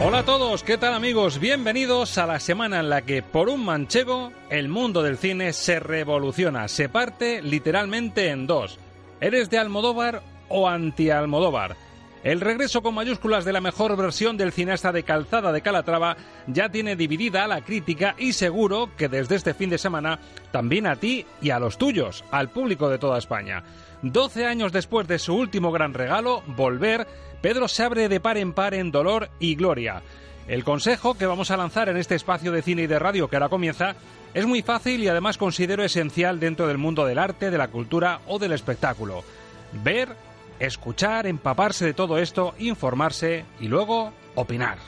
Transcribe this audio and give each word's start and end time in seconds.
Hola 0.00 0.20
a 0.20 0.24
todos, 0.24 0.62
¿qué 0.62 0.78
tal 0.78 0.94
amigos? 0.94 1.40
Bienvenidos 1.40 2.18
a 2.18 2.26
la 2.26 2.38
semana 2.38 2.78
en 2.78 2.88
la 2.88 3.02
que 3.02 3.20
por 3.20 3.48
un 3.48 3.64
manchego 3.64 4.32
el 4.48 4.68
mundo 4.68 5.02
del 5.02 5.18
cine 5.18 5.52
se 5.52 5.80
revoluciona, 5.80 6.68
se 6.68 6.88
parte 6.88 7.42
literalmente 7.42 8.28
en 8.30 8.46
dos. 8.46 8.78
¿Eres 9.20 9.50
de 9.50 9.58
Almodóvar 9.58 10.22
o 10.48 10.68
anti-Almodóvar? 10.68 11.76
El 12.22 12.40
regreso 12.40 12.80
con 12.80 12.94
mayúsculas 12.94 13.44
de 13.44 13.52
la 13.52 13.60
mejor 13.60 13.96
versión 13.96 14.36
del 14.36 14.52
cineasta 14.52 14.92
de 14.92 15.02
Calzada 15.02 15.50
de 15.50 15.62
Calatrava 15.62 16.16
ya 16.46 16.68
tiene 16.68 16.94
dividida 16.94 17.42
a 17.42 17.48
la 17.48 17.62
crítica 17.62 18.14
y 18.18 18.34
seguro 18.34 18.90
que 18.96 19.08
desde 19.08 19.34
este 19.34 19.52
fin 19.52 19.70
de 19.70 19.78
semana 19.78 20.20
también 20.52 20.86
a 20.86 20.94
ti 20.94 21.26
y 21.42 21.50
a 21.50 21.58
los 21.58 21.76
tuyos, 21.76 22.24
al 22.30 22.50
público 22.50 22.88
de 22.88 22.98
toda 22.98 23.18
España. 23.18 23.64
12 24.02 24.46
años 24.46 24.72
después 24.72 25.08
de 25.08 25.18
su 25.18 25.34
último 25.34 25.72
gran 25.72 25.94
regalo, 25.94 26.42
Volver, 26.46 27.06
Pedro 27.40 27.68
se 27.68 27.82
abre 27.82 28.08
de 28.08 28.20
par 28.20 28.38
en 28.38 28.52
par 28.52 28.74
en 28.74 28.90
dolor 28.90 29.30
y 29.38 29.54
gloria. 29.54 30.02
El 30.46 30.64
consejo 30.64 31.16
que 31.16 31.26
vamos 31.26 31.50
a 31.50 31.56
lanzar 31.56 31.88
en 31.88 31.96
este 31.96 32.14
espacio 32.14 32.52
de 32.52 32.62
cine 32.62 32.82
y 32.82 32.86
de 32.86 32.98
radio 32.98 33.28
que 33.28 33.36
ahora 33.36 33.48
comienza 33.48 33.94
es 34.34 34.46
muy 34.46 34.62
fácil 34.62 35.02
y 35.02 35.08
además 35.08 35.36
considero 35.36 35.84
esencial 35.84 36.40
dentro 36.40 36.66
del 36.66 36.78
mundo 36.78 37.04
del 37.04 37.18
arte, 37.18 37.50
de 37.50 37.58
la 37.58 37.68
cultura 37.68 38.20
o 38.26 38.38
del 38.38 38.52
espectáculo. 38.52 39.24
Ver, 39.84 40.08
escuchar, 40.58 41.26
empaparse 41.26 41.84
de 41.84 41.94
todo 41.94 42.18
esto, 42.18 42.54
informarse 42.58 43.44
y 43.60 43.68
luego 43.68 44.12
opinar. 44.34 44.78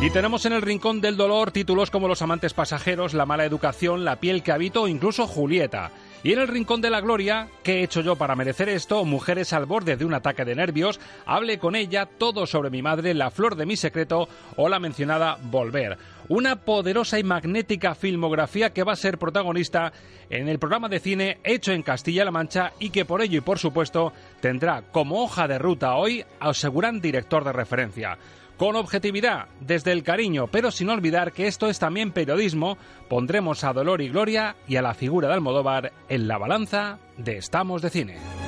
Y 0.00 0.08
tenemos 0.10 0.46
en 0.46 0.54
el 0.54 0.62
rincón 0.62 1.02
del 1.02 1.18
dolor 1.18 1.50
títulos 1.50 1.90
como 1.90 2.08
Los 2.08 2.22
amantes 2.22 2.54
pasajeros, 2.54 3.12
La 3.12 3.26
mala 3.26 3.44
educación, 3.44 4.06
La 4.06 4.16
piel 4.16 4.42
que 4.42 4.52
habito 4.52 4.82
o 4.82 4.88
incluso 4.88 5.26
Julieta. 5.26 5.90
Y 6.22 6.34
en 6.34 6.38
el 6.38 6.48
rincón 6.48 6.82
de 6.82 6.90
la 6.90 7.00
gloria, 7.00 7.48
¿qué 7.62 7.80
he 7.80 7.82
hecho 7.82 8.02
yo 8.02 8.14
para 8.14 8.36
merecer 8.36 8.68
esto? 8.68 9.06
Mujeres 9.06 9.54
al 9.54 9.64
borde 9.64 9.96
de 9.96 10.04
un 10.04 10.12
ataque 10.12 10.44
de 10.44 10.54
nervios, 10.54 11.00
hable 11.24 11.58
con 11.58 11.74
ella 11.74 12.04
todo 12.04 12.46
sobre 12.46 12.68
mi 12.68 12.82
madre, 12.82 13.14
la 13.14 13.30
flor 13.30 13.56
de 13.56 13.64
mi 13.64 13.74
secreto 13.74 14.28
o 14.56 14.68
la 14.68 14.78
mencionada 14.78 15.38
Volver. 15.40 15.96
Una 16.28 16.56
poderosa 16.56 17.18
y 17.18 17.24
magnética 17.24 17.94
filmografía 17.94 18.70
que 18.70 18.84
va 18.84 18.92
a 18.92 18.96
ser 18.96 19.16
protagonista 19.16 19.94
en 20.28 20.48
el 20.48 20.58
programa 20.58 20.90
de 20.90 21.00
cine 21.00 21.38
hecho 21.42 21.72
en 21.72 21.82
Castilla-La 21.82 22.30
Mancha 22.30 22.74
y 22.78 22.90
que 22.90 23.06
por 23.06 23.22
ello 23.22 23.38
y 23.38 23.40
por 23.40 23.58
supuesto 23.58 24.12
tendrá 24.40 24.82
como 24.92 25.22
hoja 25.22 25.48
de 25.48 25.58
ruta 25.58 25.94
hoy 25.94 26.22
a 26.38 26.52
su 26.52 26.70
gran 26.70 27.00
director 27.00 27.44
de 27.44 27.52
referencia. 27.52 28.18
Con 28.60 28.76
objetividad, 28.76 29.46
desde 29.60 29.90
el 29.90 30.02
cariño, 30.02 30.46
pero 30.48 30.70
sin 30.70 30.90
olvidar 30.90 31.32
que 31.32 31.46
esto 31.46 31.70
es 31.70 31.78
también 31.78 32.12
periodismo, 32.12 32.76
pondremos 33.08 33.64
a 33.64 33.72
Dolor 33.72 34.02
y 34.02 34.10
Gloria 34.10 34.54
y 34.68 34.76
a 34.76 34.82
la 34.82 34.92
figura 34.92 35.28
de 35.28 35.34
Almodóvar 35.34 35.94
en 36.10 36.28
la 36.28 36.36
balanza 36.36 36.98
de 37.16 37.38
Estamos 37.38 37.80
de 37.80 37.88
Cine. 37.88 38.39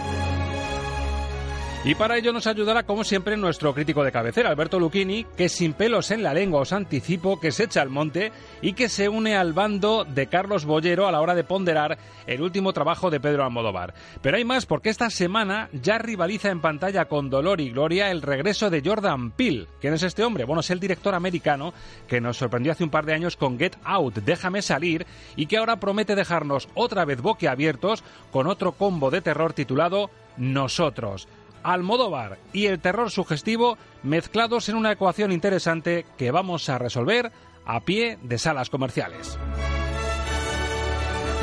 Y 1.84 1.96
para 1.96 2.16
ello 2.16 2.32
nos 2.32 2.46
ayudará, 2.46 2.84
como 2.84 3.02
siempre, 3.02 3.36
nuestro 3.36 3.74
crítico 3.74 4.04
de 4.04 4.12
cabecera, 4.12 4.50
Alberto 4.50 4.78
Lucchini, 4.78 5.26
que 5.36 5.48
sin 5.48 5.72
pelos 5.72 6.12
en 6.12 6.22
la 6.22 6.32
lengua 6.32 6.60
os 6.60 6.72
anticipo 6.72 7.40
que 7.40 7.50
se 7.50 7.64
echa 7.64 7.82
al 7.82 7.90
monte 7.90 8.30
y 8.60 8.74
que 8.74 8.88
se 8.88 9.08
une 9.08 9.36
al 9.36 9.52
bando 9.52 10.04
de 10.04 10.28
Carlos 10.28 10.64
Bollero 10.64 11.08
a 11.08 11.12
la 11.12 11.20
hora 11.20 11.34
de 11.34 11.42
ponderar 11.42 11.98
el 12.28 12.40
último 12.40 12.72
trabajo 12.72 13.10
de 13.10 13.18
Pedro 13.18 13.42
Almodóvar. 13.42 13.94
Pero 14.22 14.36
hay 14.36 14.44
más 14.44 14.64
porque 14.64 14.90
esta 14.90 15.10
semana 15.10 15.70
ya 15.72 15.98
rivaliza 15.98 16.50
en 16.50 16.60
pantalla 16.60 17.06
con 17.06 17.30
dolor 17.30 17.60
y 17.60 17.70
gloria 17.70 18.12
el 18.12 18.22
regreso 18.22 18.70
de 18.70 18.80
Jordan 18.84 19.32
Peele. 19.32 19.66
¿Quién 19.80 19.94
es 19.94 20.04
este 20.04 20.22
hombre? 20.22 20.44
Bueno, 20.44 20.60
es 20.60 20.70
el 20.70 20.78
director 20.78 21.16
americano 21.16 21.74
que 22.06 22.20
nos 22.20 22.36
sorprendió 22.36 22.70
hace 22.70 22.84
un 22.84 22.90
par 22.90 23.06
de 23.06 23.14
años 23.14 23.36
con 23.36 23.58
Get 23.58 23.76
Out, 23.82 24.18
Déjame 24.18 24.62
salir, 24.62 25.04
y 25.34 25.46
que 25.46 25.56
ahora 25.56 25.80
promete 25.80 26.14
dejarnos 26.14 26.68
otra 26.74 27.04
vez 27.04 27.20
boquiabiertos 27.20 28.04
con 28.30 28.46
otro 28.46 28.70
combo 28.70 29.10
de 29.10 29.20
terror 29.20 29.52
titulado 29.52 30.10
Nosotros. 30.36 31.26
Almodóvar 31.62 32.38
y 32.52 32.66
el 32.66 32.80
terror 32.80 33.10
sugestivo 33.10 33.78
mezclados 34.02 34.68
en 34.68 34.76
una 34.76 34.92
ecuación 34.92 35.32
interesante 35.32 36.06
que 36.16 36.30
vamos 36.30 36.68
a 36.68 36.78
resolver 36.78 37.32
a 37.64 37.80
pie 37.80 38.18
de 38.22 38.38
salas 38.38 38.70
comerciales. 38.70 39.38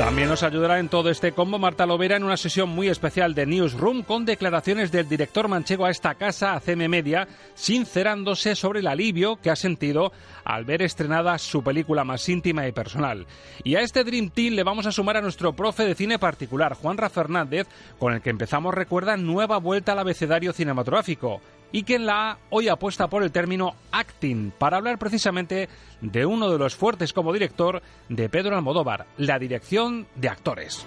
También 0.00 0.30
nos 0.30 0.42
ayudará 0.42 0.78
en 0.78 0.88
todo 0.88 1.10
este 1.10 1.32
combo 1.32 1.58
Marta 1.58 1.84
Lovera 1.84 2.16
en 2.16 2.24
una 2.24 2.38
sesión 2.38 2.70
muy 2.70 2.88
especial 2.88 3.34
de 3.34 3.44
Newsroom 3.44 4.02
con 4.02 4.24
declaraciones 4.24 4.90
del 4.90 5.06
director 5.06 5.46
manchego 5.46 5.84
a 5.84 5.90
esta 5.90 6.14
casa, 6.14 6.54
a 6.54 6.60
CM 6.60 6.88
Media, 6.88 7.28
sincerándose 7.54 8.56
sobre 8.56 8.80
el 8.80 8.86
alivio 8.86 9.36
que 9.36 9.50
ha 9.50 9.56
sentido 9.56 10.10
al 10.42 10.64
ver 10.64 10.80
estrenada 10.80 11.36
su 11.36 11.62
película 11.62 12.02
más 12.02 12.26
íntima 12.30 12.66
y 12.66 12.72
personal. 12.72 13.26
Y 13.62 13.74
a 13.74 13.82
este 13.82 14.02
Dream 14.02 14.30
Team 14.30 14.54
le 14.54 14.62
vamos 14.62 14.86
a 14.86 14.92
sumar 14.92 15.18
a 15.18 15.20
nuestro 15.20 15.52
profe 15.52 15.84
de 15.84 15.94
cine 15.94 16.18
particular, 16.18 16.72
Juanra 16.72 17.10
Fernández, 17.10 17.68
con 17.98 18.14
el 18.14 18.22
que 18.22 18.30
empezamos, 18.30 18.72
recuerda, 18.72 19.18
nueva 19.18 19.58
vuelta 19.58 19.92
al 19.92 19.98
abecedario 19.98 20.54
cinematográfico 20.54 21.42
y 21.72 21.82
que 21.82 21.96
en 21.96 22.06
la 22.06 22.30
A 22.30 22.38
hoy 22.50 22.68
apuesta 22.68 23.08
por 23.08 23.22
el 23.22 23.32
término 23.32 23.74
acting 23.92 24.50
para 24.50 24.76
hablar 24.76 24.98
precisamente 24.98 25.68
de 26.00 26.26
uno 26.26 26.50
de 26.50 26.58
los 26.58 26.74
fuertes 26.74 27.12
como 27.12 27.32
director 27.32 27.82
de 28.08 28.28
Pedro 28.28 28.56
Almodóvar, 28.56 29.06
la 29.16 29.38
dirección 29.38 30.06
de 30.16 30.28
actores. 30.28 30.86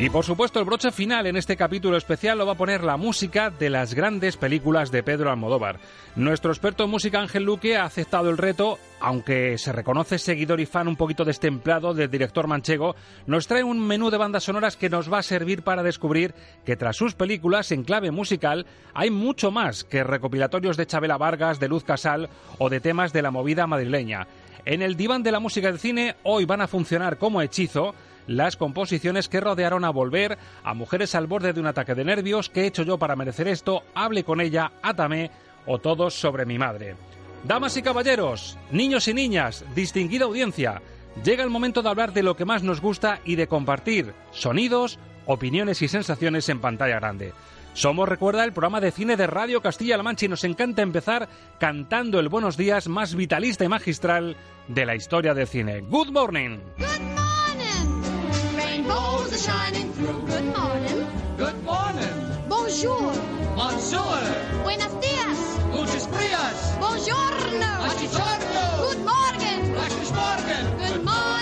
Y 0.00 0.08
por 0.08 0.24
supuesto 0.24 0.58
el 0.58 0.64
broche 0.64 0.92
final 0.92 1.26
en 1.26 1.36
este 1.36 1.58
capítulo 1.58 1.98
especial 1.98 2.38
lo 2.38 2.46
va 2.46 2.52
a 2.52 2.56
poner 2.56 2.82
la 2.82 2.96
música 2.96 3.50
de 3.50 3.68
las 3.68 3.92
grandes 3.92 4.38
películas 4.38 4.90
de 4.90 5.02
Pedro 5.02 5.30
Almodóvar. 5.30 5.78
Nuestro 6.16 6.50
experto 6.50 6.84
en 6.84 6.90
música 6.90 7.20
Ángel 7.20 7.44
Luque 7.44 7.76
ha 7.76 7.84
aceptado 7.84 8.30
el 8.30 8.38
reto, 8.38 8.78
aunque 8.98 9.58
se 9.58 9.72
reconoce 9.72 10.18
seguidor 10.18 10.58
y 10.58 10.64
fan 10.64 10.88
un 10.88 10.96
poquito 10.96 11.26
destemplado 11.26 11.92
del 11.92 12.10
director 12.10 12.46
manchego, 12.46 12.96
nos 13.26 13.46
trae 13.46 13.62
un 13.62 13.78
menú 13.78 14.08
de 14.08 14.16
bandas 14.16 14.44
sonoras 14.44 14.78
que 14.78 14.88
nos 14.88 15.12
va 15.12 15.18
a 15.18 15.22
servir 15.22 15.60
para 15.60 15.82
descubrir 15.82 16.34
que 16.64 16.76
tras 16.76 16.96
sus 16.96 17.12
películas 17.12 17.70
en 17.70 17.84
clave 17.84 18.10
musical 18.10 18.64
hay 18.94 19.10
mucho 19.10 19.50
más 19.50 19.84
que 19.84 20.02
recopilatorios 20.02 20.78
de 20.78 20.86
Chabela 20.86 21.18
Vargas, 21.18 21.60
de 21.60 21.68
Luz 21.68 21.84
Casal 21.84 22.30
o 22.56 22.70
de 22.70 22.80
temas 22.80 23.12
de 23.12 23.20
la 23.20 23.30
movida 23.30 23.66
madrileña. 23.66 24.26
En 24.64 24.80
el 24.80 24.96
diván 24.96 25.22
de 25.22 25.32
la 25.32 25.40
música 25.40 25.66
del 25.68 25.78
cine 25.78 26.16
hoy 26.22 26.46
van 26.46 26.62
a 26.62 26.68
funcionar 26.68 27.18
como 27.18 27.42
hechizo 27.42 27.94
las 28.26 28.56
composiciones 28.56 29.28
que 29.28 29.40
rodearon 29.40 29.84
a 29.84 29.90
Volver, 29.90 30.38
a 30.62 30.74
Mujeres 30.74 31.14
al 31.14 31.26
borde 31.26 31.52
de 31.52 31.60
un 31.60 31.66
ataque 31.66 31.94
de 31.94 32.04
nervios, 32.04 32.48
¿Qué 32.48 32.62
he 32.62 32.66
hecho 32.66 32.82
yo 32.82 32.98
para 32.98 33.16
merecer 33.16 33.48
esto? 33.48 33.82
Hable 33.94 34.24
con 34.24 34.40
ella, 34.40 34.72
Átame 34.82 35.30
o 35.66 35.78
Todos 35.78 36.14
sobre 36.14 36.46
mi 36.46 36.58
madre. 36.58 36.96
Damas 37.44 37.76
y 37.76 37.82
caballeros, 37.82 38.58
niños 38.70 39.08
y 39.08 39.14
niñas, 39.14 39.64
distinguida 39.74 40.26
audiencia, 40.26 40.82
llega 41.24 41.42
el 41.42 41.50
momento 41.50 41.82
de 41.82 41.88
hablar 41.88 42.12
de 42.12 42.22
lo 42.22 42.36
que 42.36 42.44
más 42.44 42.62
nos 42.62 42.80
gusta 42.80 43.20
y 43.24 43.36
de 43.36 43.46
compartir 43.46 44.12
sonidos, 44.30 44.98
opiniones 45.26 45.80
y 45.82 45.88
sensaciones 45.88 46.48
en 46.48 46.60
pantalla 46.60 46.96
grande. 46.96 47.32
Somos, 47.72 48.08
recuerda, 48.08 48.44
el 48.44 48.52
programa 48.52 48.80
de 48.80 48.90
cine 48.90 49.16
de 49.16 49.26
Radio 49.26 49.62
Castilla-La 49.62 50.02
Mancha 50.02 50.26
y 50.26 50.28
nos 50.28 50.44
encanta 50.44 50.82
empezar 50.82 51.28
cantando 51.58 52.18
el 52.18 52.28
buenos 52.28 52.56
días 52.56 52.88
más 52.88 53.14
vitalista 53.14 53.64
y 53.64 53.68
magistral 53.68 54.36
de 54.68 54.86
la 54.86 54.96
historia 54.96 55.34
del 55.34 55.46
cine. 55.46 55.80
Good 55.80 56.10
morning. 56.10 56.58
Good 56.76 56.86
morning. 56.86 57.19
Rainbows 59.30 59.48
are 59.48 59.50
shining 59.50 59.92
through. 59.92 60.26
Good 60.26 60.44
morning. 60.56 61.06
Good 61.36 61.62
morning. 61.64 62.48
Bonjour. 62.48 63.12
Bonjour. 63.54 64.18
Buenos 64.64 64.92
días. 65.00 65.38
Muchos 65.70 66.06
días. 66.10 66.76
Buongiorno. 66.80 67.70
Buongiorno. 67.78 68.64
Good 68.88 69.04
morning. 69.04 69.74
Guten 69.74 70.14
Morgen. 70.14 70.78
Good 70.78 71.04
morning 71.04 71.39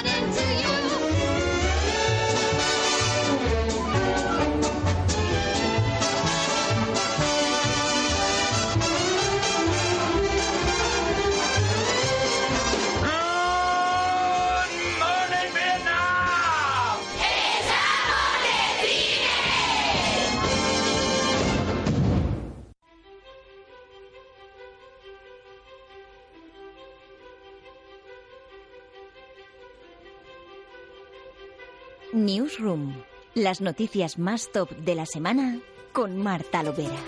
Newsroom. 32.25 32.95
Las 33.35 33.61
noticias 33.61 34.19
más 34.19 34.51
top 34.51 34.71
de 34.79 34.95
la 34.95 35.07
semana 35.07 35.61
con 35.93 36.17
Marta 36.19 36.63
Lovera. 36.63 36.99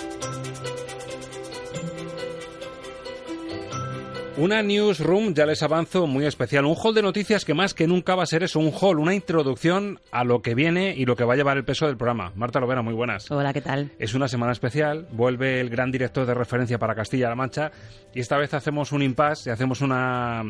Una 4.37 4.63
newsroom, 4.63 5.35
ya 5.35 5.45
les 5.45 5.63
avanzo, 5.63 6.07
muy 6.07 6.25
especial. 6.25 6.65
Un 6.65 6.77
hall 6.81 6.95
de 6.95 7.03
noticias 7.03 7.45
que 7.45 7.53
más 7.53 7.75
que 7.75 7.87
nunca 7.87 8.15
va 8.15 8.23
a 8.23 8.27
ser 8.27 8.43
eso, 8.43 8.61
un 8.61 8.73
hall, 8.73 9.01
una 9.01 9.15
introducción 9.15 10.01
a 10.13 10.25
lo 10.25 10.41
que 10.41 10.55
viene 10.55 10.95
y 10.97 11.05
lo 11.05 11.17
que 11.17 11.25
va 11.25 11.35
a 11.35 11.37
llevar 11.37 11.57
el 11.57 11.65
peso 11.65 11.87
del 11.87 11.97
programa. 11.97 12.33
Marta 12.37 12.61
Lovera, 12.61 12.81
muy 12.81 12.95
buenas. 12.95 13.31
Hola, 13.31 13.53
¿qué 13.53 13.61
tal? 13.61 13.91
Es 13.99 14.15
una 14.15 14.29
semana 14.29 14.53
especial, 14.53 15.09
vuelve 15.11 15.61
el 15.61 15.69
gran 15.69 15.91
director 15.91 16.25
de 16.25 16.35
referencia 16.35 16.79
para 16.79 16.95
Castilla-La 16.95 17.35
Mancha 17.35 17.73
y 18.15 18.21
esta 18.21 18.39
vez 18.39 18.55
hacemos 18.55 18.93
un 18.93 19.03
impasse 19.03 19.51
y 19.51 19.53
hacemos 19.53 19.81
una 19.81 20.45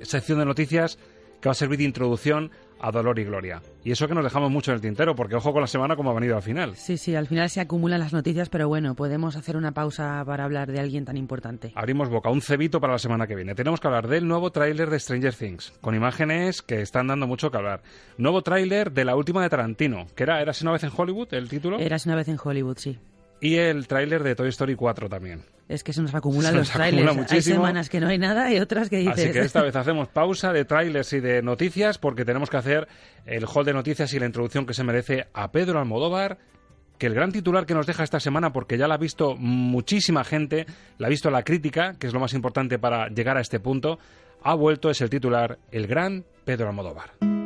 sección 0.00 0.38
de 0.38 0.46
noticias 0.46 0.98
que 1.40 1.48
va 1.48 1.52
a 1.52 1.54
servir 1.54 1.78
de 1.78 1.84
introducción 1.84 2.50
a 2.80 2.90
Dolor 2.90 3.18
y 3.18 3.24
Gloria. 3.24 3.62
Y 3.84 3.92
eso 3.92 4.08
que 4.08 4.14
nos 4.14 4.24
dejamos 4.24 4.50
mucho 4.50 4.70
en 4.70 4.76
el 4.76 4.80
tintero, 4.80 5.14
porque 5.14 5.36
ojo 5.36 5.52
con 5.52 5.60
la 5.60 5.66
semana 5.66 5.96
como 5.96 6.10
ha 6.10 6.14
venido 6.14 6.36
al 6.36 6.42
final. 6.42 6.76
Sí, 6.76 6.96
sí, 6.96 7.14
al 7.14 7.26
final 7.26 7.48
se 7.50 7.60
acumulan 7.60 8.00
las 8.00 8.12
noticias, 8.12 8.48
pero 8.48 8.68
bueno, 8.68 8.94
podemos 8.94 9.36
hacer 9.36 9.56
una 9.56 9.72
pausa 9.72 10.22
para 10.24 10.44
hablar 10.44 10.70
de 10.70 10.80
alguien 10.80 11.04
tan 11.04 11.16
importante. 11.16 11.72
Abrimos 11.74 12.08
boca, 12.08 12.30
un 12.30 12.42
cebito 12.42 12.80
para 12.80 12.94
la 12.94 12.98
semana 12.98 13.26
que 13.26 13.36
viene. 13.36 13.54
Tenemos 13.54 13.80
que 13.80 13.86
hablar 13.88 14.08
del 14.08 14.26
nuevo 14.26 14.50
tráiler 14.50 14.90
de 14.90 15.00
Stranger 15.00 15.34
Things, 15.34 15.72
con 15.80 15.94
imágenes 15.94 16.62
que 16.62 16.80
están 16.80 17.06
dando 17.06 17.26
mucho 17.26 17.50
que 17.50 17.56
hablar. 17.56 17.82
Nuevo 18.18 18.42
tráiler 18.42 18.92
de 18.92 19.04
la 19.04 19.16
última 19.16 19.42
de 19.42 19.48
Tarantino, 19.50 20.06
que 20.14 20.22
era 20.22 20.40
Eras 20.40 20.62
una 20.62 20.72
vez 20.72 20.84
en 20.84 20.90
Hollywood, 20.94 21.32
el 21.34 21.48
título. 21.48 21.78
Eras 21.78 22.06
una 22.06 22.16
vez 22.16 22.28
en 22.28 22.38
Hollywood, 22.42 22.78
sí. 22.78 22.98
Y 23.40 23.56
el 23.56 23.86
tráiler 23.86 24.22
de 24.22 24.34
Toy 24.34 24.48
Story 24.48 24.74
4 24.74 25.08
también. 25.08 25.42
Es 25.68 25.84
que 25.84 25.92
se 25.92 26.02
nos 26.02 26.14
acumulan 26.14 26.52
Se 26.52 26.58
los 26.58 26.70
acumula 26.70 27.12
trailers. 27.14 27.32
Hay 27.32 27.42
semanas 27.42 27.88
que 27.88 28.00
no 28.00 28.08
hay 28.08 28.18
nada 28.18 28.52
y 28.52 28.58
otras 28.58 28.90
que 28.90 28.98
dices... 28.98 29.14
Así 29.14 29.32
que 29.32 29.40
esta 29.40 29.62
vez 29.62 29.74
hacemos 29.76 30.08
pausa 30.08 30.52
de 30.52 30.64
trailers 30.64 31.12
y 31.12 31.20
de 31.20 31.42
noticias 31.42 31.98
porque 31.98 32.24
tenemos 32.24 32.50
que 32.50 32.56
hacer 32.58 32.88
el 33.24 33.46
hall 33.46 33.64
de 33.64 33.72
noticias 33.72 34.12
y 34.12 34.18
la 34.18 34.26
introducción 34.26 34.66
que 34.66 34.74
se 34.74 34.84
merece 34.84 35.28
a 35.32 35.52
Pedro 35.52 35.78
Almodóvar, 35.78 36.38
que 36.98 37.06
el 37.06 37.14
gran 37.14 37.32
titular 37.32 37.64
que 37.64 37.74
nos 37.74 37.86
deja 37.86 38.04
esta 38.04 38.20
semana, 38.20 38.52
porque 38.52 38.76
ya 38.76 38.86
la 38.86 38.94
ha 38.94 38.98
visto 38.98 39.36
muchísima 39.36 40.22
gente, 40.24 40.66
la 40.98 41.06
ha 41.06 41.10
visto 41.10 41.30
la 41.30 41.44
crítica, 41.44 41.94
que 41.98 42.08
es 42.08 42.12
lo 42.12 42.20
más 42.20 42.34
importante 42.34 42.78
para 42.78 43.08
llegar 43.08 43.38
a 43.38 43.40
este 43.40 43.58
punto, 43.58 43.98
ha 44.42 44.54
vuelto, 44.54 44.90
es 44.90 45.00
el 45.00 45.08
titular, 45.08 45.58
el 45.70 45.86
gran 45.86 46.24
Pedro 46.44 46.68
Almodóvar. 46.68 47.39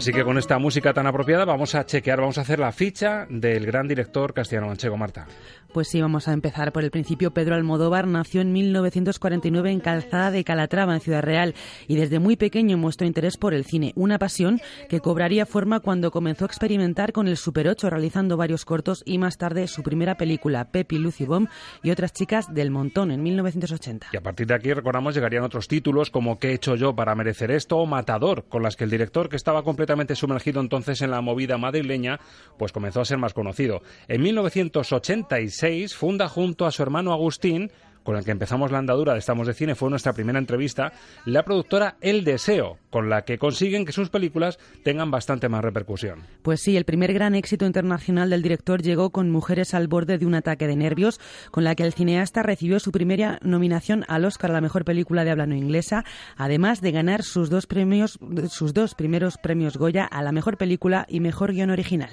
Así 0.00 0.12
que 0.12 0.24
con 0.24 0.38
esta 0.38 0.58
música 0.58 0.94
tan 0.94 1.06
apropiada 1.06 1.44
vamos 1.44 1.74
a 1.74 1.84
chequear, 1.84 2.20
vamos 2.20 2.38
a 2.38 2.40
hacer 2.40 2.58
la 2.58 2.72
ficha 2.72 3.26
del 3.28 3.66
gran 3.66 3.86
director 3.86 4.32
castellano 4.32 4.68
manchego, 4.68 4.96
Marta. 4.96 5.26
Pues 5.74 5.88
sí, 5.88 6.00
vamos 6.00 6.26
a 6.26 6.32
empezar 6.32 6.72
por 6.72 6.82
el 6.82 6.90
principio. 6.90 7.32
Pedro 7.32 7.54
Almodóvar 7.54 8.08
nació 8.08 8.40
en 8.40 8.50
1949 8.52 9.70
en 9.70 9.78
Calzada 9.78 10.32
de 10.32 10.42
Calatrava, 10.42 10.94
en 10.94 11.00
Ciudad 11.00 11.22
Real, 11.22 11.54
y 11.86 11.96
desde 11.96 12.18
muy 12.18 12.36
pequeño 12.36 12.76
mostró 12.76 13.06
interés 13.06 13.36
por 13.36 13.54
el 13.54 13.64
cine, 13.64 13.92
una 13.94 14.18
pasión 14.18 14.60
que 14.88 15.00
cobraría 15.00 15.46
forma 15.46 15.78
cuando 15.78 16.10
comenzó 16.10 16.44
a 16.44 16.48
experimentar 16.48 17.12
con 17.12 17.28
el 17.28 17.36
Super 17.36 17.68
8, 17.68 17.88
realizando 17.88 18.36
varios 18.36 18.64
cortos 18.64 19.02
y 19.04 19.18
más 19.18 19.36
tarde 19.36 19.68
su 19.68 19.82
primera 19.82 20.16
película, 20.16 20.72
Pepi, 20.72 20.98
Lucy 20.98 21.24
Bomb 21.24 21.48
y 21.84 21.90
otras 21.92 22.12
chicas 22.14 22.52
del 22.52 22.72
montón, 22.72 23.12
en 23.12 23.22
1980. 23.22 24.08
Y 24.12 24.16
a 24.16 24.22
partir 24.22 24.48
de 24.48 24.54
aquí, 24.54 24.72
recordamos, 24.72 25.14
llegarían 25.14 25.44
otros 25.44 25.68
títulos 25.68 26.10
como 26.10 26.38
¿Qué 26.38 26.48
he 26.48 26.54
hecho 26.54 26.74
yo 26.74 26.96
para 26.96 27.14
merecer 27.14 27.50
esto? 27.52 27.76
o 27.76 27.86
Matador, 27.86 28.46
con 28.48 28.62
las 28.64 28.74
que 28.74 28.84
el 28.84 28.90
director, 28.90 29.28
que 29.28 29.36
estaba 29.36 29.62
completamente 29.62 29.89
sumergido 30.14 30.60
entonces 30.60 31.02
en 31.02 31.10
la 31.10 31.20
movida 31.20 31.58
madrileña, 31.58 32.20
pues 32.58 32.72
comenzó 32.72 33.00
a 33.00 33.04
ser 33.04 33.18
más 33.18 33.34
conocido. 33.34 33.82
En 34.08 34.22
1986 34.22 35.94
funda 35.94 36.28
junto 36.28 36.66
a 36.66 36.70
su 36.70 36.82
hermano 36.82 37.12
Agustín 37.12 37.70
con 38.02 38.16
el 38.16 38.24
que 38.24 38.30
empezamos 38.30 38.70
la 38.70 38.78
andadura 38.78 39.12
de 39.12 39.18
Estamos 39.18 39.46
de 39.46 39.54
Cine, 39.54 39.74
fue 39.74 39.90
nuestra 39.90 40.12
primera 40.12 40.38
entrevista, 40.38 40.92
la 41.24 41.44
productora 41.44 41.96
El 42.00 42.24
Deseo, 42.24 42.78
con 42.90 43.08
la 43.08 43.22
que 43.22 43.38
consiguen 43.38 43.84
que 43.84 43.92
sus 43.92 44.10
películas 44.10 44.58
tengan 44.82 45.10
bastante 45.10 45.48
más 45.48 45.62
repercusión. 45.62 46.20
Pues 46.42 46.60
sí, 46.60 46.76
el 46.76 46.84
primer 46.84 47.12
gran 47.12 47.34
éxito 47.34 47.66
internacional 47.66 48.30
del 48.30 48.42
director 48.42 48.82
llegó 48.82 49.10
con 49.10 49.30
Mujeres 49.30 49.74
al 49.74 49.88
borde 49.88 50.18
de 50.18 50.26
un 50.26 50.34
ataque 50.34 50.66
de 50.66 50.76
nervios, 50.76 51.20
con 51.50 51.64
la 51.64 51.74
que 51.74 51.84
el 51.84 51.92
cineasta 51.92 52.42
recibió 52.42 52.80
su 52.80 52.92
primera 52.92 53.38
nominación 53.42 54.04
al 54.08 54.24
Oscar 54.24 54.50
a 54.50 54.54
la 54.54 54.60
mejor 54.60 54.84
película 54.84 55.24
de 55.24 55.30
habla 55.30 55.46
no 55.46 55.54
inglesa, 55.54 56.04
además 56.36 56.80
de 56.80 56.92
ganar 56.92 57.22
sus 57.22 57.50
dos 57.50 57.66
premios, 57.66 58.18
sus 58.48 58.74
dos 58.74 58.94
primeros 58.94 59.38
premios 59.38 59.76
Goya 59.76 60.04
a 60.04 60.22
la 60.22 60.32
mejor 60.32 60.56
película 60.56 61.06
y 61.08 61.20
mejor 61.20 61.52
guion 61.52 61.70
original. 61.70 62.10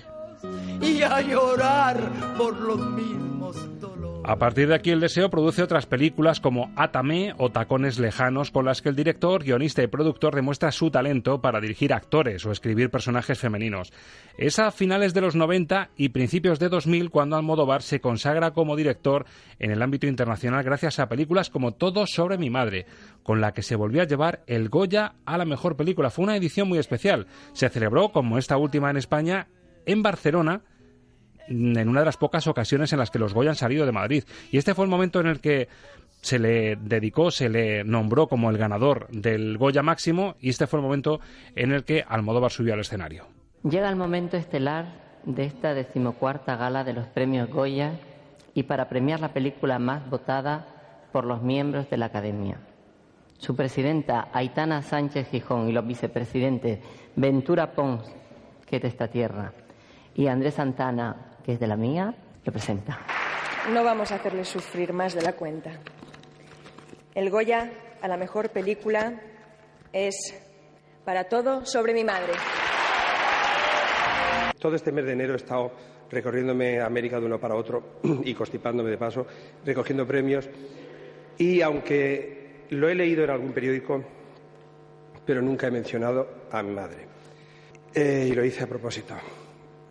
Y 0.82 1.02
a 1.02 1.22
llorar 1.22 1.98
por 2.38 2.60
los 2.60 2.80
mismos 2.92 3.80
dolores. 3.80 3.97
A 4.28 4.36
partir 4.36 4.68
de 4.68 4.76
aquí, 4.76 4.92
el 4.92 5.00
deseo 5.00 5.30
produce 5.30 5.64
otras 5.64 5.86
películas 5.86 6.42
como 6.42 6.70
Atame 6.76 7.34
o 7.38 7.50
Tacones 7.50 7.98
Lejanos, 7.98 8.52
con 8.52 8.66
las 8.66 8.82
que 8.82 8.90
el 8.90 8.96
director, 8.98 9.42
guionista 9.42 9.82
y 9.82 9.88
productor 9.88 10.36
demuestra 10.36 10.74
su 10.74 10.92
talento 10.92 11.40
para 11.42 11.62
dirigir 11.62 11.94
actores 11.94 12.46
o 12.46 12.52
escribir 12.52 12.90
personajes 12.90 13.40
femeninos. 13.40 13.94
Es 14.38 14.60
a 14.60 14.72
finales 14.72 15.14
de 15.14 15.22
los 15.22 15.38
90 15.38 15.92
y 15.96 16.10
principios 16.10 16.60
de 16.60 16.68
2000 16.68 17.10
cuando 17.10 17.38
Almodóvar 17.38 17.82
se 17.82 18.02
consagra 18.02 18.52
como 18.52 18.76
director 18.76 19.26
en 19.60 19.72
el 19.72 19.82
ámbito 19.82 20.08
internacional 20.08 20.62
gracias 20.62 21.00
a 21.00 21.08
películas 21.08 21.50
como 21.50 21.76
Todo 21.76 22.06
sobre 22.06 22.38
mi 22.38 22.50
madre, 22.50 22.86
con 23.24 23.40
la 23.40 23.54
que 23.54 23.62
se 23.62 23.78
volvió 23.78 24.02
a 24.02 24.08
llevar 24.08 24.44
el 24.46 24.68
Goya 24.68 25.14
a 25.26 25.38
la 25.38 25.46
mejor 25.46 25.78
película. 25.78 26.10
Fue 26.10 26.26
una 26.26 26.36
edición 26.36 26.68
muy 26.68 26.80
especial. 26.80 27.28
Se 27.54 27.70
celebró, 27.70 28.10
como 28.10 28.38
esta 28.38 28.58
última 28.58 28.90
en 28.90 28.98
España, 28.98 29.48
en 29.86 30.04
Barcelona 30.04 30.64
en 31.48 31.90
una 31.90 32.02
de 32.02 32.06
las 32.06 32.18
pocas 32.18 32.48
ocasiones 32.48 32.94
en 32.94 33.00
las 33.00 33.12
que 33.12 33.20
los 33.20 33.34
Goya 33.34 33.50
han 33.50 33.56
salido 33.56 33.86
de 33.86 33.92
Madrid. 33.92 34.24
Y 34.52 34.58
este 34.58 34.74
fue 34.74 34.86
el 34.86 34.92
momento 34.92 35.20
en 35.20 35.28
el 35.28 35.40
que 35.40 35.68
se 36.22 36.40
le 36.40 36.76
dedicó, 36.76 37.32
se 37.32 37.50
le 37.50 37.84
nombró 37.84 38.28
como 38.28 38.50
el 38.50 38.58
ganador 38.58 39.08
del 39.10 39.58
Goya 39.58 39.84
máximo 39.84 40.36
y 40.40 40.50
este 40.50 40.68
fue 40.68 40.80
el 40.80 40.86
momento 40.86 41.20
en 41.56 41.72
el 41.72 41.84
que 41.84 42.04
Almodóvar 42.08 42.52
subió 42.52 42.74
al 42.74 42.80
escenario. 42.80 43.26
Llega 43.64 43.90
el 43.90 43.96
momento 43.96 44.38
estelar 44.38 44.86
de 45.26 45.46
esta 45.46 45.74
decimocuarta 45.74 46.56
gala 46.56 46.84
de 46.84 46.94
los 46.94 47.06
premios 47.08 47.50
Goya 47.50 47.94
y 48.54 48.64
para 48.64 48.90
premiar 48.90 49.20
la 49.20 49.34
película 49.34 49.78
más 49.80 50.10
votada 50.10 50.66
por 51.12 51.26
los 51.26 51.42
miembros 51.42 51.90
de 51.90 51.98
la 51.98 52.08
Academia. 52.08 52.60
Su 53.38 53.56
presidenta 53.56 54.30
Aitana 54.34 54.82
Sánchez 54.82 55.30
Gijón 55.30 55.70
y 55.70 55.72
los 55.72 55.86
vicepresidentes 55.86 56.80
Ventura 57.16 57.72
Pons, 57.74 58.04
que 58.66 58.78
es 58.78 58.82
de 58.82 58.88
esta 58.88 59.08
tierra, 59.08 59.54
y 60.16 60.28
Andrés 60.28 60.56
Santana, 60.56 61.27
que 61.48 61.54
es 61.54 61.60
de 61.62 61.68
la 61.68 61.78
mía, 61.78 62.14
lo 62.44 62.52
presenta. 62.52 63.00
No 63.72 63.82
vamos 63.82 64.12
a 64.12 64.16
hacerle 64.16 64.44
sufrir 64.44 64.92
más 64.92 65.16
de 65.16 65.22
la 65.22 65.32
cuenta. 65.32 65.80
El 67.16 67.30
Goya 67.30 67.72
a 68.02 68.08
la 68.10 68.18
mejor 68.18 68.50
película 68.50 69.14
es 69.94 70.14
para 71.06 71.24
todo 71.30 71.66
sobre 71.66 71.94
mi 71.94 72.04
madre. 72.04 72.34
Todo 74.60 74.76
este 74.76 74.92
mes 74.92 75.06
de 75.06 75.14
enero 75.14 75.34
he 75.36 75.36
estado 75.38 75.72
recorriéndome 76.12 76.82
América 76.82 77.18
de 77.18 77.28
uno 77.28 77.40
para 77.40 77.56
otro 77.56 78.02
y 78.26 78.34
constipándome 78.34 78.90
de 78.90 78.98
paso, 78.98 79.26
recogiendo 79.64 80.06
premios. 80.06 80.50
Y 81.38 81.62
aunque 81.62 82.66
lo 82.72 82.90
he 82.90 82.96
leído 82.96 83.24
en 83.24 83.30
algún 83.30 83.54
periódico, 83.54 84.04
pero 85.26 85.42
nunca 85.42 85.68
he 85.68 85.72
mencionado 85.72 86.28
a 86.52 86.62
mi 86.62 86.74
madre. 86.74 87.08
Eh, 87.94 88.28
y 88.32 88.36
lo 88.36 88.44
hice 88.44 88.66
a 88.66 88.68
propósito. 88.68 89.16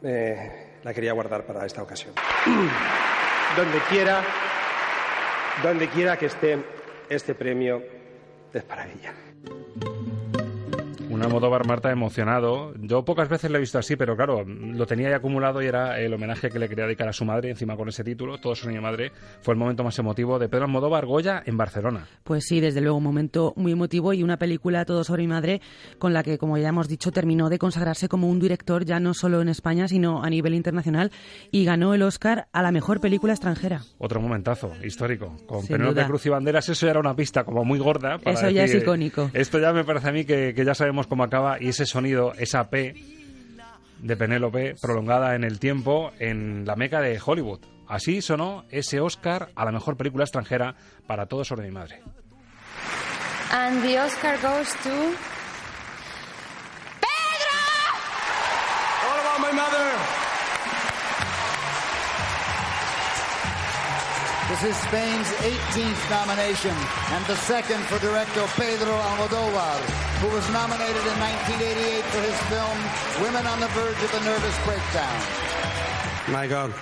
Eh, 0.03 0.66
la 0.87 0.95
quería 0.95 1.13
guardar 1.13 1.45
para 1.45 1.67
esta 1.67 1.83
ocasión. 1.83 2.15
donde 3.57 3.79
quiera, 3.89 4.23
donde 5.61 5.89
quiera 5.89 6.17
que 6.17 6.27
esté 6.27 6.65
este 7.09 7.35
premio, 7.35 7.83
es 8.53 8.63
para 8.63 8.87
ella. 8.87 9.13
Un 11.17 11.23
Almodóvar 11.23 11.67
Marta 11.67 11.91
emocionado. 11.91 12.75
Yo 12.79 13.03
pocas 13.07 13.31
veces 13.31 13.51
lo 13.51 13.57
he 13.57 13.61
visto 13.61 13.79
así, 13.79 13.97
pero 13.97 14.17
claro, 14.17 14.45
lo 14.45 14.85
tenía 14.85 15.09
ya 15.09 15.17
acumulado 15.17 15.63
y 15.63 15.67
era 15.67 15.99
el 15.99 16.13
homenaje 16.13 16.51
que 16.51 16.59
le 16.59 16.69
quería 16.69 16.85
dedicar 16.85 17.09
a 17.09 17.15
su 17.15 17.25
madre, 17.25 17.49
encima 17.49 17.75
con 17.75 17.89
ese 17.89 18.05
título, 18.05 18.37
Todo 18.37 18.55
su 18.55 18.69
niña 18.69 18.83
madre. 18.83 19.13
Fue 19.41 19.55
el 19.55 19.59
momento 19.59 19.83
más 19.83 19.99
emotivo 19.99 20.39
de 20.39 20.51
Pedro 20.51 20.67
Almodóvar 20.67 21.07
Goya 21.07 21.43
en 21.47 21.57
Barcelona. 21.57 22.07
Pues 22.23 22.45
sí, 22.45 22.61
desde 22.61 22.83
luego, 22.83 22.99
un 22.99 23.05
momento 23.05 23.55
muy 23.57 23.73
emotivo 23.73 24.13
y 24.13 24.23
una 24.23 24.37
película 24.37 24.85
Todo 24.85 25.05
sobre 25.05 25.23
mi 25.23 25.29
madre 25.29 25.63
con 25.99 26.13
la 26.13 26.23
que, 26.23 26.37
como 26.37 26.59
ya 26.59 26.69
hemos 26.69 26.87
dicho, 26.87 27.11
terminó 27.13 27.49
de 27.49 27.59
consagrarse 27.59 28.09
como 28.09 28.29
un 28.29 28.39
director 28.39 28.85
ya 28.85 29.01
no 29.01 29.15
solo 29.15 29.41
en 29.41 29.49
España, 29.49 29.89
sino 29.89 30.23
a 30.23 30.29
nivel 30.29 30.53
internacional 30.53 31.11
y 31.51 31.65
ganó 31.65 31.95
el 31.95 32.03
Oscar 32.03 32.49
a 32.53 32.61
la 32.61 32.73
mejor 32.73 33.01
película 33.01 33.33
extranjera. 33.33 33.81
Otro 33.97 34.21
momentazo 34.21 34.75
histórico. 34.85 35.35
Con 35.47 35.67
Penélope 35.67 36.05
Cruz 36.05 36.27
y 36.27 36.29
Banderas, 36.29 36.69
eso 36.69 36.85
ya 36.85 36.91
era 36.91 37.01
una 37.01 37.17
pista 37.17 37.45
como 37.45 37.65
muy 37.65 37.79
gorda. 37.79 38.19
Para 38.19 38.39
eso 38.39 38.51
ya 38.51 38.65
es 38.65 38.75
icónico. 38.75 39.31
Esto 39.33 39.59
ya 39.59 39.73
me 39.73 39.83
parece 39.83 40.11
a 40.11 40.13
mí 40.13 40.27
que, 40.27 40.53
que 40.55 40.63
ya 40.63 40.75
sabemos 40.75 41.06
cómo 41.09 41.25
acaba 41.25 41.61
y 41.61 41.69
ese 41.69 41.87
sonido, 41.87 42.33
esa 42.39 42.71
P 42.71 42.95
de 43.99 44.17
Penélope 44.17 44.75
prolongada 44.81 45.35
en 45.35 45.45
el 45.45 45.59
tiempo 45.59 46.13
en 46.19 46.65
la 46.67 46.77
meca 46.77 47.01
de 47.01 47.21
Hollywood. 47.25 47.61
Así 47.89 48.21
sonó 48.21 48.65
ese 48.71 49.01
Oscar 49.01 49.51
a 49.55 49.65
la 49.65 49.73
mejor 49.73 49.97
película 49.97 50.25
extranjera 50.25 50.75
para 51.07 51.27
Todo 51.27 51.45
sobre 51.45 51.67
mi 51.67 51.73
madre. 51.73 52.03
And 53.53 53.83
the 53.83 53.99
Oscar 54.01 54.37
goes 54.43 54.69
to 54.83 54.91
Pedro! 57.01 57.57
All 59.09 59.21
about 59.21 59.41
my 59.41 59.53
mother. 59.53 60.26
This 64.49 64.63
is 64.63 64.77
Spain's 64.77 65.27
18th 65.43 66.09
nomination 66.09 66.71
and 66.71 67.27
the 67.27 67.35
second 67.35 67.83
for 67.87 67.99
director 67.99 68.47
Pedro 68.55 68.95
Almodóvar, 68.95 69.81
who 70.23 70.29
was 70.29 70.49
nominated 70.53 71.03
in 71.03 71.19
1988 71.19 72.05
for 72.05 72.21
his 72.23 72.39
film 72.47 72.79
Women 73.27 73.45
on 73.45 73.59
the 73.59 73.67
Verge 73.75 74.01
of 74.05 74.15
a 74.15 74.25
Nervous 74.25 74.57
Breakdown. 74.65 75.23
My 76.29 76.47
God. 76.47 76.73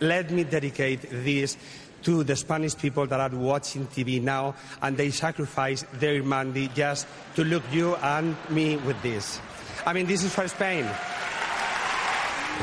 Let 0.00 0.30
me 0.30 0.44
dedicate 0.44 1.02
this 1.10 1.58
to 2.04 2.24
the 2.24 2.36
Spanish 2.36 2.74
people 2.74 3.06
that 3.06 3.20
are 3.20 3.36
watching 3.36 3.86
TV 3.88 4.22
now 4.22 4.54
and 4.80 4.96
they 4.96 5.10
sacrifice 5.10 5.84
their 6.00 6.22
money 6.22 6.70
just 6.74 7.06
to 7.34 7.44
look 7.44 7.64
you 7.70 7.96
and 7.96 8.34
me 8.48 8.78
with 8.78 9.00
this. 9.02 9.38
I 9.84 9.92
mean, 9.92 10.06
this 10.06 10.24
is 10.24 10.34
for 10.34 10.48
Spain. 10.48 10.88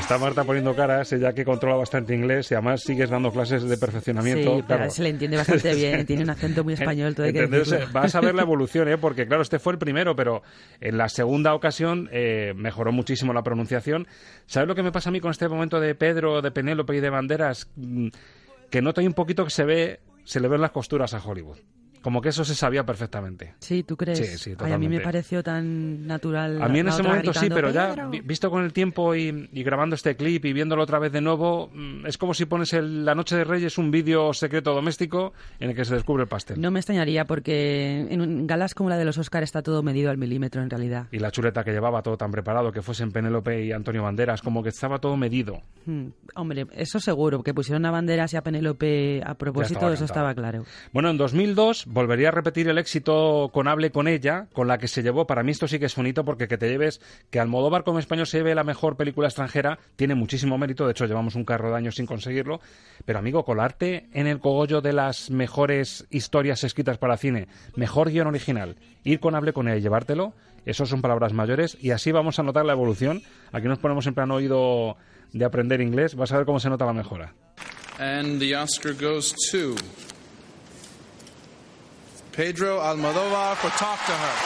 Está 0.00 0.18
Marta 0.18 0.42
poniendo 0.42 0.74
caras, 0.74 1.12
ella 1.12 1.32
que 1.32 1.44
controla 1.44 1.76
bastante 1.76 2.14
inglés 2.14 2.50
y 2.50 2.54
además 2.54 2.82
sigues 2.82 3.10
dando 3.10 3.30
clases 3.30 3.62
de 3.62 3.76
perfeccionamiento. 3.76 4.56
Sí, 4.56 4.62
claro. 4.62 4.90
se 4.90 5.02
le 5.02 5.10
entiende 5.10 5.36
bastante 5.36 5.74
bien, 5.76 6.04
tiene 6.04 6.24
un 6.24 6.30
acento 6.30 6.64
muy 6.64 6.72
español, 6.74 7.14
todo 7.14 7.26
hay 7.26 7.32
que 7.32 7.46
decirlo. 7.46 7.86
Vas 7.92 8.14
a 8.16 8.20
ver 8.20 8.34
la 8.34 8.42
evolución, 8.50 8.88
¿eh? 8.88 8.98
porque 8.98 9.26
claro, 9.26 9.42
este 9.42 9.60
fue 9.60 9.74
el 9.74 9.78
primero, 9.78 10.16
pero 10.16 10.42
en 10.80 10.98
la 10.98 11.08
segunda 11.08 11.54
ocasión 11.54 12.08
eh, 12.10 12.54
mejoró 12.56 12.90
muchísimo 12.90 13.32
la 13.32 13.42
pronunciación. 13.42 14.08
¿Sabes 14.46 14.66
lo 14.66 14.74
que 14.74 14.82
me 14.82 14.90
pasa 14.90 15.10
a 15.10 15.12
mí 15.12 15.20
con 15.20 15.30
este 15.30 15.48
momento 15.48 15.78
de 15.78 15.94
Pedro, 15.94 16.42
de 16.42 16.50
Penélope 16.50 16.96
y 16.96 17.00
de 17.00 17.10
Banderas? 17.10 17.70
Mm, 17.76 18.08
que 18.68 18.82
noto 18.82 19.00
ahí 19.00 19.06
un 19.06 19.14
poquito 19.14 19.44
que 19.44 19.50
se 19.50 19.64
ve, 19.64 20.00
se 20.24 20.40
le 20.40 20.48
ven 20.48 20.60
las 20.60 20.72
costuras 20.72 21.14
a 21.14 21.18
Hollywood. 21.18 21.58
Como 22.02 22.20
que 22.22 22.30
eso 22.30 22.44
se 22.44 22.54
sabía 22.54 22.84
perfectamente. 22.84 23.54
Sí, 23.60 23.82
¿tú 23.82 23.96
crees? 23.96 24.18
Sí, 24.18 24.38
sí, 24.38 24.54
Ay, 24.58 24.72
a 24.72 24.78
mí 24.78 24.88
me 24.88 25.00
pareció 25.00 25.42
tan 25.42 26.06
natural. 26.06 26.62
A 26.62 26.68
mí 26.68 26.78
en 26.78 26.88
ese 26.88 27.02
momento 27.02 27.34
sí, 27.34 27.48
pero 27.48 27.70
ya 27.70 28.08
visto 28.24 28.50
con 28.50 28.64
el 28.64 28.72
tiempo 28.72 29.14
y, 29.14 29.48
y 29.52 29.62
grabando 29.62 29.94
este 29.96 30.16
clip 30.16 30.44
y 30.46 30.52
viéndolo 30.52 30.82
otra 30.82 30.98
vez 30.98 31.12
de 31.12 31.20
nuevo, 31.20 31.70
mm, 31.72 32.06
es 32.06 32.16
como 32.18 32.32
si 32.34 32.46
pones 32.46 32.72
el- 32.72 33.04
la 33.04 33.14
Noche 33.14 33.36
de 33.36 33.44
Reyes 33.44 33.76
un 33.78 33.90
vídeo 33.90 34.32
secreto 34.32 34.72
doméstico 34.74 35.32
en 35.58 35.70
el 35.70 35.76
que 35.76 35.84
se 35.84 35.94
descubre 35.94 36.22
el 36.22 36.28
pastel. 36.28 36.60
No 36.60 36.70
me 36.70 36.78
extrañaría 36.80 37.24
porque 37.26 38.06
en 38.10 38.46
galas 38.46 38.74
como 38.74 38.88
la 38.88 38.96
de 38.96 39.04
los 39.04 39.18
Oscar 39.18 39.42
está 39.42 39.62
todo 39.62 39.82
medido 39.82 40.10
al 40.10 40.16
milímetro 40.18 40.62
en 40.62 40.70
realidad. 40.70 41.06
Y 41.12 41.18
la 41.18 41.30
chuleta 41.30 41.64
que 41.64 41.72
llevaba 41.72 42.02
todo 42.02 42.16
tan 42.16 42.30
preparado, 42.30 42.72
que 42.72 42.82
fuesen 42.82 43.12
Penélope 43.12 43.64
y 43.64 43.72
Antonio 43.72 44.02
Banderas, 44.02 44.42
como 44.42 44.62
que 44.62 44.70
estaba 44.70 44.98
todo 45.00 45.16
medido. 45.16 45.60
Hmm, 45.86 46.08
Hombre, 46.34 46.66
eso 46.72 46.98
seguro, 47.00 47.42
que 47.42 47.52
pusieron 47.54 47.84
a 47.86 47.90
Banderas 47.90 48.32
y 48.32 48.36
a 48.36 48.42
Penélope 48.42 49.22
a 49.24 49.34
propósito, 49.34 49.78
eso 49.80 49.86
cantado. 49.88 50.04
estaba 50.04 50.34
claro. 50.34 50.64
Bueno, 50.92 51.10
en 51.10 51.16
2002 51.18 51.84
volvería 51.90 52.28
a 52.28 52.30
repetir 52.30 52.68
el 52.68 52.78
éxito 52.78 53.50
con 53.52 53.66
Hable 53.66 53.90
con 53.90 54.06
ella, 54.06 54.46
con 54.52 54.68
la 54.68 54.78
que 54.78 54.86
se 54.86 55.02
llevó, 55.02 55.26
para 55.26 55.42
mí 55.42 55.50
esto 55.50 55.66
sí 55.66 55.80
que 55.80 55.86
es 55.86 55.96
un 55.96 56.06
hito, 56.06 56.24
porque 56.24 56.46
que 56.46 56.56
te 56.56 56.68
lleves, 56.68 57.00
que 57.30 57.40
Almodóvar 57.40 57.82
como 57.82 57.98
español 57.98 58.28
se 58.28 58.38
lleve 58.38 58.54
la 58.54 58.62
mejor 58.62 58.96
película 58.96 59.26
extranjera, 59.26 59.78
tiene 59.96 60.14
muchísimo 60.14 60.56
mérito, 60.56 60.86
de 60.86 60.92
hecho 60.92 61.06
llevamos 61.06 61.34
un 61.34 61.44
carro 61.44 61.70
de 61.70 61.76
años 61.76 61.96
sin 61.96 62.06
conseguirlo, 62.06 62.60
pero 63.04 63.18
amigo, 63.18 63.44
colarte 63.44 64.08
en 64.12 64.28
el 64.28 64.38
cogollo 64.38 64.80
de 64.80 64.92
las 64.92 65.30
mejores 65.30 66.06
historias 66.10 66.62
escritas 66.62 66.96
para 66.96 67.16
cine, 67.16 67.48
mejor 67.74 68.10
guion 68.10 68.28
original, 68.28 68.76
ir 69.02 69.18
con 69.18 69.34
Hable 69.34 69.52
con 69.52 69.66
ella 69.66 69.78
y 69.78 69.82
llevártelo, 69.82 70.32
eso 70.64 70.86
son 70.86 71.02
palabras 71.02 71.32
mayores, 71.32 71.76
y 71.80 71.90
así 71.90 72.12
vamos 72.12 72.38
a 72.38 72.44
notar 72.44 72.64
la 72.66 72.72
evolución, 72.72 73.22
aquí 73.50 73.66
nos 73.66 73.80
ponemos 73.80 74.06
en 74.06 74.14
plan 74.14 74.30
oído 74.30 74.96
de 75.32 75.44
aprender 75.44 75.80
inglés, 75.80 76.14
vas 76.14 76.30
a 76.30 76.36
ver 76.36 76.46
cómo 76.46 76.60
se 76.60 76.70
nota 76.70 76.86
la 76.86 76.92
mejora. 76.92 77.34
And 77.98 78.38
the 78.38 78.56
Oscar 78.56 78.94
goes 78.94 79.34
to 79.50 79.74
Pedro 82.40 82.78
Almodovar 82.78 83.54
for 83.56 83.68
Talk 83.76 83.98
to 84.06 84.12
Her. 84.12 84.36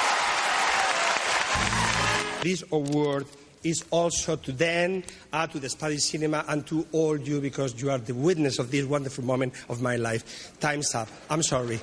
This 2.43 2.65
award 2.73 3.25
is 3.63 3.85
also 3.93 4.35
to 4.35 4.51
them, 4.51 5.05
uh, 5.33 5.47
to 5.47 5.61
the 5.61 5.69
Spanish 5.69 6.03
cinema, 6.03 6.45
and 6.49 6.67
to 6.67 6.85
all 6.91 7.17
you 7.17 7.41
because 7.41 7.81
you 7.81 7.93
are 7.93 7.99
the 7.99 8.13
witness 8.13 8.59
of 8.59 8.73
this 8.73 8.85
wonderful 8.85 9.23
moment 9.23 9.55
of 9.69 9.81
my 9.81 9.95
life. 9.95 10.59
Time's 10.59 10.93
up. 10.93 11.07
I'm 11.31 11.45
sorry. 11.45 11.79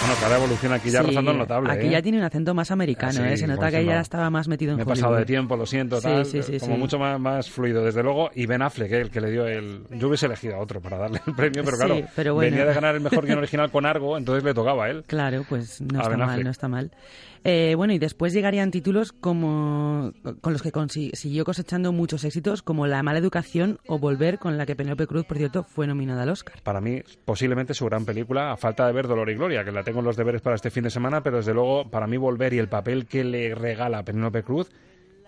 Bueno, 0.00 0.14
cada 0.20 0.36
evolución 0.36 0.72
aquí 0.72 0.90
ya 0.90 1.00
Sí, 1.00 1.06
rozando 1.08 1.30
el 1.32 1.38
notable. 1.38 1.72
Aquí 1.72 1.86
¿eh? 1.86 1.90
ya 1.90 2.02
tiene 2.02 2.18
un 2.18 2.24
acento 2.24 2.54
más 2.54 2.70
americano, 2.70 3.12
Sí, 3.12 3.22
¿eh? 3.22 3.36
se 3.36 3.46
nota 3.46 3.70
que 3.70 3.84
ya 3.84 4.00
estaba 4.00 4.28
más 4.30 4.48
metido 4.48 4.72
en 4.72 4.76
Me 4.78 4.82
he 4.82 4.84
Hollywood. 4.84 5.00
pasado 5.00 5.16
de 5.16 5.24
tiempo, 5.24 5.56
lo 5.56 5.66
siento, 5.66 6.00
tal. 6.00 6.24
sí, 6.26 6.42
sí, 6.42 6.58
como 6.58 6.76
mucho 6.78 6.98
más, 6.98 7.18
más 7.20 7.50
fluido, 7.50 7.84
desde 7.84 8.02
luego. 8.02 8.30
Y 8.34 8.46
Ben 8.46 8.62
Affleck, 8.62 8.92
¿eh? 8.92 9.00
el 9.02 9.10
que 9.10 9.20
le 9.20 9.30
dio 9.30 9.46
el. 9.46 9.82
Yo 9.90 10.08
hubiese 10.08 10.26
elegido 10.26 10.56
a 10.56 10.58
otro 10.58 10.80
para 10.80 10.98
darle 10.98 11.20
el 11.26 11.34
premio, 11.34 11.62
pero 11.64 11.76
claro, 11.76 12.00
pero 12.14 12.34
bueno. 12.34 12.50
venía 12.50 12.66
de 12.66 12.74
ganar 12.74 12.94
el 12.94 13.00
mejor 13.00 13.24
guion 13.26 13.38
original 13.38 13.70
con 13.70 13.86
Argo, 13.86 14.16
entonces 14.18 14.42
le 14.44 14.54
tocaba 14.54 14.86
a 14.86 14.90
él. 14.90 15.04
Claro, 15.06 15.44
pues 15.48 15.80
no 15.80 16.00
A 16.00 16.02
está 16.02 16.16
mal, 16.16 16.44
no 16.44 16.50
está 16.50 16.68
mal. 16.68 16.90
Eh, 17.44 17.74
bueno, 17.76 17.92
y 17.92 17.98
después 17.98 18.32
llegarían 18.32 18.70
títulos 18.70 19.12
como 19.12 20.12
con 20.40 20.52
los 20.52 20.62
que 20.62 20.72
siguió 21.14 21.44
cosechando 21.44 21.92
muchos 21.92 22.24
éxitos, 22.24 22.62
como 22.62 22.86
La 22.86 23.02
mala 23.02 23.18
educación 23.18 23.78
o 23.86 23.98
Volver, 23.98 24.38
con 24.38 24.56
la 24.56 24.66
que 24.66 24.76
Penélope 24.76 25.06
Cruz, 25.06 25.24
por 25.24 25.36
cierto, 25.36 25.64
fue 25.64 25.86
nominada 25.86 26.22
al 26.22 26.30
Oscar. 26.30 26.60
Para 26.62 26.80
mí, 26.80 27.02
posiblemente 27.24 27.74
su 27.74 27.86
gran 27.86 28.04
película, 28.04 28.52
a 28.52 28.56
falta 28.56 28.86
de 28.86 28.92
ver 28.92 29.08
Dolor 29.08 29.30
y 29.30 29.34
Gloria, 29.34 29.64
que 29.64 29.72
la 29.72 29.84
tengo 29.84 30.00
en 30.00 30.06
los 30.06 30.16
deberes 30.16 30.42
para 30.42 30.56
este 30.56 30.70
fin 30.70 30.84
de 30.84 30.90
semana, 30.90 31.22
pero 31.22 31.38
desde 31.38 31.54
luego, 31.54 31.90
para 31.90 32.06
mí, 32.06 32.16
Volver 32.16 32.52
y 32.52 32.58
el 32.58 32.68
papel 32.68 33.06
que 33.06 33.24
le 33.24 33.54
regala 33.54 34.02
Penélope 34.02 34.42
Cruz 34.42 34.70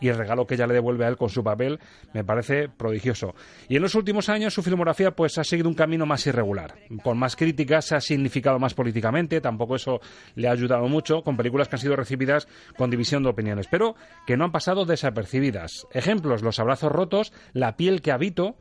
y 0.00 0.08
el 0.08 0.16
regalo 0.16 0.46
que 0.46 0.54
ella 0.54 0.66
le 0.66 0.74
devuelve 0.74 1.04
a 1.04 1.08
él 1.08 1.16
con 1.16 1.28
su 1.28 1.42
papel 1.42 1.78
me 2.12 2.24
parece 2.24 2.68
prodigioso. 2.68 3.34
Y 3.68 3.76
en 3.76 3.82
los 3.82 3.94
últimos 3.94 4.28
años 4.28 4.54
su 4.54 4.62
filmografía 4.62 5.12
pues 5.12 5.38
ha 5.38 5.44
seguido 5.44 5.68
un 5.68 5.74
camino 5.74 6.06
más 6.06 6.26
irregular, 6.26 6.74
con 7.02 7.18
más 7.18 7.36
críticas, 7.36 7.86
se 7.86 7.96
ha 7.96 8.00
significado 8.00 8.58
más 8.58 8.74
políticamente, 8.74 9.40
tampoco 9.40 9.76
eso 9.76 10.00
le 10.34 10.48
ha 10.48 10.52
ayudado 10.52 10.88
mucho, 10.88 11.22
con 11.22 11.36
películas 11.36 11.68
que 11.68 11.76
han 11.76 11.80
sido 11.80 11.96
recibidas 11.96 12.48
con 12.76 12.90
división 12.90 13.22
de 13.22 13.30
opiniones, 13.30 13.66
pero 13.70 13.94
que 14.26 14.36
no 14.36 14.44
han 14.44 14.52
pasado 14.52 14.84
desapercibidas. 14.84 15.86
Ejemplos, 15.92 16.42
Los 16.42 16.58
abrazos 16.58 16.92
rotos, 16.92 17.32
La 17.52 17.76
piel 17.76 18.00
que 18.00 18.12
habito, 18.12 18.56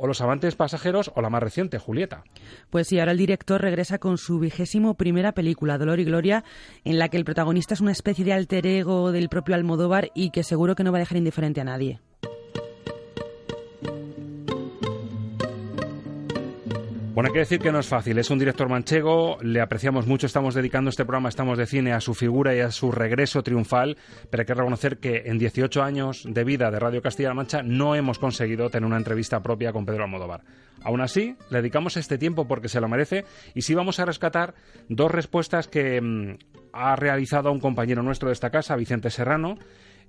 o 0.00 0.06
Los 0.06 0.22
amantes 0.22 0.56
pasajeros, 0.56 1.12
o 1.14 1.20
la 1.20 1.28
más 1.28 1.42
reciente, 1.42 1.78
Julieta. 1.78 2.24
Pues 2.70 2.88
sí, 2.88 2.98
ahora 2.98 3.12
el 3.12 3.18
director 3.18 3.60
regresa 3.60 3.98
con 3.98 4.16
su 4.16 4.38
vigésimo 4.38 4.94
primera 4.94 5.32
película, 5.32 5.76
Dolor 5.76 6.00
y 6.00 6.04
Gloria, 6.04 6.42
en 6.84 6.98
la 6.98 7.08
que 7.08 7.18
el 7.18 7.26
protagonista 7.26 7.74
es 7.74 7.82
una 7.82 7.92
especie 7.92 8.24
de 8.24 8.32
alter 8.32 8.66
ego 8.66 9.12
del 9.12 9.28
propio 9.28 9.54
Almodóvar 9.54 10.10
y 10.14 10.30
que 10.30 10.42
seguro 10.42 10.74
que 10.74 10.84
no 10.84 10.92
va 10.92 10.98
a 10.98 11.00
dejar 11.00 11.18
indiferente 11.18 11.60
a 11.60 11.64
nadie. 11.64 12.00
Bueno, 17.12 17.26
hay 17.26 17.32
que 17.32 17.40
decir 17.40 17.58
que 17.58 17.72
no 17.72 17.80
es 17.80 17.88
fácil. 17.88 18.18
Es 18.18 18.30
un 18.30 18.38
director 18.38 18.68
manchego, 18.68 19.36
le 19.42 19.60
apreciamos 19.60 20.06
mucho, 20.06 20.26
estamos 20.26 20.54
dedicando 20.54 20.90
este 20.90 21.04
programa, 21.04 21.28
estamos 21.28 21.58
de 21.58 21.66
cine, 21.66 21.92
a 21.92 22.00
su 22.00 22.14
figura 22.14 22.54
y 22.54 22.60
a 22.60 22.70
su 22.70 22.92
regreso 22.92 23.42
triunfal, 23.42 23.96
pero 24.30 24.42
hay 24.42 24.46
que 24.46 24.54
reconocer 24.54 24.98
que 24.98 25.24
en 25.26 25.36
18 25.36 25.82
años 25.82 26.24
de 26.24 26.44
vida 26.44 26.70
de 26.70 26.78
Radio 26.78 27.02
Castilla-La 27.02 27.34
Mancha 27.34 27.62
no 27.64 27.96
hemos 27.96 28.20
conseguido 28.20 28.70
tener 28.70 28.86
una 28.86 28.96
entrevista 28.96 29.42
propia 29.42 29.72
con 29.72 29.84
Pedro 29.84 30.04
Almodóvar. 30.04 30.42
Aún 30.82 31.00
así, 31.00 31.36
le 31.50 31.58
dedicamos 31.58 31.96
este 31.96 32.16
tiempo 32.16 32.46
porque 32.46 32.68
se 32.68 32.80
lo 32.80 32.88
merece 32.88 33.24
y 33.54 33.62
sí 33.62 33.74
vamos 33.74 33.98
a 33.98 34.04
rescatar 34.04 34.54
dos 34.88 35.10
respuestas 35.10 35.66
que 35.66 36.00
mm, 36.00 36.38
ha 36.72 36.94
realizado 36.94 37.50
un 37.50 37.58
compañero 37.58 38.04
nuestro 38.04 38.28
de 38.28 38.34
esta 38.34 38.50
casa, 38.50 38.76
Vicente 38.76 39.10
Serrano, 39.10 39.58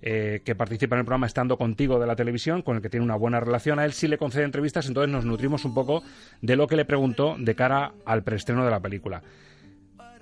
eh, 0.01 0.41
que 0.43 0.55
participa 0.55 0.95
en 0.95 0.99
el 0.99 1.05
programa 1.05 1.27
Estando 1.27 1.57
Contigo 1.57 1.99
de 1.99 2.07
la 2.07 2.15
televisión, 2.15 2.61
con 2.61 2.75
el 2.75 2.81
que 2.81 2.89
tiene 2.89 3.03
una 3.05 3.15
buena 3.15 3.39
relación. 3.39 3.79
A 3.79 3.85
él 3.85 3.93
sí 3.93 4.07
le 4.07 4.17
concede 4.17 4.43
entrevistas, 4.43 4.87
entonces 4.87 5.11
nos 5.11 5.25
nutrimos 5.25 5.63
un 5.65 5.73
poco 5.73 6.03
de 6.41 6.55
lo 6.55 6.67
que 6.67 6.75
le 6.75 6.85
preguntó 6.85 7.35
de 7.37 7.55
cara 7.55 7.91
al 8.05 8.23
preestreno 8.23 8.63
de 8.65 8.71
la 8.71 8.79
película. 8.79 9.21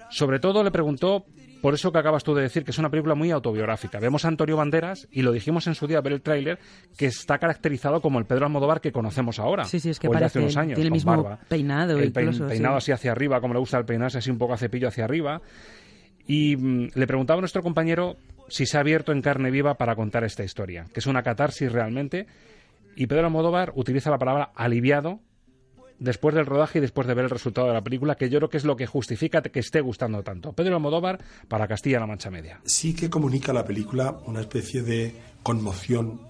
Sobre 0.09 0.39
todo 0.39 0.63
le 0.63 0.71
preguntó 0.71 1.25
por 1.61 1.73
eso 1.73 1.91
que 1.91 1.97
acabas 1.99 2.23
tú 2.23 2.33
de 2.33 2.41
decir, 2.43 2.63
que 2.63 2.71
es 2.71 2.77
una 2.77 2.89
película 2.89 3.15
muy 3.15 3.31
autobiográfica. 3.31 3.99
Vemos 3.99 4.23
a 4.23 4.29
Antonio 4.29 4.55
Banderas, 4.55 5.07
y 5.11 5.21
lo 5.23 5.31
dijimos 5.33 5.67
en 5.67 5.75
su 5.75 5.87
día, 5.87 5.99
ver 6.01 6.13
el 6.13 6.21
tráiler, 6.21 6.57
que 6.97 7.05
está 7.07 7.37
caracterizado 7.37 8.01
como 8.01 8.17
el 8.17 8.25
Pedro 8.25 8.45
Almodóvar 8.45 8.79
que 8.79 8.91
conocemos 8.93 9.39
ahora. 9.39 9.65
Sí, 9.65 9.79
sí, 9.79 9.89
es 9.89 9.99
que 9.99 10.07
o 10.07 10.13
el 10.13 10.19
de 10.19 10.25
hace 10.25 10.39
unos 10.39 10.55
años, 10.55 10.75
tiene 10.75 10.87
el 10.87 10.93
mismo 10.93 11.11
barba. 11.21 11.39
peinado 11.49 11.97
el 11.99 12.13
pein- 12.13 12.27
incluso. 12.27 12.45
sí. 12.45 12.51
peinado 12.51 12.77
así 12.77 12.91
hacia 12.93 13.11
arriba, 13.11 13.41
como 13.41 13.53
le 13.53 13.59
gusta 13.59 13.77
el 13.77 13.83
peinarse 13.85 14.17
así 14.19 14.31
un 14.31 14.37
poco 14.37 14.53
a 14.53 14.57
cepillo 14.57 14.87
hacia 14.87 15.03
arriba. 15.03 15.41
Y 16.25 16.55
mm, 16.55 16.91
le 16.95 17.07
preguntaba 17.07 17.39
a 17.39 17.41
nuestro 17.41 17.61
compañero 17.61 18.15
si 18.49 18.65
se 18.65 18.77
ha 18.77 18.81
abierto 18.81 19.11
en 19.11 19.21
carne 19.21 19.51
viva 19.51 19.75
para 19.75 19.95
contar 19.95 20.23
esta 20.23 20.43
historia, 20.43 20.85
que 20.93 20.99
es 20.99 21.07
una 21.07 21.23
catarsis 21.23 21.71
realmente. 21.71 22.27
Y 22.95 23.07
Pedro 23.07 23.25
Almodóvar 23.25 23.71
utiliza 23.75 24.09
la 24.09 24.17
palabra 24.17 24.51
aliviado 24.55 25.19
después 25.99 26.33
del 26.33 26.45
rodaje 26.45 26.79
y 26.79 26.81
después 26.81 27.07
de 27.07 27.13
ver 27.13 27.25
el 27.25 27.29
resultado 27.29 27.67
de 27.67 27.73
la 27.73 27.83
película, 27.83 28.15
que 28.15 28.29
yo 28.29 28.39
creo 28.39 28.49
que 28.49 28.57
es 28.57 28.65
lo 28.65 28.75
que 28.75 28.87
justifica 28.87 29.41
que 29.41 29.59
esté 29.59 29.81
gustando 29.81 30.23
tanto. 30.23 30.53
Pedro 30.53 30.75
Almodóvar 30.75 31.19
para 31.47 31.67
Castilla-La 31.67 32.07
Mancha 32.07 32.31
Media. 32.31 32.61
Sí 32.65 32.93
que 32.93 33.09
comunica 33.09 33.53
la 33.53 33.65
película 33.65 34.19
una 34.25 34.41
especie 34.41 34.81
de 34.81 35.13
conmoción 35.43 36.21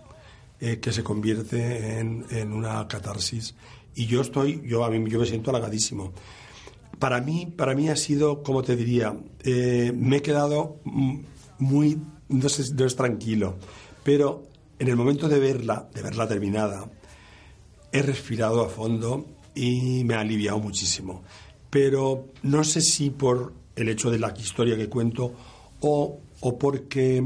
eh, 0.59 0.79
que 0.79 0.91
se 0.91 1.03
convierte 1.03 1.99
en, 1.99 2.25
en, 2.31 2.51
una 2.51 2.87
catarsis. 2.87 3.55
Y 3.95 4.07
yo 4.07 4.21
estoy, 4.21 4.61
yo, 4.65 4.83
a 4.83 4.89
mí, 4.89 5.09
yo 5.09 5.19
me 5.19 5.25
siento 5.25 5.51
halagadísimo. 5.51 6.13
Para 6.97 7.21
mí, 7.21 7.45
para 7.45 7.75
mí 7.75 7.89
ha 7.89 7.95
sido, 7.95 8.43
como 8.43 8.61
te 8.61 8.75
diría, 8.75 9.15
eh, 9.43 9.93
me 9.95 10.17
he 10.17 10.21
quedado 10.21 10.81
muy, 11.59 12.01
no 12.29 12.47
es 12.47 12.95
tranquilo, 12.95 13.57
pero 14.03 14.43
en 14.79 14.87
el 14.87 14.95
momento 14.95 15.27
de 15.27 15.39
verla, 15.39 15.89
de 15.93 16.01
verla 16.01 16.27
terminada, 16.27 16.89
he 17.91 18.01
respirado 18.01 18.63
a 18.63 18.69
fondo 18.69 19.25
y 19.53 20.03
me 20.05 20.15
ha 20.15 20.21
aliviado 20.21 20.59
muchísimo. 20.59 21.23
Pero 21.69 22.27
no 22.43 22.63
sé 22.63 22.81
si 22.81 23.09
por 23.09 23.53
el 23.75 23.89
hecho 23.89 24.09
de 24.09 24.19
la 24.19 24.33
historia 24.37 24.77
que 24.77 24.89
cuento 24.89 25.33
o, 25.81 26.19
o 26.39 26.57
porque 26.57 27.23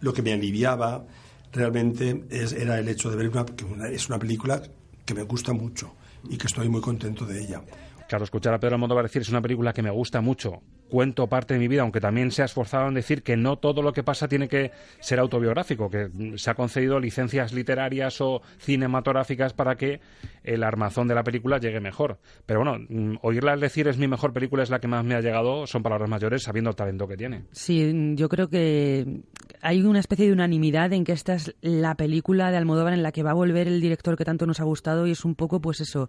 lo 0.00 0.12
que 0.12 0.22
me 0.22 0.32
aliviaba 0.32 1.06
realmente 1.52 2.24
es, 2.30 2.52
era 2.52 2.78
el 2.78 2.88
hecho 2.88 3.10
de 3.10 3.16
ver 3.16 3.28
una, 3.28 3.44
que 3.44 3.64
es 3.92 4.08
una 4.08 4.18
película 4.18 4.62
que 5.04 5.14
me 5.14 5.22
gusta 5.22 5.52
mucho 5.52 5.94
y 6.28 6.36
que 6.36 6.46
estoy 6.46 6.68
muy 6.68 6.80
contento 6.80 7.24
de 7.24 7.40
ella. 7.42 7.62
Claro, 8.08 8.24
escuchar 8.24 8.54
a 8.54 8.58
Pedro 8.58 8.74
Almodóvar 8.74 9.04
decir 9.04 9.22
es 9.22 9.28
una 9.30 9.40
película 9.40 9.72
que 9.72 9.82
me 9.82 9.90
gusta 9.90 10.20
mucho, 10.20 10.62
cuento 10.88 11.26
parte 11.26 11.54
de 11.54 11.60
mi 11.60 11.68
vida, 11.68 11.82
aunque 11.82 12.00
también 12.00 12.30
se 12.30 12.42
ha 12.42 12.44
esforzado 12.44 12.88
en 12.88 12.94
decir 12.94 13.22
que 13.22 13.36
no 13.36 13.56
todo 13.56 13.82
lo 13.82 13.92
que 13.92 14.02
pasa 14.02 14.28
tiene 14.28 14.48
que 14.48 14.70
ser 15.00 15.18
autobiográfico, 15.18 15.90
que 15.90 16.10
se 16.36 16.50
ha 16.50 16.54
concedido 16.54 17.00
licencias 17.00 17.52
literarias 17.52 18.20
o 18.20 18.42
cinematográficas 18.58 19.52
para 19.52 19.76
que 19.76 20.00
el 20.42 20.62
armazón 20.62 21.08
de 21.08 21.14
la 21.14 21.24
película 21.24 21.58
llegue 21.58 21.80
mejor. 21.80 22.18
Pero 22.46 22.60
bueno, 22.60 22.78
mm, 22.88 23.16
oírla 23.22 23.56
decir 23.56 23.88
es 23.88 23.98
mi 23.98 24.08
mejor 24.08 24.32
película, 24.32 24.62
es 24.62 24.70
la 24.70 24.80
que 24.80 24.88
más 24.88 25.04
me 25.04 25.14
ha 25.14 25.20
llegado, 25.20 25.66
son 25.66 25.82
palabras 25.82 26.08
mayores 26.08 26.42
sabiendo 26.42 26.70
el 26.70 26.76
talento 26.76 27.08
que 27.08 27.16
tiene. 27.16 27.44
Sí, 27.52 28.14
yo 28.14 28.28
creo 28.28 28.48
que 28.48 29.22
hay 29.60 29.82
una 29.82 30.00
especie 30.00 30.26
de 30.26 30.32
unanimidad 30.32 30.92
en 30.92 31.04
que 31.04 31.12
esta 31.12 31.34
es 31.34 31.54
la 31.60 31.94
película 31.94 32.50
de 32.50 32.56
Almodóvar 32.56 32.92
en 32.92 33.02
la 33.02 33.12
que 33.12 33.22
va 33.22 33.30
a 33.30 33.34
volver 33.34 33.68
el 33.68 33.80
director 33.80 34.16
que 34.16 34.24
tanto 34.24 34.46
nos 34.46 34.60
ha 34.60 34.64
gustado 34.64 35.06
y 35.06 35.12
es 35.12 35.24
un 35.24 35.34
poco 35.34 35.60
pues 35.60 35.80
eso 35.80 36.08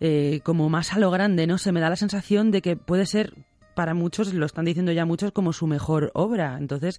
eh, 0.00 0.40
como 0.44 0.68
más 0.68 0.92
a 0.92 0.98
lo 0.98 1.10
grande, 1.10 1.46
¿no? 1.46 1.58
Se 1.58 1.72
me 1.72 1.80
da 1.80 1.90
la 1.90 1.96
sensación 1.96 2.52
de 2.52 2.62
que 2.62 2.76
puede 2.76 3.04
ser 3.04 3.34
para 3.78 3.94
muchos, 3.94 4.34
lo 4.34 4.44
están 4.44 4.64
diciendo 4.64 4.90
ya 4.90 5.06
muchos, 5.06 5.30
como 5.30 5.52
su 5.52 5.68
mejor 5.68 6.10
obra. 6.14 6.56
Entonces, 6.58 6.98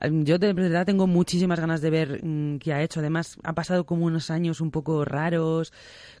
em, 0.00 0.24
yo 0.24 0.36
de 0.40 0.52
verdad 0.52 0.84
tengo 0.84 1.06
muchísimas 1.06 1.60
ganas 1.60 1.80
de 1.80 1.90
ver 1.90 2.24
mm, 2.24 2.58
qué 2.58 2.72
ha 2.72 2.82
hecho. 2.82 2.98
Además, 2.98 3.38
ha 3.44 3.52
pasado 3.52 3.86
como 3.86 4.04
unos 4.04 4.28
años 4.28 4.60
un 4.60 4.72
poco 4.72 5.04
raros, 5.04 5.72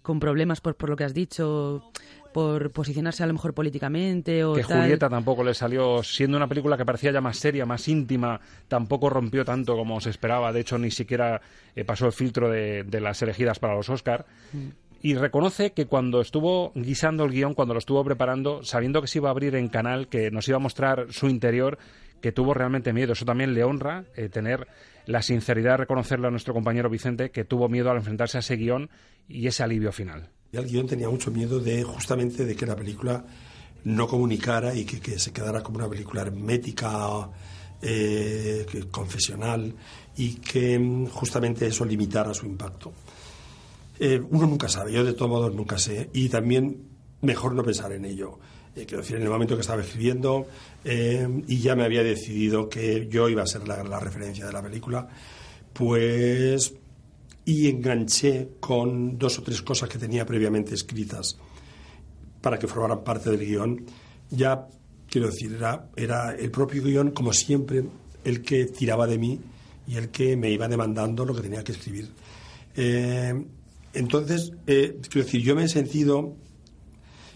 con 0.02 0.20
problemas 0.20 0.60
por, 0.60 0.76
por 0.76 0.88
lo 0.88 0.94
que 0.94 1.02
has 1.02 1.14
dicho, 1.14 1.82
por 2.32 2.70
posicionarse 2.70 3.24
a 3.24 3.26
lo 3.26 3.32
mejor 3.32 3.54
políticamente 3.54 4.44
o 4.44 4.54
que 4.54 4.62
Julieta 4.62 5.08
tampoco 5.08 5.42
le 5.42 5.52
salió 5.52 6.04
siendo 6.04 6.36
una 6.36 6.46
película 6.46 6.76
que 6.76 6.84
parecía 6.84 7.10
ya 7.10 7.20
más 7.20 7.38
seria 7.38 7.66
más 7.66 7.88
íntima 7.88 8.38
tampoco 8.68 9.08
rompió 9.08 9.46
tanto 9.46 9.74
como 9.74 9.98
se 9.98 10.10
esperaba 10.10 10.52
de 10.52 10.60
hecho 10.60 10.76
ni 10.76 10.90
siquiera 10.90 11.40
eh, 11.74 11.86
pasó 11.86 12.04
el 12.04 12.12
filtro 12.12 12.50
de, 12.50 12.84
de, 12.84 13.00
las 13.00 13.22
elegidas 13.22 13.58
para 13.58 13.74
los 13.74 13.88
Oscar 13.88 14.26
mm 14.52 14.87
y 15.00 15.14
reconoce 15.14 15.72
que 15.72 15.86
cuando 15.86 16.20
estuvo 16.20 16.72
guisando 16.74 17.24
el 17.24 17.32
guion, 17.32 17.54
cuando 17.54 17.74
lo 17.74 17.78
estuvo 17.78 18.04
preparando, 18.04 18.64
sabiendo 18.64 19.00
que 19.00 19.06
se 19.06 19.18
iba 19.18 19.28
a 19.28 19.32
abrir 19.32 19.54
en 19.54 19.68
canal, 19.68 20.08
que 20.08 20.30
nos 20.30 20.48
iba 20.48 20.56
a 20.56 20.60
mostrar 20.60 21.06
su 21.10 21.28
interior, 21.28 21.78
que 22.20 22.32
tuvo 22.32 22.52
realmente 22.54 22.92
miedo. 22.92 23.12
Eso 23.12 23.24
también 23.24 23.54
le 23.54 23.62
honra 23.62 24.04
eh, 24.16 24.28
tener 24.28 24.66
la 25.06 25.22
sinceridad 25.22 25.72
de 25.72 25.76
reconocerle 25.78 26.26
a 26.26 26.30
nuestro 26.30 26.52
compañero 26.52 26.90
Vicente 26.90 27.30
que 27.30 27.44
tuvo 27.44 27.68
miedo 27.68 27.90
al 27.90 27.96
enfrentarse 27.96 28.38
a 28.38 28.40
ese 28.40 28.56
guion 28.56 28.90
y 29.28 29.46
ese 29.46 29.62
alivio 29.62 29.92
final. 29.92 30.30
Y 30.52 30.56
el 30.56 30.66
guion 30.66 30.86
tenía 30.86 31.08
mucho 31.08 31.30
miedo 31.30 31.60
de 31.60 31.84
justamente 31.84 32.44
de 32.44 32.56
que 32.56 32.66
la 32.66 32.74
película 32.74 33.24
no 33.84 34.08
comunicara 34.08 34.74
y 34.74 34.84
que, 34.84 35.00
que 35.00 35.18
se 35.18 35.32
quedara 35.32 35.62
como 35.62 35.78
una 35.78 35.88
película 35.88 36.22
hermética, 36.22 37.30
eh, 37.80 38.66
confesional 38.90 39.72
y 40.16 40.34
que 40.34 40.78
mm, 40.78 41.06
justamente 41.06 41.66
eso 41.66 41.84
limitara 41.84 42.34
su 42.34 42.46
impacto. 42.46 42.92
Eh, 43.98 44.22
uno 44.30 44.46
nunca 44.46 44.68
sabe, 44.68 44.92
yo 44.92 45.04
de 45.04 45.12
todos 45.12 45.30
modos 45.30 45.54
nunca 45.54 45.78
sé. 45.78 46.10
Y 46.12 46.28
también 46.28 46.88
mejor 47.22 47.54
no 47.54 47.62
pensar 47.62 47.92
en 47.92 48.04
ello. 48.04 48.38
Eh, 48.76 48.84
quiero 48.86 49.02
decir, 49.02 49.16
en 49.16 49.22
el 49.22 49.30
momento 49.30 49.56
que 49.56 49.62
estaba 49.62 49.82
escribiendo 49.82 50.46
eh, 50.84 51.26
y 51.48 51.58
ya 51.58 51.74
me 51.74 51.84
había 51.84 52.02
decidido 52.02 52.68
que 52.68 53.08
yo 53.10 53.28
iba 53.28 53.42
a 53.42 53.46
ser 53.46 53.66
la, 53.66 54.00
referencia 54.00 54.46
de 54.46 54.52
la 54.52 54.62
película, 54.62 55.08
pues. 55.72 56.74
Y 57.44 57.66
enganché 57.68 58.56
con 58.60 59.16
dos 59.18 59.38
o 59.38 59.42
tres 59.42 59.62
cosas 59.62 59.88
que 59.88 59.96
tenía 59.96 60.26
previamente 60.26 60.74
escritas 60.74 61.38
para 62.42 62.58
que 62.58 62.66
formaran 62.66 63.02
parte 63.02 63.30
del 63.30 63.40
guion. 63.40 63.86
Ya, 64.28 64.68
quiero 65.08 65.28
decir, 65.28 65.54
era, 65.54 65.88
era 65.96 66.36
el 66.36 66.50
propio 66.50 66.82
guion, 66.82 67.12
como 67.12 67.32
siempre, 67.32 67.84
el 68.22 68.42
que 68.42 68.66
tiraba 68.66 69.06
de 69.06 69.16
mí 69.16 69.40
y 69.86 69.96
el 69.96 70.10
que 70.10 70.36
me 70.36 70.50
iba 70.50 70.68
demandando 70.68 71.24
lo 71.24 71.34
que 71.34 71.40
tenía 71.40 71.64
que 71.64 71.72
escribir. 71.72 72.10
Entonces, 73.92 74.52
eh, 74.66 74.98
quiero 75.08 75.24
decir, 75.24 75.42
yo 75.42 75.54
me 75.54 75.64
he 75.64 75.68
sentido, 75.68 76.36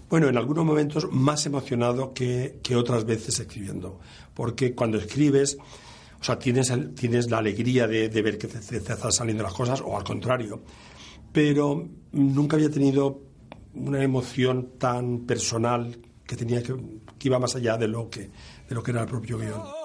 bueno, 0.09 0.29
en 0.29 0.37
algunos 0.37 0.65
momentos 0.65 1.09
más 1.11 1.47
emocionado 1.47 2.12
que, 2.12 2.59
que 2.62 2.77
otras 2.77 3.05
veces 3.05 3.38
escribiendo, 3.41 4.01
porque 4.35 4.75
cuando 4.75 4.99
escribes, 4.99 5.57
o 6.21 6.25
sea, 6.25 6.38
tienes, 6.38 6.73
tienes 6.95 7.31
la 7.31 7.38
alegría 7.38 7.87
de, 7.87 8.09
de 8.09 8.23
ver 8.23 8.38
que 8.38 8.49
te, 8.49 8.59
te, 8.59 8.77
están 8.77 9.12
saliendo 9.12 9.43
las 9.43 9.55
cosas, 9.55 9.81
o 9.81 9.97
al 9.97 10.05
contrario, 10.05 10.62
pero 11.33 11.88
nunca 12.12 12.57
había 12.57 12.71
tenido 12.71 13.23
una 13.75 14.03
emoción 14.03 14.73
tan 14.79 15.21
personal 15.21 15.99
que 16.27 16.37
tenía 16.37 16.62
que, 16.62 16.75
que 17.19 17.29
iba 17.29 17.38
más 17.38 17.57
allá 17.57 17.77
de 17.79 17.88
lo 17.88 18.11
que, 18.11 18.31
de 18.69 18.75
lo 18.75 18.83
que 18.83 18.91
era 18.91 19.01
el 19.03 19.09
propio 19.09 19.38
guion 19.38 19.82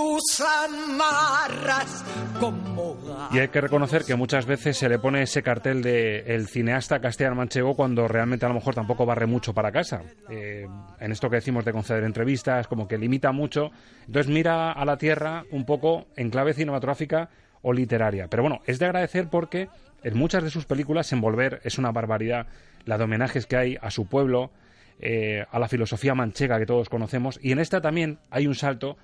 tus 0.00 0.40
amarras 0.40 2.04
como 2.40 2.96
Y 3.32 3.38
hay 3.38 3.48
que 3.48 3.60
reconocer 3.60 4.04
que 4.04 4.14
muchas 4.14 4.46
veces 4.46 4.78
se 4.78 4.88
le 4.88 4.98
pone 4.98 5.22
ese 5.22 5.42
cartel 5.42 5.82
de 5.82 6.20
el 6.34 6.48
cineasta 6.48 7.00
castellano 7.00 7.36
manchego 7.36 7.76
cuando 7.76 8.08
realmente 8.08 8.46
a 8.46 8.48
lo 8.48 8.54
mejor 8.54 8.74
tampoco 8.74 9.04
barre 9.04 9.26
mucho 9.26 9.52
para 9.52 9.70
casa. 9.70 10.00
Eh, 10.30 10.66
en 11.00 11.12
esto 11.12 11.28
que 11.28 11.36
decimos 11.36 11.66
de 11.66 11.72
conceder 11.72 12.04
entrevistas, 12.04 12.66
como 12.66 12.88
que 12.88 12.96
limita 12.96 13.30
mucho. 13.32 13.72
Entonces 14.06 14.32
mira 14.32 14.72
a 14.72 14.84
la 14.86 14.96
tierra 14.96 15.44
un 15.50 15.66
poco 15.66 16.06
en 16.16 16.30
clave 16.30 16.54
cinematográfica 16.54 17.28
o 17.60 17.74
literaria. 17.74 18.28
Pero 18.28 18.42
bueno, 18.42 18.60
es 18.64 18.78
de 18.78 18.86
agradecer 18.86 19.28
porque 19.28 19.68
en 20.02 20.16
muchas 20.16 20.42
de 20.42 20.48
sus 20.48 20.64
películas 20.64 21.12
Envolver 21.12 21.60
es 21.62 21.76
una 21.76 21.92
barbaridad. 21.92 22.46
La 22.86 22.96
de 22.96 23.04
homenajes 23.04 23.44
que 23.44 23.56
hay 23.56 23.76
a 23.82 23.90
su 23.90 24.06
pueblo, 24.06 24.50
eh, 24.98 25.44
a 25.50 25.58
la 25.58 25.68
filosofía 25.68 26.14
manchega 26.14 26.58
que 26.58 26.64
todos 26.64 26.88
conocemos. 26.88 27.38
Y 27.42 27.52
en 27.52 27.58
esta 27.58 27.82
también 27.82 28.18
hay 28.30 28.46
un 28.46 28.54
salto 28.54 28.96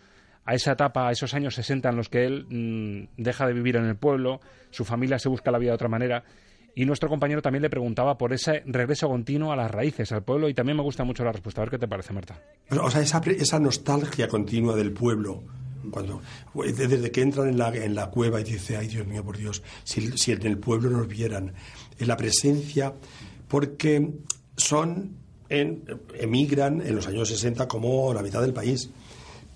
a 0.47 0.55
esa 0.55 0.73
etapa, 0.73 1.09
a 1.09 1.13
esos 1.13 1.35
años 1.35 1.57
60 1.57 1.89
en 1.89 1.97
los 1.97 2.09
que 2.09 2.25
él 2.25 2.47
mmm, 2.49 3.23
deja 3.23 3.47
de 3.47 3.53
vivir 3.53 3.77
en 3.77 3.85
el 3.85 3.97
pueblo, 3.97 4.41
su 4.71 4.85
familia 4.85 5.19
se 5.19 5.29
busca 5.29 5.51
la 5.51 5.59
vida 5.59 5.73
de 5.73 5.75
otra 5.75 5.89
manera. 5.89 6.25
Y 6.75 6.85
nuestro 6.85 7.09
compañero 7.09 7.43
también 7.43 7.63
le 7.63 7.71
preguntaba 7.71 8.19
por 8.19 8.33
ese 8.33 8.63
regreso 8.67 9.09
continuo 9.09 9.51
a 9.51 9.57
las 9.57 9.71
raíces, 9.71 10.13
al 10.13 10.23
pueblo, 10.23 10.49
y 10.49 10.55
también 10.55 10.77
me 10.77 10.83
gusta 10.83 11.05
mucho 11.05 11.25
la 11.25 11.33
respuesta. 11.33 11.63
A 11.63 11.65
ver 11.65 11.71
qué 11.71 11.79
te 11.79 11.89
parece, 11.89 12.13
Marta. 12.13 12.39
O 12.71 12.91
sea, 12.91 13.01
esa, 13.01 13.21
esa 13.25 13.59
nostalgia 13.59 14.29
continua 14.29 14.77
del 14.77 14.93
pueblo, 14.93 15.43
cuando 15.91 16.21
desde 16.55 17.11
que 17.11 17.23
entran 17.23 17.49
en 17.49 17.59
la, 17.59 17.75
en 17.75 17.95
la 17.95 18.11
cueva 18.11 18.43
y 18.43 18.45
dice, 18.45 18.77
ay 18.77 18.89
Dios 18.89 19.07
mío, 19.07 19.25
por 19.25 19.39
Dios, 19.39 19.63
si, 19.85 20.17
si 20.19 20.33
en 20.33 20.47
el 20.47 20.59
pueblo 20.59 20.91
nos 20.91 21.09
vieran, 21.09 21.55
en 21.99 22.09
la 22.09 22.17
presencia, 22.19 22.93
porque 23.49 24.13
son, 24.57 25.17
en, 25.49 25.83
emigran 26.19 26.83
en 26.83 26.95
los 26.95 27.07
años 27.07 27.29
60 27.29 27.67
como 27.69 28.13
la 28.13 28.23
mitad 28.23 28.43
del 28.43 28.53
país. 28.53 28.91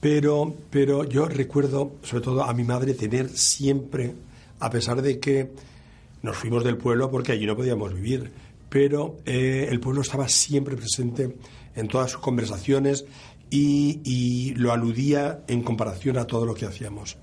Pero, 0.00 0.54
pero 0.70 1.04
yo 1.04 1.26
recuerdo, 1.26 1.92
sobre 2.02 2.24
todo 2.24 2.44
a 2.44 2.54
mi 2.54 2.64
madre, 2.64 2.94
tener 2.94 3.28
siempre, 3.28 4.14
a 4.58 4.70
pesar 4.70 5.02
de 5.02 5.20
que 5.20 5.50
nos 6.22 6.36
fuimos 6.36 6.64
del 6.64 6.76
pueblo 6.76 7.10
porque 7.10 7.32
allí 7.32 7.46
no 7.46 7.56
podíamos 7.56 7.94
vivir, 7.94 8.30
pero 8.68 9.18
eh, 9.26 9.66
el 9.68 9.80
pueblo 9.80 10.02
estaba 10.02 10.28
siempre 10.28 10.76
presente 10.76 11.36
en 11.74 11.88
todas 11.88 12.12
sus 12.12 12.20
conversaciones 12.20 13.04
y, 13.50 14.00
y 14.04 14.54
lo 14.54 14.72
aludía 14.72 15.42
en 15.48 15.62
comparación 15.62 16.16
a 16.18 16.26
todo 16.26 16.46
lo 16.46 16.54
que 16.54 16.66
hacíamos. 16.66 17.16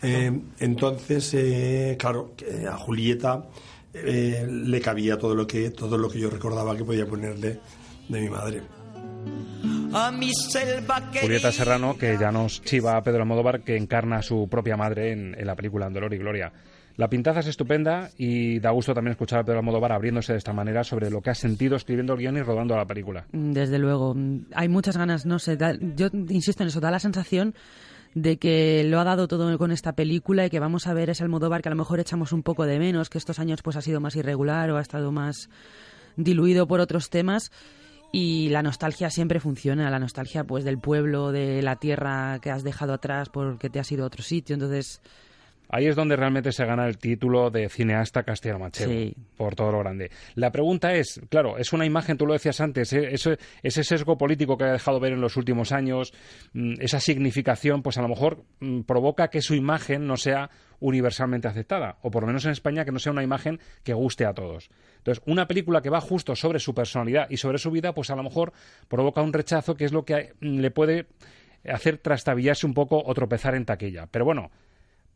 Eh, 0.00 0.30
entonces, 0.60 1.34
eh, 1.34 1.96
claro, 1.98 2.34
a 2.70 2.76
Julieta 2.76 3.46
le 3.92 4.80
cabía 4.80 5.18
todo 5.18 5.34
lo 5.34 5.46
que 5.46 5.70
todo 5.70 5.98
lo 5.98 6.08
que 6.08 6.20
yo 6.20 6.30
recordaba 6.30 6.76
que 6.76 6.84
podía 6.84 7.06
ponerle 7.06 7.58
de 8.08 8.20
mi 8.20 8.28
madre. 8.28 8.62
A 9.92 10.10
mi 10.10 10.32
selva 10.32 11.00
querida. 11.10 11.22
Julieta 11.22 11.52
Serrano, 11.52 11.96
que 11.96 12.16
ya 12.18 12.30
nos 12.30 12.62
chiva 12.62 12.96
a 12.96 13.02
Pedro 13.02 13.22
Almodóvar, 13.22 13.62
que 13.62 13.76
encarna 13.76 14.16
a 14.18 14.22
su 14.22 14.48
propia 14.48 14.76
madre 14.76 15.12
en, 15.12 15.34
en 15.38 15.46
la 15.46 15.56
película 15.56 15.88
Dolor 15.88 16.12
y 16.14 16.18
Gloria. 16.18 16.52
La 16.96 17.08
pintaza 17.08 17.40
es 17.40 17.46
estupenda 17.46 18.10
y 18.18 18.58
da 18.58 18.70
gusto 18.70 18.92
también 18.92 19.12
escuchar 19.12 19.38
a 19.40 19.44
Pedro 19.44 19.58
Almodóvar 19.60 19.92
abriéndose 19.92 20.32
de 20.32 20.38
esta 20.38 20.52
manera 20.52 20.82
sobre 20.82 21.10
lo 21.10 21.20
que 21.22 21.30
ha 21.30 21.34
sentido 21.34 21.76
escribiendo 21.76 22.12
el 22.14 22.18
guion 22.18 22.36
y 22.36 22.42
rodando 22.42 22.76
la 22.76 22.86
película. 22.86 23.26
Desde 23.32 23.78
luego, 23.78 24.16
hay 24.54 24.68
muchas 24.68 24.96
ganas, 24.96 25.24
no 25.24 25.38
sé, 25.38 25.56
da- 25.56 25.76
yo 25.80 26.08
insisto 26.12 26.64
en 26.64 26.68
eso, 26.70 26.80
da 26.80 26.90
la 26.90 26.98
sensación 26.98 27.54
de 28.14 28.38
que 28.38 28.82
lo 28.84 28.98
ha 28.98 29.04
dado 29.04 29.28
todo 29.28 29.56
con 29.58 29.70
esta 29.70 29.92
película 29.92 30.46
y 30.46 30.50
que 30.50 30.58
vamos 30.58 30.86
a 30.88 30.94
ver 30.94 31.08
ese 31.10 31.22
Almodóvar 31.22 31.62
que 31.62 31.68
a 31.68 31.70
lo 31.70 31.76
mejor 31.76 32.00
echamos 32.00 32.32
un 32.32 32.42
poco 32.42 32.64
de 32.66 32.78
menos, 32.80 33.10
que 33.10 33.18
estos 33.18 33.38
años 33.38 33.62
pues 33.62 33.76
ha 33.76 33.80
sido 33.82 34.00
más 34.00 34.16
irregular 34.16 34.68
o 34.70 34.76
ha 34.76 34.80
estado 34.80 35.12
más 35.12 35.48
diluido 36.16 36.66
por 36.66 36.80
otros 36.80 37.10
temas 37.10 37.52
y 38.12 38.48
la 38.48 38.62
nostalgia 38.62 39.10
siempre 39.10 39.40
funciona, 39.40 39.90
la 39.90 39.98
nostalgia 39.98 40.44
pues 40.44 40.64
del 40.64 40.78
pueblo, 40.78 41.32
de 41.32 41.62
la 41.62 41.76
tierra 41.76 42.38
que 42.40 42.50
has 42.50 42.62
dejado 42.64 42.94
atrás 42.94 43.28
porque 43.28 43.70
te 43.70 43.80
has 43.80 43.92
ido 43.92 44.04
a 44.04 44.06
otro 44.06 44.22
sitio, 44.22 44.54
entonces 44.54 45.00
Ahí 45.68 45.86
es 45.86 45.96
donde 45.96 46.16
realmente 46.16 46.52
se 46.52 46.64
gana 46.64 46.86
el 46.86 46.98
título 46.98 47.50
de 47.50 47.68
cineasta 47.68 48.22
castellano-manchego, 48.22 48.90
Sí. 48.90 49.14
por 49.36 49.54
todo 49.54 49.72
lo 49.72 49.78
grande. 49.80 50.10
La 50.34 50.50
pregunta 50.50 50.94
es, 50.94 51.20
claro, 51.28 51.58
es 51.58 51.72
una 51.72 51.84
imagen, 51.84 52.16
tú 52.16 52.26
lo 52.26 52.32
decías 52.32 52.60
antes, 52.60 52.92
eh, 52.92 53.08
ese, 53.12 53.38
ese 53.62 53.84
sesgo 53.84 54.16
político 54.16 54.56
que 54.56 54.64
ha 54.64 54.72
dejado 54.72 54.98
ver 55.00 55.12
en 55.12 55.20
los 55.20 55.36
últimos 55.36 55.72
años, 55.72 56.12
mm, 56.52 56.74
esa 56.80 57.00
significación, 57.00 57.82
pues 57.82 57.98
a 57.98 58.02
lo 58.02 58.08
mejor 58.08 58.44
mm, 58.60 58.80
provoca 58.82 59.28
que 59.28 59.42
su 59.42 59.54
imagen 59.54 60.06
no 60.06 60.16
sea 60.16 60.50
universalmente 60.80 61.48
aceptada, 61.48 61.98
o 62.02 62.10
por 62.10 62.22
lo 62.22 62.28
menos 62.28 62.44
en 62.44 62.52
España 62.52 62.84
que 62.84 62.92
no 62.92 62.98
sea 62.98 63.12
una 63.12 63.22
imagen 63.24 63.58
que 63.82 63.92
guste 63.94 64.24
a 64.24 64.32
todos. 64.32 64.70
Entonces, 64.98 65.22
una 65.26 65.48
película 65.48 65.82
que 65.82 65.90
va 65.90 66.00
justo 66.00 66.36
sobre 66.36 66.60
su 66.60 66.72
personalidad 66.74 67.28
y 67.30 67.36
sobre 67.36 67.58
su 67.58 67.70
vida, 67.70 67.92
pues 67.94 68.10
a 68.10 68.16
lo 68.16 68.22
mejor 68.22 68.52
provoca 68.88 69.20
un 69.22 69.32
rechazo 69.32 69.74
que 69.74 69.84
es 69.84 69.92
lo 69.92 70.04
que 70.04 70.34
mm, 70.40 70.58
le 70.60 70.70
puede 70.70 71.06
hacer 71.68 71.98
trastabillarse 71.98 72.66
un 72.66 72.74
poco 72.74 73.02
o 73.04 73.12
tropezar 73.14 73.54
en 73.54 73.64
taquilla. 73.64 74.06
Pero 74.10 74.24
bueno, 74.24 74.50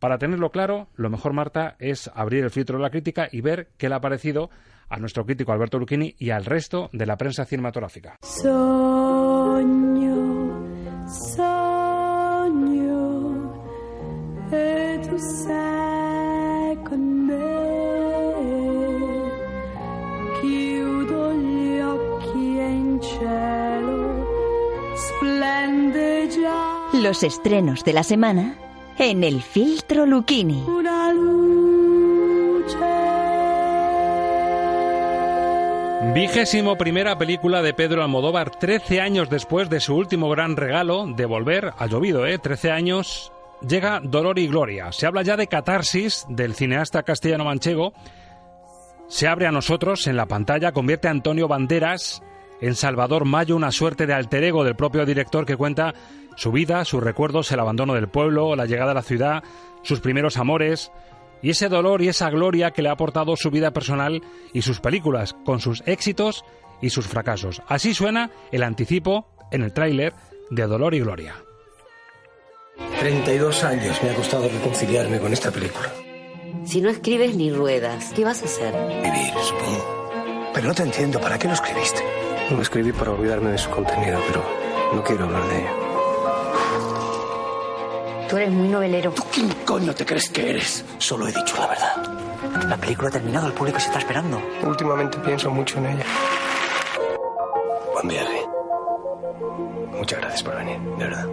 para 0.03 0.19
tenerlo 0.19 0.51
claro, 0.51 0.89
lo 0.97 1.11
mejor, 1.11 1.33
Marta, 1.33 1.77
es 1.79 2.11
abrir 2.13 2.43
el 2.43 2.51
filtro 2.51 2.77
de 2.77 2.83
la 2.83 2.91
crítica 2.91 3.29
y 3.31 3.41
ver 3.41 3.69
qué 3.79 3.89
le 3.89 3.95
ha 3.95 4.01
parecido 4.01 4.51
a 4.89 4.99
nuestro 4.99 5.25
crítico 5.25 5.53
Alberto 5.53 5.79
Lucchini 5.79 6.17
y 6.19 6.31
al 6.31 6.45
resto 6.45 6.91
de 6.93 7.07
la 7.07 7.17
prensa 7.17 7.45
cinematográfica. 7.45 8.19
E 8.21 8.43
tu 15.07 15.17
e 26.93 27.01
Los 27.01 27.23
estrenos 27.23 27.85
de 27.85 27.93
la 27.93 28.03
semana 28.03 28.57
en 28.99 29.25
el 29.25 29.43
filtro 29.43 30.07
Lucchini. 30.07 30.63
una. 30.67 31.13
Vigésimo 36.15 36.77
primera 36.77 37.17
película 37.17 37.63
de 37.63 37.73
Pedro 37.73 38.03
Almodóvar, 38.03 38.51
13 38.51 39.01
años 39.01 39.31
después 39.31 39.71
de 39.71 39.81
su 39.81 39.95
último 39.95 40.29
gran 40.29 40.57
regalo, 40.57 41.07
de 41.07 41.25
volver, 41.25 41.73
ha 41.79 41.87
llovido, 41.87 42.27
¿eh? 42.27 42.39
13 42.39 42.71
años, 42.71 43.33
llega 43.67 44.01
Dolor 44.03 44.39
y 44.39 44.47
Gloria. 44.49 44.93
Se 44.93 45.07
habla 45.07 45.23
ya 45.23 45.37
de 45.37 45.47
catarsis 45.47 46.27
del 46.29 46.55
cineasta 46.55 47.03
castellano-manchego. 47.03 47.95
Se 49.09 49.27
abre 49.27 49.47
a 49.47 49.53
nosotros 49.53 50.07
en 50.07 50.17
la 50.17 50.27
pantalla, 50.27 50.73
convierte 50.73 51.09
a 51.09 51.13
Antonio 51.13 51.49
Banderas 51.49 52.23
en 52.61 52.75
Salvador 52.75 53.25
Mayo, 53.25 53.57
una 53.57 53.73
suerte 53.73 54.07
de 54.07 54.13
alter 54.13 54.45
ego 54.45 54.65
del 54.65 54.77
propio 54.77 55.07
director 55.07 55.47
que 55.47 55.57
cuenta 55.57 55.95
su 56.37 56.53
vida, 56.53 56.85
sus 56.85 57.03
recuerdos, 57.03 57.51
el 57.53 57.61
abandono 57.61 57.95
del 57.95 58.09
pueblo, 58.09 58.57
la 58.57 58.67
llegada 58.67 58.93
a 58.93 58.95
la 58.95 59.03
ciudad, 59.03 59.43
sus 59.83 60.01
primeros 60.01 60.37
amores 60.37 60.93
y 61.43 61.51
ese 61.51 61.69
dolor 61.69 62.03
y 62.03 62.09
esa 62.09 62.31
gloria 62.31 62.71
que 62.71 62.83
le 62.83 62.89
ha 62.89 62.93
aportado 62.93 63.37
su 63.37 63.51
vida 63.51 63.73
personal 63.73 64.23
y 64.53 64.63
sus 64.63 64.81
películas, 64.81 65.35
con 65.45 65.61
sus 65.61 65.83
éxitos 65.87 66.45
y 66.81 66.91
sus 66.91 67.07
fracasos. 67.07 67.63
Así 67.67 67.95
suena 67.95 68.31
el 68.53 68.63
anticipo 68.63 69.27
en 69.51 69.63
el 69.63 69.73
tráiler 69.73 70.15
de 70.51 70.67
Dolor 70.67 70.95
y 70.95 71.01
Gloria. 71.01 71.35
32 73.01 73.65
años 73.65 74.03
me 74.03 74.11
ha 74.11 74.15
costado 74.15 74.49
reconciliarme 74.49 75.19
con 75.19 75.33
esta 75.33 75.51
película. 75.51 75.93
Si 76.65 76.81
no 76.81 76.91
escribes 76.91 77.37
ni 77.37 77.51
ruedas, 77.51 78.13
¿qué 78.15 78.25
vas 78.25 78.43
a 78.43 78.45
hacer? 78.45 78.73
Vivir, 79.03 79.33
supongo. 79.43 80.11
Pero 80.55 80.69
no 80.69 80.75
te 80.75 80.83
entiendo, 80.83 81.21
¿para 81.21 81.39
qué 81.39 81.49
lo 81.49 81.55
escribiste? 81.55 82.03
Lo 82.51 82.61
escribí 82.61 82.93
para 82.93 83.13
olvidarme 83.13 83.51
de 83.51 83.59
su 83.59 83.71
contenido, 83.71 84.21
pero 84.27 84.45
no 84.95 85.03
quiero 85.03 85.25
hablar 85.25 85.49
de 85.49 85.61
ello. 85.61 85.82
Tú 88.33 88.39
eres 88.39 88.51
muy 88.51 88.67
novelero. 88.67 89.11
¿Tú 89.11 89.25
quién 89.31 89.51
coño 89.67 89.95
te 89.95 90.07
crees 90.07 90.31
que 90.31 90.49
eres? 90.49 90.83
Solo 90.97 91.29
he 91.29 91.33
dicho 91.33 91.55
la 91.59 91.67
verdad. 91.67 92.67
La 92.67 92.79
película 92.79 93.11
ha 93.11 93.13
terminado, 93.13 93.47
el 93.47 93.53
público 93.53 93.79
se 93.79 93.89
está 93.89 93.99
esperando. 93.99 94.41
Últimamente 94.63 95.19
pienso 95.19 95.51
mucho 95.51 95.77
en 95.77 95.85
ella. 95.85 96.05
Buen 97.93 98.09
viaje. 98.09 98.41
Muchas 99.99 100.19
gracias 100.19 100.43
por 100.45 100.57
venir, 100.57 100.81
de 100.81 101.05
verdad. 101.05 101.27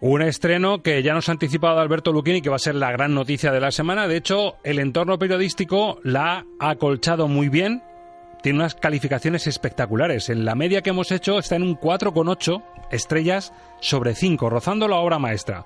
Un 0.00 0.22
estreno 0.22 0.82
que 0.82 1.02
ya 1.02 1.12
nos 1.12 1.28
ha 1.28 1.32
anticipado 1.32 1.78
Alberto 1.80 2.12
Lucchini, 2.12 2.40
que 2.40 2.48
va 2.48 2.56
a 2.56 2.60
ser 2.60 2.76
la 2.76 2.92
gran 2.92 3.12
noticia 3.12 3.52
de 3.52 3.60
la 3.60 3.70
semana. 3.70 4.08
De 4.08 4.16
hecho, 4.16 4.56
el 4.64 4.78
entorno 4.78 5.18
periodístico 5.18 6.00
la 6.02 6.46
ha 6.58 6.70
acolchado 6.70 7.28
muy 7.28 7.50
bien. 7.50 7.82
Tiene 8.42 8.60
unas 8.60 8.74
calificaciones 8.74 9.46
espectaculares. 9.46 10.30
En 10.30 10.46
la 10.46 10.54
media 10.54 10.80
que 10.80 10.88
hemos 10.88 11.12
hecho 11.12 11.38
está 11.38 11.56
en 11.56 11.62
un 11.62 11.78
4,8 11.78 12.62
estrellas 12.90 13.52
sobre 13.80 14.14
5, 14.14 14.48
rozando 14.50 14.86
la 14.88 14.96
obra 14.96 15.18
maestra. 15.18 15.64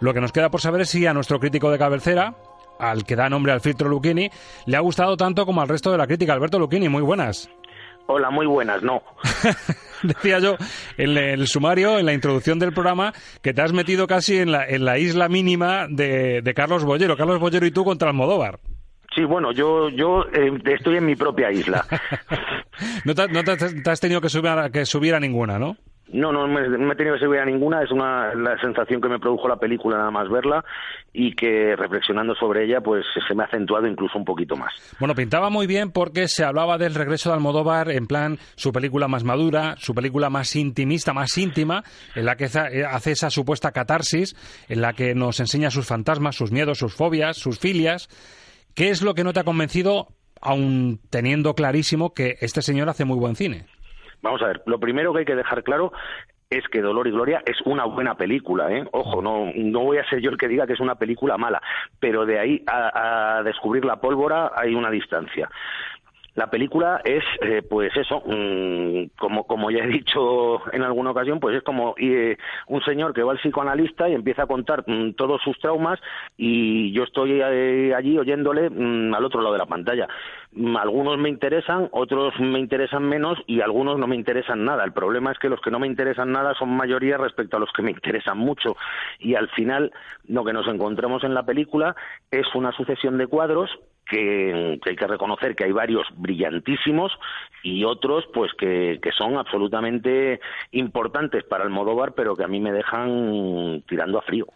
Lo 0.00 0.14
que 0.14 0.20
nos 0.20 0.32
queda 0.32 0.48
por 0.50 0.60
saber 0.60 0.82
es 0.82 0.90
si 0.90 1.06
a 1.06 1.12
nuestro 1.14 1.38
crítico 1.40 1.70
de 1.70 1.78
cabecera, 1.78 2.34
al 2.78 3.04
que 3.04 3.16
da 3.16 3.28
nombre 3.28 3.52
al 3.52 3.60
filtro 3.60 3.88
Lucchini, 3.88 4.30
le 4.66 4.76
ha 4.76 4.80
gustado 4.80 5.16
tanto 5.16 5.44
como 5.44 5.60
al 5.60 5.68
resto 5.68 5.90
de 5.90 5.98
la 5.98 6.06
crítica. 6.06 6.32
Alberto 6.32 6.58
Lucchini, 6.58 6.88
muy 6.88 7.02
buenas. 7.02 7.50
Hola, 8.06 8.30
muy 8.30 8.46
buenas, 8.46 8.82
no. 8.82 9.02
Decía 10.02 10.38
yo 10.38 10.56
en 10.96 11.16
el 11.18 11.46
sumario, 11.48 11.98
en 11.98 12.06
la 12.06 12.12
introducción 12.14 12.58
del 12.58 12.72
programa, 12.72 13.12
que 13.42 13.52
te 13.52 13.60
has 13.60 13.72
metido 13.72 14.06
casi 14.06 14.38
en 14.38 14.52
la, 14.52 14.64
en 14.66 14.84
la 14.84 14.98
isla 14.98 15.28
mínima 15.28 15.86
de, 15.90 16.40
de 16.40 16.54
Carlos 16.54 16.84
Bollero. 16.84 17.16
Carlos 17.16 17.40
Bollero 17.40 17.66
y 17.66 17.70
tú 17.70 17.84
contra 17.84 18.08
Almodóvar. 18.08 18.60
Sí, 19.14 19.24
bueno, 19.24 19.50
yo, 19.52 19.88
yo 19.88 20.22
eh, 20.32 20.52
estoy 20.66 20.98
en 20.98 21.06
mi 21.06 21.16
propia 21.16 21.50
isla. 21.50 21.84
No 23.04 23.12
te, 23.12 23.26
no 23.26 23.42
te- 23.42 23.56
te 23.56 23.90
has 23.90 23.98
tenido 23.98 24.20
que 24.20 24.28
subir, 24.28 24.50
a, 24.50 24.70
que 24.70 24.86
subir 24.86 25.12
a 25.12 25.18
ninguna, 25.18 25.58
¿no? 25.58 25.76
No, 26.12 26.32
no 26.32 26.48
me, 26.48 26.68
no 26.68 26.92
he 26.92 26.96
tenido 26.96 27.16
a 27.16 27.44
ninguna, 27.44 27.82
es 27.82 27.90
una 27.90 28.34
la 28.34 28.58
sensación 28.60 29.00
que 29.00 29.08
me 29.08 29.18
produjo 29.18 29.46
la 29.46 29.56
película 29.56 29.98
nada 29.98 30.10
más 30.10 30.28
verla 30.30 30.64
y 31.12 31.34
que 31.34 31.76
reflexionando 31.76 32.34
sobre 32.34 32.64
ella 32.64 32.80
pues 32.80 33.04
se 33.26 33.34
me 33.34 33.42
ha 33.42 33.46
acentuado 33.46 33.86
incluso 33.86 34.16
un 34.16 34.24
poquito 34.24 34.56
más. 34.56 34.72
Bueno, 34.98 35.14
pintaba 35.14 35.50
muy 35.50 35.66
bien 35.66 35.90
porque 35.90 36.28
se 36.28 36.44
hablaba 36.44 36.78
del 36.78 36.94
regreso 36.94 37.28
de 37.28 37.34
Almodóvar 37.34 37.90
en 37.90 38.06
plan 38.06 38.38
su 38.56 38.72
película 38.72 39.08
más 39.08 39.24
madura, 39.24 39.74
su 39.78 39.94
película 39.94 40.30
más 40.30 40.56
intimista, 40.56 41.12
más 41.12 41.36
íntima, 41.36 41.84
en 42.14 42.24
la 42.24 42.36
que 42.36 42.46
eh, 42.46 42.84
hace 42.88 43.12
esa 43.12 43.30
supuesta 43.30 43.72
catarsis, 43.72 44.34
en 44.68 44.80
la 44.80 44.94
que 44.94 45.14
nos 45.14 45.40
enseña 45.40 45.70
sus 45.70 45.86
fantasmas, 45.86 46.36
sus 46.36 46.52
miedos, 46.52 46.78
sus 46.78 46.94
fobias, 46.94 47.36
sus 47.36 47.58
filias. 47.58 48.08
¿Qué 48.74 48.90
es 48.90 49.02
lo 49.02 49.14
que 49.14 49.24
no 49.24 49.32
te 49.32 49.40
ha 49.40 49.44
convencido, 49.44 50.08
aun 50.40 51.00
teniendo 51.10 51.54
clarísimo 51.54 52.14
que 52.14 52.36
este 52.40 52.62
señor 52.62 52.88
hace 52.88 53.04
muy 53.04 53.18
buen 53.18 53.36
cine? 53.36 53.66
Vamos 54.22 54.42
a 54.42 54.46
ver, 54.46 54.62
lo 54.66 54.78
primero 54.78 55.12
que 55.12 55.20
hay 55.20 55.24
que 55.24 55.36
dejar 55.36 55.62
claro 55.62 55.92
es 56.50 56.66
que 56.68 56.80
Dolor 56.80 57.06
y 57.06 57.10
Gloria 57.10 57.42
es 57.44 57.60
una 57.66 57.84
buena 57.84 58.14
película, 58.14 58.72
¿eh? 58.72 58.84
Ojo, 58.92 59.20
no, 59.20 59.52
no 59.54 59.80
voy 59.80 59.98
a 59.98 60.08
ser 60.08 60.20
yo 60.20 60.30
el 60.30 60.38
que 60.38 60.48
diga 60.48 60.66
que 60.66 60.72
es 60.72 60.80
una 60.80 60.94
película 60.94 61.36
mala, 61.36 61.60
pero 62.00 62.24
de 62.24 62.38
ahí 62.38 62.62
a, 62.66 63.38
a 63.38 63.42
descubrir 63.42 63.84
la 63.84 63.96
pólvora 63.96 64.52
hay 64.56 64.74
una 64.74 64.90
distancia. 64.90 65.50
La 66.38 66.50
película 66.50 67.00
es, 67.04 67.24
eh, 67.40 67.62
pues 67.68 67.90
eso, 67.96 68.22
mm, 68.24 69.06
como, 69.18 69.72
ya 69.72 69.82
he 69.82 69.88
dicho 69.88 70.60
en 70.72 70.84
alguna 70.84 71.10
ocasión, 71.10 71.40
pues 71.40 71.56
es 71.56 71.64
como 71.64 71.96
eh, 71.98 72.36
un 72.68 72.80
señor 72.82 73.12
que 73.12 73.24
va 73.24 73.32
al 73.32 73.40
psicoanalista 73.40 74.08
y 74.08 74.14
empieza 74.14 74.44
a 74.44 74.46
contar 74.46 74.84
mm, 74.86 75.14
todos 75.14 75.42
sus 75.42 75.58
traumas 75.58 75.98
y 76.36 76.92
yo 76.92 77.02
estoy 77.02 77.40
eh, 77.42 77.92
allí 77.92 78.16
oyéndole 78.16 78.70
mm, 78.70 79.14
al 79.14 79.24
otro 79.24 79.40
lado 79.40 79.54
de 79.54 79.58
la 79.58 79.66
pantalla. 79.66 80.06
Algunos 80.78 81.18
me 81.18 81.28
interesan, 81.28 81.88
otros 81.90 82.32
me 82.38 82.60
interesan 82.60 83.02
menos 83.02 83.36
y 83.48 83.60
algunos 83.60 83.98
no 83.98 84.06
me 84.06 84.14
interesan 84.14 84.64
nada. 84.64 84.84
El 84.84 84.92
problema 84.92 85.32
es 85.32 85.40
que 85.40 85.48
los 85.48 85.60
que 85.60 85.72
no 85.72 85.80
me 85.80 85.88
interesan 85.88 86.30
nada 86.30 86.54
son 86.54 86.70
mayoría 86.70 87.16
respecto 87.16 87.56
a 87.56 87.60
los 87.60 87.72
que 87.72 87.82
me 87.82 87.90
interesan 87.90 88.38
mucho 88.38 88.76
y 89.18 89.34
al 89.34 89.48
final 89.48 89.90
lo 90.28 90.44
que 90.44 90.52
nos 90.52 90.68
encontramos 90.68 91.24
en 91.24 91.34
la 91.34 91.42
película 91.42 91.96
es 92.30 92.46
una 92.54 92.70
sucesión 92.70 93.18
de 93.18 93.26
cuadros 93.26 93.76
que, 94.08 94.78
hay 94.84 94.96
que 94.96 95.06
reconocer 95.06 95.54
que 95.54 95.64
hay 95.64 95.72
varios 95.72 96.06
brillantísimos 96.16 97.12
y 97.62 97.84
otros 97.84 98.24
pues 98.32 98.52
que, 98.58 98.98
que 99.02 99.12
son 99.12 99.36
absolutamente 99.36 100.40
importantes 100.72 101.44
para 101.44 101.64
el 101.64 101.70
Modóvar 101.70 102.14
pero 102.14 102.36
que 102.36 102.44
a 102.44 102.48
mí 102.48 102.60
me 102.60 102.72
dejan 102.72 103.82
tirando 103.86 104.18
a 104.18 104.22
frío. 104.22 104.46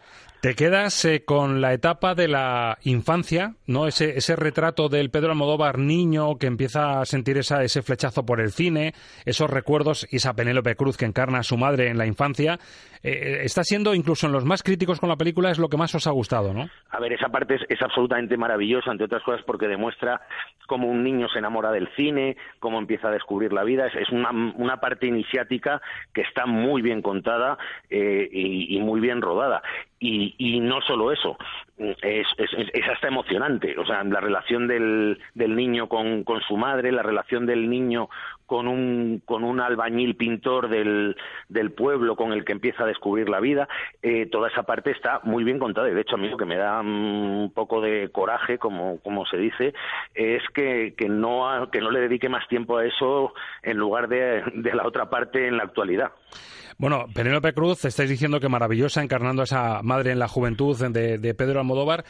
Te 0.43 0.55
quedas 0.55 1.05
eh, 1.05 1.23
con 1.23 1.61
la 1.61 1.71
etapa 1.71 2.15
de 2.15 2.27
la 2.27 2.77
infancia, 2.83 3.53
¿no? 3.65 3.87
Ese, 3.87 4.17
ese 4.17 4.35
retrato 4.35 4.89
del 4.89 5.09
Pedro 5.09 5.31
Almodóvar 5.31 5.79
niño 5.79 6.37
que 6.37 6.47
empieza 6.47 6.99
a 6.99 7.05
sentir 7.05 7.37
esa, 7.37 7.63
ese 7.63 7.81
flechazo 7.81 8.25
por 8.25 8.41
el 8.41 8.51
cine, 8.51 8.91
esos 9.25 9.49
recuerdos 9.49 10.05
y 10.11 10.17
esa 10.17 10.33
Penélope 10.33 10.75
Cruz 10.75 10.97
que 10.97 11.05
encarna 11.05 11.39
a 11.39 11.43
su 11.43 11.55
madre 11.55 11.87
en 11.87 11.97
la 11.97 12.07
infancia. 12.07 12.59
Eh, 13.03 13.11
eh, 13.11 13.39
está 13.43 13.63
siendo, 13.63 13.93
incluso 13.93 14.27
en 14.27 14.31
los 14.31 14.45
más 14.45 14.63
críticos 14.63 14.99
con 14.99 15.09
la 15.09 15.17
película, 15.17 15.51
es 15.51 15.59
lo 15.59 15.67
que 15.67 15.75
más 15.75 15.93
os 15.93 16.07
ha 16.07 16.11
gustado, 16.11 16.53
¿no? 16.53 16.69
A 16.89 16.99
ver, 16.99 17.11
esa 17.11 17.27
parte 17.27 17.55
es, 17.67 17.81
absolutamente 17.81 18.37
maravillosa, 18.37 18.91
entre 18.91 19.05
otras 19.05 19.23
cosas 19.23 19.41
porque 19.45 19.67
demuestra 19.67 20.21
cómo 20.67 20.87
un 20.87 21.03
niño 21.03 21.27
se 21.27 21.39
enamora 21.39 21.71
del 21.71 21.89
cine, 21.97 22.37
cómo 22.59 22.79
empieza 22.79 23.09
a 23.09 23.11
descubrir 23.11 23.51
la 23.51 23.65
vida. 23.65 23.87
Es, 23.87 24.09
una, 24.09 24.31
una, 24.31 24.77
parte 24.77 25.07
iniciática 25.07 25.81
que 26.13 26.21
está 26.21 26.45
muy 26.45 26.81
bien 26.81 27.01
contada 27.01 27.57
eh, 27.89 28.29
y, 28.31 28.79
muy 28.79 29.01
bien 29.01 29.21
rodada. 29.21 29.61
Y, 30.05 30.35
y 30.37 30.59
no 30.59 30.81
solo 30.81 31.13
eso, 31.13 31.37
es, 31.77 32.27
es, 32.37 32.87
hasta 32.89 33.07
emocionante. 33.07 33.73
O 33.79 33.85
sea, 33.85 34.03
la 34.03 34.19
relación 34.19 34.67
del, 34.67 35.17
del 35.33 35.55
niño 35.55 35.87
con, 35.87 36.25
con, 36.25 36.41
su 36.41 36.57
madre, 36.57 36.91
la 36.91 37.03
relación 37.03 37.45
del 37.45 37.69
niño 37.69 38.09
con 38.45 38.67
un, 38.67 39.21
con 39.23 39.45
un 39.45 39.61
albañil 39.61 40.17
pintor 40.17 40.67
del, 40.67 41.15
del 41.47 41.71
pueblo 41.71 42.17
con 42.17 42.33
el 42.33 42.43
que 42.43 42.51
empieza 42.51 42.83
a 42.83 42.87
descubrir 42.87 43.29
la 43.29 43.39
vida, 43.39 43.69
eh, 44.01 44.25
toda 44.25 44.49
esa 44.49 44.63
parte 44.63 44.91
está 44.91 45.21
muy 45.23 45.45
bien 45.45 45.57
contada. 45.57 45.89
Y 45.89 45.93
de 45.93 46.01
hecho, 46.01 46.15
a 46.15 46.19
mí 46.19 46.27
lo 46.27 46.35
que 46.35 46.43
me 46.43 46.57
da 46.57 46.81
un 46.81 47.53
poco 47.55 47.79
de 47.79 48.09
coraje, 48.11 48.57
como, 48.57 48.99
como 48.99 49.25
se 49.25 49.37
dice, 49.37 49.73
es 50.15 50.43
que, 50.53 50.95
que, 50.97 51.07
no, 51.07 51.69
que 51.71 51.79
no 51.79 51.91
le 51.91 52.01
dedique 52.01 52.27
más 52.27 52.45
tiempo 52.49 52.75
a 52.75 52.85
eso 52.85 53.33
en 53.61 53.77
lugar 53.77 54.09
de 54.09 54.43
la 54.73 54.85
otra 54.85 55.09
parte 55.09 55.47
en 55.47 55.55
la 55.55 55.63
actualidad. 55.63 56.11
Bueno, 56.77 57.05
Penélope 57.13 57.53
Cruz, 57.53 57.85
estáis 57.85 58.09
diciendo 58.09 58.39
que 58.39 58.49
maravillosa, 58.49 59.01
encarnando 59.01 59.41
a 59.41 59.45
esa 59.45 59.81
madre 59.83 60.11
en 60.11 60.19
la 60.19 60.27
juventud 60.27 60.77
de, 60.77 61.33
Pedro 61.33 61.59
Almodóvar. 61.59 62.05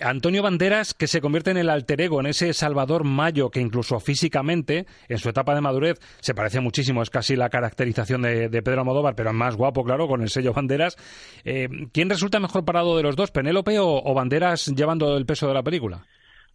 Antonio 0.00 0.42
Banderas, 0.42 0.94
que 0.94 1.08
se 1.08 1.20
convierte 1.20 1.50
en 1.50 1.56
el 1.56 1.68
alter 1.68 2.00
ego, 2.00 2.20
en 2.20 2.26
ese 2.26 2.52
Salvador 2.54 3.02
Mayo 3.02 3.50
que 3.50 3.60
incluso 3.60 3.98
físicamente, 3.98 4.86
en 5.08 5.18
su 5.18 5.28
etapa 5.28 5.54
de 5.56 5.60
madurez, 5.60 5.98
se 6.20 6.34
parece 6.34 6.60
muchísimo, 6.60 7.02
es 7.02 7.10
casi 7.10 7.34
la 7.34 7.50
caracterización 7.50 8.22
de, 8.22 8.62
Pedro 8.62 8.80
Almodóvar, 8.80 9.16
pero 9.16 9.32
más 9.32 9.56
guapo, 9.56 9.82
claro, 9.82 10.06
con 10.06 10.22
el 10.22 10.30
sello 10.30 10.52
Banderas. 10.52 10.96
Eh, 11.44 11.68
¿Quién 11.92 12.10
resulta 12.10 12.38
mejor 12.38 12.64
parado 12.64 12.96
de 12.96 13.02
los 13.02 13.16
dos, 13.16 13.32
Penélope 13.32 13.78
o 13.80 14.14
Banderas 14.14 14.66
llevando 14.66 15.16
el 15.16 15.26
peso 15.26 15.48
de 15.48 15.54
la 15.54 15.62
película? 15.62 16.06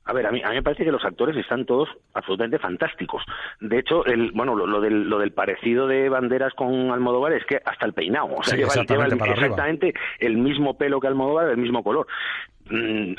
A 0.07 0.13
ver, 0.13 0.25
a 0.25 0.31
mí, 0.31 0.41
a 0.43 0.49
mí 0.49 0.55
me 0.55 0.63
parece 0.63 0.85
que 0.85 0.91
los 0.91 1.03
actores 1.03 1.35
están 1.35 1.65
todos 1.65 1.89
absolutamente 2.13 2.59
fantásticos. 2.59 3.23
De 3.59 3.79
hecho, 3.79 4.05
el, 4.05 4.31
bueno, 4.31 4.55
lo, 4.55 4.65
lo, 4.65 4.79
del, 4.79 5.09
lo 5.09 5.19
del 5.19 5.33
parecido 5.33 5.85
de 5.85 6.07
Banderas 6.07 6.53
con 6.53 6.91
Almodóvar 6.91 7.33
es 7.33 7.45
que 7.45 7.59
hasta 7.65 7.85
el 7.85 7.93
peinado, 7.93 8.27
o 8.27 8.43
sea, 8.43 8.53
sí, 8.53 8.57
lleva, 8.57 8.67
exactamente, 8.69 9.15
lleva 9.15 9.25
el, 9.25 9.31
exactamente 9.31 9.93
el 10.19 10.37
mismo 10.37 10.77
pelo 10.77 11.01
que 11.01 11.07
Almodóvar, 11.07 11.49
el 11.49 11.57
mismo 11.57 11.83
color. 11.83 12.07
Mm, 12.69 13.13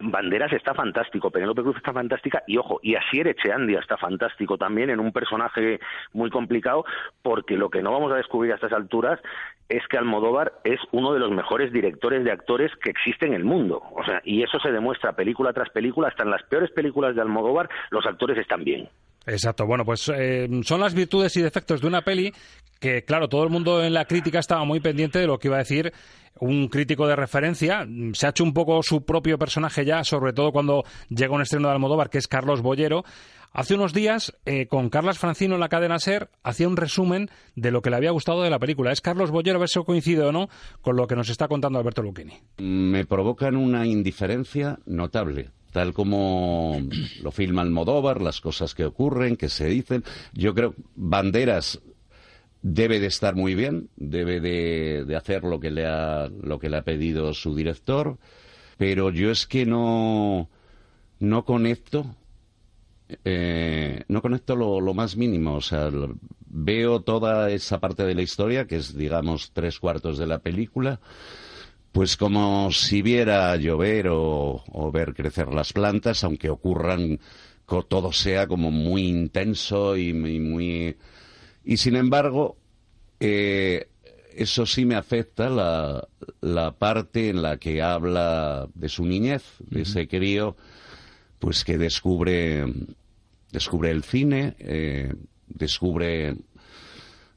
Banderas 0.00 0.52
está 0.52 0.74
fantástico, 0.74 1.30
Penélope 1.30 1.62
Cruz 1.62 1.76
está 1.76 1.92
fantástica 1.92 2.42
y 2.46 2.56
ojo, 2.56 2.80
y 2.82 2.94
Asier 2.94 3.28
Echeandia 3.28 3.80
está 3.80 3.96
fantástico 3.96 4.56
también 4.56 4.90
en 4.90 5.00
un 5.00 5.12
personaje 5.12 5.80
muy 6.12 6.30
complicado 6.30 6.84
porque 7.22 7.56
lo 7.56 7.68
que 7.68 7.82
no 7.82 7.92
vamos 7.92 8.12
a 8.12 8.16
descubrir 8.16 8.52
a 8.52 8.54
estas 8.56 8.72
alturas 8.72 9.20
es 9.68 9.82
que 9.88 9.98
Almodóvar 9.98 10.52
es 10.64 10.80
uno 10.92 11.12
de 11.12 11.20
los 11.20 11.30
mejores 11.30 11.72
directores 11.72 12.24
de 12.24 12.32
actores 12.32 12.70
que 12.82 12.90
existe 12.90 13.26
en 13.26 13.34
el 13.34 13.44
mundo. 13.44 13.82
O 13.94 14.04
sea, 14.04 14.20
y 14.24 14.42
eso 14.42 14.58
se 14.60 14.70
demuestra 14.70 15.14
película 15.14 15.52
tras 15.52 15.70
película, 15.70 16.08
hasta 16.08 16.24
en 16.24 16.30
las 16.30 16.42
peores 16.44 16.70
películas 16.70 17.14
de 17.14 17.22
Almodóvar 17.22 17.68
los 17.90 18.04
actores 18.06 18.38
están 18.38 18.64
bien. 18.64 18.88
Exacto, 19.26 19.66
bueno, 19.66 19.84
pues 19.84 20.10
eh, 20.14 20.48
son 20.64 20.80
las 20.80 20.94
virtudes 20.94 21.34
y 21.36 21.42
defectos 21.42 21.80
de 21.80 21.86
una 21.86 22.02
peli 22.02 22.30
que, 22.78 23.02
claro, 23.04 23.28
todo 23.28 23.44
el 23.44 23.50
mundo 23.50 23.82
en 23.82 23.94
la 23.94 24.04
crítica 24.04 24.38
estaba 24.38 24.64
muy 24.64 24.80
pendiente 24.80 25.18
de 25.18 25.26
lo 25.26 25.38
que 25.38 25.48
iba 25.48 25.56
a 25.56 25.60
decir 25.60 25.92
un 26.40 26.68
crítico 26.68 27.06
de 27.06 27.16
referencia. 27.16 27.86
Se 28.12 28.26
ha 28.26 28.30
hecho 28.30 28.44
un 28.44 28.52
poco 28.52 28.82
su 28.82 29.04
propio 29.04 29.38
personaje 29.38 29.84
ya, 29.84 30.04
sobre 30.04 30.32
todo 30.32 30.52
cuando 30.52 30.84
llega 31.08 31.34
un 31.34 31.42
estreno 31.42 31.68
de 31.68 31.74
Almodóvar, 31.74 32.10
que 32.10 32.18
es 32.18 32.28
Carlos 32.28 32.62
Bollero. 32.62 33.04
Hace 33.52 33.74
unos 33.74 33.92
días, 33.92 34.36
eh, 34.46 34.66
con 34.66 34.90
Carlas 34.90 35.18
Francino 35.18 35.54
en 35.54 35.60
la 35.60 35.68
cadena 35.68 36.00
SER, 36.00 36.28
hacía 36.42 36.66
un 36.66 36.76
resumen 36.76 37.30
de 37.54 37.70
lo 37.70 37.82
que 37.82 37.90
le 37.90 37.96
había 37.96 38.10
gustado 38.10 38.42
de 38.42 38.50
la 38.50 38.58
película. 38.58 38.90
Es 38.90 39.00
Carlos 39.00 39.30
Bollero, 39.30 39.58
a 39.58 39.60
ver 39.60 39.68
si 39.68 39.82
coincide 39.84 40.22
o 40.22 40.32
no 40.32 40.48
con 40.80 40.96
lo 40.96 41.06
que 41.06 41.14
nos 41.14 41.28
está 41.28 41.46
contando 41.46 41.78
Alberto 41.78 42.02
Lucchini. 42.02 42.34
Me 42.58 43.06
provocan 43.06 43.54
una 43.54 43.86
indiferencia 43.86 44.80
notable 44.86 45.50
tal 45.70 45.92
como 45.92 46.80
lo 47.20 47.32
filma 47.32 47.62
Almodóvar, 47.62 48.22
las 48.22 48.40
cosas 48.40 48.76
que 48.76 48.84
ocurren, 48.84 49.36
que 49.36 49.48
se 49.48 49.66
dicen. 49.66 50.04
Yo 50.32 50.54
creo 50.54 50.74
Banderas 50.94 51.80
debe 52.64 52.98
de 52.98 53.08
estar 53.08 53.36
muy 53.36 53.54
bien, 53.54 53.90
debe 53.96 54.40
de, 54.40 55.04
de, 55.06 55.16
hacer 55.16 55.44
lo 55.44 55.60
que 55.60 55.70
le 55.70 55.86
ha 55.86 56.28
lo 56.42 56.58
que 56.58 56.70
le 56.70 56.78
ha 56.78 56.82
pedido 56.82 57.34
su 57.34 57.54
director, 57.54 58.18
pero 58.78 59.10
yo 59.10 59.30
es 59.30 59.46
que 59.46 59.66
no 59.66 60.48
no 61.20 61.44
conecto 61.44 62.16
eh, 63.22 64.02
no 64.08 64.22
conecto 64.22 64.56
lo, 64.56 64.94
más 64.94 65.14
mínimo, 65.14 65.56
o 65.56 65.60
sea, 65.60 65.90
veo 66.46 67.02
toda 67.02 67.50
esa 67.50 67.80
parte 67.80 68.04
de 68.04 68.14
la 68.14 68.22
historia 68.22 68.66
que 68.66 68.76
es 68.76 68.96
digamos 68.96 69.50
tres 69.52 69.78
cuartos 69.78 70.16
de 70.16 70.26
la 70.26 70.38
película 70.38 71.00
pues 71.92 72.16
como 72.16 72.72
si 72.72 73.02
viera 73.02 73.54
llover 73.56 74.08
o, 74.08 74.64
o, 74.72 74.90
ver 74.90 75.14
crecer 75.14 75.48
las 75.52 75.72
plantas, 75.72 76.24
aunque 76.24 76.50
ocurran, 76.50 77.20
todo 77.88 78.12
sea 78.12 78.48
como 78.48 78.72
muy 78.72 79.06
intenso 79.06 79.96
y, 79.96 80.08
y 80.08 80.40
muy... 80.40 80.96
Y 81.64 81.76
sin 81.78 81.96
embargo, 81.96 82.56
eh, 83.20 83.88
eso 84.36 84.66
sí 84.66 84.84
me 84.84 84.96
afecta 84.96 85.48
la, 85.48 86.06
la, 86.40 86.72
parte 86.72 87.30
en 87.30 87.42
la 87.42 87.56
que 87.56 87.82
habla 87.82 88.68
de 88.74 88.88
su 88.88 89.04
niñez, 89.04 89.42
de 89.60 89.82
ese 89.82 90.08
crío, 90.08 90.56
pues 91.38 91.64
que 91.64 91.78
descubre, 91.78 92.64
descubre 93.52 93.90
el 93.90 94.02
cine, 94.02 94.56
eh, 94.58 95.12
descubre 95.46 96.36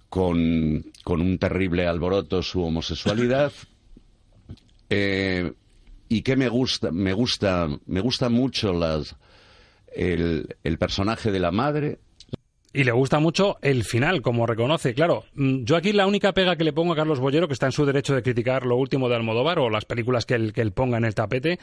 con, 0.09 0.85
con 1.03 1.21
un 1.21 1.37
terrible 1.37 1.87
alboroto 1.87 2.41
su 2.41 2.63
homosexualidad. 2.63 3.51
Eh, 4.89 5.51
y 6.07 6.21
que 6.21 6.37
me 6.37 6.47
gusta, 6.47 6.93
me 6.93 7.11
gusta, 7.11 7.67
me 7.87 7.99
gusta 7.99 8.29
mucho 8.29 8.71
las, 8.71 9.17
el, 9.93 10.55
el, 10.63 10.77
personaje 10.77 11.29
de 11.29 11.39
la 11.41 11.51
madre. 11.51 11.99
Y 12.77 12.83
le 12.83 12.91
gusta 12.91 13.17
mucho 13.17 13.57
el 13.63 13.83
final, 13.83 14.21
como 14.21 14.45
reconoce. 14.45 14.93
Claro, 14.93 15.23
mm, 15.33 15.63
yo 15.63 15.77
aquí 15.77 15.93
la 15.93 16.05
única 16.05 16.31
pega 16.33 16.55
que 16.57 16.63
le 16.63 16.73
pongo 16.73 16.93
a 16.93 16.95
Carlos 16.95 17.19
Bollero, 17.19 17.47
que 17.47 17.53
está 17.55 17.65
en 17.65 17.71
su 17.71 17.87
derecho 17.87 18.13
de 18.13 18.21
criticar 18.21 18.67
lo 18.67 18.75
último 18.75 19.09
de 19.09 19.15
Almodóvar 19.15 19.57
o 19.57 19.71
las 19.71 19.85
películas 19.85 20.27
que 20.27 20.35
él, 20.35 20.53
que 20.53 20.63
ponga 20.69 20.99
en 20.99 21.05
el 21.05 21.15
tapete, 21.15 21.57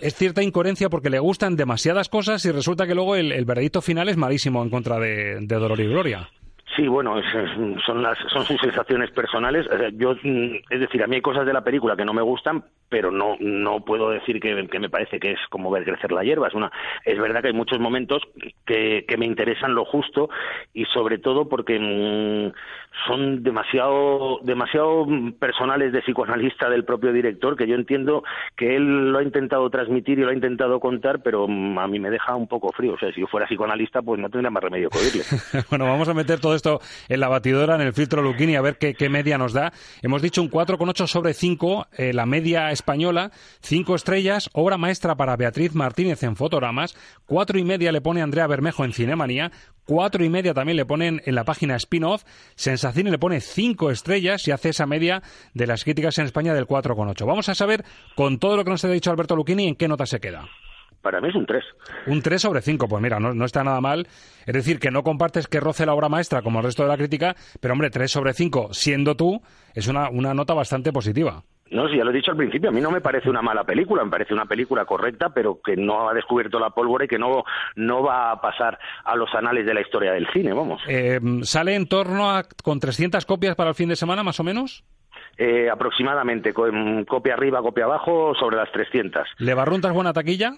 es 0.00 0.16
cierta 0.16 0.42
incoherencia 0.42 0.90
porque 0.90 1.08
le 1.08 1.20
gustan 1.20 1.54
demasiadas 1.54 2.08
cosas 2.08 2.44
y 2.46 2.50
resulta 2.50 2.84
que 2.84 2.96
luego 2.96 3.14
el, 3.14 3.30
el 3.30 3.44
veredicto 3.44 3.80
final 3.80 4.08
es 4.08 4.16
malísimo 4.16 4.60
en 4.60 4.70
contra 4.70 4.98
de, 4.98 5.38
de 5.40 5.54
Dolor 5.54 5.78
y 5.78 5.86
Gloria. 5.86 6.28
Sí, 6.76 6.88
bueno, 6.88 7.20
son 7.86 8.02
las 8.02 8.18
son 8.32 8.44
sus 8.44 8.60
sensaciones 8.60 9.10
personales. 9.12 9.66
Yo, 9.92 10.14
mm, 10.14 10.56
es 10.70 10.80
decir, 10.80 11.02
a 11.02 11.06
mí 11.06 11.16
hay 11.16 11.22
cosas 11.22 11.46
de 11.46 11.52
la 11.52 11.62
película 11.62 11.94
que 11.96 12.04
no 12.04 12.12
me 12.12 12.22
gustan, 12.22 12.64
pero 12.88 13.12
no 13.12 13.36
no 13.38 13.84
puedo 13.84 14.10
decir 14.10 14.40
que, 14.40 14.66
que 14.66 14.78
me 14.80 14.90
parece 14.90 15.20
que 15.20 15.32
es 15.32 15.40
como 15.50 15.70
ver 15.70 15.84
crecer 15.84 16.10
la 16.10 16.24
hierba. 16.24 16.48
Es 16.48 16.54
una 16.54 16.72
es 17.04 17.18
verdad 17.18 17.42
que 17.42 17.48
hay 17.48 17.54
muchos 17.54 17.78
momentos 17.78 18.22
que, 18.66 19.04
que 19.06 19.16
me 19.16 19.26
interesan 19.26 19.74
lo 19.74 19.84
justo 19.84 20.30
y 20.72 20.84
sobre 20.86 21.18
todo 21.18 21.48
porque 21.48 21.78
mmm, 21.78 22.52
son 23.06 23.42
demasiado 23.42 24.38
demasiado 24.42 25.06
personales 25.38 25.92
de 25.92 26.00
psicoanalista 26.00 26.68
del 26.68 26.84
propio 26.84 27.12
director 27.12 27.56
que 27.56 27.66
yo 27.66 27.74
entiendo 27.74 28.22
que 28.56 28.76
él 28.76 29.12
lo 29.12 29.18
ha 29.18 29.22
intentado 29.22 29.68
transmitir 29.70 30.18
y 30.18 30.22
lo 30.22 30.30
ha 30.30 30.34
intentado 30.34 30.80
contar, 30.80 31.22
pero 31.22 31.46
mm, 31.48 31.78
a 31.78 31.88
mí 31.88 31.98
me 31.98 32.10
deja 32.10 32.34
un 32.34 32.46
poco 32.46 32.72
frío. 32.72 32.94
O 32.94 32.98
sea, 32.98 33.12
si 33.12 33.20
yo 33.20 33.26
fuera 33.26 33.46
psicoanalista, 33.46 34.02
pues 34.02 34.20
no 34.20 34.28
tendría 34.30 34.50
más 34.50 34.62
remedio 34.62 34.90
que 34.90 34.98
oírle. 34.98 35.22
bueno, 35.70 35.86
vamos 35.86 36.08
a 36.08 36.14
meter 36.14 36.40
todo 36.40 36.54
esto 36.54 36.80
en 37.08 37.20
la 37.20 37.28
batidora, 37.28 37.74
en 37.74 37.82
el 37.82 37.92
filtro 37.92 38.22
Luquini, 38.22 38.56
a 38.56 38.62
ver 38.62 38.78
qué, 38.78 38.94
qué 38.94 39.08
media 39.08 39.38
nos 39.38 39.52
da. 39.52 39.72
Hemos 40.02 40.22
dicho 40.22 40.42
un 40.42 40.50
4,8 40.50 41.06
sobre 41.06 41.34
5, 41.34 41.86
eh, 41.98 42.12
la 42.12 42.26
media 42.26 42.70
española, 42.70 43.30
5 43.60 43.94
estrellas, 43.94 44.50
obra 44.52 44.78
maestra 44.78 45.14
para 45.16 45.36
Beatriz 45.36 45.74
Martínez 45.74 46.22
en 46.22 46.36
fotogramas, 46.36 46.94
cuatro 47.26 47.58
y 47.58 47.64
media 47.64 47.92
le 47.92 48.00
pone 48.00 48.22
Andrea 48.22 48.46
Bermejo 48.46 48.84
en 48.84 48.92
Cinemanía, 48.92 49.50
cuatro 49.84 50.24
y 50.24 50.28
media 50.28 50.54
también 50.54 50.76
le 50.76 50.86
ponen 50.86 51.22
en 51.24 51.34
la 51.34 51.44
página 51.44 51.76
spin-off, 51.76 52.24
Sensacine 52.54 53.10
le 53.10 53.18
pone 53.18 53.40
5 53.40 53.90
estrellas 53.90 54.46
y 54.48 54.50
hace 54.50 54.70
esa 54.70 54.86
media 54.86 55.22
de 55.54 55.66
las 55.66 55.84
críticas 55.84 56.18
en 56.18 56.26
España 56.26 56.54
del 56.54 56.66
4,8. 56.66 57.26
Vamos 57.26 57.48
a 57.48 57.54
saber, 57.54 57.84
con 58.14 58.38
todo 58.38 58.56
lo 58.56 58.64
que 58.64 58.70
nos 58.70 58.84
ha 58.84 58.88
dicho 58.88 59.10
Alberto 59.10 59.36
Luquini, 59.36 59.68
en 59.68 59.76
qué 59.76 59.88
nota 59.88 60.06
se 60.06 60.20
queda 60.20 60.48
para 61.04 61.20
mí 61.20 61.28
es 61.28 61.34
un 61.36 61.46
3. 61.46 61.62
Un 62.06 62.22
3 62.22 62.40
sobre 62.40 62.62
5, 62.62 62.88
pues 62.88 63.02
mira, 63.02 63.20
no, 63.20 63.34
no, 63.34 63.44
está 63.44 63.62
nada 63.62 63.80
mal. 63.80 64.08
Es 64.46 64.54
decir, 64.54 64.80
que 64.80 64.90
no 64.90 65.04
compartes 65.04 65.46
que 65.46 65.60
roce 65.60 65.86
la 65.86 65.92
obra 65.92 66.08
maestra 66.08 66.40
como 66.40 66.58
el 66.58 66.64
resto 66.64 66.82
de 66.82 66.88
la 66.88 66.96
crítica, 66.96 67.36
pero 67.60 67.74
hombre, 67.74 67.90
3 67.90 68.10
sobre 68.10 68.32
5, 68.32 68.70
siendo 68.72 69.14
tú, 69.14 69.42
es 69.74 69.86
una, 69.86 70.08
una 70.08 70.32
nota 70.34 70.54
bastante 70.54 70.92
positiva. 70.92 71.44
No, 71.74 71.88
sí, 71.88 71.96
ya 71.96 72.04
lo 72.04 72.10
he 72.10 72.14
dicho 72.14 72.30
al 72.30 72.36
principio, 72.36 72.70
a 72.70 72.72
mí 72.72 72.80
no 72.80 72.90
me 72.90 73.00
parece 73.00 73.28
una 73.28 73.42
mala 73.42 73.64
película, 73.64 74.04
me 74.04 74.10
parece 74.10 74.32
una 74.32 74.46
película 74.46 74.84
correcta, 74.84 75.30
pero 75.34 75.60
que 75.60 75.76
no 75.76 76.08
ha 76.08 76.14
descubierto 76.14 76.58
la 76.58 76.70
pólvora 76.70 77.04
y 77.04 77.08
que 77.08 77.18
no, 77.18 77.44
no 77.76 78.02
va 78.02 78.30
a 78.30 78.40
pasar 78.40 78.78
a 79.04 79.16
los 79.16 79.34
anales 79.34 79.66
de 79.66 79.74
la 79.74 79.80
historia 79.80 80.12
del 80.12 80.26
cine, 80.32 80.52
vamos. 80.52 80.80
Eh, 80.88 81.20
¿Sale 81.42 81.74
en 81.74 81.88
torno 81.88 82.30
a 82.30 82.44
con 82.62 82.80
300 82.80 83.26
copias 83.26 83.56
para 83.56 83.70
el 83.70 83.74
fin 83.74 83.88
de 83.88 83.96
semana, 83.96 84.22
más 84.22 84.40
o 84.40 84.44
menos? 84.44 84.84
eh, 85.36 85.68
aproximadamente, 85.70 86.52
con 86.52 87.04
copia 87.04 87.34
arriba, 87.34 87.60
copia 87.62 87.84
abajo, 87.84 88.34
sobre 88.38 88.56
las 88.56 88.70
300. 88.72 89.26
¿Le 89.38 89.54
barruntas 89.54 89.92
buena 89.92 90.12
taquilla? 90.12 90.54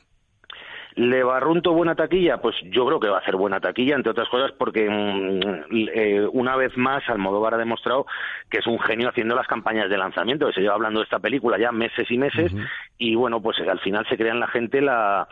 ¿Le 0.96 1.22
barrunto 1.22 1.72
buena 1.72 1.94
taquilla? 1.94 2.38
Pues 2.38 2.56
yo 2.70 2.86
creo 2.86 2.98
que 2.98 3.08
va 3.08 3.18
a 3.18 3.20
hacer 3.20 3.36
buena 3.36 3.60
taquilla, 3.60 3.96
entre 3.96 4.12
otras 4.12 4.30
cosas 4.30 4.52
porque 4.52 4.88
mm, 4.88 5.88
eh, 5.94 6.26
una 6.32 6.56
vez 6.56 6.74
más 6.78 7.06
Almodóvar 7.08 7.52
ha 7.52 7.58
demostrado 7.58 8.06
que 8.50 8.58
es 8.58 8.66
un 8.66 8.78
genio 8.80 9.10
haciendo 9.10 9.34
las 9.34 9.46
campañas 9.46 9.90
de 9.90 9.98
lanzamiento, 9.98 10.46
que 10.46 10.54
se 10.54 10.62
lleva 10.62 10.74
hablando 10.74 11.00
de 11.00 11.04
esta 11.04 11.18
película 11.18 11.58
ya 11.58 11.70
meses 11.70 12.10
y 12.10 12.16
meses, 12.16 12.50
y 12.96 13.14
bueno, 13.14 13.42
pues 13.42 13.58
al 13.60 13.78
final 13.80 14.06
se 14.08 14.16
crea 14.16 14.32
en 14.32 14.40
la 14.40 14.48
gente 14.48 14.80
la 14.80 15.28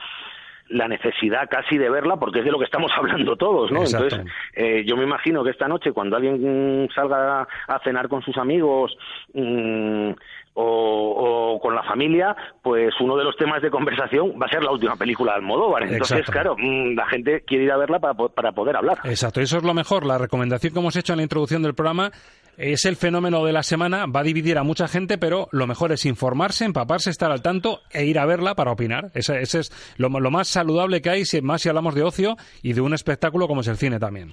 la 0.68 0.88
necesidad 0.88 1.48
casi 1.50 1.76
de 1.76 1.90
verla 1.90 2.16
porque 2.16 2.38
es 2.38 2.44
de 2.44 2.50
lo 2.50 2.58
que 2.58 2.64
estamos 2.64 2.90
hablando 2.96 3.36
todos, 3.36 3.70
¿no? 3.70 3.80
Exacto. 3.80 4.16
Entonces, 4.16 4.34
eh, 4.54 4.84
yo 4.86 4.96
me 4.96 5.04
imagino 5.04 5.44
que 5.44 5.50
esta 5.50 5.68
noche 5.68 5.92
cuando 5.92 6.16
alguien 6.16 6.84
mm, 6.84 6.88
salga 6.94 7.46
a 7.68 7.78
cenar 7.80 8.08
con 8.08 8.22
sus 8.22 8.36
amigos 8.36 8.96
mm, 9.32 10.10
o, 10.54 11.54
o 11.56 11.60
con 11.60 11.74
la 11.74 11.82
familia, 11.82 12.34
pues 12.62 12.94
uno 13.00 13.16
de 13.16 13.24
los 13.24 13.36
temas 13.36 13.60
de 13.62 13.70
conversación 13.70 14.32
va 14.40 14.46
a 14.46 14.50
ser 14.50 14.62
la 14.62 14.70
última 14.72 14.96
película 14.96 15.32
de 15.32 15.38
Almodóvar. 15.38 15.82
Entonces, 15.84 16.18
Exacto. 16.20 16.32
claro, 16.32 16.56
mm, 16.58 16.94
la 16.96 17.06
gente 17.08 17.42
quiere 17.46 17.64
ir 17.64 17.72
a 17.72 17.76
verla 17.76 17.98
para, 17.98 18.14
para 18.14 18.52
poder 18.52 18.76
hablar. 18.76 18.98
Exacto, 19.04 19.40
eso 19.40 19.58
es 19.58 19.64
lo 19.64 19.74
mejor. 19.74 20.06
La 20.06 20.18
recomendación 20.18 20.72
que 20.72 20.78
hemos 20.78 20.96
hecho 20.96 21.12
en 21.12 21.18
la 21.18 21.22
introducción 21.24 21.62
del 21.62 21.74
programa 21.74 22.10
es 22.56 22.84
el 22.84 22.94
fenómeno 22.94 23.44
de 23.44 23.52
la 23.52 23.64
semana, 23.64 24.06
va 24.06 24.20
a 24.20 24.22
dividir 24.22 24.58
a 24.58 24.62
mucha 24.62 24.86
gente, 24.86 25.18
pero 25.18 25.48
lo 25.50 25.66
mejor 25.66 25.90
es 25.90 26.06
informarse, 26.06 26.64
empaparse, 26.64 27.10
estar 27.10 27.32
al 27.32 27.42
tanto 27.42 27.80
e 27.92 28.04
ir 28.04 28.16
a 28.20 28.26
verla 28.26 28.54
para 28.54 28.70
opinar. 28.70 29.10
Ese, 29.14 29.40
ese 29.40 29.58
es 29.58 29.94
lo, 29.98 30.08
lo 30.08 30.30
más 30.30 30.46
saludable 30.46 31.02
que 31.02 31.10
hay, 31.10 31.24
si- 31.24 31.42
más 31.42 31.62
si 31.62 31.68
hablamos 31.68 31.96
de 31.96 32.04
ocio 32.04 32.36
y 32.62 32.72
de 32.74 32.80
un 32.80 32.94
espectáculo 32.94 33.48
como 33.48 33.62
es 33.62 33.66
el 33.66 33.76
cine 33.76 33.98
también. 33.98 34.32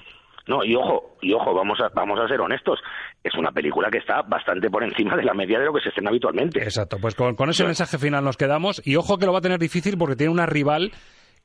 No, 0.52 0.66
y 0.66 0.76
ojo, 0.76 1.16
y 1.22 1.32
ojo, 1.32 1.54
vamos 1.54 1.80
a, 1.80 1.88
vamos 1.96 2.20
a 2.20 2.28
ser 2.28 2.42
honestos. 2.42 2.78
Es 3.24 3.34
una 3.36 3.54
película 3.54 3.90
que 3.90 4.00
está 4.00 4.22
bastante 4.24 4.70
por 4.70 4.84
encima 4.84 5.16
de 5.16 5.24
la 5.24 5.34
media 5.34 5.58
de 5.58 5.64
lo 5.64 5.74
que 5.74 5.80
se 5.80 5.88
estrena 5.88 6.10
habitualmente. 6.10 6.62
Exacto, 6.62 6.98
pues 7.00 7.16
con, 7.16 7.36
con 7.38 7.50
ese 7.50 7.64
mensaje 7.64 7.98
final 7.98 8.22
nos 8.26 8.36
quedamos 8.36 8.82
y 8.86 8.98
ojo 8.98 9.18
que 9.18 9.26
lo 9.26 9.32
va 9.32 9.40
a 9.40 9.42
tener 9.42 9.60
difícil 9.60 9.98
porque 9.98 10.18
tiene 10.18 10.34
una 10.34 10.46
rival 10.46 10.92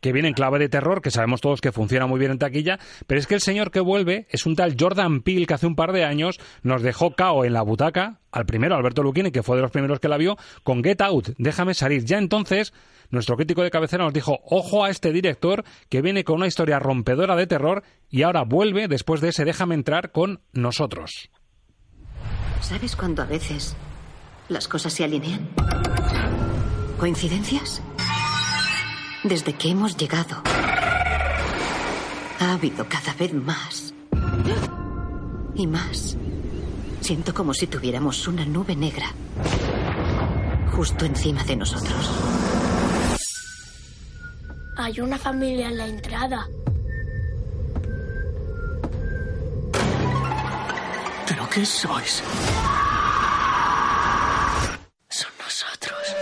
que 0.01 0.13
viene 0.13 0.27
en 0.27 0.35
clave 0.35 0.59
de 0.59 0.69
terror, 0.69 1.03
que 1.03 1.13
sabemos 1.13 1.41
todos 1.41 1.61
que 1.61 1.71
funciona 1.71 2.07
muy 2.07 2.19
bien 2.19 2.33
en 2.33 2.39
taquilla, 2.41 2.81
pero 3.07 3.21
es 3.21 3.29
que 3.29 3.35
el 3.35 3.41
señor 3.41 3.71
que 3.71 3.79
vuelve 3.79 4.27
es 4.29 4.45
un 4.45 4.57
tal 4.57 4.75
Jordan 4.79 5.21
Peele 5.21 5.47
que 5.47 5.55
hace 5.55 5.69
un 5.69 5.77
par 5.77 5.93
de 5.93 6.05
años 6.05 6.41
nos 6.65 6.83
dejó 6.83 7.13
cao 7.13 7.45
en 7.45 7.53
la 7.53 7.63
butaca, 7.63 8.19
al 8.33 8.45
primero 8.45 8.75
Alberto 8.75 9.05
Luquini, 9.05 9.31
que 9.31 9.45
fue 9.45 9.55
de 9.55 9.63
los 9.63 9.71
primeros 9.71 10.01
que 10.01 10.09
la 10.09 10.17
vio, 10.17 10.37
con 10.65 10.83
Get 10.83 11.01
Out, 11.01 11.29
déjame 11.39 11.75
salir. 11.75 12.05
Ya 12.05 12.19
entonces, 12.19 12.75
nuestro 13.11 13.37
crítico 13.37 13.63
de 13.63 13.71
cabecera 13.71 14.05
nos 14.05 14.13
dijo, 14.13 14.41
ojo 14.45 14.85
a 14.85 14.91
este 14.91 15.13
director 15.13 15.65
que 15.89 16.03
viene 16.03 16.25
con 16.25 16.37
una 16.37 16.47
historia 16.47 16.79
rompedora 16.79 17.37
de 17.37 17.47
terror 17.47 17.83
y 18.09 18.23
ahora 18.23 18.43
vuelve 18.43 18.89
después 18.89 19.21
de 19.21 19.29
ese 19.29 19.45
déjame 19.45 19.75
entrar 19.75 20.13
con 20.13 20.41
nosotros. 20.53 21.31
¿Sabes 22.61 22.97
cuando 22.97 23.23
a 23.23 23.27
veces 23.27 23.77
las 24.49 24.69
cosas 24.69 24.93
se 24.93 25.05
alinean? 25.05 25.49
¿Coincidencias? 26.99 27.83
Desde 29.23 29.53
que 29.55 29.71
hemos 29.71 29.97
llegado, 29.97 30.43
ha 32.39 32.53
habido 32.53 32.87
cada 32.89 33.13
vez 33.15 33.33
más 33.33 33.95
y 35.55 35.67
más. 35.67 36.17
Siento 37.01 37.35
como 37.35 37.55
si 37.55 37.67
tuviéramos 37.67 38.27
una 38.27 38.45
nube 38.45 38.75
negra 38.75 39.13
justo 40.77 41.07
encima 41.07 41.43
de 41.45 41.57
nosotros. 41.57 42.11
Hay 44.79 45.01
una 45.01 45.17
familia 45.17 45.69
en 45.69 45.79
la 45.79 45.87
entrada. 45.87 46.47
¿Pero 51.27 51.49
qué 51.49 51.65
sois? 51.65 52.23
Son 55.09 55.31
nosotros. 55.43 56.17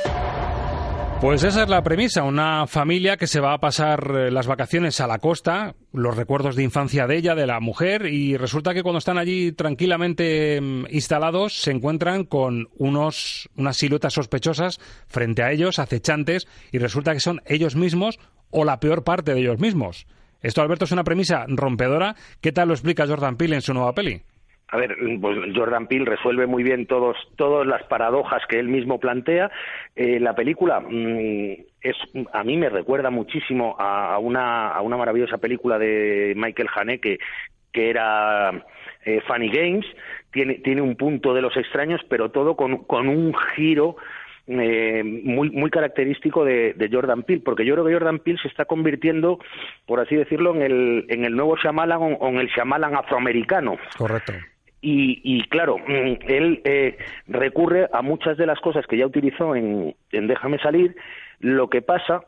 Pues 1.21 1.43
esa 1.43 1.65
es 1.65 1.69
la 1.69 1.83
premisa, 1.83 2.23
una 2.23 2.69
familia 2.69 3.17
que 3.17 3.27
se 3.27 3.41
va 3.41 3.55
a 3.55 3.59
pasar 3.59 4.13
eh, 4.15 4.31
las 4.31 4.47
vacaciones 4.47 5.01
a 5.01 5.09
la 5.09 5.19
costa, 5.19 5.75
los 5.93 6.17
recuerdos 6.17 6.55
de 6.55 6.63
infancia 6.63 7.09
de 7.09 7.17
ella, 7.17 7.35
de 7.35 7.47
la 7.47 7.59
mujer, 7.59 8.07
y 8.07 8.37
resulta 8.37 8.73
que 8.73 8.83
cuando 8.83 8.99
están 8.99 9.19
allí 9.19 9.51
tranquilamente 9.51 10.61
mm, 10.61 10.87
instalados 10.91 11.61
se 11.61 11.73
encuentran 11.73 12.25
con 12.25 12.69
unos, 12.77 13.49
unas 13.57 13.77
siluetas 13.77 14.13
sospechosas 14.15 14.79
frente 15.09 15.43
a 15.43 15.51
ellos, 15.51 15.79
acechantes, 15.81 16.47
y 16.71 16.79
resulta 16.79 17.13
que 17.15 17.21
son 17.21 17.41
ellos 17.47 17.75
mismos 17.75 18.19
o 18.51 18.65
la 18.65 18.81
peor 18.81 19.05
parte 19.05 19.35
de 19.35 19.41
ellos 19.41 19.59
mismos. 19.59 20.07
Esto, 20.43 20.61
Alberto, 20.61 20.85
es 20.85 20.93
una 20.93 21.05
premisa 21.05 21.47
rompedora. 21.49 22.15
¿Qué 22.43 22.53
tal 22.53 22.69
lo 22.69 22.75
explica 22.75 23.07
Jordan 23.07 23.37
Peele 23.37 23.57
en 23.57 23.63
su 23.63 23.73
nueva 23.73 23.95
peli? 23.95 24.21
A 24.69 24.77
ver, 24.77 24.97
pues 25.21 25.39
Jordan 25.55 25.87
Peele 25.87 26.05
resuelve 26.05 26.47
muy 26.47 26.63
bien 26.63 26.87
todos, 26.87 27.17
todas 27.37 27.67
las 27.67 27.83
paradojas 27.85 28.43
que 28.49 28.59
él 28.59 28.69
mismo 28.69 28.99
plantea. 28.99 29.51
Eh, 29.95 30.19
la 30.21 30.35
película 30.35 30.81
mm, 30.81 31.53
es, 31.81 31.97
a 32.33 32.45
mí 32.45 32.57
me 32.57 32.69
recuerda 32.69 33.11
muchísimo 33.11 33.77
a, 33.79 34.19
una, 34.19 34.69
a 34.69 34.81
una 34.83 34.97
maravillosa 34.97 35.39
película 35.39 35.79
de 35.79 36.35
Michael 36.37 36.69
Haneke 36.75 37.19
que 37.73 37.91
era 37.91 38.51
eh, 39.05 39.21
Funny 39.27 39.51
Games. 39.51 39.87
Tiene, 40.31 40.55
tiene 40.55 40.81
un 40.81 40.97
punto 40.97 41.35
de 41.35 41.43
los 41.43 41.57
extraños, 41.57 42.01
pero 42.09 42.31
todo 42.31 42.57
con, 42.57 42.85
con 42.85 43.09
un 43.09 43.35
giro 43.55 43.97
eh, 44.47 45.03
muy, 45.05 45.51
muy 45.51 45.71
característico 45.71 46.45
de, 46.45 46.75
de 46.75 46.89
Jordan 46.91 47.23
Peele, 47.23 47.43
porque 47.43 47.65
yo 47.65 47.75
creo 47.75 47.87
que 47.87 47.93
Jordan 47.95 48.19
Peele 48.19 48.39
se 48.43 48.49
está 48.49 48.65
convirtiendo, 48.65 49.39
por 49.87 50.01
así 50.01 50.17
decirlo, 50.17 50.55
en 50.55 50.63
el, 50.63 51.07
en 51.09 51.25
el 51.25 51.35
nuevo 51.35 51.57
Shyamalan 51.57 52.19
o, 52.21 52.29
en 52.29 52.37
el 52.37 52.49
Shyamalan 52.49 52.95
afroamericano. 52.95 53.77
Correcto. 53.97 54.33
Y, 54.83 55.21
y 55.25 55.43
claro, 55.49 55.79
mm, 55.79 56.29
él 56.29 56.61
eh, 56.65 56.99
recurre 57.27 57.89
a 57.93 58.03
muchas 58.03 58.37
de 58.37 58.47
las 58.47 58.61
cosas 58.61 58.87
que 58.87 58.99
ya 58.99 59.07
utilizó 59.07 59.57
en, 59.57 59.95
en 60.13 60.27
Déjame 60.27 60.59
salir. 60.59 60.95
Lo 61.41 61.71
que 61.71 61.81
pasa 61.81 62.21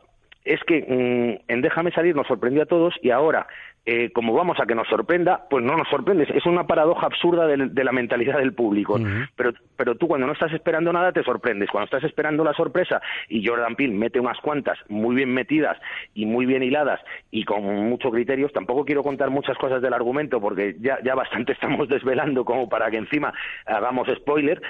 es 0.43 0.59
que 0.63 0.81
mm, 0.81 1.51
en 1.51 1.61
Déjame 1.61 1.91
salir 1.91 2.15
nos 2.15 2.27
sorprendió 2.27 2.63
a 2.63 2.67
todos 2.67 2.95
y 3.03 3.11
ahora, 3.11 3.45
eh, 3.89 4.11
como 4.11 4.33
vamos 4.33 4.59
a 4.59 4.65
que 4.65 4.75
nos 4.75 4.85
sorprenda, 4.89 5.47
pues 5.49 5.63
no 5.63 5.77
nos 5.77 5.87
sorprende. 5.87 6.27
Es 6.35 6.45
una 6.45 6.67
paradoja 6.67 7.05
absurda 7.05 7.47
de, 7.47 7.69
de 7.69 7.83
la 7.85 7.93
mentalidad 7.93 8.37
del 8.37 8.53
público. 8.53 8.99
pero, 9.37 9.53
pero 9.77 9.95
tú 9.95 10.09
cuando 10.09 10.27
no 10.27 10.33
estás 10.33 10.51
esperando 10.51 10.91
nada 10.91 11.13
te 11.13 11.23
sorprendes. 11.23 11.69
Cuando 11.69 11.85
estás 11.85 12.03
esperando 12.03 12.43
la 12.43 12.51
sorpresa 12.51 13.01
y 13.29 13.47
Jordan 13.47 13.77
Peele 13.77 13.93
mete 13.93 14.19
unas 14.19 14.37
cuantas 14.41 14.77
muy 14.89 15.15
bien 15.15 15.33
metidas 15.33 15.77
y 16.13 16.25
muy 16.25 16.45
bien 16.45 16.63
hiladas 16.63 16.99
y 17.31 17.45
con 17.45 17.63
muchos 17.63 18.11
criterios, 18.11 18.51
tampoco 18.51 18.83
quiero 18.83 19.03
contar 19.03 19.29
muchas 19.29 19.57
cosas 19.57 19.81
del 19.81 19.93
argumento 19.93 20.41
porque 20.41 20.75
ya, 20.81 20.99
ya 21.01 21.15
bastante 21.15 21.53
estamos 21.53 21.87
desvelando 21.87 22.43
como 22.43 22.67
para 22.67 22.91
que 22.91 22.97
encima 22.97 23.33
hagamos 23.65 24.09
spoiler. 24.17 24.61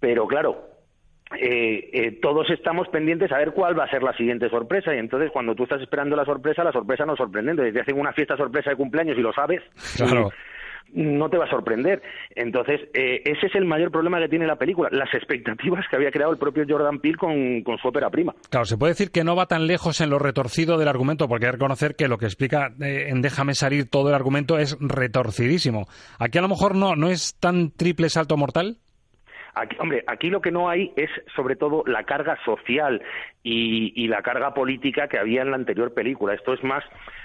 Pero 0.00 0.26
claro, 0.26 0.71
eh, 1.40 1.90
eh, 1.92 2.18
todos 2.20 2.48
estamos 2.50 2.88
pendientes 2.88 3.30
a 3.32 3.38
ver 3.38 3.52
cuál 3.52 3.78
va 3.78 3.84
a 3.84 3.90
ser 3.90 4.02
la 4.02 4.16
siguiente 4.16 4.48
sorpresa 4.48 4.94
y 4.94 4.98
entonces 4.98 5.30
cuando 5.32 5.54
tú 5.54 5.64
estás 5.64 5.80
esperando 5.80 6.16
la 6.16 6.24
sorpresa, 6.24 6.64
la 6.64 6.72
sorpresa 6.72 7.04
no 7.06 7.16
sorprende. 7.16 7.52
Entonces 7.52 7.74
te 7.74 7.80
hacen 7.80 7.98
una 7.98 8.12
fiesta 8.12 8.36
sorpresa 8.36 8.70
de 8.70 8.76
cumpleaños 8.76 9.16
y 9.18 9.22
lo 9.22 9.32
sabes, 9.32 9.62
Claro. 9.96 10.30
no 10.94 11.30
te 11.30 11.38
va 11.38 11.44
a 11.46 11.50
sorprender. 11.50 12.02
Entonces 12.34 12.80
eh, 12.94 13.22
ese 13.24 13.46
es 13.46 13.54
el 13.54 13.64
mayor 13.64 13.90
problema 13.90 14.18
que 14.20 14.28
tiene 14.28 14.46
la 14.46 14.56
película, 14.56 14.88
las 14.92 15.12
expectativas 15.14 15.84
que 15.88 15.96
había 15.96 16.10
creado 16.10 16.32
el 16.32 16.38
propio 16.38 16.64
Jordan 16.68 16.98
Peele 17.00 17.16
con, 17.16 17.62
con 17.62 17.78
su 17.78 17.88
ópera 17.88 18.10
prima. 18.10 18.34
Claro, 18.50 18.66
se 18.66 18.76
puede 18.76 18.92
decir 18.92 19.10
que 19.10 19.24
no 19.24 19.34
va 19.36 19.46
tan 19.46 19.66
lejos 19.66 20.00
en 20.00 20.10
lo 20.10 20.18
retorcido 20.18 20.76
del 20.78 20.88
argumento, 20.88 21.28
porque 21.28 21.46
hay 21.46 21.50
que 21.52 21.56
reconocer 21.56 21.96
que 21.96 22.08
lo 22.08 22.18
que 22.18 22.26
explica 22.26 22.72
eh, 22.82 23.06
en 23.08 23.22
Déjame 23.22 23.54
salir 23.54 23.88
todo 23.88 24.08
el 24.10 24.14
argumento 24.14 24.58
es 24.58 24.76
retorcidísimo. 24.80 25.86
Aquí 26.18 26.38
a 26.38 26.42
lo 26.42 26.48
mejor 26.48 26.74
no, 26.74 26.96
no 26.96 27.08
es 27.08 27.36
tan 27.40 27.70
triple 27.70 28.08
salto 28.10 28.36
mortal. 28.36 28.76
Aquí, 29.54 29.76
hombre, 29.78 30.02
aquí 30.06 30.30
lo 30.30 30.40
que 30.40 30.50
no 30.50 30.68
hay 30.70 30.92
es 30.96 31.10
sobre 31.36 31.56
todo 31.56 31.84
la 31.86 32.04
carga 32.04 32.38
social 32.44 33.02
y, 33.42 34.08
la 34.08 34.22
carga 34.22 34.54
política 34.54 35.08
que 35.08 35.18
había 35.18 35.42
en 35.42 35.50
la 35.50 35.56
anterior 35.56 35.92
película. 35.92 36.32
Esto 36.34 36.54
es 36.54 36.64
más 36.64 36.82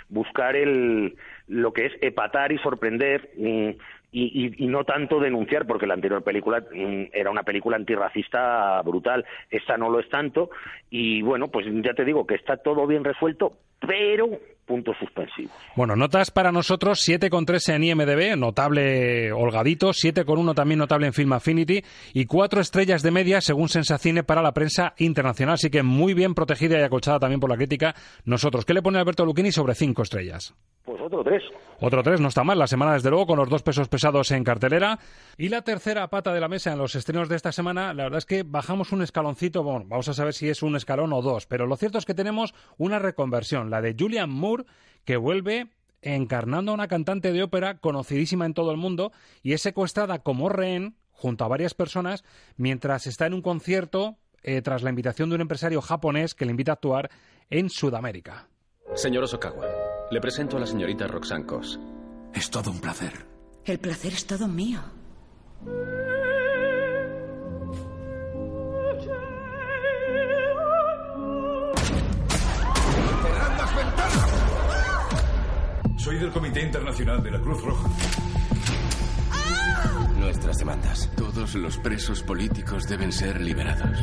buscar 0.09 0.55
el, 0.55 1.15
lo 1.47 1.71
que 1.71 1.85
es 1.85 1.93
epatar 2.01 2.51
y 2.51 2.57
sorprender 2.57 3.29
mm, 3.37 3.69
y, 4.11 4.23
y- 4.57 4.63
y 4.63 4.67
no 4.67 4.83
tanto 4.83 5.19
denunciar, 5.19 5.67
porque 5.67 5.87
la 5.87 5.93
anterior 5.93 6.23
película 6.23 6.59
mm, 6.59 7.03
era 7.13 7.29
una 7.31 7.43
película 7.43 7.77
antirracista 7.77 8.81
brutal. 8.81 9.25
Esta 9.49 9.77
no 9.77 9.89
lo 9.89 9.99
es 9.99 10.09
tanto 10.09 10.49
y 10.89 11.21
bueno, 11.21 11.47
pues 11.49 11.65
ya 11.81 11.93
te 11.93 12.03
digo 12.05 12.27
que 12.27 12.35
está 12.35 12.57
todo 12.57 12.87
bien 12.87 13.03
resuelto, 13.05 13.53
pero 13.79 14.29
puntos 14.65 14.97
suspensivos. 14.99 15.55
Bueno, 15.75 15.95
notas 15.95 16.29
para 16.29 16.51
nosotros 16.51 16.99
7,3 17.07 17.73
en 17.73 17.83
IMDB, 17.85 18.37
notable 18.37 19.31
holgadito, 19.31 19.89
7,1 19.89 20.53
también 20.53 20.79
notable 20.79 21.07
en 21.07 21.13
Film 21.13 21.33
Affinity 21.33 21.81
y 22.13 22.25
4 22.25 22.61
estrellas 22.61 23.01
de 23.01 23.11
media 23.11 23.41
según 23.41 23.69
Sensacine 23.69 24.23
para 24.23 24.41
la 24.41 24.51
prensa 24.51 24.93
internacional, 24.97 25.53
así 25.55 25.69
que 25.69 25.83
muy 25.83 26.13
bien 26.13 26.35
protegida 26.35 26.77
y 26.79 26.83
acolchada 26.83 27.19
también 27.19 27.39
por 27.39 27.49
la 27.49 27.55
crítica. 27.55 27.95
Nosotros, 28.25 28.65
¿qué 28.65 28.73
le 28.73 28.81
pone 28.81 28.99
Alberto 28.99 29.25
Lucchini 29.25 29.51
sobre 29.51 29.73
5 29.73 30.01
estrellas? 30.01 30.53
Pues 30.87 31.01
otro 31.01 31.21
tres. 31.21 31.43
Otro 31.81 32.01
tres, 32.01 32.21
no 32.21 32.29
está 32.29 32.45
mal. 32.45 32.57
La 32.57 32.65
semana, 32.65 32.93
desde 32.93 33.09
luego, 33.09 33.27
con 33.27 33.37
los 33.37 33.49
dos 33.49 33.61
pesos 33.61 33.89
pesados 33.89 34.31
en 34.31 34.45
cartelera. 34.45 34.97
Y 35.37 35.49
la 35.49 35.61
tercera 35.61 36.07
pata 36.07 36.31
de 36.31 36.39
la 36.39 36.47
mesa 36.47 36.71
en 36.71 36.77
los 36.77 36.95
estrenos 36.95 37.27
de 37.27 37.35
esta 37.35 37.51
semana, 37.51 37.93
la 37.93 38.03
verdad 38.03 38.19
es 38.19 38.25
que 38.25 38.43
bajamos 38.43 38.93
un 38.93 39.01
escaloncito. 39.01 39.63
Bueno, 39.63 39.83
vamos 39.85 40.07
a 40.07 40.13
saber 40.13 40.33
si 40.33 40.47
es 40.47 40.63
un 40.63 40.77
escalón 40.77 41.11
o 41.11 41.21
dos. 41.21 41.45
Pero 41.45 41.67
lo 41.67 41.75
cierto 41.75 41.97
es 41.97 42.05
que 42.05 42.13
tenemos 42.13 42.55
una 42.77 42.99
reconversión, 42.99 43.66
la 43.69 43.81
de 43.81 43.95
Julian 43.97 44.29
Moore, 44.29 44.65
que 45.05 45.17
vuelve 45.17 45.67
encarnando 46.01 46.71
a 46.71 46.75
una 46.75 46.87
cantante 46.87 47.31
de 47.31 47.43
ópera 47.43 47.79
conocidísima 47.79 48.45
en 48.45 48.53
todo 48.53 48.71
el 48.71 48.77
mundo 48.77 49.11
y 49.43 49.53
es 49.53 49.61
secuestrada 49.61 50.19
como 50.19 50.49
rehén 50.49 50.95
junto 51.11 51.43
a 51.43 51.47
varias 51.47 51.73
personas 51.73 52.23
mientras 52.55 53.07
está 53.07 53.25
en 53.25 53.33
un 53.33 53.41
concierto 53.41 54.17
eh, 54.43 54.61
tras 54.61 54.83
la 54.83 54.89
invitación 54.89 55.29
de 55.29 55.35
un 55.35 55.41
empresario 55.41 55.81
japonés 55.81 56.35
que 56.35 56.45
le 56.45 56.51
invita 56.51 56.71
a 56.71 56.75
actuar 56.75 57.09
en 57.49 57.69
Sudamérica. 57.69 58.47
Señor 58.93 59.23
Osokawa, 59.23 59.65
le 60.11 60.21
presento 60.21 60.57
a 60.57 60.59
la 60.59 60.65
señorita 60.65 61.07
Roxanne 61.07 61.45
Kos. 61.45 61.79
Es 62.33 62.49
todo 62.49 62.71
un 62.71 62.79
placer. 62.79 63.25
El 63.65 63.79
placer 63.79 64.13
es 64.13 64.25
todo 64.25 64.47
mío. 64.47 64.79
Soy 76.07 76.19
del 76.19 76.31
Comité 76.31 76.61
Internacional 76.61 77.21
de 77.21 77.31
la 77.31 77.41
Cruz 77.41 77.61
Roja. 77.61 77.89
Nuestras 80.17 80.57
demandas. 80.57 81.11
Todos 81.17 81.53
los 81.55 81.77
presos 81.79 82.23
políticos 82.23 82.87
deben 82.87 83.11
ser 83.11 83.41
liberados. 83.41 83.99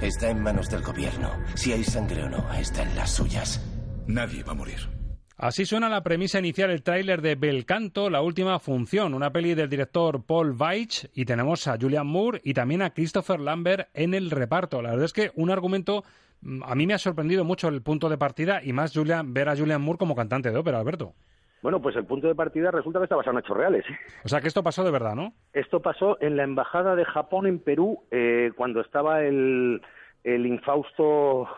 Está 0.00 0.30
en 0.30 0.42
manos 0.42 0.70
del 0.70 0.80
gobierno. 0.80 1.32
Si 1.54 1.70
hay 1.70 1.84
sangre 1.84 2.22
o 2.22 2.30
no, 2.30 2.50
está 2.54 2.84
en 2.84 2.96
las 2.96 3.10
suyas. 3.10 3.62
Nadie 4.06 4.42
va 4.42 4.52
a 4.52 4.54
morir. 4.54 4.78
Así 5.36 5.66
suena 5.66 5.90
la 5.90 6.02
premisa 6.02 6.38
inicial, 6.38 6.70
el 6.70 6.82
tráiler 6.82 7.20
de 7.20 7.34
Belcanto, 7.34 8.08
la 8.08 8.22
última 8.22 8.58
función, 8.58 9.12
una 9.12 9.30
peli 9.30 9.52
del 9.52 9.68
director 9.68 10.24
Paul 10.24 10.56
Weitz, 10.58 11.10
y 11.12 11.26
tenemos 11.26 11.66
a 11.66 11.76
Julian 11.78 12.06
Moore 12.06 12.40
y 12.42 12.54
también 12.54 12.80
a 12.80 12.94
Christopher 12.94 13.38
Lambert 13.38 13.90
en 13.92 14.14
el 14.14 14.30
reparto. 14.30 14.80
La 14.80 14.92
verdad 14.92 15.04
es 15.04 15.12
que 15.12 15.30
un 15.34 15.50
argumento, 15.50 16.04
mm, 16.40 16.62
a 16.64 16.74
mí 16.74 16.86
me 16.86 16.94
ha 16.94 16.98
sorprendido 16.98 17.44
mucho 17.44 17.68
el 17.68 17.82
punto 17.82 18.08
de 18.08 18.16
partida 18.16 18.62
y 18.64 18.72
más 18.72 18.94
Julian, 18.94 19.34
ver 19.34 19.50
a 19.50 19.56
Julian 19.58 19.82
Moore 19.82 19.98
como 19.98 20.16
cantante 20.16 20.50
de 20.50 20.56
ópera, 20.56 20.78
Alberto. 20.78 21.14
Bueno, 21.64 21.80
pues 21.80 21.96
el 21.96 22.04
punto 22.04 22.28
de 22.28 22.34
partida 22.34 22.70
resulta 22.70 22.98
que 22.98 23.04
está 23.04 23.16
basado 23.16 23.38
en 23.38 23.42
hechos 23.42 23.56
reales. 23.56 23.86
O 24.22 24.28
sea 24.28 24.42
que 24.42 24.48
esto 24.48 24.62
pasó 24.62 24.84
de 24.84 24.90
verdad, 24.90 25.14
¿no? 25.14 25.32
Esto 25.54 25.80
pasó 25.80 26.18
en 26.20 26.36
la 26.36 26.44
embajada 26.44 26.94
de 26.94 27.06
Japón 27.06 27.46
en 27.46 27.58
Perú 27.58 28.02
eh, 28.10 28.52
cuando 28.54 28.82
estaba 28.82 29.22
el, 29.22 29.80
el 30.24 30.44
infausto 30.44 31.48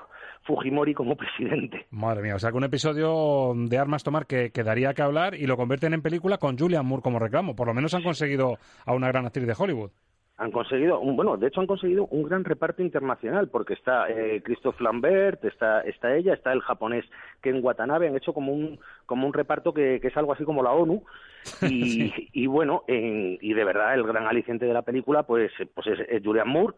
Fujimori 0.45 0.95
como 0.95 1.17
presidente. 1.17 1.87
Madre 1.91 2.23
mía, 2.23 2.37
o 2.37 2.39
sea 2.39 2.53
que 2.53 2.57
un 2.57 2.63
episodio 2.63 3.53
de 3.57 3.79
Armas 3.79 4.05
Tomar 4.05 4.27
que, 4.27 4.53
que 4.53 4.63
daría 4.63 4.95
que 4.95 5.03
hablar 5.03 5.35
y 5.35 5.49
lo 5.49 5.57
convierten 5.57 5.93
en 5.93 6.03
película 6.03 6.39
con 6.39 6.57
Julian 6.57 6.87
Moore 6.87 7.03
como 7.03 7.19
reclamo. 7.19 7.57
Por 7.57 7.67
lo 7.67 7.75
menos 7.75 7.93
han 7.93 8.05
conseguido 8.05 8.59
a 8.85 8.95
una 8.95 9.09
gran 9.09 9.27
actriz 9.27 9.49
de 9.49 9.57
Hollywood. 9.59 9.91
Han 10.39 10.51
conseguido, 10.51 11.01
un, 11.01 11.17
bueno, 11.17 11.39
de 11.39 11.47
hecho 11.47 11.61
han 11.63 11.67
conseguido 11.67 12.07
un 12.09 12.23
gran 12.23 12.45
reparto 12.45 12.83
internacional 12.83 13.49
porque 13.49 13.73
está 13.73 14.11
eh, 14.11 14.43
Christophe 14.45 14.85
Lambert, 14.85 15.43
está, 15.47 15.81
está 15.81 16.15
ella, 16.15 16.35
está 16.35 16.53
el 16.53 16.61
japonés 16.61 17.07
Ken 17.41 17.61
Watanabe, 17.65 18.09
han 18.09 18.17
hecho 18.17 18.35
como 18.35 18.53
un, 18.53 18.79
como 19.07 19.27
un 19.27 19.33
reparto 19.33 19.73
que, 19.73 19.99
que 19.99 20.09
es 20.09 20.17
algo 20.17 20.33
así 20.35 20.45
como 20.45 20.63
la 20.63 20.73
ONU. 20.73 21.03
Y, 21.63 22.13
y 22.33 22.47
bueno, 22.49 22.83
en- 22.89 23.39
y 23.41 23.55
de 23.55 23.65
verdad 23.65 23.95
el 23.95 24.03
gran 24.03 24.27
aliciente 24.27 24.67
de 24.67 24.75
la 24.75 24.83
película 24.83 25.23
pues, 25.23 25.53
pues 25.75 25.87
es, 25.87 26.01
es 26.09 26.23
Julian 26.23 26.49
Moore, 26.49 26.75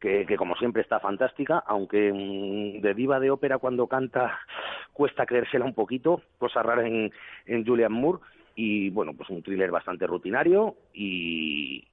que, 0.00 0.24
que 0.26 0.36
como 0.36 0.54
siempre 0.56 0.80
está 0.80 1.00
fantástica, 1.00 1.58
aunque 1.66 2.12
mm, 2.12 2.80
de 2.80 2.94
diva 2.94 3.18
de 3.20 3.30
ópera 3.32 3.58
cuando 3.58 3.88
canta 3.88 4.38
cuesta 4.92 5.26
creérsela 5.26 5.64
un 5.64 5.74
poquito, 5.74 6.22
cosa 6.38 6.62
rara 6.62 6.86
en, 6.86 7.10
en 7.46 7.66
Julian 7.66 7.92
Moore, 7.92 8.20
y 8.54 8.90
bueno, 8.90 9.12
pues 9.14 9.28
un 9.30 9.42
thriller 9.42 9.70
bastante 9.70 10.06
rutinario 10.06 10.76
y, 10.94 11.84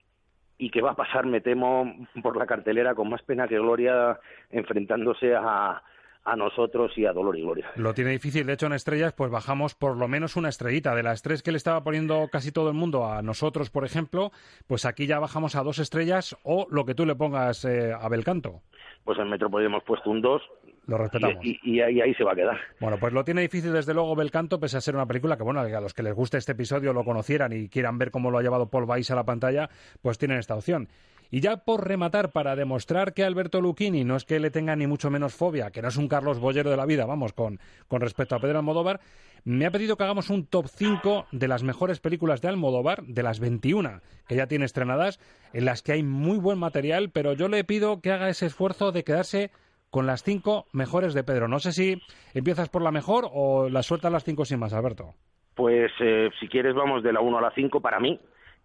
y 0.60 0.70
que 0.70 0.82
va 0.82 0.91
a 0.91 0.95
pasar, 0.95 1.26
me 1.26 1.41
temo, 1.41 1.91
por 2.22 2.38
la 2.38 2.45
cartelera 2.45 2.93
con 2.93 3.10
más 3.10 3.24
pena 3.24 3.47
que 3.47 3.57
gloria, 3.57 4.20
enfrentándose 4.51 5.34
a, 5.34 5.82
a 6.26 6.36
nosotros 6.36 6.91
y 6.97 7.05
a 7.05 7.14
Dolor 7.14 7.38
y 7.38 7.41
Gloria. 7.41 7.72
Lo 7.76 7.93
tiene 7.93 8.12
difícil, 8.12 8.45
de 8.45 8.53
hecho 8.53 8.68
en 8.68 8.74
estrellas 8.74 9.14
pues 9.14 9.32
bajamos 9.32 9.74
por 9.74 9.97
lo 9.97 10.07
menos 10.07 10.36
una 10.36 10.49
estrellita. 10.49 10.93
De 10.95 11.03
las 11.03 11.22
tres 11.22 11.41
que 11.41 11.51
le 11.51 11.57
estaba 11.57 11.84
poniendo 11.84 12.28
casi 12.32 12.51
todo 12.51 12.70
el 12.70 12.76
mundo 12.76 13.05
a 13.05 13.22
nosotros, 13.22 13.70
por 13.70 13.86
ejemplo, 13.86 14.32
pues 14.68 14.86
aquí 14.86 15.07
ya 15.07 15.20
bajamos 15.20 15.55
a 15.55 15.64
dos 15.64 15.80
estrellas 15.80 16.38
o 16.43 16.68
lo 16.70 16.86
que 16.86 16.93
tú 16.93 17.05
le 17.05 17.16
pongas 17.16 17.66
eh, 17.66 17.93
a 17.93 18.07
Belcanto. 18.10 18.62
Pues 19.05 19.18
en 19.18 19.30
Metrópoli 19.30 19.66
hemos 19.66 19.84
puesto 19.84 20.10
un 20.10 20.22
2 20.22 20.41
Lo 20.88 20.98
respetamos. 20.98 21.38
y, 21.44 21.60
y- 21.64 21.76
y 21.78 21.82
ahí, 21.82 22.02
ahí 22.02 22.14
se 22.16 22.24
va 22.24 22.32
a 22.34 22.36
quedar. 22.36 22.58
Bueno, 22.80 22.98
pues 23.00 23.14
lo 23.14 23.24
tiene 23.24 23.42
difícil 23.42 23.72
desde 23.74 23.94
luego 23.94 24.16
Belcanto, 24.16 24.60
pese 24.60 24.78
a 24.78 24.82
ser 24.82 24.96
una 24.96 25.06
película 25.06 25.38
que, 25.38 25.44
bueno, 25.44 25.60
a 25.60 25.82
los 25.82 25.94
que 25.94 26.04
les 26.04 26.14
guste 26.14 26.38
este 26.38 26.54
episodio 26.54 26.94
lo 26.94 27.04
conocieran 27.04 27.54
y 27.54 27.70
quieran 27.70 27.98
ver 27.98 28.12
cómo 28.12 28.32
lo 28.32 28.38
ha 28.38 28.42
llevado 28.42 28.70
Paul 28.70 28.86
Weiss 28.86 29.12
a 29.12 29.16
la 29.16 29.26
pantalla, 29.26 29.70
pues 30.02 30.18
tienen 30.18 30.40
esta 30.40 30.56
opción. 30.56 30.90
Y 31.32 31.42
ya 31.42 31.58
por 31.58 31.88
rematar, 31.88 32.32
para 32.32 32.56
demostrar 32.56 33.14
que 33.14 33.24
Alberto 33.24 33.62
Lucchini 33.62 34.04
no 34.04 34.16
es 34.16 34.26
que 34.26 34.40
le 34.40 34.50
tenga 34.50 34.76
ni 34.76 34.88
mucho 34.88 35.12
menos 35.12 35.36
fobia, 35.36 35.70
que 35.70 35.84
no 35.84 35.90
es 35.90 35.98
un 35.98 36.08
Carlos 36.08 36.40
Bollero 36.40 36.72
de 36.72 36.78
la 36.78 36.88
vida, 36.88 37.06
vamos, 37.06 37.34
con, 37.34 37.60
con 37.88 38.02
respecto 38.02 38.36
a 38.36 38.40
Pedro 38.40 38.58
Almodóvar, 38.58 39.00
me 39.44 39.68
ha 39.68 39.72
pedido 39.72 39.96
que 39.96 40.04
hagamos 40.06 40.32
un 40.32 40.48
top 40.48 40.66
5 40.68 41.28
de 41.32 41.48
las 41.48 41.62
mejores 41.62 42.00
películas 42.00 42.42
de 42.42 42.48
Almodóvar, 42.48 43.04
de 43.04 43.22
las 43.22 43.40
21 43.40 44.02
que 44.28 44.36
ya 44.36 44.48
tiene 44.48 44.66
estrenadas, 44.66 45.20
en 45.54 45.66
las 45.66 45.84
que 45.84 45.92
hay 45.92 46.02
muy 46.04 46.40
buen 46.40 46.58
material, 46.58 47.12
pero 47.12 47.34
yo 47.34 47.48
le 47.48 47.64
pido 47.64 48.02
que 48.02 48.12
haga 48.12 48.30
ese 48.30 48.48
esfuerzo 48.48 48.92
de 48.92 49.04
quedarse 49.04 49.52
con 49.90 50.06
las 50.06 50.24
cinco 50.24 50.66
mejores 50.74 51.14
de 51.14 51.24
Pedro. 51.24 51.48
No 51.48 51.60
sé 51.60 51.72
si 51.72 52.02
empiezas 52.34 52.70
por 52.70 52.82
la 52.82 52.92
mejor 52.92 53.28
o 53.32 53.70
la 53.70 53.84
sueltas 53.84 54.12
las 54.12 54.24
cinco 54.24 54.46
sin 54.46 54.60
más, 54.60 54.74
Alberto. 54.74 55.14
Pues 55.56 55.92
eh, 56.00 56.30
si 56.40 56.48
quieres 56.48 56.76
vamos 56.76 57.04
de 57.04 57.12
la 57.12 57.22
1 57.22 57.38
a 57.38 57.42
la 57.42 57.52
5 57.52 57.82
para 57.82 58.00
mí. 58.00 58.20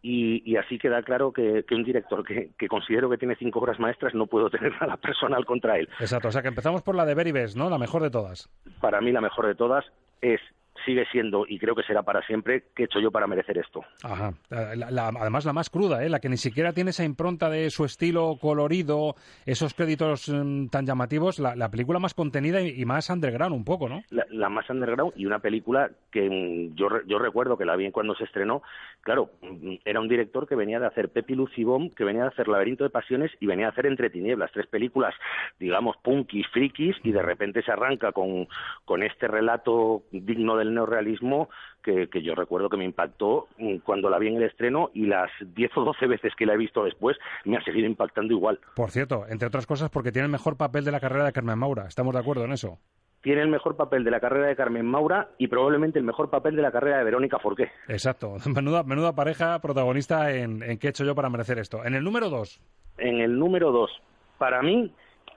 Y, 0.07 0.43
y 0.45 0.57
así 0.57 0.79
queda 0.79 1.03
claro 1.03 1.33
que, 1.33 1.64
que 1.66 1.75
un 1.75 1.83
director 1.83 2.22
que, 2.27 2.51
que 2.59 2.68
considero 2.68 3.09
que 3.09 3.16
tiene 3.16 3.37
cinco 3.37 3.59
obras 3.59 3.81
maestras 3.81 4.14
no 4.14 4.27
puedo 4.27 4.51
tener 4.51 4.70
nada 4.79 4.99
personal 4.99 5.47
contra 5.47 5.79
él. 5.79 5.89
Exacto, 5.99 6.29
o 6.29 6.31
sea 6.31 6.43
que 6.43 6.49
empezamos 6.49 6.83
por 6.83 6.95
la 6.95 7.07
de 7.07 7.14
Beribes, 7.14 7.57
¿no? 7.57 7.70
La 7.70 7.79
mejor 7.79 8.03
de 8.03 8.11
todas. 8.11 8.51
Para 8.83 9.01
mí 9.01 9.12
la 9.12 9.22
mejor 9.22 9.47
de 9.47 9.55
todas 9.55 9.83
es, 10.20 10.43
sigue 10.85 11.05
siendo 11.12 11.45
y 11.49 11.59
creo 11.59 11.75
que 11.75 11.83
será 11.83 12.03
para 12.03 12.20
siempre, 12.27 12.64
¿qué 12.75 12.83
he 12.83 12.87
hecho 12.87 13.01
yo 13.01 13.11
para 13.11 13.27
merecer 13.27 13.59
esto? 13.59 13.83
Ajá. 14.03 14.33
La- 14.51 14.91
la- 14.91 15.09
además, 15.20 15.45
la 15.45 15.53
más 15.53 15.70
cruda, 15.70 16.05
¿eh? 16.05 16.09
La 16.09 16.20
que 16.20 16.29
ni 16.29 16.37
siquiera 16.37 16.72
tiene 16.72 16.91
esa 16.91 17.05
impronta 17.05 17.49
de 17.49 17.70
su 17.70 17.85
estilo 17.85 18.37
colorido, 18.41 19.14
esos 19.47 19.75
créditos 19.75 20.29
mm, 20.29 20.66
tan 20.68 20.87
llamativos. 20.87 21.39
La, 21.39 21.55
la 21.57 21.70
película 21.70 21.99
más 21.99 22.14
contenida 22.14 22.61
y, 22.61 22.81
y 22.81 22.85
más 22.85 23.09
underground 23.11 23.55
un 23.55 23.64
poco, 23.64 23.89
¿no? 23.89 24.03
la, 24.11 24.49
más 24.49 24.68
underground 24.68 25.12
y 25.16 25.27
una 25.27 25.39
película 25.39 25.91
que 26.11 26.29
mm, 26.29 26.75
yo, 26.77 26.89
yo 27.07 27.18
recuerdo 27.18 27.57
que 27.57 27.64
la 27.64 27.77
vi 27.77 27.91
cuando 27.91 28.14
se 28.14 28.25
estrenó. 28.25 28.62
Claro, 29.03 29.31
mm, 29.43 29.75
era 29.85 30.01
un 30.01 30.09
director 30.09 30.47
que 30.49 30.55
venía 30.55 30.81
de 30.81 30.87
hacer 30.87 31.09
Pepi 31.11 31.35
Lucibom, 31.35 31.91
que 31.91 32.05
venía 32.05 32.22
de 32.22 32.29
hacer 32.29 32.49
Laberinto 32.49 32.85
de 32.85 32.91
Pasiones 32.91 33.31
y 33.41 33.47
venía 33.47 33.66
de 33.66 33.72
hacer 33.72 33.87
Entre 33.87 34.11
Tinieblas, 34.11 34.51
tres 34.53 34.66
películas, 34.66 35.14
digamos, 35.59 35.97
punkis, 36.03 36.47
frikis, 36.49 36.97
y 37.05 37.12
de 37.12 37.22
repente 37.22 37.62
se 37.62 37.70
arranca 37.72 38.12
con, 38.12 38.47
con 38.85 39.03
este 39.03 39.29
relato 39.29 40.03
digno 40.11 40.57
del 40.65 40.75
neorrealismo 40.75 41.49
que, 41.83 42.09
que 42.09 42.23
yo 42.23 42.35
recuerdo 42.35 42.69
que 42.69 42.77
me 42.77 42.85
impactó 42.85 43.49
mm, 43.59 43.79
cuando 43.79 44.11
la 44.11 44.19
vi 44.19 44.29
en 44.29 44.37
el 44.37 44.45
estreno 44.45 44.91
y 44.95 45.07
las 45.07 45.31
10 45.41 45.71
o 45.77 45.85
12 45.85 46.07
veces 46.07 46.33
que 46.37 46.47
la 46.47 46.55
he 46.55 46.59
visto 46.59 46.85
después 46.85 47.17
me 47.45 47.57
ha 47.57 47.65
seguido 47.65 47.87
impactando 47.87 48.33
igual. 48.33 48.59
Por 48.75 48.91
cierto, 48.91 49.25
entre 49.29 49.49
otras 49.49 49.67
cosas 49.67 49.91
porque 49.91 50.12
tiene 50.12 50.27
el 50.27 50.33
mejor 50.33 50.57
papel 50.57 50.85
de 50.85 50.93
la 50.93 51.01
carrera 51.01 51.25
de 51.27 51.33
Carmen 51.33 51.59
Maura. 51.59 51.87
¿Estamos 51.87 52.15
de 52.15 52.21
acuerdo 52.21 52.45
en 52.45 52.53
eso? 52.53 52.79
Tiene 53.21 53.41
el 53.41 53.49
mejor 53.49 53.75
papel 53.75 54.05
de 54.05 54.11
la 54.11 54.21
carrera 54.21 54.49
de 54.49 54.57
Carmen 54.57 54.85
Maura 54.85 55.31
y 55.39 55.49
probablemente 55.49 55.99
el 55.99 56.05
mejor 56.05 56.29
papel 56.29 56.57
de 56.57 56.62
la 56.62 56.71
carrera 56.71 56.99
de 56.99 57.05
Verónica 57.05 57.39
Forqué. 57.39 57.71
Exacto. 57.89 58.37
Menuda, 58.55 58.83
menuda 58.83 59.15
pareja 59.15 59.59
protagonista 59.61 60.31
en, 60.31 60.62
en 60.62 60.79
qué 60.79 60.89
he 60.89 60.91
hecho 60.91 61.05
yo 61.07 61.15
para 61.15 61.31
merecer 61.31 61.59
esto. 61.59 61.85
En 61.85 61.95
el 61.95 62.05
número 62.05 62.29
dos, 62.29 62.61
En 62.99 63.21
el 63.21 63.39
número 63.39 63.73
dos, 63.73 63.91
para 64.37 64.61
mí, 64.61 64.93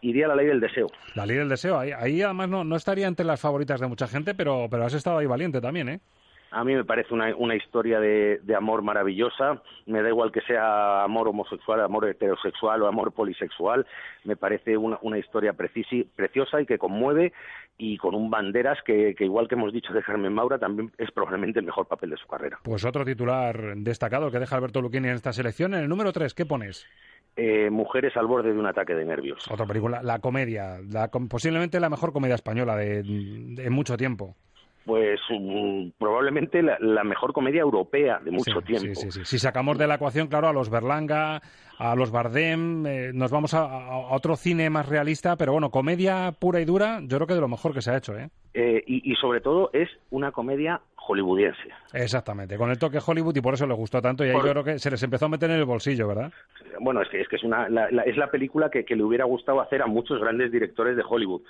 iría 0.10 0.28
la 0.28 0.36
ley 0.36 0.48
del 0.48 0.60
deseo. 0.60 0.88
La 1.16 1.26
ley 1.26 1.38
del 1.38 1.50
deseo. 1.50 1.78
Ahí, 1.80 1.92
ahí 1.92 2.22
además 2.22 2.50
no, 2.50 2.64
no 2.64 2.76
estaría 2.76 3.08
entre 3.08 3.26
las 3.26 3.40
favoritas 3.42 3.80
de 3.80 3.88
mucha 3.88 4.08
gente, 4.08 4.34
pero, 4.36 4.68
pero 4.70 4.84
has 4.86 4.94
estado 4.94 5.18
ahí 5.18 5.26
valiente 5.26 5.62
también, 5.62 5.90
¿eh? 5.90 6.00
A 6.50 6.64
mí 6.64 6.74
me 6.74 6.86
parece 6.86 7.14
una, 7.14 7.36
una 7.36 7.56
historia 7.56 8.00
de, 8.00 8.40
de 8.42 8.56
amor 8.56 8.82
maravillosa. 8.82 9.62
Me 9.86 10.02
da 10.02 10.08
igual 10.08 10.32
que 10.32 10.40
sea 10.42 11.04
amor 11.04 11.28
homosexual, 11.28 11.82
amor 11.82 12.08
heterosexual 12.08 12.82
o 12.84 12.88
amor 12.88 13.12
polisexual. 13.12 13.86
Me 14.24 14.38
parece 14.38 14.78
una, 14.78 14.98
una 15.02 15.18
historia 15.18 15.52
precisi- 15.52 16.08
preciosa 16.16 16.62
y 16.62 16.66
que 16.66 16.78
conmueve 16.78 17.34
y 17.78 17.98
con 17.98 18.16
un 18.16 18.32
banderas 18.32 18.80
que, 18.86 19.14
que, 19.14 19.26
igual 19.26 19.50
que 19.50 19.56
hemos 19.56 19.74
dicho 19.74 19.92
de 19.94 20.02
Carmen 20.02 20.34
Maura, 20.34 20.58
también 20.58 20.90
es 20.98 21.12
probablemente 21.12 21.60
el 21.60 21.66
mejor 21.66 21.86
papel 21.86 22.12
de 22.12 22.18
su 22.18 22.26
carrera. 22.28 22.58
Pues 22.64 22.86
otro 22.86 23.04
titular 23.04 23.76
destacado 23.76 24.32
que 24.32 24.40
deja 24.40 24.56
Alberto 24.56 24.82
Lucchini 24.82 25.10
en 25.10 25.16
esta 25.16 25.34
selección. 25.34 25.74
En 25.74 25.82
el 25.82 25.90
número 25.90 26.14
tres, 26.14 26.34
¿qué 26.34 26.46
pones? 26.46 26.88
Eh, 27.40 27.70
Mujeres 27.70 28.18
al 28.18 28.26
borde 28.26 28.52
de 28.52 28.60
un 28.60 28.66
ataque 28.66 28.96
de 28.96 29.06
nervios. 29.06 29.40
Otra 29.52 29.68
película, 29.68 30.02
la 30.02 30.18
comedia, 30.18 30.80
la 30.90 31.08
posiblemente 31.08 31.80
la 31.80 31.88
mejor 31.90 32.12
comedia 32.12 32.34
española 32.34 32.76
de, 32.76 33.68
mucho 33.70 33.96
tiempo. 33.96 34.36
Pues 34.86 35.20
mm, 35.30 35.90
probablemente 36.00 36.64
la, 36.64 36.78
la 36.80 37.04
mejor 37.04 37.34
comedia 37.34 37.62
europea 37.62 38.20
de 38.24 38.32
mucho 38.32 38.60
Sí, 38.62 38.66
tiempo. 38.66 38.96
Sí, 39.00 39.12
sí, 39.12 39.12
sí. 39.12 39.26
Si 39.26 39.38
sacamos 39.38 39.78
de 39.78 39.86
la 39.86 39.96
ecuación, 39.96 40.28
claro, 40.30 40.48
a 40.48 40.54
los 40.54 40.72
Berlanga, 40.72 41.42
a 41.78 41.96
los 41.96 42.10
Bardem, 42.10 42.86
eh, 42.88 43.12
nos 43.14 43.30
vamos 43.30 43.54
a, 43.54 43.66
a 43.66 43.98
otro 44.16 44.36
cine 44.36 44.70
más 44.72 44.88
realista, 44.90 45.36
pero 45.36 45.52
bueno, 45.52 45.70
comedia 45.70 46.32
pura 46.40 46.60
y 46.60 46.66
dura, 46.66 47.02
yo 47.04 47.18
creo 47.18 47.28
que 47.28 47.36
de 47.36 47.42
lo 47.42 47.50
mejor 47.50 47.74
que 47.74 47.82
se 47.82 47.92
ha 47.92 47.98
hecho, 47.98 48.18
¿eh? 48.18 48.30
Eh, 48.56 48.84
y, 48.88 49.12
y 49.12 49.16
sobre 49.16 49.42
todo 49.42 49.70
es 49.74 49.90
una 50.10 50.32
comedia 50.32 50.82
hollywoodiense. 51.08 51.70
Exactamente, 51.94 52.58
con 52.58 52.70
el 52.70 52.78
toque 52.78 53.00
Hollywood 53.06 53.36
y 53.38 53.42
por 53.42 53.54
eso 53.54 53.66
les 53.66 53.78
gustó 53.78 54.02
tanto 54.02 54.26
y 54.26 54.30
ahí 54.30 54.34
Por- 54.34 54.46
yo 54.46 54.52
creo 54.52 54.64
que 54.64 54.80
se 54.80 54.92
les 54.92 55.02
empezó 55.04 55.26
a 55.26 55.30
meter 55.30 55.50
en 55.52 55.58
el 55.58 55.66
bolsillo, 55.66 56.08
¿verdad? 56.08 56.32
Bueno, 56.80 57.02
es 57.02 57.10
que 57.10 57.22
es, 57.22 57.28
que 57.28 57.38
es, 57.38 57.44
una, 57.44 57.70
la, 57.70 57.90
la- 57.92 58.04
es 58.04 58.18
la 58.18 58.30
película 58.30 58.70
que, 58.70 58.84
que 58.86 58.96
le 58.96 59.04
hubiera 59.04 59.26
gustado 59.26 59.62
hacer 59.62 59.82
a 59.82 59.88
muchos 59.88 60.20
grandes 60.20 60.52
directores 60.52 60.96
de 60.98 61.04
Hollywood. 61.08 61.42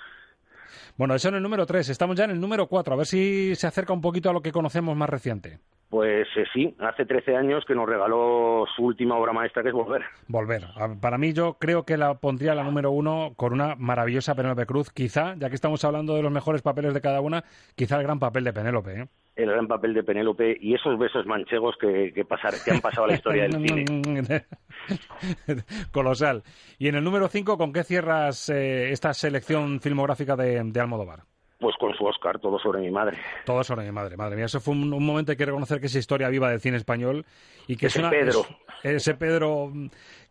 Bueno, 0.96 1.14
eso 1.14 1.28
en 1.28 1.36
el 1.36 1.42
número 1.42 1.64
3, 1.64 1.88
estamos 1.88 2.16
ya 2.16 2.24
en 2.24 2.30
el 2.32 2.40
número 2.40 2.66
4, 2.66 2.92
a 2.92 2.96
ver 2.96 3.06
si 3.06 3.54
se 3.54 3.66
acerca 3.66 3.92
un 3.92 4.00
poquito 4.00 4.30
a 4.30 4.32
lo 4.32 4.40
que 4.42 4.52
conocemos 4.52 4.96
más 4.96 5.08
reciente. 5.08 5.58
Pues 5.90 6.26
eh, 6.36 6.44
sí, 6.52 6.76
hace 6.80 7.06
13 7.06 7.34
años 7.34 7.64
que 7.66 7.74
nos 7.74 7.88
regaló 7.88 8.66
su 8.76 8.84
última 8.84 9.16
obra 9.16 9.32
maestra, 9.32 9.62
que 9.62 9.68
es 9.70 9.74
Volver. 9.74 10.02
Volver. 10.26 10.64
Para 11.00 11.16
mí 11.16 11.32
yo 11.32 11.54
creo 11.54 11.84
que 11.84 11.96
la 11.96 12.14
pondría 12.14 12.54
la 12.54 12.62
número 12.64 12.90
uno 12.90 13.32
con 13.36 13.54
una 13.54 13.74
maravillosa 13.76 14.34
Penélope 14.34 14.66
Cruz. 14.66 14.90
Quizá, 14.92 15.34
ya 15.36 15.48
que 15.48 15.54
estamos 15.54 15.82
hablando 15.86 16.14
de 16.14 16.22
los 16.22 16.30
mejores 16.32 16.60
papeles 16.60 16.92
de 16.92 17.00
cada 17.00 17.22
una, 17.22 17.42
quizá 17.74 17.96
el 17.96 18.02
gran 18.02 18.18
papel 18.18 18.44
de 18.44 18.52
Penélope. 18.52 19.00
¿eh? 19.00 19.08
El 19.38 19.50
gran 19.50 19.68
papel 19.68 19.94
de 19.94 20.02
Penélope 20.02 20.56
y 20.60 20.74
esos 20.74 20.98
besos 20.98 21.24
manchegos 21.24 21.76
que, 21.80 22.12
que, 22.12 22.24
pasar, 22.24 22.54
que 22.64 22.72
han 22.72 22.80
pasado 22.80 23.04
a 23.04 23.08
la 23.08 23.14
historia 23.14 23.44
del 23.44 23.52
cine. 23.68 24.44
Colosal. 25.92 26.42
Y 26.78 26.88
en 26.88 26.96
el 26.96 27.04
número 27.04 27.28
cinco, 27.28 27.56
¿con 27.56 27.72
qué 27.72 27.84
cierras 27.84 28.48
eh, 28.48 28.90
esta 28.90 29.14
selección 29.14 29.80
filmográfica 29.80 30.36
de, 30.36 30.62
de 30.64 30.80
Almodóvar? 30.80 31.22
Pues 31.60 31.74
con 31.78 31.92
su 31.94 32.04
Oscar, 32.04 32.38
todo 32.38 32.58
sobre 32.58 32.80
mi 32.80 32.90
madre. 32.90 33.16
Todo 33.44 33.64
sobre 33.64 33.84
mi 33.84 33.90
madre, 33.92 34.16
madre 34.16 34.36
mía. 34.36 34.44
Eso 34.46 34.60
fue 34.60 34.74
un, 34.74 34.92
un 34.92 35.04
momento, 35.04 35.32
hay 35.32 35.36
que 35.38 35.46
reconocer 35.46 35.80
que 35.80 35.86
es 35.86 35.94
historia 35.96 36.28
viva 36.28 36.50
del 36.50 36.60
cine 36.60 36.76
español 36.76 37.24
y 37.66 37.76
que 37.76 37.86
Ese 37.86 37.98
es 37.98 38.02
una, 38.04 38.10
Pedro. 38.10 38.40
es- 38.82 38.94
ese 38.94 39.14
Pedro, 39.14 39.72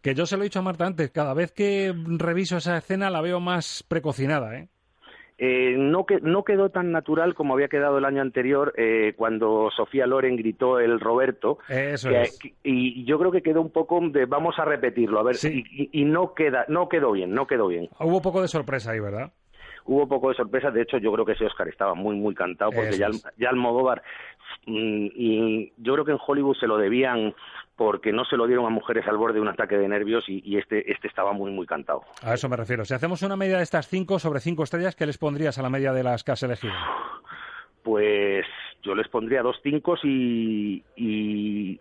que 0.01 0.15
yo 0.15 0.25
se 0.25 0.37
lo 0.37 0.43
he 0.43 0.45
dicho 0.45 0.59
a 0.59 0.63
Marta 0.63 0.85
antes, 0.85 1.11
cada 1.11 1.33
vez 1.33 1.51
que 1.51 1.93
reviso 2.17 2.57
esa 2.57 2.77
escena 2.77 3.09
la 3.09 3.19
veo 3.21 3.41
más 3.41 3.83
precocinada, 3.87 4.57
¿eh? 4.57 4.69
Eh, 5.39 5.75
no, 5.77 6.05
que, 6.07 6.19
no 6.19 6.43
quedó 6.43 6.69
tan 6.71 6.91
natural 6.91 7.35
como 7.35 7.53
había 7.53 7.67
quedado 7.67 7.99
el 7.99 8.05
año 8.05 8.23
anterior 8.23 8.73
eh, 8.75 9.13
cuando 9.15 9.69
Sofía 9.75 10.07
Loren 10.07 10.35
gritó 10.35 10.79
el 10.79 10.99
Roberto. 10.99 11.59
Eso 11.69 12.09
que- 12.09 12.21
es. 12.23 12.39
que- 12.39 12.53
y 12.63 13.05
yo 13.05 13.19
creo 13.19 13.31
que 13.31 13.43
quedó 13.43 13.61
un 13.61 13.69
poco 13.71 13.99
de 14.09 14.25
vamos 14.25 14.57
a 14.57 14.65
repetirlo, 14.65 15.19
a 15.19 15.23
ver, 15.23 15.35
y, 15.43 15.59
y- 15.83 15.89
y 16.01 16.05
no 16.05 16.33
queda, 16.33 16.65
no 16.69 16.89
quedó 16.89 17.11
bien, 17.11 17.35
no 17.35 17.45
quedó 17.45 17.67
bien. 17.67 17.87
Hubo 17.99 18.19
poco 18.21 18.41
de 18.41 18.47
sorpresa 18.47 18.91
ahí, 18.91 18.99
¿verdad? 18.99 19.31
Hubo 19.85 20.07
poco 20.07 20.29
de 20.29 20.35
sorpresa, 20.35 20.71
de 20.71 20.81
hecho 20.81 20.97
yo 20.97 21.13
creo 21.13 21.23
que 21.25 21.33
ese 21.33 21.45
Oscar 21.45 21.67
estaba 21.67 21.93
muy 21.93 22.15
muy 22.15 22.33
cantado 22.33 22.71
porque 22.71 22.89
Eso 22.89 22.97
ya, 22.99 23.07
es. 23.07 23.23
ya 23.37 23.49
Almodóvar 23.49 24.01
mm, 24.65 25.07
y 25.15 25.71
yo 25.77 25.93
creo 25.93 26.03
que 26.05 26.11
en 26.11 26.17
Hollywood 26.25 26.57
se 26.57 26.67
lo 26.67 26.77
debían 26.77 27.33
porque 27.77 28.11
no 28.11 28.25
se 28.25 28.35
lo 28.35 28.47
dieron 28.47 28.65
a 28.65 28.69
mujeres 28.69 29.07
al 29.07 29.15
borde 29.17 29.35
de 29.35 29.41
un 29.41 29.47
ataque 29.47 29.77
de 29.77 29.87
nervios 29.87 30.27
y, 30.27 30.41
y 30.43 30.57
este 30.57 30.91
este 30.91 31.07
estaba 31.07 31.31
muy 31.31 31.51
muy 31.51 31.65
cantado. 31.65 32.01
A 32.23 32.33
eso 32.33 32.49
me 32.49 32.57
refiero. 32.57 32.83
Si 32.83 32.93
hacemos 32.93 33.21
una 33.21 33.37
media 33.37 33.57
de 33.57 33.63
estas 33.63 33.87
cinco 33.87 34.19
sobre 34.19 34.41
cinco 34.41 34.63
estrellas, 34.63 34.95
¿qué 34.95 35.05
les 35.05 35.17
pondrías 35.17 35.57
a 35.57 35.61
la 35.61 35.69
media 35.69 35.93
de 35.93 36.03
las 36.03 36.23
que 36.25 36.31
has 36.31 36.43
elegido? 36.43 36.73
Pues 37.83 38.45
yo 38.83 38.95
les 38.95 39.07
pondría 39.07 39.41
dos 39.41 39.57
cinco 39.63 39.95
y, 40.03 40.83
y 40.97 41.79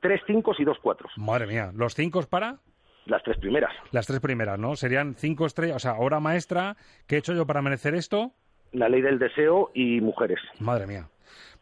tres 0.00 0.20
cinco 0.26 0.52
y 0.56 0.64
dos 0.64 0.78
cuatro. 0.80 1.08
Madre 1.16 1.46
mía, 1.46 1.72
¿los 1.74 1.94
cinco 1.94 2.22
para? 2.28 2.58
Las 3.06 3.22
tres 3.22 3.38
primeras. 3.38 3.72
Las 3.90 4.06
tres 4.06 4.20
primeras, 4.20 4.58
¿no? 4.58 4.76
Serían 4.76 5.14
cinco 5.14 5.46
estrellas, 5.46 5.76
o 5.76 5.78
sea, 5.78 5.94
obra 5.94 6.20
maestra, 6.20 6.76
¿qué 7.06 7.16
he 7.16 7.18
hecho 7.18 7.32
yo 7.32 7.46
para 7.46 7.62
merecer 7.62 7.94
esto? 7.94 8.32
La 8.72 8.90
ley 8.90 9.00
del 9.00 9.18
deseo 9.18 9.70
y 9.72 10.02
mujeres. 10.02 10.38
Madre 10.60 10.86
mía. 10.86 11.08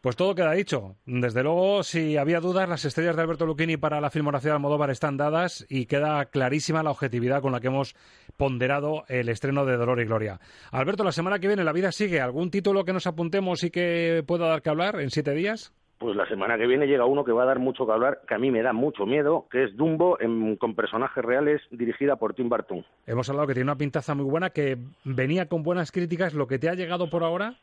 Pues 0.01 0.15
todo 0.15 0.35
queda 0.35 0.53
dicho. 0.53 0.95
Desde 1.05 1.43
luego, 1.43 1.83
si 1.83 2.17
había 2.17 2.41
dudas, 2.41 2.69
las 2.69 2.85
estrellas 2.85 3.17
de 3.17 3.23
Alberto 3.23 3.45
Lucchini 3.47 3.77
para 3.77 4.01
la 4.01 4.11
filmografía 4.11 4.51
de 4.51 4.57
Almodóvar 4.57 4.91
están 4.91 5.17
dadas 5.17 5.67
y 5.69 5.87
queda 5.87 6.27
clarísima 6.27 6.83
la 6.83 6.91
objetividad 6.93 7.43
con 7.43 7.51
la 7.53 7.61
que 7.61 7.67
hemos 7.69 7.97
ponderado 8.37 9.05
el 9.09 9.29
estreno 9.29 9.65
de 9.65 9.77
Dolor 9.77 10.01
y 10.01 10.05
Gloria. 10.05 10.39
Alberto, 10.71 11.03
la 11.03 11.13
semana 11.13 11.39
que 11.39 11.49
viene 11.49 11.65
la 11.65 11.73
vida 11.73 11.91
sigue. 11.93 12.21
¿Algún 12.21 12.51
título 12.51 12.85
que 12.85 12.93
nos 12.93 13.07
apuntemos 13.07 13.65
y 13.65 13.71
que 13.71 14.23
pueda 14.27 14.47
dar 14.49 14.63
que 14.63 14.71
hablar 14.71 15.01
en 15.01 15.11
siete 15.11 15.33
días? 15.33 15.73
Pues 15.99 16.15
la 16.15 16.29
semana 16.29 16.59
que 16.59 16.67
viene 16.67 16.87
llega 16.87 17.07
uno 17.07 17.25
que 17.25 17.33
va 17.33 17.45
a 17.45 17.47
dar 17.47 17.59
mucho 17.59 17.87
que 17.87 17.93
hablar, 17.93 18.21
que 18.29 18.35
a 18.35 18.39
mí 18.39 18.51
me 18.51 18.63
da 18.63 18.75
mucho 18.75 19.07
miedo, 19.07 19.47
que 19.51 19.65
es 19.65 19.77
Dumbo 19.77 20.21
en- 20.21 20.57
con 20.57 20.75
personajes 20.75 21.25
reales, 21.25 21.63
dirigida 21.71 22.17
por 22.17 22.35
Tim 22.35 22.51
Burton. 22.51 22.85
Hemos 23.07 23.31
hablado 23.31 23.49
que 23.49 23.55
tiene 23.55 23.71
una 23.71 23.79
pintaza 23.79 24.15
muy 24.15 24.27
buena, 24.27 24.51
que 24.51 24.77
venía 25.05 25.47
con 25.49 25.63
buenas 25.63 25.91
críticas. 25.91 26.35
¿Lo 26.35 26.47
que 26.47 26.59
te 26.59 26.69
ha 26.69 26.75
llegado 26.75 27.09
por 27.09 27.25
ahora? 27.25 27.55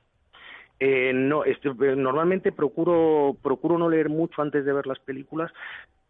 Eh, 0.85 1.13
no, 1.13 1.45
este, 1.45 1.69
eh, 1.69 1.95
normalmente 1.95 2.51
procuro 2.51 3.37
procuro 3.41 3.77
no 3.77 3.89
leer 3.89 4.09
mucho 4.09 4.41
antes 4.41 4.65
de 4.65 4.73
ver 4.73 4.85
las 4.85 4.99
películas, 4.99 5.49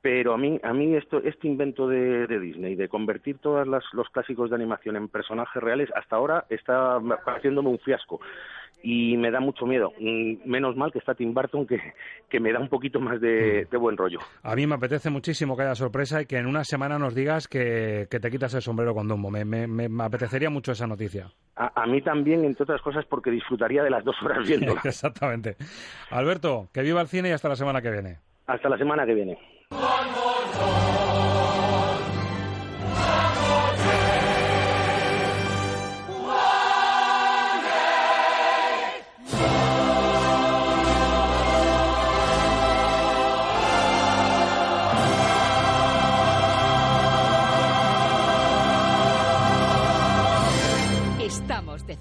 pero 0.02 0.34
a 0.34 0.38
mí 0.40 0.60
a 0.64 0.74
mí 0.74 0.96
esto 0.96 1.20
este 1.20 1.48
invento 1.48 1.88
de, 1.88 2.26
de 2.26 2.40
Disney 2.40 2.74
de 2.74 2.90
convertir 2.90 3.38
todos 3.38 3.68
los 3.68 4.10
clásicos 4.10 4.50
de 4.50 4.56
animación 4.56 4.96
en 4.96 5.10
personajes 5.10 5.62
reales 5.62 5.92
hasta 5.94 6.16
ahora 6.16 6.46
está 6.50 7.00
pareciéndome 7.24 7.70
un 7.70 7.78
fiasco 7.78 8.20
y 8.86 9.16
me 9.18 9.32
da 9.32 9.40
mucho 9.40 9.66
miedo. 9.66 9.94
Mm, 10.00 10.36
Menos 10.46 10.76
mal 10.76 10.92
que 10.92 11.00
está 11.00 11.16
Tim 11.16 11.34
Burton 11.34 11.66
que, 11.66 11.80
que 12.30 12.40
me 12.40 12.52
da 12.52 12.60
un 12.60 12.68
poquito 12.68 13.00
más 13.00 13.20
de, 13.22 13.66
de 13.72 13.78
buen 13.78 13.96
rollo. 13.98 14.20
A 14.44 14.56
mí 14.56 14.68
me 14.68 14.76
apetece 14.76 15.10
muchísimo 15.10 15.56
que 15.56 15.64
haya 15.64 15.74
sorpresa 15.76 16.22
y 16.22 16.26
que 16.26 16.38
en 16.38 16.46
una 16.48 16.64
semana 16.66 17.00
nos 17.00 17.16
digas 17.16 17.48
que, 17.48 18.08
que 18.12 18.20
te 18.20 18.30
quitas 18.30 18.54
el 18.54 18.62
sombrero 18.62 18.94
con 18.94 19.08
Dumbo. 19.08 19.32
Me, 19.32 19.46
me- 19.46 19.68
me- 19.68 19.90
me 19.90 20.04
apetecería 20.04 20.50
mucho 20.50 20.74
esa 20.74 20.86
noticia. 20.86 21.32
A, 21.56 21.84
a 21.84 21.86
mí 21.88 22.02
también, 22.02 22.44
entre 22.44 22.64
otras 22.64 22.82
cosas, 22.82 23.06
porque 23.06 23.32
disfrutaría 23.32 23.84
de 23.84 23.90
las 23.90 24.04
dos 24.04 24.16
horas 24.22 24.40
viéndola. 24.48 24.82
Exactamente. 24.84 25.56
Alberto, 26.12 26.68
que 26.74 26.82
viva 26.82 27.00
el 27.02 27.08
cine 27.08 27.30
y 27.30 27.32
hasta 27.32 27.48
la 27.50 27.56
semana 27.56 27.82
que 27.82 27.90
viene. 27.92 28.18
Hasta 28.48 28.68
la 28.68 28.78
semana 28.78 29.06
que 29.06 29.14
viene. 29.14 29.38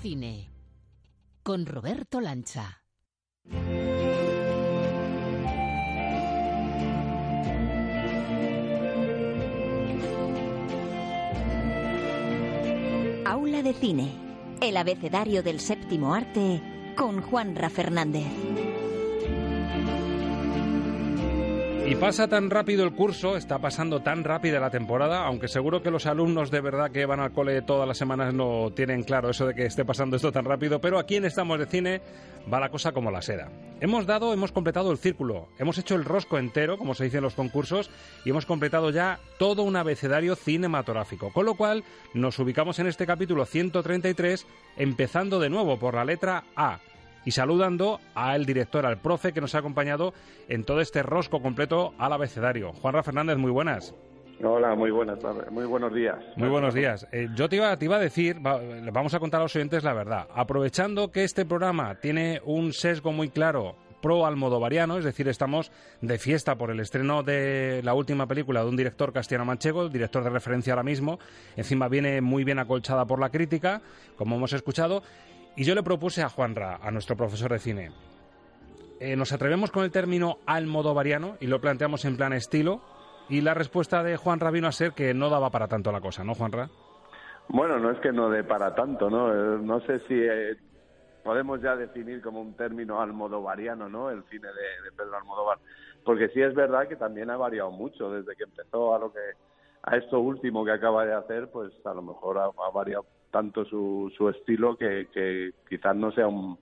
Cine 0.03 0.51
con 1.45 1.65
Roberto 1.65 2.21
Lancha. 2.21 2.83
Aula 13.25 13.63
de 13.63 13.73
Cine, 13.75 14.13
el 14.61 14.77
abecedario 14.77 15.45
del 15.45 15.61
séptimo 15.61 16.15
arte 16.15 16.61
con 16.97 17.23
Juanra 17.23 17.71
Fernández. 17.71 18.72
Y 21.85 21.97
pasa 21.97 22.29
tan 22.29 22.49
rápido 22.49 22.85
el 22.85 22.93
curso, 22.93 23.37
está 23.37 23.59
pasando 23.59 24.01
tan 24.01 24.23
rápida 24.23 24.61
la 24.61 24.71
temporada, 24.71 25.27
aunque 25.27 25.49
seguro 25.49 25.83
que 25.83 25.91
los 25.91 26.07
alumnos 26.07 26.51
de 26.51 26.61
verdad 26.61 26.93
que 26.93 27.07
van 27.07 27.19
al 27.19 27.33
cole 27.33 27.61
todas 27.63 27.89
las 27.89 27.99
semanas 27.99 28.33
no 28.33 28.71
tienen 28.75 29.03
claro 29.03 29.31
eso 29.31 29.47
de 29.47 29.55
que 29.55 29.67
esté 29.67 29.85
pasando 29.85 30.17
esto 30.17 30.31
tan 30.31 30.45
rápido, 30.45 30.81
pero 30.81 30.99
aquí 30.99 31.17
en 31.17 31.25
Estamos 31.25 31.59
de 31.59 31.67
Cine 31.67 32.01
va 32.53 32.61
la 32.61 32.71
cosa 32.71 32.93
como 32.93 33.11
la 33.11 33.21
seda. 33.21 33.51
Hemos 33.81 34.07
dado, 34.07 34.33
hemos 34.33 34.53
completado 34.53 34.93
el 34.93 34.99
círculo, 34.99 35.49
hemos 35.59 35.77
hecho 35.77 35.97
el 35.97 36.05
rosco 36.05 36.39
entero, 36.39 36.79
como 36.79 36.95
se 36.95 37.05
dice 37.05 37.17
en 37.17 37.25
los 37.25 37.35
concursos, 37.35 37.91
y 38.25 38.31
hemos 38.31 38.47
completado 38.47 38.91
ya 38.91 39.19
todo 39.39 39.65
un 39.65 39.75
abecedario 39.75 40.37
cinematográfico, 40.37 41.33
con 41.33 41.47
lo 41.47 41.57
cual 41.57 41.83
nos 42.15 42.39
ubicamos 42.39 42.79
en 42.79 42.87
este 42.87 43.07
capítulo 43.07 43.45
133, 43.45 44.47
empezando 44.77 45.41
de 45.41 45.51
nuevo 45.51 45.79
por 45.79 45.95
la 45.95 46.05
letra 46.05 46.45
A 46.55 46.79
y 47.25 47.31
saludando 47.33 48.01
al 48.15 48.45
director, 48.47 48.85
al 48.87 48.99
profe 48.99 49.33
que 49.33 49.41
nos 49.41 49.55
ha 49.55 49.59
acompañado 49.59 50.13
en 50.49 50.65
todo 50.65 50.81
este 50.81 51.03
rosco 51.03 51.41
completo 51.43 51.95
al 51.99 52.13
abecedario. 52.13 52.73
Juanra 52.73 53.03
Fernández, 53.03 53.37
muy 53.37 53.51
buenas. 53.51 53.95
Hola, 54.45 54.75
muy 54.75 54.91
buenas 54.91 55.21
tardes, 55.21 55.49
muy 55.53 55.67
buenos 55.67 55.95
días. 55.95 56.17
Muy 56.37 56.49
buenos 56.49 56.75
días. 56.75 57.07
Eh, 57.13 57.29
yo 57.37 57.49
te 57.49 57.57
iba, 57.57 57.77
te 57.77 57.85
iba 57.85 57.97
a 57.97 58.01
decir, 58.01 58.45
va- 58.45 58.61
vamos 58.93 59.15
a 59.15 59.21
contar 59.21 59.41
a 59.41 59.45
los 59.45 59.55
oyentes 59.55 59.85
la 59.85 59.93
verdad. 59.95 60.27
Aprovechando 60.35 61.13
que 61.13 61.23
este 61.23 61.45
programa 61.47 61.95
tiene 62.01 62.41
un 62.45 62.73
sesgo 62.73 63.13
muy 63.13 63.29
claro 63.29 63.77
pro 64.01 64.27
almodovariano, 64.27 64.99
es 64.99 65.05
decir, 65.05 65.29
estamos 65.29 65.71
de 66.01 66.19
fiesta 66.19 66.57
por 66.57 66.73
el 66.73 66.81
estreno 66.81 67.23
de 67.23 67.83
la 67.85 67.95
última 67.95 68.27
película 68.27 68.65
de 68.65 68.69
un 68.69 68.77
director 68.77 69.13
castellano-manchego, 69.13 69.83
el 69.83 69.93
director 69.93 70.25
de 70.25 70.31
referencia 70.31 70.73
ahora 70.73 70.83
mismo, 70.83 71.21
encima 71.55 71.87
viene 71.87 72.21
muy 72.21 72.43
bien 72.43 72.59
acolchada 72.59 73.05
por 73.07 73.21
la 73.21 73.31
crítica, 73.31 73.81
como 74.17 74.35
hemos 74.35 74.53
escuchado, 74.55 75.05
y 75.57 75.65
yo 75.65 75.75
le 75.75 75.83
propuse 75.83 76.23
a 76.23 76.29
Juanra, 76.29 76.79
a 76.83 76.91
nuestro 76.91 77.17
profesor 77.17 77.53
de 77.53 77.59
cine, 77.59 77.91
eh, 79.01 79.17
nos 79.17 79.33
atrevemos 79.33 79.71
con 79.71 79.85
el 79.85 79.91
término 79.91 80.39
almodovariano 80.47 81.37
y 81.41 81.47
lo 81.47 81.61
planteamos 81.61 82.05
en 82.05 82.17
plan 82.17 82.33
estilo, 82.33 82.81
y 83.29 83.41
la 83.41 83.55
respuesta 83.55 84.03
de 84.03 84.17
Juanra 84.17 84.51
vino 84.51 84.69
a 84.69 84.73
ser 84.73 84.93
que 84.93 85.15
no 85.15 85.31
daba 85.31 85.51
para 85.51 85.69
tanto 85.69 85.93
la 85.93 86.01
cosa, 86.01 86.25
¿no, 86.25 86.35
Juanra? 86.35 86.69
Bueno, 87.49 87.79
no 87.79 87.91
es 87.91 87.99
que 88.01 88.13
no 88.13 88.31
dé 88.31 88.45
para 88.45 88.75
tanto, 88.75 89.11
¿no? 89.11 89.33
Eh, 89.33 89.59
No 89.63 89.81
sé 89.81 89.99
si 90.01 90.15
eh, 90.15 90.57
podemos 91.23 91.61
ya 91.61 91.77
definir 91.77 92.23
como 92.23 92.41
un 92.41 92.55
término 92.55 93.01
almodovariano, 93.01 93.89
¿no? 93.89 94.11
El 94.11 94.23
cine 94.25 94.49
de, 94.49 94.93
Pedro 94.97 95.17
Almodóvar. 95.17 95.59
Porque 96.05 96.29
sí 96.29 96.41
es 96.41 96.55
verdad 96.55 96.89
que 96.89 96.97
también 96.97 97.31
ha 97.31 97.37
variado 97.37 97.71
mucho 97.71 98.11
desde 98.11 98.35
que 98.37 98.45
empezó 98.45 98.95
a 98.95 98.99
lo 98.99 99.13
que 99.13 99.21
a 99.85 99.97
esto 99.97 100.21
último 100.21 100.65
que 100.65 100.73
acaba 100.73 101.05
de 101.05 101.15
hacer, 101.15 101.51
pues 101.51 101.73
a 101.85 101.95
lo 101.95 102.03
mejor 102.03 102.39
ha 102.39 102.71
variado 102.71 103.05
tanto 103.33 103.65
su, 103.65 104.13
su 104.17 104.29
estilo 104.29 104.77
que, 104.77 105.09
que 105.13 105.55
quizás 105.69 105.97
no 105.97 106.13
sea 106.13 106.29
un 106.29 106.57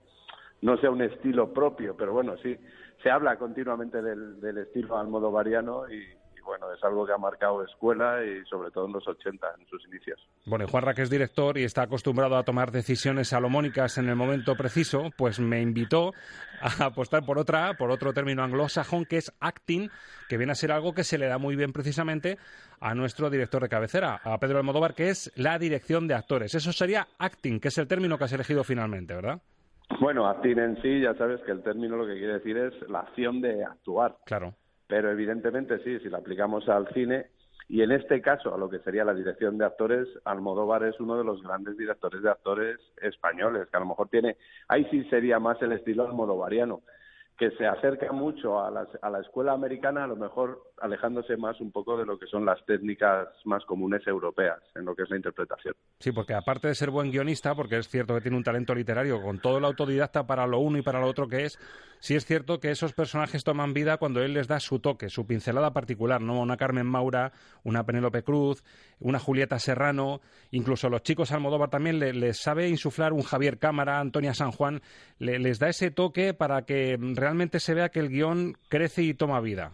no 0.61 0.77
sea 0.77 0.91
un 0.91 1.01
estilo 1.01 1.51
propio, 1.53 1.95
pero 1.97 2.13
bueno, 2.13 2.37
sí, 2.37 2.55
se 3.01 3.09
habla 3.09 3.37
continuamente 3.37 4.01
del, 4.01 4.39
del 4.39 4.59
estilo 4.59 4.97
almodovariano 4.97 5.91
y, 5.91 6.03
y 6.41 6.43
bueno, 6.43 6.71
es 6.73 6.83
algo 6.83 7.05
que 7.05 7.13
ha 7.13 7.17
marcado 7.17 7.63
escuela 7.63 8.23
y 8.23 8.43
sobre 8.45 8.71
todo 8.71 8.87
en 8.87 8.93
los 8.93 9.07
80, 9.07 9.47
en 9.59 9.67
sus 9.67 9.85
inicios. 9.87 10.19
Bueno, 10.45 10.65
y 10.65 10.67
Juanra, 10.67 10.93
que 10.93 11.03
es 11.03 11.09
director 11.09 11.57
y 11.57 11.63
está 11.63 11.83
acostumbrado 11.83 12.37
a 12.37 12.43
tomar 12.43 12.71
decisiones 12.71 13.29
salomónicas 13.29 13.97
en 13.97 14.09
el 14.09 14.15
momento 14.15 14.55
preciso, 14.55 15.09
pues 15.17 15.39
me 15.39 15.61
invitó 15.61 16.13
a 16.61 16.85
apostar 16.85 17.25
por 17.25 17.37
otra, 17.37 17.75
por 17.77 17.91
otro 17.91 18.13
término 18.13 18.43
anglosajón 18.43 19.05
que 19.05 19.17
es 19.17 19.31
acting, 19.39 19.89
que 20.27 20.37
viene 20.37 20.51
a 20.51 20.55
ser 20.55 20.71
algo 20.71 20.93
que 20.93 21.03
se 21.03 21.17
le 21.17 21.27
da 21.27 21.37
muy 21.37 21.55
bien 21.55 21.73
precisamente 21.73 22.37
a 22.79 22.95
nuestro 22.95 23.29
director 23.29 23.61
de 23.61 23.69
cabecera, 23.69 24.19
a 24.23 24.37
Pedro 24.39 24.57
Almodóvar, 24.57 24.93
que 24.93 25.09
es 25.09 25.31
la 25.35 25.59
dirección 25.59 26.07
de 26.07 26.15
actores. 26.15 26.55
Eso 26.55 26.71
sería 26.71 27.07
acting, 27.19 27.59
que 27.59 27.67
es 27.67 27.77
el 27.77 27.87
término 27.87 28.17
que 28.17 28.23
has 28.23 28.33
elegido 28.33 28.63
finalmente, 28.63 29.13
¿verdad? 29.13 29.41
Bueno, 29.99 30.27
acting 30.27 30.57
en 30.57 30.81
sí, 30.81 31.01
ya 31.01 31.13
sabes 31.15 31.41
que 31.41 31.51
el 31.51 31.61
término 31.61 31.97
lo 31.97 32.07
que 32.07 32.17
quiere 32.17 32.33
decir 32.33 32.57
es 32.57 32.73
la 32.89 32.99
acción 32.99 33.41
de 33.41 33.63
actuar. 33.63 34.15
Claro. 34.25 34.55
Pero 34.91 35.09
evidentemente 35.09 35.79
sí, 35.85 35.99
si 35.99 36.09
lo 36.09 36.17
aplicamos 36.17 36.67
al 36.67 36.85
cine, 36.89 37.27
y 37.69 37.81
en 37.81 37.93
este 37.93 38.21
caso 38.21 38.53
a 38.53 38.57
lo 38.57 38.69
que 38.69 38.79
sería 38.79 39.05
la 39.05 39.13
dirección 39.13 39.57
de 39.57 39.63
actores, 39.63 40.05
Almodóvar 40.25 40.83
es 40.83 40.99
uno 40.99 41.17
de 41.17 41.23
los 41.23 41.41
grandes 41.41 41.77
directores 41.77 42.21
de 42.21 42.29
actores 42.29 42.77
españoles, 43.01 43.69
que 43.71 43.77
a 43.77 43.79
lo 43.79 43.85
mejor 43.85 44.09
tiene, 44.09 44.35
ahí 44.67 44.85
sí 44.91 45.05
sería 45.05 45.39
más 45.39 45.61
el 45.61 45.71
estilo 45.71 46.05
almodovariano, 46.05 46.81
que 47.41 47.49
se 47.57 47.65
acerca 47.65 48.11
mucho 48.11 48.59
a 48.63 48.69
la, 48.69 48.87
a 49.01 49.09
la 49.09 49.19
escuela 49.19 49.53
americana, 49.53 50.03
a 50.03 50.07
lo 50.07 50.15
mejor 50.15 50.61
alejándose 50.79 51.37
más 51.37 51.59
un 51.59 51.71
poco 51.71 51.97
de 51.97 52.05
lo 52.05 52.19
que 52.19 52.27
son 52.27 52.45
las 52.45 52.63
técnicas 52.67 53.29
más 53.45 53.65
comunes 53.65 54.05
europeas 54.05 54.59
en 54.75 54.85
lo 54.85 54.95
que 54.95 55.01
es 55.01 55.09
la 55.09 55.15
interpretación. 55.15 55.73
Sí, 55.97 56.11
porque 56.11 56.35
aparte 56.35 56.67
de 56.67 56.75
ser 56.75 56.91
buen 56.91 57.09
guionista, 57.09 57.55
porque 57.55 57.79
es 57.79 57.87
cierto 57.89 58.13
que 58.13 58.21
tiene 58.21 58.37
un 58.37 58.43
talento 58.43 58.75
literario 58.75 59.23
con 59.23 59.39
todo 59.39 59.57
el 59.57 59.65
autodidacta 59.65 60.27
para 60.27 60.45
lo 60.45 60.59
uno 60.59 60.77
y 60.77 60.81
para 60.83 60.99
lo 60.99 61.07
otro 61.07 61.27
que 61.27 61.45
es, 61.45 61.57
sí 61.99 62.15
es 62.15 62.25
cierto 62.25 62.59
que 62.59 62.69
esos 62.69 62.93
personajes 62.93 63.43
toman 63.43 63.73
vida 63.73 63.97
cuando 63.97 64.21
él 64.21 64.33
les 64.33 64.47
da 64.47 64.59
su 64.59 64.77
toque, 64.79 65.09
su 65.09 65.25
pincelada 65.25 65.73
particular, 65.73 66.21
¿no? 66.21 66.39
Una 66.41 66.57
Carmen 66.57 66.85
Maura, 66.85 67.31
una 67.63 67.85
Penélope 67.87 68.21
Cruz, 68.23 68.63
una 68.99 69.17
Julieta 69.17 69.57
Serrano, 69.57 70.21
incluso 70.51 70.89
los 70.89 71.01
chicos 71.01 71.31
Almodóvar 71.31 71.69
también 71.71 71.97
le- 71.97 72.13
les 72.13 72.37
sabe 72.39 72.69
insuflar 72.69 73.13
un 73.13 73.23
Javier 73.23 73.57
Cámara, 73.57 73.99
Antonia 73.99 74.35
San 74.35 74.51
Juan, 74.51 74.81
le- 75.17 75.39
les 75.39 75.57
da 75.57 75.69
ese 75.69 75.89
toque 75.89 76.33
para 76.35 76.63
que 76.65 76.97
realmente 76.99 77.30
se 77.59 77.73
vea 77.73 77.89
que 77.89 77.99
el 77.99 78.09
guion 78.09 78.55
crece 78.69 79.01
y 79.03 79.13
toma 79.13 79.39
vida. 79.41 79.71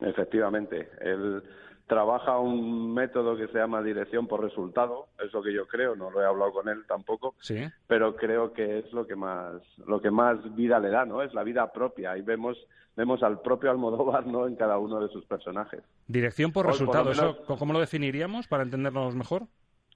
Efectivamente, 0.00 0.88
él 1.00 1.42
trabaja 1.86 2.38
un 2.38 2.94
método 2.94 3.36
que 3.36 3.48
se 3.48 3.58
llama 3.58 3.82
dirección 3.82 4.26
por 4.28 4.40
resultado, 4.42 5.08
es 5.22 5.32
lo 5.32 5.42
que 5.42 5.52
yo 5.52 5.66
creo, 5.66 5.96
no 5.96 6.10
lo 6.10 6.22
he 6.22 6.26
hablado 6.26 6.52
con 6.52 6.68
él 6.68 6.84
tampoco, 6.86 7.34
Sí. 7.40 7.64
pero 7.88 8.14
creo 8.14 8.52
que 8.52 8.78
es 8.78 8.92
lo 8.92 9.06
que 9.06 9.16
más 9.16 9.54
lo 9.86 10.00
que 10.00 10.10
más 10.10 10.38
vida 10.54 10.78
le 10.78 10.90
da, 10.90 11.04
¿no? 11.04 11.20
Es 11.22 11.34
la 11.34 11.42
vida 11.42 11.70
propia 11.72 12.16
y 12.16 12.22
vemos 12.22 12.56
vemos 12.96 13.22
al 13.22 13.40
propio 13.40 13.70
Almodóvar, 13.70 14.26
¿no? 14.26 14.46
En 14.46 14.56
cada 14.56 14.78
uno 14.78 15.00
de 15.00 15.08
sus 15.08 15.24
personajes. 15.24 15.82
Dirección 16.06 16.52
por 16.52 16.66
resultado, 16.66 17.10
menos- 17.10 17.36
¿eso 17.42 17.56
cómo 17.58 17.72
lo 17.72 17.80
definiríamos 17.80 18.46
para 18.46 18.62
entendernos 18.62 19.14
mejor? 19.14 19.42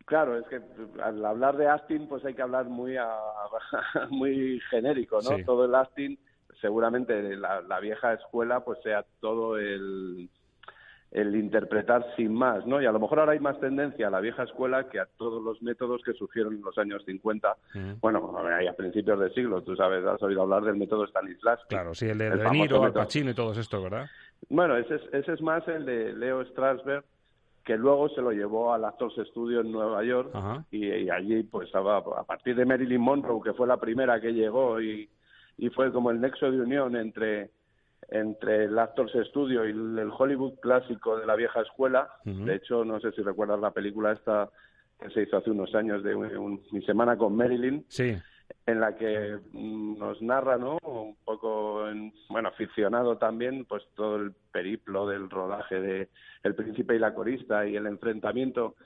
Claro, 0.07 0.37
es 0.39 0.47
que 0.49 0.61
al 1.03 1.25
hablar 1.25 1.57
de 1.57 1.67
acting, 1.69 2.09
pues 2.09 2.25
hay 2.25 2.35
que 2.35 2.43
hablar 2.43 2.67
muy 2.67 2.97
a- 2.97 3.09
muy 4.11 4.61
genérico, 4.71 5.17
¿no? 5.23 5.37
Sí. 5.37 5.45
Todo 5.45 5.65
el 5.67 5.75
acting, 5.75 6.17
seguramente 6.65 7.37
la, 7.37 7.61
la 7.61 7.79
vieja 7.79 8.15
escuela, 8.15 8.65
pues 8.65 8.79
sea 8.83 9.05
todo 9.21 9.59
el 9.59 10.31
el 11.11 11.37
interpretar 11.37 12.05
sin 12.17 12.35
más, 12.35 12.67
¿no? 12.67 12.83
Y 12.83 12.87
a 12.87 12.93
lo 12.93 12.99
mejor 12.99 13.21
ahora 13.21 13.33
hay 13.33 13.39
más 13.39 13.61
tendencia 13.61 14.09
a 14.09 14.11
la 14.11 14.19
vieja 14.19 14.43
escuela 14.43 14.89
que 14.89 14.99
a 14.99 15.07
todos 15.17 15.41
los 15.43 15.63
métodos 15.63 16.03
que 16.03 16.13
surgieron 16.15 16.55
en 16.55 16.63
los 16.63 16.77
años 16.77 17.05
50. 17.05 17.57
Bueno, 18.01 18.35
a 18.37 18.73
principios 18.73 19.21
del 19.21 19.33
siglo, 19.33 19.63
tú 19.63 19.77
sabes, 19.77 20.05
has 20.05 20.21
oído 20.23 20.43
hablar 20.43 20.65
del 20.65 20.75
método 20.75 21.07
Stanislavski. 21.07 21.69
Claro, 21.69 21.95
sí, 21.95 22.07
el 22.07 22.19
de 22.19 22.27
El 22.29 22.39
De 22.39 22.51
Niro. 22.51 22.93
Pacino 22.93 23.31
y 23.31 23.35
todos 23.35 23.57
estos, 23.59 23.81
¿verdad? 23.81 24.07
Bueno, 24.49 24.77
ese 24.77 24.97
es, 24.97 25.03
ese 25.13 25.35
es 25.35 25.41
más 25.41 25.67
el 25.69 25.85
de 25.85 26.15
Leo 26.15 26.45
Strasberg, 26.47 27.05
que 27.65 27.77
luego 27.77 28.09
se 28.09 28.21
lo 28.21 28.33
llevó 28.33 28.75
al 28.75 28.85
Actors 28.85 29.15
Studio 29.29 29.61
en 29.61 29.71
Nueva 29.71 30.03
York 30.03 30.33
y, 30.73 30.89
y 30.89 31.11
allí, 31.11 31.45
pues 31.45 31.73
a, 31.77 31.79
a 31.79 32.25
partir 32.25 32.57
de 32.57 32.67
Marilyn 32.67 33.01
Monroe, 33.01 33.41
que 33.41 33.53
fue 33.53 33.69
la 33.69 33.77
primera 33.77 34.21
que 34.21 34.33
llegó 34.33 34.81
y, 34.81 35.09
y 35.59 35.71
fue 35.71 35.93
como 35.93 36.11
el 36.11 36.21
nexo 36.21 36.51
de 36.51 36.61
unión 36.61 36.97
entre 36.97 37.51
entre 38.11 38.65
el 38.65 38.79
Actors 38.79 39.13
Studio 39.29 39.65
y 39.67 39.71
el, 39.71 39.99
el 39.99 40.11
Hollywood 40.17 40.59
clásico 40.61 41.17
de 41.17 41.25
la 41.27 41.37
vieja 41.37 41.63
escuela. 41.63 42.11
De 42.25 42.55
hecho, 42.57 42.85
no 42.85 43.01
sé 43.01 43.13
si 43.13 43.23
recuerdas 43.23 43.59
la 43.61 43.71
película 43.71 44.13
esta 44.13 44.51
que 45.01 45.09
se 45.11 45.23
hizo 45.23 45.39
hace 45.39 45.51
unos 45.51 45.75
años 45.75 46.03
de 46.05 46.15
un- 46.15 46.37
un- 46.37 46.63
Mi 46.71 46.83
semana 46.83 47.17
con 47.17 47.35
Marilyn 47.35 47.83
Sí. 47.89 48.15
en 48.67 48.81
la 48.81 48.95
que 48.95 49.39
mm, 49.53 49.99
nos 49.99 50.21
narra, 50.21 50.59
¿no? 50.59 50.77
Un 50.83 51.17
poco, 51.25 51.89
en- 51.89 52.13
bueno, 52.29 52.53
ficcionado 52.53 53.17
también, 53.17 53.65
pues 53.65 53.83
todo 53.95 54.17
el 54.17 54.33
periplo 54.53 55.07
del 55.09 55.31
rodaje 55.31 55.81
de 55.81 56.09
El 56.43 56.55
Príncipe 56.55 56.95
y 56.97 56.99
la 56.99 57.15
Corista 57.15 57.67
y 57.67 57.75
el 57.75 57.87
enfrentamiento 57.87 58.77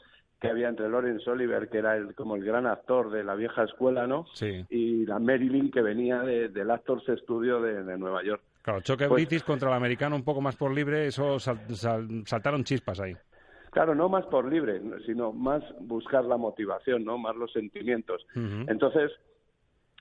que 0.41 0.49
había 0.49 0.69
entre 0.69 0.89
Lawrence 0.89 1.29
Oliver, 1.29 1.69
que 1.69 1.79
era 1.79 1.97
el, 1.97 2.15
como 2.15 2.37
el 2.37 2.45
gran 2.45 2.67
actor 2.67 3.11
de 3.11 3.25
la 3.25 3.35
vieja 3.35 3.65
escuela, 3.65 4.07
¿no? 4.07 4.27
Sí. 4.35 4.65
Y 4.71 5.05
la 5.05 5.19
Marilyn, 5.19 5.71
que 5.71 5.83
venía 5.83 6.21
de- 6.21 6.49
del 6.49 6.71
Actors 6.71 7.05
Studio 7.23 7.61
de, 7.61 7.83
de 7.83 7.99
Nueva 7.99 8.23
York. 8.23 8.43
Claro, 8.63 8.81
choque 8.83 9.09
Pues- 9.09 9.27
british 9.27 9.45
contra 9.45 9.69
el 9.69 9.75
americano 9.75 10.15
un 10.15 10.23
poco 10.25 10.41
más 10.41 10.55
por 10.57 10.73
libre, 10.73 11.07
eso 11.07 11.39
sal- 11.41 11.61
sal- 11.75 12.23
saltaron 12.27 12.63
chispas 12.65 13.01
ahí. 13.01 13.17
Claro, 13.71 13.95
no 13.95 14.09
más 14.09 14.25
por 14.27 14.51
libre, 14.51 14.81
sino 15.05 15.33
más 15.33 15.63
buscar 15.81 16.25
la 16.25 16.37
motivación, 16.37 17.05
¿no? 17.05 17.19
Más 17.19 17.37
los 17.37 17.53
sentimientos. 17.53 18.25
Entonces, 18.35 19.11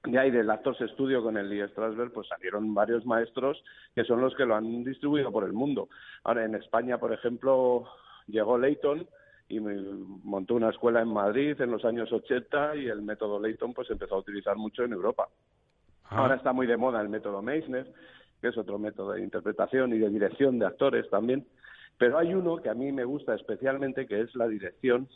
de 0.06 0.18
ahí 0.20 0.32
del 0.32 0.50
Actors 0.50 0.78
Studio 0.94 1.22
con 1.22 1.36
el 1.38 1.50
Lee 1.50 1.68
Strasberg, 1.70 2.12
pues 2.14 2.28
salieron 2.28 2.74
varios 2.74 3.06
maestros 3.06 3.62
que 3.94 4.04
son 4.06 4.22
los 4.22 4.34
que 4.36 4.46
lo 4.46 4.56
han 4.56 4.84
distribuido 4.84 5.32
por 5.32 5.44
el 5.44 5.52
mundo. 5.54 5.90
Ahora, 6.24 6.46
en 6.46 6.56
España, 6.56 6.98
por 6.98 7.12
ejemplo, 7.12 7.86
llegó 8.28 8.58
Leighton 8.58 9.06
y 9.50 9.60
me- 9.60 9.82
montó 10.24 10.56
una 10.56 10.70
escuela 10.70 11.02
en 11.02 11.10
Madrid 11.10 11.60
en 11.62 11.72
los 11.72 11.86
años 11.86 12.12
80 12.12 12.76
y 12.76 12.88
el 12.88 13.02
método 13.02 13.40
Leighton 13.40 13.74
pues 13.74 13.90
empezó 13.90 14.16
a 14.16 14.20
utilizar 14.20 14.56
mucho 14.58 14.84
en 14.84 14.94
Europa. 14.94 15.28
Ah. 16.06 16.18
Ahora 16.20 16.36
está 16.36 16.54
muy 16.54 16.68
de 16.68 16.78
moda 16.78 17.02
el 17.02 17.10
método 17.10 17.42
Meissner, 17.42 17.92
que 18.42 18.50
es 18.50 18.58
otro 18.58 18.78
método 18.78 19.14
de 19.14 19.22
interpretación 19.22 19.94
y 19.94 20.00
de 20.00 20.10
dirección 20.10 20.60
de 20.60 20.66
actores 20.66 21.10
también. 21.10 21.48
Pero 21.98 22.18
hay 22.18 22.34
uno 22.34 22.58
que 22.58 22.70
a 22.70 22.74
mí 22.76 22.92
me 22.92 23.06
gusta 23.06 23.34
especialmente, 23.36 24.06
que 24.06 24.22
es 24.22 24.36
la 24.36 24.48
dirección 24.48 25.08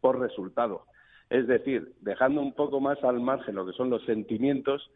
por 0.00 0.18
resultado. 0.18 0.86
Es 1.30 1.46
decir, 1.46 1.94
dejando 2.00 2.40
un 2.40 2.52
poco 2.52 2.80
más 2.80 3.02
al 3.04 3.20
margen 3.20 3.54
lo 3.54 3.64
que 3.64 3.72
son 3.72 3.88
los 3.90 4.04
sentimientos, 4.04 4.90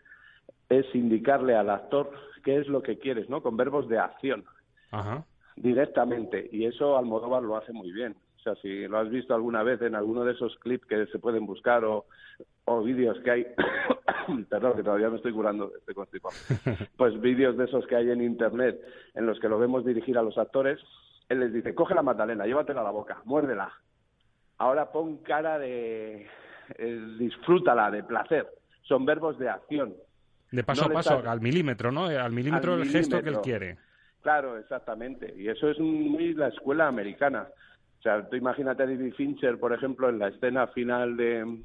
es 0.68 0.84
indicarle 0.94 1.54
al 1.54 1.70
actor 1.70 2.10
qué 2.44 2.58
es 2.58 2.66
lo 2.68 2.82
que 2.82 2.98
quieres, 2.98 3.28
¿no? 3.30 3.42
Con 3.42 3.56
verbos 3.56 3.88
de 3.88 3.98
acción 3.98 4.44
Ajá. 4.90 5.24
directamente. 5.56 6.48
Y 6.52 6.64
eso 6.66 6.98
Almodóvar 6.98 7.42
lo 7.42 7.56
hace 7.56 7.72
muy 7.72 7.92
bien. 7.92 8.16
O 8.38 8.40
sea, 8.42 8.54
si 8.56 8.86
lo 8.86 8.98
has 8.98 9.10
visto 9.10 9.34
alguna 9.34 9.62
vez 9.62 9.82
en 9.82 9.94
alguno 9.94 10.24
de 10.24 10.32
esos 10.32 10.56
clips 10.58 10.86
que 10.86 11.06
se 11.06 11.18
pueden 11.18 11.44
buscar 11.44 11.84
o, 11.84 12.06
o 12.66 12.82
vídeos 12.82 13.18
que 13.24 13.30
hay, 13.30 13.46
perdón, 14.48 14.74
que 14.76 14.82
todavía 14.82 15.10
me 15.10 15.16
estoy 15.16 15.32
curando 15.32 15.68
de 15.68 15.78
este 15.78 15.94
constipado, 15.94 16.34
pues 16.96 17.20
vídeos 17.20 17.56
de 17.56 17.64
esos 17.64 17.86
que 17.86 17.96
hay 17.96 18.10
en 18.10 18.22
internet 18.22 18.80
en 19.14 19.26
los 19.26 19.40
que 19.40 19.48
lo 19.48 19.58
vemos 19.58 19.84
dirigir 19.84 20.16
a 20.18 20.22
los 20.22 20.38
actores, 20.38 20.78
él 21.28 21.40
les 21.40 21.52
dice, 21.52 21.74
coge 21.74 21.94
la 21.94 22.02
magdalena, 22.02 22.46
llévatela 22.46 22.80
a 22.80 22.84
la 22.84 22.90
boca, 22.90 23.20
muérdela. 23.24 23.70
Ahora 24.58 24.90
pon 24.90 25.18
cara 25.18 25.58
de... 25.58 26.26
eh, 26.78 27.06
disfrútala, 27.18 27.90
de 27.90 28.02
placer. 28.02 28.46
Son 28.82 29.04
verbos 29.04 29.38
de 29.38 29.48
acción. 29.48 29.94
De 30.50 30.64
paso 30.64 30.86
No 30.86 30.90
a 30.90 30.94
paso, 30.94 31.14
estás- 31.18 31.26
al 31.30 31.40
milímetro, 31.40 31.92
¿no? 31.92 32.06
Al 32.06 32.32
milímetro 32.32 32.74
Al 32.74 32.80
el 32.82 32.88
gesto 32.88 33.22
que 33.22 33.28
él 33.28 33.40
quiere. 33.42 33.76
Claro, 34.22 34.56
exactamente. 34.58 35.32
Y 35.36 35.48
eso 35.48 35.68
es 35.70 35.78
muy 35.78 36.32
la 36.34 36.48
escuela 36.48 36.88
americana. 36.88 37.46
O 37.98 38.02
sea, 38.02 38.28
tú 38.28 38.36
imagínate 38.36 38.82
a 38.82 38.86
David 38.86 39.14
Fincher, 39.14 39.58
por 39.58 39.72
ejemplo, 39.72 40.08
en 40.08 40.18
la 40.18 40.28
escena 40.28 40.66
final 40.68 41.16
de, 41.16 41.62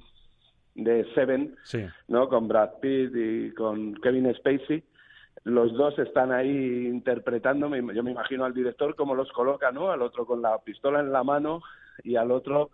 de 0.75 1.05
Seven, 1.13 1.55
Sí. 1.63 1.85
¿no? 2.07 2.27
Con 2.27 2.47
Brad 2.47 2.79
Pitt 2.81 3.11
y 3.15 3.51
con 3.53 3.95
Kevin 3.95 4.33
Spacey. 4.35 4.83
Los 5.43 5.73
dos 5.73 5.97
están 5.99 6.31
ahí 6.31 6.87
interpretando, 6.87 7.67
yo 7.75 8.03
me 8.03 8.11
imagino 8.11 8.45
al 8.45 8.53
director 8.53 8.95
cómo 8.95 9.13
los 9.13 9.31
coloca, 9.33 9.71
¿no? 9.71 9.91
Al 9.91 10.01
otro 10.01 10.25
con 10.25 10.41
la 10.41 10.57
pistola 10.59 11.01
en 11.01 11.11
la 11.11 11.23
mano 11.23 11.61
y 12.03 12.15
al 12.15 12.31
otro 12.31 12.71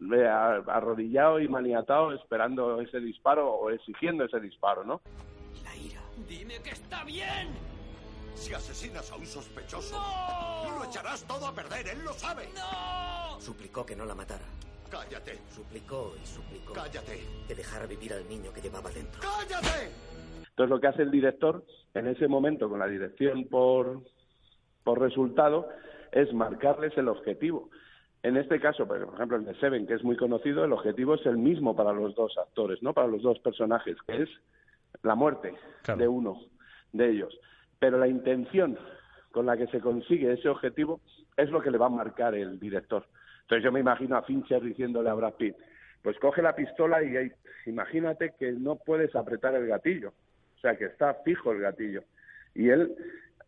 eh, 0.00 0.26
arrodillado 0.26 1.40
y 1.40 1.48
maniatado 1.48 2.12
esperando 2.12 2.80
ese 2.80 3.00
disparo 3.00 3.52
o 3.52 3.70
exigiendo 3.70 4.24
ese 4.24 4.38
disparo, 4.40 4.84
¿no? 4.84 5.00
Dime 6.28 6.54
que 6.62 6.70
está 6.70 7.02
bien. 7.04 7.48
Si 8.34 8.52
asesinas 8.54 9.10
a 9.12 9.16
un 9.16 9.26
sospechoso, 9.26 9.96
lo 10.78 10.84
echarás 10.84 11.24
todo 11.26 11.46
a 11.46 11.54
perder, 11.54 11.88
él 11.88 12.04
lo 12.04 12.12
sabe. 12.12 12.48
Suplicó 13.38 13.84
que 13.84 13.96
no 13.96 14.04
la 14.04 14.14
matara. 14.14 14.44
Cállate. 14.90 15.38
Suplicó 15.48 16.14
y 16.22 16.26
suplicó. 16.26 16.74
Cállate. 16.74 17.20
Que 17.48 17.54
dejara 17.54 17.86
vivir 17.86 18.12
al 18.12 18.28
niño 18.28 18.52
que 18.52 18.60
llevaba 18.60 18.90
dentro. 18.90 19.20
¡Cállate! 19.22 19.90
Entonces 20.50 20.68
lo 20.68 20.80
que 20.80 20.86
hace 20.86 21.02
el 21.02 21.10
director 21.10 21.64
en 21.94 22.08
ese 22.08 22.28
momento 22.28 22.68
con 22.68 22.78
la 22.78 22.86
dirección 22.86 23.46
por, 23.48 24.02
por 24.84 25.00
resultado 25.00 25.68
es 26.12 26.32
marcarles 26.34 26.96
el 26.98 27.08
objetivo. 27.08 27.70
En 28.22 28.36
este 28.36 28.60
caso, 28.60 28.86
por 28.86 29.02
ejemplo, 29.14 29.36
el 29.36 29.46
de 29.46 29.58
Seven, 29.58 29.86
que 29.86 29.94
es 29.94 30.04
muy 30.04 30.16
conocido, 30.16 30.64
el 30.64 30.72
objetivo 30.72 31.14
es 31.14 31.26
el 31.26 31.38
mismo 31.38 31.74
para 31.74 31.92
los 31.92 32.14
dos 32.14 32.36
actores, 32.38 32.82
¿no? 32.82 32.92
Para 32.92 33.08
los 33.08 33.22
dos 33.22 33.38
personajes, 33.40 33.96
que 34.06 34.22
es 34.22 34.28
la 35.02 35.14
muerte 35.14 35.54
de 35.96 36.06
uno 36.06 36.38
de 36.92 37.10
ellos. 37.10 37.34
Pero 37.82 37.98
la 37.98 38.06
intención 38.06 38.78
con 39.32 39.44
la 39.44 39.56
que 39.56 39.66
se 39.66 39.80
consigue 39.80 40.32
ese 40.32 40.48
objetivo 40.48 41.00
es 41.36 41.50
lo 41.50 41.60
que 41.60 41.72
le 41.72 41.78
va 41.78 41.86
a 41.86 41.88
marcar 41.88 42.32
el 42.32 42.60
director. 42.60 43.04
Entonces 43.40 43.64
yo 43.64 43.72
me 43.72 43.80
imagino 43.80 44.16
a 44.16 44.22
Fincher 44.22 44.62
diciéndole 44.62 45.10
a 45.10 45.14
Brad 45.14 45.34
Pitt, 45.34 45.56
pues 46.00 46.16
coge 46.20 46.42
la 46.42 46.54
pistola 46.54 47.02
y 47.02 47.32
imagínate 47.66 48.34
que 48.38 48.52
no 48.52 48.76
puedes 48.76 49.16
apretar 49.16 49.56
el 49.56 49.66
gatillo, 49.66 50.12
o 50.58 50.60
sea 50.60 50.76
que 50.76 50.84
está 50.84 51.14
fijo 51.24 51.50
el 51.50 51.60
gatillo. 51.60 52.04
Y 52.54 52.68
él 52.68 52.94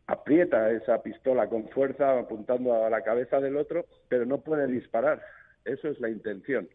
aprieta 0.09 0.69
esa 0.73 1.01
pistola 1.01 1.47
con 1.49 1.69
fuerza 1.69 2.19
apuntando 2.19 2.85
a 2.85 2.91
la 2.91 3.05
cabeza 3.05 3.39
del 3.39 3.57
otro, 3.57 3.85
pero 4.09 4.27
no 4.27 4.39
puede 4.39 4.67
disparar. 4.67 5.23
Eso 5.65 5.87
es 5.87 6.01
la 6.01 6.09
intención, 6.09 6.69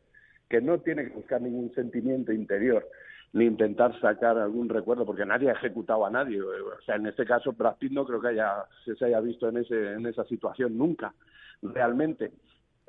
que 0.48 0.62
no 0.62 0.80
tiene 0.80 1.10
que 1.10 1.14
buscar 1.14 1.42
ningún 1.42 1.74
sentimiento 1.76 2.32
interior 2.32 2.88
ni 3.34 3.46
intentar 3.46 4.00
sacar 4.00 4.38
algún 4.38 4.70
recuerdo, 4.70 5.06
porque 5.06 5.26
nadie 5.26 5.50
ha 5.50 5.54
ejecutado 5.54 6.06
a 6.06 6.10
nadie. 6.10 6.42
O 6.42 6.82
sea, 6.86 6.96
en 6.96 7.06
este 7.06 7.26
caso, 7.26 7.54
Brad 7.54 7.78
Pitt 7.78 7.92
no 7.92 8.06
creo 8.06 8.20
que 8.20 8.30
haya, 8.30 8.66
se 8.84 9.06
haya 9.06 9.20
visto 9.20 9.48
en, 9.50 9.58
ese, 9.58 9.94
en 9.94 10.06
esa 10.06 10.24
situación 10.26 10.78
nunca, 10.78 11.14
realmente. 11.62 12.32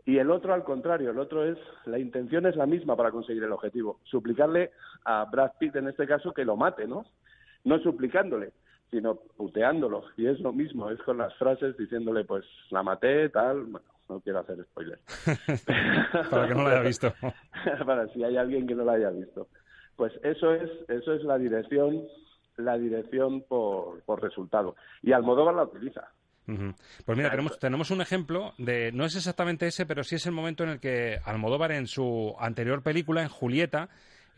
Y 0.06 0.18
el 0.18 0.30
otro, 0.30 0.54
al 0.54 0.64
contrario, 0.64 1.10
el 1.10 1.18
otro 1.18 1.44
es, 1.44 1.58
la 1.84 1.98
intención 1.98 2.46
es 2.46 2.56
la 2.56 2.66
misma 2.66 2.96
para 2.96 3.10
conseguir 3.10 3.44
el 3.44 3.52
objetivo. 3.52 4.00
Suplicarle 4.04 4.70
a 5.04 5.26
Brad 5.26 5.52
Pitt, 5.58 5.76
en 5.76 5.88
este 5.88 6.06
caso, 6.06 6.32
que 6.32 6.44
lo 6.44 6.56
mate, 6.56 6.86
¿no? 6.86 7.04
No 7.64 7.78
suplicándole, 7.80 8.52
sino 8.90 9.16
puteándolo. 9.36 10.04
Y 10.16 10.26
es 10.26 10.40
lo 10.40 10.52
mismo, 10.54 10.90
es 10.90 11.00
con 11.02 11.18
las 11.18 11.34
frases 11.34 11.76
diciéndole, 11.76 12.24
pues, 12.24 12.46
la 12.70 12.82
maté, 12.82 13.28
tal. 13.28 13.64
Bueno, 13.64 13.86
no 14.08 14.20
quiero 14.20 14.40
hacer 14.40 14.64
spoiler. 14.64 14.98
para 16.30 16.48
que 16.48 16.54
no 16.54 16.62
lo 16.62 16.68
haya 16.68 16.80
visto. 16.80 17.12
para 17.86 18.08
si 18.08 18.24
hay 18.24 18.38
alguien 18.38 18.66
que 18.66 18.74
no 18.74 18.84
lo 18.84 18.92
haya 18.92 19.10
visto. 19.10 19.48
Pues 20.00 20.14
eso 20.22 20.54
es, 20.54 20.70
eso 20.88 21.12
es 21.12 21.22
la 21.24 21.36
dirección, 21.36 22.08
la 22.56 22.78
dirección 22.78 23.42
por, 23.42 24.02
por 24.04 24.22
resultado. 24.22 24.74
Y 25.02 25.12
Almodóvar 25.12 25.54
la 25.54 25.64
utiliza. 25.64 26.08
Pues 26.46 27.18
mira, 27.18 27.30
tenemos, 27.30 27.58
tenemos 27.58 27.90
un 27.90 28.00
ejemplo 28.00 28.54
de, 28.56 28.92
no 28.92 29.04
es 29.04 29.14
exactamente 29.14 29.66
ese, 29.66 29.84
pero 29.84 30.02
sí 30.02 30.14
es 30.14 30.24
el 30.24 30.32
momento 30.32 30.64
en 30.64 30.70
el 30.70 30.80
que 30.80 31.18
Almodóvar 31.22 31.72
en 31.72 31.86
su 31.86 32.34
anterior 32.40 32.82
película, 32.82 33.20
en 33.20 33.28
Julieta, 33.28 33.90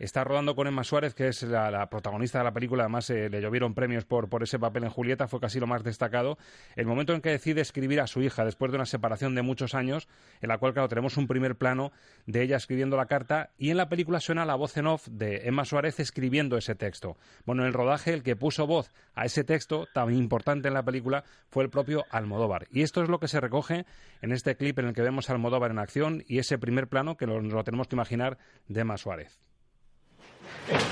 está 0.03 0.23
rodando 0.23 0.55
con 0.55 0.67
Emma 0.67 0.83
Suárez, 0.83 1.13
que 1.13 1.29
es 1.29 1.43
la, 1.43 1.89
protagonista 1.89 2.39
de 2.39 2.43
la 2.43 2.51
película, 2.51 2.83
además 2.83 3.09
eh, 3.09 3.29
le 3.29 3.41
llovieron 3.41 3.73
premios 3.73 4.05
por, 4.05 4.27
ese 4.43 4.59
papel 4.59 4.83
en 4.83 4.89
Julieta, 4.89 5.27
fue 5.27 5.39
casi 5.39 5.59
lo 5.59 5.67
más 5.67 5.83
destacado. 5.83 6.37
El 6.75 6.85
momento 6.85 7.13
en 7.13 7.21
que 7.21 7.29
decide 7.29 7.61
escribir 7.61 8.01
a 8.01 8.07
su 8.07 8.21
hija 8.21 8.43
después 8.43 8.71
de 8.71 8.75
una 8.75 8.85
separación 8.85 9.35
de 9.35 9.41
muchos 9.41 9.75
años, 9.75 10.07
en 10.41 10.49
la 10.49 10.57
cual, 10.57 10.73
claro, 10.73 10.89
tenemos 10.89 11.17
un 11.17 11.27
primer 11.27 11.55
plano 11.55 11.91
de 12.25 12.41
ella 12.43 12.57
escribiendo 12.57 12.97
la 12.97 13.05
carta 13.05 13.51
y 13.57 13.69
en 13.69 13.77
la 13.77 13.89
película 13.89 14.19
suena 14.19 14.45
la 14.45 14.55
voz 14.55 14.75
en 14.77 14.87
off 14.87 15.07
de 15.07 15.47
Emma 15.47 15.65
Suárez 15.65 15.99
escribiendo 15.99 16.57
ese 16.57 16.75
texto. 16.75 17.17
Bueno, 17.45 17.63
en 17.63 17.69
el 17.69 17.73
rodaje 17.73 18.13
el 18.13 18.23
que 18.23 18.35
puso 18.35 18.67
voz 18.67 18.91
a 19.15 19.25
ese 19.25 19.43
texto 19.43 19.87
tan 19.93 20.13
importante 20.13 20.67
en 20.67 20.73
la 20.73 20.83
película 20.83 21.23
fue 21.49 21.63
el 21.63 21.69
propio 21.69 22.05
Almodóvar. 22.09 22.67
Y 22.71 22.81
esto 22.81 23.01
es 23.01 23.09
lo 23.09 23.19
que 23.19 23.27
se 23.27 23.39
recoge 23.39 23.85
en 24.21 24.31
este 24.31 24.55
clip 24.55 24.79
en 24.79 24.87
el 24.87 24.93
que 24.93 25.01
vemos 25.01 25.29
a 25.29 25.33
Almodóvar 25.33 25.71
en 25.71 25.79
acción 25.79 26.23
y 26.27 26.39
ese 26.39 26.57
primer 26.57 26.87
plano 26.87 27.15
que 27.15 27.27
nos 27.27 27.43
lo 27.43 27.63
tenemos 27.63 27.87
que 27.87 27.95
imaginar 27.95 28.37
de 28.67 28.81
Emma 28.81 28.97
Suárez. 28.97 29.39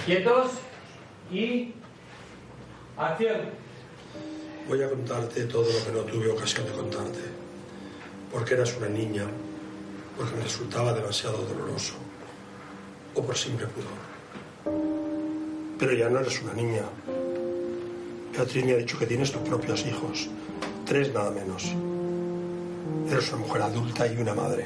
Quietos 0.05 0.51
y 1.31 1.73
acción. 2.97 3.41
Voy 4.67 4.83
a 4.83 4.89
contarte 4.89 5.45
todo 5.45 5.65
lo 5.71 5.85
que 5.85 5.91
no 5.91 5.99
tuve 5.99 6.29
ocasión 6.29 6.65
de 6.65 6.71
contarte. 6.71 7.19
Porque 8.31 8.53
eras 8.53 8.75
una 8.77 8.89
niña, 8.89 9.25
porque 10.17 10.35
me 10.35 10.43
resultaba 10.43 10.93
demasiado 10.93 11.37
doloroso, 11.37 11.95
o 13.15 13.21
por 13.21 13.37
simple 13.37 13.67
pudor. 13.67 14.11
Pero 15.77 15.93
ya 15.93 16.09
no 16.09 16.19
eres 16.19 16.41
una 16.41 16.53
niña. 16.53 16.83
Beatriz 18.31 18.65
me 18.65 18.73
ha 18.73 18.77
dicho 18.77 18.97
que 18.97 19.05
tienes 19.05 19.31
tus 19.31 19.41
propios 19.41 19.85
hijos, 19.85 20.29
tres 20.85 21.13
nada 21.13 21.31
menos. 21.31 21.73
Eres 23.09 23.29
una 23.33 23.45
mujer 23.45 23.61
adulta 23.63 24.07
y 24.07 24.17
una 24.17 24.33
madre. 24.33 24.65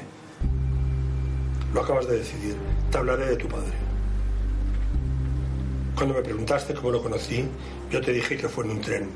Lo 1.74 1.82
acabas 1.82 2.06
de 2.06 2.18
decidir. 2.18 2.56
Te 2.90 2.98
hablaré 2.98 3.26
de 3.26 3.36
tu 3.36 3.48
padre. 3.48 3.85
Cuando 5.96 6.14
me 6.14 6.22
preguntaste 6.22 6.74
cómo 6.74 6.90
lo 6.90 7.02
conocí, 7.02 7.48
yo 7.90 8.02
te 8.02 8.12
dije 8.12 8.36
que 8.36 8.48
fue 8.48 8.64
en 8.64 8.72
un 8.72 8.80
tren, 8.82 9.08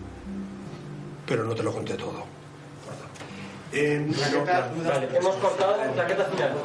pero 1.27 1.45
no 1.45 1.55
te 1.55 1.63
lo 1.63 1.73
conté 1.73 1.95
todo. 1.95 2.25
hemos 5.15 5.37
cortado 5.37 5.77
chaqueta 5.95 6.25
final. 6.25 6.57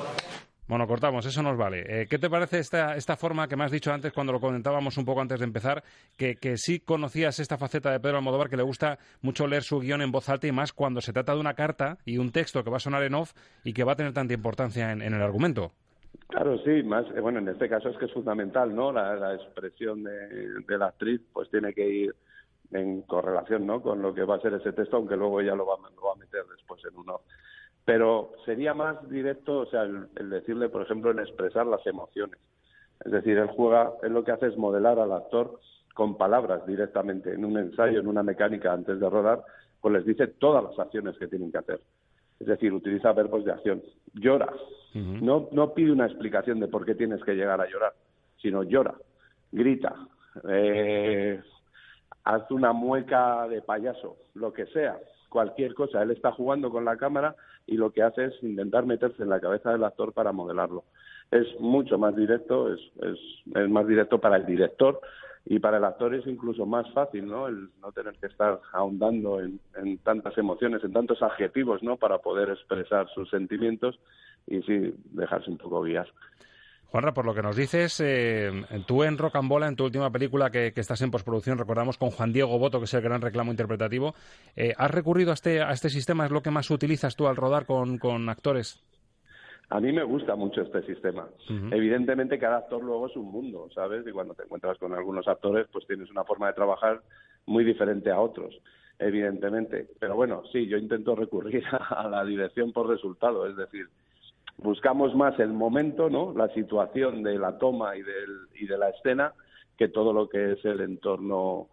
Bueno, 0.67 0.87
cortamos, 0.87 1.25
eso 1.25 1.43
nos 1.43 1.57
vale. 1.57 1.83
Eh, 1.87 2.07
¿Qué 2.09 2.17
te 2.17 2.29
parece 2.29 2.59
esta, 2.59 2.95
esta 2.95 3.17
forma 3.17 3.47
que 3.49 3.57
me 3.57 3.65
has 3.65 3.71
dicho 3.71 3.91
antes, 3.91 4.13
cuando 4.13 4.31
lo 4.31 4.39
comentábamos 4.39 4.97
un 4.97 5.05
poco 5.05 5.19
antes 5.19 5.39
de 5.39 5.45
empezar, 5.45 5.83
que, 6.17 6.37
que 6.37 6.57
sí 6.57 6.79
conocías 6.79 7.37
esta 7.39 7.57
faceta 7.57 7.91
de 7.91 7.99
Pedro 7.99 8.17
Almodóvar, 8.17 8.49
que 8.49 8.57
le 8.57 8.63
gusta 8.63 8.97
mucho 9.21 9.45
leer 9.47 9.63
su 9.63 9.79
guion 9.79 10.01
en 10.01 10.13
voz 10.13 10.29
alta 10.29 10.47
y 10.47 10.51
más 10.53 10.71
cuando 10.71 11.01
se 11.01 11.11
trata 11.11 11.33
de 11.33 11.41
una 11.41 11.53
carta 11.55 11.97
y 12.05 12.17
un 12.17 12.31
texto 12.31 12.63
que 12.63 12.71
va 12.71 12.77
a 12.77 12.79
sonar 12.79 13.03
en 13.03 13.15
off 13.15 13.33
y 13.65 13.73
que 13.73 13.83
va 13.83 13.91
a 13.91 13.95
tener 13.95 14.13
tanta 14.13 14.33
importancia 14.33 14.91
en 14.93 15.01
el 15.01 15.21
argumento? 15.21 15.73
Claro, 16.27 16.57
sí, 16.59 16.83
más, 16.83 17.05
eh, 17.15 17.19
bueno, 17.19 17.39
en 17.39 17.47
este 17.47 17.69
caso 17.69 17.89
es 17.89 17.97
que 17.97 18.05
es 18.05 18.13
fundamental, 18.13 18.75
¿no? 18.75 18.91
La, 18.91 19.33
expresión 19.33 20.03
de, 20.03 20.77
la 20.77 20.87
actriz 20.87 21.21
pues 21.33 21.49
tiene 21.49 21.73
que 21.73 21.87
ir 21.87 22.15
en 22.71 23.01
correlación, 23.03 23.65
¿no? 23.65 23.81
Con 23.81 24.01
lo 24.01 24.13
que 24.13 24.23
va 24.23 24.35
a 24.35 24.41
ser 24.41 24.53
ese 24.53 24.73
texto, 24.73 24.97
aunque 24.97 25.15
luego 25.15 25.41
ella 25.41 25.55
lo 25.55 25.65
va, 25.65 25.75
a 25.75 26.15
meter 26.17 26.43
después 26.55 26.83
en 26.85 26.97
uno. 26.97 27.21
Pero 27.83 28.33
sería 28.45 28.73
más 28.73 29.07
directo, 29.09 29.59
o 29.59 29.65
sea, 29.67 29.83
el, 29.83 30.29
decirle, 30.29 30.69
por 30.69 30.81
ejemplo, 30.81 31.11
en 31.11 31.19
expresar 31.19 31.65
las 31.65 31.85
emociones. 31.85 32.39
Es 33.03 33.11
decir, 33.11 33.37
él 33.37 33.49
juega, 33.55 33.93
él 34.03 34.13
lo 34.13 34.23
que 34.23 34.31
hace 34.31 34.47
es 34.47 34.57
modelar 34.57 34.99
al 34.99 35.11
actor 35.11 35.59
con 35.93 36.17
palabras 36.17 36.65
directamente, 36.65 37.33
en 37.33 37.45
un 37.45 37.57
ensayo, 37.57 37.99
en 37.99 38.07
una 38.07 38.23
mecánica 38.23 38.73
antes 38.73 38.99
de 38.99 39.09
rodar, 39.09 39.43
pues 39.79 39.93
les 39.93 40.05
dice 40.05 40.27
todas 40.27 40.63
las 40.63 40.77
acciones 40.79 41.17
que 41.17 41.27
tienen 41.27 41.51
que 41.51 41.59
hacer. 41.59 41.79
Es 42.39 42.47
decir, 42.47 42.73
utiliza 42.73 43.13
verbos 43.13 43.45
de 43.45 43.51
acción. 43.51 43.81
Llora. 44.13 44.51
no, 44.93 45.49
no 45.51 45.73
pide 45.73 45.91
una 45.91 46.05
explicación 46.05 46.59
de 46.59 46.67
por 46.67 46.85
qué 46.85 46.95
tienes 46.95 47.23
que 47.23 47.35
llegar 47.35 47.59
a 47.59 47.69
llorar, 47.69 47.93
sino 48.41 48.63
llora, 48.63 48.95
grita, 49.51 49.93
eh, 50.47 51.41
haz 52.23 52.49
una 52.51 52.73
mueca 52.73 53.47
de 53.47 53.61
payaso, 53.61 54.17
lo 54.33 54.53
que 54.53 54.65
sea, 54.67 54.97
cualquier 55.29 55.73
cosa. 55.73 56.01
Él 56.01 56.11
está 56.11 56.31
jugando 56.31 56.69
con 56.69 56.85
la 56.85 56.97
cámara 56.97 57.35
y 57.67 57.75
lo 57.75 57.91
que 57.91 58.03
hace 58.03 58.25
es 58.25 58.43
intentar 58.43 58.85
meterse 58.85 59.23
en 59.23 59.29
la 59.29 59.39
cabeza 59.39 59.71
del 59.71 59.83
actor 59.83 60.13
para 60.13 60.31
modelarlo. 60.31 60.85
Es 61.31 61.59
mucho 61.59 61.97
más 61.97 62.15
directo, 62.15 62.73
es, 62.73 62.79
es, 63.01 63.19
es 63.55 63.69
más 63.69 63.87
directo 63.87 64.19
para 64.19 64.37
el 64.37 64.45
director 64.45 65.01
y 65.45 65.59
para 65.59 65.77
el 65.77 65.85
actor 65.85 66.15
es 66.15 66.25
incluso 66.25 66.65
más 66.65 66.91
fácil, 66.91 67.27
¿no? 67.27 67.47
El 67.47 67.69
no 67.79 67.91
tener 67.91 68.15
que 68.15 68.25
estar 68.25 68.59
ahondando 68.73 69.39
en, 69.39 69.59
tantas 69.99 70.35
emociones, 70.37 70.83
en 70.83 70.91
tantos 70.91 71.21
adjetivos, 71.21 71.83
¿no? 71.83 71.97
Para 71.97 72.17
poder 72.17 72.49
expresar 72.49 73.07
sus 73.13 73.29
sentimientos 73.29 73.99
y 74.47 74.61
sí 74.63 74.93
dejarse 75.11 75.51
un 75.51 75.57
poco 75.57 75.81
guiar. 75.81 76.07
Juanra, 76.85 77.13
por 77.13 77.25
lo 77.25 77.35
que 77.35 77.43
nos 77.43 77.55
dices, 77.55 77.99
eh, 77.99 78.51
tú 78.87 79.03
en 79.03 79.17
Rock 79.17 79.35
and 79.35 79.49
Bola, 79.49 79.67
en 79.67 79.75
tu 79.75 79.83
última 79.83 80.09
película 80.09 80.49
que, 80.49 80.73
estás 80.75 81.01
en 81.01 81.11
postproducción, 81.11 81.57
recordamos 81.57 81.97
con 81.97 82.09
Juan 82.09 82.31
Diego 82.33 82.57
Boto, 82.57 82.79
que 82.79 82.85
es 82.85 82.93
el 82.93 83.01
gran 83.01 83.21
reclamo 83.21 83.51
interpretativo, 83.51 84.15
eh, 84.55 84.73
¿has 84.77 84.91
recurrido 84.91 85.31
a 85.31 85.33
este, 85.35 85.61
a 85.61 85.71
este 85.71 85.89
sistema? 85.89 86.25
¿Es 86.25 86.31
lo 86.31 86.41
que 86.41 86.51
más 86.51 86.71
utilizas 86.71 87.15
tú 87.15 87.27
al 87.27 87.35
rodar 87.35 87.65
con, 87.65 87.97
con 87.97 88.29
actores? 88.29 88.83
A 89.69 89.79
mí 89.79 89.91
me 89.91 90.03
gusta 90.03 90.35
mucho 90.35 90.61
este 90.61 90.83
sistema. 90.83 91.27
Evidentemente 91.71 92.37
cada 92.37 92.57
actor 92.57 92.83
luego 92.83 93.07
es 93.07 93.15
un 93.15 93.31
mundo, 93.31 93.67
¿sabes? 93.73 94.05
Y 94.07 94.11
cuando 94.11 94.35
te 94.35 94.43
encuentras 94.43 94.77
con 94.77 94.93
algunos 94.93 95.27
actores, 95.27 95.67
pues 95.71 95.87
tienes 95.87 96.09
una 96.11 96.23
forma 96.23 96.47
de 96.47 96.53
trabajar 96.53 97.01
muy 97.47 97.63
diferente 97.63 98.11
a 98.11 98.19
otros, 98.19 98.55
evidentemente. 98.99 99.87
Pero 99.99 100.15
bueno, 100.15 100.43
sí, 100.51 100.67
yo 100.67 100.77
intento 100.77 101.15
recurrir 101.15 101.63
a 101.89 102.07
la 102.07 102.23
dirección 102.23 102.73
por 102.73 102.87
resultado, 102.87 103.47
es 103.47 103.55
decir, 103.55 103.87
buscamos 104.57 105.15
más 105.15 105.39
el 105.39 105.49
momento, 105.49 106.09
¿no? 106.09 106.33
La 106.35 106.49
situación 106.49 107.23
de 107.23 107.37
la 107.39 107.57
toma 107.57 107.95
y, 107.95 108.03
del, 108.03 108.47
y 108.59 108.67
de 108.67 108.77
la 108.77 108.89
escena 108.89 109.33
que 109.77 109.89
todo 109.89 110.13
lo 110.13 110.29
que 110.29 110.53
es 110.53 110.65
el 110.65 110.79
entorno 110.81 111.69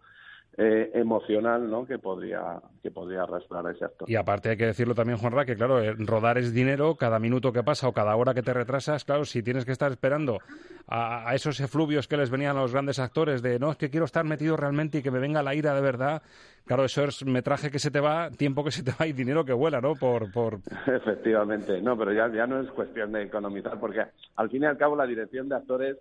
eh, 0.55 0.91
emocional 0.93 1.67
¿no? 1.67 1.85
que 1.85 1.97
podría 1.97 2.61
que 2.83 2.91
podría 2.91 3.23
arrastrar 3.23 3.65
a 3.65 3.71
ese 3.71 3.85
actor. 3.85 4.07
Y 4.09 4.15
aparte 4.15 4.49
hay 4.49 4.57
que 4.57 4.67
decirlo 4.67 4.93
también, 4.93 5.17
Juanra, 5.17 5.45
que 5.45 5.55
claro, 5.55 5.81
eh, 5.81 5.95
rodar 5.97 6.37
es 6.37 6.53
dinero, 6.53 6.95
cada 6.95 7.17
minuto 7.17 7.51
que 7.51 7.63
pasa 7.63 7.87
o 7.87 7.93
cada 7.93 8.15
hora 8.15 8.35
que 8.35 8.43
te 8.43 8.53
retrasas, 8.53 9.03
claro, 9.03 9.25
si 9.25 9.41
tienes 9.41 9.65
que 9.65 9.71
estar 9.71 9.89
esperando 9.91 10.39
a, 10.87 11.33
esos 11.33 11.59
efluvios 11.59 12.07
que 12.07 12.17
les 12.17 12.29
venían 12.29 12.55
a 12.55 12.61
los 12.61 12.73
grandes 12.73 12.99
actores 12.99 13.41
de 13.41 13.57
no, 13.57 13.71
es 13.71 13.77
que 13.77 13.89
quiero 13.89 14.05
estar 14.05 14.25
metido 14.25 14.55
realmente 14.55 14.99
y 14.99 15.01
que 15.01 15.09
me 15.09 15.19
venga 15.19 15.41
la 15.41 15.55
ira 15.55 15.73
de 15.73 15.81
verdad, 15.81 16.21
claro, 16.65 16.83
eso 16.83 17.03
es 17.05 17.25
metraje 17.25 17.71
que 17.71 17.79
se 17.79 17.89
te 17.89 17.99
va, 17.99 18.29
tiempo 18.29 18.63
que 18.63 18.71
se 18.71 18.83
te 18.83 18.91
va 18.91 19.07
y 19.07 19.13
dinero 19.13 19.45
que 19.45 19.53
vuela, 19.53 19.81
¿no? 19.81 19.95
Por, 19.95 20.31
por... 20.31 20.59
Efectivamente, 20.85 21.81
no, 21.81 21.97
pero 21.97 22.13
ya, 22.13 22.27
ya 22.31 22.45
no 22.45 22.59
es 22.59 22.69
cuestión 22.71 23.13
de 23.13 23.23
economizar, 23.23 23.79
porque 23.79 24.03
al 24.35 24.49
fin 24.51 24.61
y 24.61 24.65
al 24.65 24.77
cabo 24.77 24.95
la 24.95 25.07
dirección 25.07 25.49
de 25.49 25.55
actores 25.55 25.97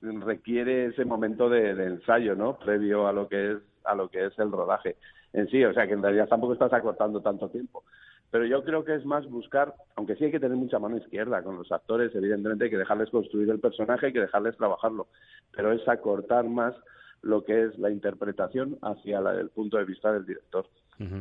requiere 0.00 0.86
ese 0.86 1.04
momento 1.04 1.50
de, 1.50 1.74
de 1.74 1.86
ensayo, 1.86 2.34
¿no? 2.34 2.58
Previo 2.58 3.06
a 3.06 3.12
lo 3.12 3.28
que 3.28 3.52
es 3.52 3.58
a 3.84 3.94
lo 3.94 4.08
que 4.08 4.26
es 4.26 4.38
el 4.38 4.50
rodaje 4.52 4.96
en 5.32 5.48
sí, 5.48 5.64
o 5.64 5.72
sea 5.72 5.86
que 5.86 5.94
en 5.94 6.02
realidad 6.02 6.28
tampoco 6.28 6.54
estás 6.54 6.72
acortando 6.72 7.20
tanto 7.20 7.48
tiempo. 7.48 7.84
Pero 8.30 8.46
yo 8.46 8.62
creo 8.62 8.84
que 8.84 8.94
es 8.94 9.04
más 9.04 9.28
buscar, 9.28 9.74
aunque 9.96 10.14
sí 10.16 10.24
hay 10.24 10.30
que 10.30 10.40
tener 10.40 10.56
mucha 10.56 10.78
mano 10.78 10.96
izquierda 10.96 11.42
con 11.42 11.56
los 11.56 11.70
actores, 11.72 12.14
evidentemente 12.14 12.64
hay 12.64 12.70
que 12.70 12.78
dejarles 12.78 13.10
construir 13.10 13.50
el 13.50 13.58
personaje, 13.58 14.06
hay 14.06 14.12
que 14.12 14.20
dejarles 14.20 14.56
trabajarlo, 14.56 15.08
pero 15.52 15.72
es 15.72 15.86
acortar 15.88 16.44
más 16.44 16.74
lo 17.22 17.44
que 17.44 17.64
es 17.64 17.78
la 17.78 17.90
interpretación 17.90 18.78
hacia 18.82 19.18
el 19.18 19.50
punto 19.50 19.78
de 19.78 19.84
vista 19.84 20.12
del 20.12 20.26
director. 20.26 20.66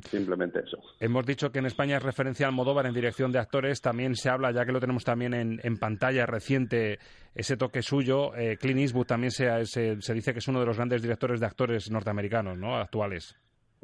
Simplemente 0.09 0.59
eso. 0.59 0.77
Hemos 0.99 1.25
dicho 1.25 1.51
que 1.51 1.59
en 1.59 1.65
España 1.65 1.97
es 1.97 2.03
referencia 2.03 2.45
al 2.45 2.51
Almodóvar 2.51 2.85
en 2.85 2.93
dirección 2.93 3.31
de 3.31 3.39
actores. 3.39 3.81
También 3.81 4.15
se 4.15 4.29
habla, 4.29 4.51
ya 4.51 4.65
que 4.65 4.73
lo 4.73 4.79
tenemos 4.79 5.05
también 5.05 5.33
en, 5.33 5.61
en 5.63 5.77
pantalla 5.77 6.25
reciente, 6.25 6.99
ese 7.33 7.55
toque 7.55 7.81
suyo. 7.81 8.35
Eh, 8.35 8.57
Clint 8.57 8.79
Eastwood 8.79 9.07
también 9.07 9.31
se, 9.31 9.65
se, 9.65 10.01
se 10.01 10.13
dice 10.13 10.33
que 10.33 10.39
es 10.39 10.47
uno 10.47 10.59
de 10.59 10.65
los 10.65 10.75
grandes 10.75 11.01
directores 11.01 11.39
de 11.39 11.45
actores 11.45 11.89
norteamericanos, 11.89 12.57
¿no? 12.57 12.75
Actuales. 12.75 13.35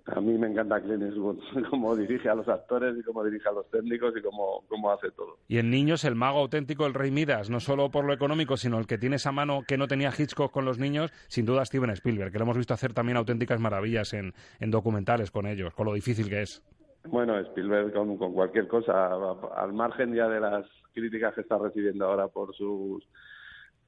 A 0.07 0.21
mí 0.21 0.37
me 0.37 0.47
encanta 0.47 0.79
Clint 0.81 1.01
Eastwood, 1.01 1.39
cómo 1.71 1.95
dirige 1.95 2.29
a 2.29 2.35
los 2.35 2.47
actores 2.47 2.95
y 2.97 3.01
cómo 3.01 3.23
dirige 3.23 3.49
a 3.49 3.53
los 3.53 3.69
técnicos 3.71 4.13
y 4.15 4.21
cómo, 4.21 4.63
cómo 4.67 4.91
hace 4.91 5.09
todo. 5.11 5.37
Y 5.47 5.57
en 5.57 5.71
niños, 5.71 6.03
el 6.03 6.13
mago 6.13 6.39
auténtico, 6.39 6.85
el 6.85 6.93
rey 6.93 7.09
Midas, 7.09 7.49
no 7.49 7.59
solo 7.59 7.89
por 7.89 8.05
lo 8.05 8.13
económico, 8.13 8.55
sino 8.55 8.77
el 8.77 8.85
que 8.85 8.99
tiene 8.99 9.15
esa 9.15 9.31
mano 9.31 9.63
que 9.67 9.77
no 9.77 9.87
tenía 9.87 10.11
Hitchcock 10.15 10.51
con 10.51 10.63
los 10.63 10.77
niños, 10.77 11.11
sin 11.27 11.45
duda 11.45 11.65
Steven 11.65 11.89
Spielberg, 11.89 12.31
que 12.31 12.37
lo 12.37 12.43
hemos 12.43 12.57
visto 12.57 12.75
hacer 12.75 12.93
también 12.93 13.17
auténticas 13.17 13.59
maravillas 13.59 14.13
en, 14.13 14.33
en 14.59 14.69
documentales 14.69 15.31
con 15.31 15.47
ellos, 15.47 15.73
con 15.73 15.87
lo 15.87 15.93
difícil 15.93 16.29
que 16.29 16.43
es. 16.43 16.63
Bueno, 17.05 17.39
Spielberg 17.39 17.91
con, 17.91 18.17
con 18.17 18.33
cualquier 18.33 18.67
cosa, 18.67 19.09
al 19.55 19.73
margen 19.73 20.13
ya 20.13 20.27
de 20.27 20.39
las 20.39 20.65
críticas 20.93 21.33
que 21.33 21.41
está 21.41 21.57
recibiendo 21.57 22.05
ahora 22.05 22.27
por 22.27 22.55
sus 22.55 23.03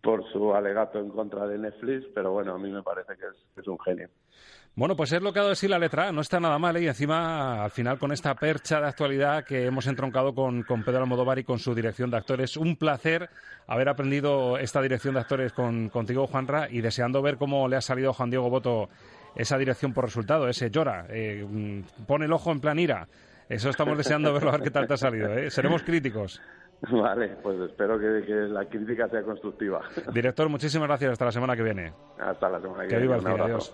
por 0.01 0.23
su 0.31 0.53
alegato 0.53 0.99
en 0.99 1.09
contra 1.09 1.47
de 1.47 1.57
Netflix, 1.57 2.05
pero 2.13 2.31
bueno, 2.31 2.53
a 2.53 2.59
mí 2.59 2.71
me 2.71 2.83
parece 2.83 3.17
que 3.17 3.25
es, 3.25 3.35
que 3.53 3.61
es 3.61 3.67
un 3.67 3.79
genio. 3.79 4.09
Bueno, 4.77 4.95
pues 4.95 5.11
es 5.11 5.23
lo 5.23 5.33
que 5.33 5.39
ha 5.39 5.41
dado 5.41 5.55
sí 5.55 5.67
la 5.67 5.79
letra 5.79 6.11
no 6.11 6.21
está 6.21 6.39
nada 6.39 6.59
mal, 6.59 6.77
¿eh? 6.77 6.83
y 6.83 6.87
encima, 6.87 7.63
al 7.63 7.71
final, 7.71 7.97
con 7.97 8.11
esta 8.11 8.35
percha 8.35 8.79
de 8.79 8.85
actualidad 8.85 9.43
que 9.43 9.65
hemos 9.65 9.87
entroncado 9.87 10.35
con, 10.35 10.61
con 10.61 10.83
Pedro 10.83 10.99
Almodóvar 10.99 11.39
y 11.39 11.43
con 11.43 11.57
su 11.57 11.73
dirección 11.73 12.11
de 12.11 12.17
actores. 12.17 12.55
Un 12.57 12.75
placer 12.75 13.27
haber 13.65 13.89
aprendido 13.89 14.59
esta 14.59 14.79
dirección 14.79 15.15
de 15.15 15.21
actores 15.21 15.51
con, 15.51 15.89
contigo, 15.89 16.27
Juanra, 16.27 16.67
y 16.69 16.81
deseando 16.81 17.23
ver 17.23 17.37
cómo 17.37 17.67
le 17.67 17.75
ha 17.75 17.81
salido 17.81 18.11
a 18.11 18.13
Juan 18.13 18.29
Diego 18.29 18.51
Boto 18.51 18.87
esa 19.35 19.57
dirección 19.57 19.93
por 19.93 20.05
resultado, 20.05 20.47
ese 20.47 20.69
llora, 20.69 21.07
eh, 21.09 21.43
pone 22.05 22.25
el 22.25 22.33
ojo 22.33 22.51
en 22.51 22.59
plan 22.59 22.77
ira. 22.77 23.07
Eso 23.49 23.71
estamos 23.71 23.97
deseando 23.97 24.31
verlo, 24.31 24.49
a 24.49 24.57
ver 24.57 24.61
qué 24.61 24.71
tal 24.71 24.85
te 24.85 24.93
ha 24.93 24.97
salido. 24.97 25.33
¿eh? 25.35 25.49
Seremos 25.49 25.81
críticos. 25.81 26.39
Vale, 26.91 27.37
pues 27.41 27.59
espero 27.61 27.99
que, 27.99 28.23
que, 28.25 28.33
la 28.33 28.65
crítica 28.65 29.07
sea 29.09 29.23
constructiva. 29.23 29.81
Director, 30.13 30.47
muchísimas 30.49 30.87
gracias. 30.87 31.13
Hasta 31.13 31.25
la 31.25 31.31
semana 31.31 31.55
que 31.55 31.63
viene. 31.63 31.93
Hasta 32.19 32.49
la 32.49 32.61
semana 32.61 32.83
que, 32.83 32.89
que 32.89 32.97
viene. 32.97 33.15
viva 33.15 33.15
el 33.15 33.21
cine. 33.21 33.43
Adiós. 33.43 33.73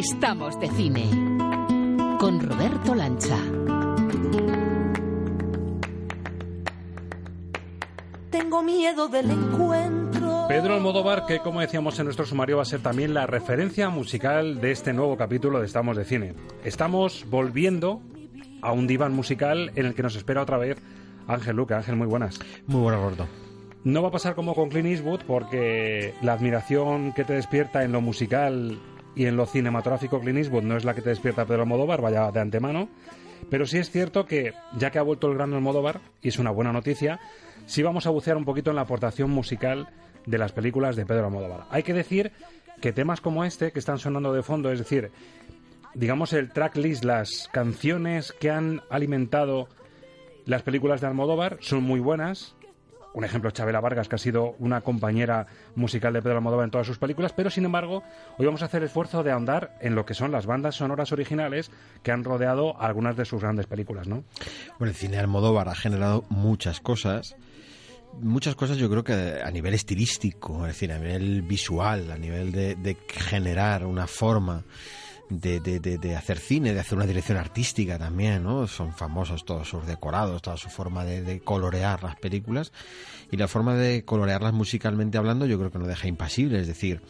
Estamos 0.00 0.58
de 0.58 0.66
cine 0.70 1.10
con 2.18 2.40
Roberto 2.40 2.94
Lancha. 2.94 3.36
Tengo 8.30 8.62
miedo 8.62 9.08
del 9.08 9.30
encuentro. 9.30 10.46
Pedro 10.48 10.76
Almodóvar, 10.76 11.26
que 11.26 11.40
como 11.40 11.60
decíamos 11.60 11.98
en 11.98 12.06
nuestro 12.06 12.24
sumario 12.24 12.56
va 12.56 12.62
a 12.62 12.64
ser 12.64 12.80
también 12.80 13.12
la 13.12 13.26
referencia 13.26 13.90
musical 13.90 14.62
de 14.62 14.70
este 14.70 14.94
nuevo 14.94 15.18
capítulo 15.18 15.60
de 15.60 15.66
Estamos 15.66 15.98
de 15.98 16.06
Cine. 16.06 16.34
Estamos 16.64 17.26
volviendo 17.28 18.00
a 18.62 18.72
un 18.72 18.86
diván 18.86 19.12
musical 19.12 19.70
en 19.74 19.84
el 19.84 19.94
que 19.94 20.02
nos 20.02 20.16
espera 20.16 20.40
otra 20.40 20.56
vez 20.56 20.78
Ángel 21.26 21.56
Luca. 21.56 21.76
Ángel, 21.76 21.96
muy 21.96 22.06
buenas. 22.06 22.40
Muy 22.66 22.80
buenas, 22.80 23.02
Roberto. 23.02 23.28
No 23.84 24.00
va 24.00 24.08
a 24.08 24.12
pasar 24.12 24.34
como 24.34 24.54
con 24.54 24.70
Clint 24.70 24.88
Eastwood 24.88 25.20
porque 25.26 26.14
la 26.22 26.32
admiración 26.32 27.12
que 27.12 27.24
te 27.24 27.34
despierta 27.34 27.84
en 27.84 27.92
lo 27.92 28.00
musical 28.00 28.78
y 29.14 29.26
en 29.26 29.36
lo 29.36 29.46
cinematográfico 29.46 30.20
Clint 30.20 30.38
Eastwood 30.38 30.62
no 30.62 30.76
es 30.76 30.84
la 30.84 30.94
que 30.94 31.02
te 31.02 31.10
despierta 31.10 31.44
Pedro 31.44 31.62
Almodóvar, 31.62 32.00
vaya 32.00 32.30
de 32.30 32.40
antemano. 32.40 32.88
Pero 33.48 33.66
sí 33.66 33.78
es 33.78 33.90
cierto 33.90 34.26
que, 34.26 34.52
ya 34.76 34.90
que 34.90 34.98
ha 34.98 35.02
vuelto 35.02 35.28
el 35.28 35.34
gran 35.34 35.52
Almodóvar, 35.52 36.00
y 36.22 36.28
es 36.28 36.38
una 36.38 36.50
buena 36.50 36.72
noticia, 36.72 37.20
sí 37.66 37.82
vamos 37.82 38.06
a 38.06 38.10
bucear 38.10 38.36
un 38.36 38.44
poquito 38.44 38.70
en 38.70 38.76
la 38.76 38.82
aportación 38.82 39.30
musical 39.30 39.88
de 40.26 40.38
las 40.38 40.52
películas 40.52 40.96
de 40.96 41.06
Pedro 41.06 41.26
Almodóvar. 41.26 41.66
Hay 41.70 41.82
que 41.82 41.94
decir 41.94 42.32
que 42.80 42.92
temas 42.92 43.20
como 43.20 43.44
este, 43.44 43.72
que 43.72 43.78
están 43.78 43.98
sonando 43.98 44.32
de 44.32 44.42
fondo, 44.42 44.70
es 44.70 44.78
decir, 44.78 45.10
digamos 45.94 46.32
el 46.32 46.52
tracklist, 46.52 47.04
las 47.04 47.48
canciones 47.52 48.32
que 48.32 48.50
han 48.50 48.82
alimentado 48.90 49.68
las 50.46 50.62
películas 50.62 51.00
de 51.00 51.06
Almodóvar 51.08 51.58
son 51.60 51.82
muy 51.82 52.00
buenas, 52.00 52.54
un 53.14 53.24
ejemplo, 53.24 53.50
Chabela 53.50 53.80
Vargas, 53.80 54.08
que 54.08 54.16
ha 54.16 54.18
sido 54.18 54.54
una 54.58 54.82
compañera 54.82 55.46
musical 55.74 56.12
de 56.12 56.22
Pedro 56.22 56.36
Almodóvar 56.36 56.64
en 56.64 56.70
todas 56.70 56.86
sus 56.86 56.98
películas, 56.98 57.32
pero 57.32 57.50
sin 57.50 57.64
embargo, 57.64 58.02
hoy 58.38 58.46
vamos 58.46 58.62
a 58.62 58.66
hacer 58.66 58.82
el 58.82 58.86
esfuerzo 58.86 59.22
de 59.22 59.32
ahondar 59.32 59.76
en 59.80 59.94
lo 59.94 60.06
que 60.06 60.14
son 60.14 60.32
las 60.32 60.46
bandas 60.46 60.76
sonoras 60.76 61.12
originales 61.12 61.70
que 62.02 62.12
han 62.12 62.24
rodeado 62.24 62.80
algunas 62.80 63.16
de 63.16 63.24
sus 63.24 63.42
grandes 63.42 63.66
películas, 63.66 64.06
¿no? 64.06 64.24
Bueno, 64.78 64.90
el 64.90 64.96
cine 64.96 65.18
Almodóvar 65.18 65.68
ha 65.68 65.74
generado 65.74 66.24
muchas 66.28 66.80
cosas. 66.80 67.36
Muchas 68.20 68.56
cosas 68.56 68.76
yo 68.76 68.90
creo 68.90 69.04
que 69.04 69.40
a 69.42 69.50
nivel 69.52 69.74
estilístico, 69.74 70.66
es 70.66 70.72
decir, 70.72 70.92
a 70.92 70.98
nivel 70.98 71.42
visual, 71.42 72.10
a 72.10 72.18
nivel 72.18 72.50
de 72.50 72.96
generar 73.08 73.86
una 73.86 74.08
forma 74.08 74.64
de, 75.30 75.60
de, 75.60 75.78
de, 75.80 76.16
hacer 76.16 76.38
cine, 76.38 76.74
de 76.74 76.80
hacer 76.80 76.98
una 76.98 77.06
dirección 77.06 77.38
artística 77.38 77.98
también, 77.98 78.42
¿no? 78.42 78.66
Son 78.66 78.92
famosos 78.92 79.44
todos 79.44 79.68
sus 79.68 79.86
decorados, 79.86 80.42
toda 80.42 80.56
su 80.56 80.68
forma 80.68 81.04
de, 81.04 81.40
colorear 81.40 82.02
las 82.02 82.16
películas. 82.16 82.72
Y 83.30 83.36
la 83.36 83.48
forma 83.48 83.74
de 83.74 84.04
colorearlas 84.04 84.52
musicalmente 84.52 85.18
hablando 85.18 85.46
yo 85.46 85.58
creo 85.58 85.70
que 85.70 85.78
no 85.78 85.86
deja 85.86 86.08
impasible, 86.08 86.60
es 86.60 86.66
decir, 86.66 87.00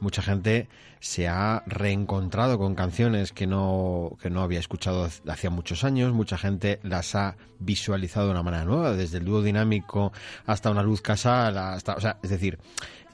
mucha 0.00 0.20
gente 0.20 0.68
se 1.00 1.26
ha 1.26 1.64
reencontrado 1.66 2.58
con 2.58 2.74
canciones 2.74 3.32
que 3.32 3.46
no, 3.46 4.16
que 4.20 4.30
no 4.30 4.42
había 4.42 4.60
escuchado 4.60 5.08
hacía 5.26 5.50
muchos 5.50 5.82
años, 5.82 6.12
mucha 6.12 6.38
gente 6.38 6.78
las 6.82 7.14
ha 7.14 7.36
visualizado 7.58 8.26
de 8.26 8.32
una 8.32 8.42
manera 8.42 8.64
nueva, 8.64 8.92
desde 8.92 9.18
el 9.18 9.24
dúo 9.24 9.42
dinámico 9.42 10.12
hasta 10.46 10.70
una 10.70 10.82
luz 10.82 11.00
casal, 11.00 11.56
hasta, 11.58 11.94
o 11.94 12.00
sea, 12.00 12.18
es 12.22 12.30
decir, 12.30 12.58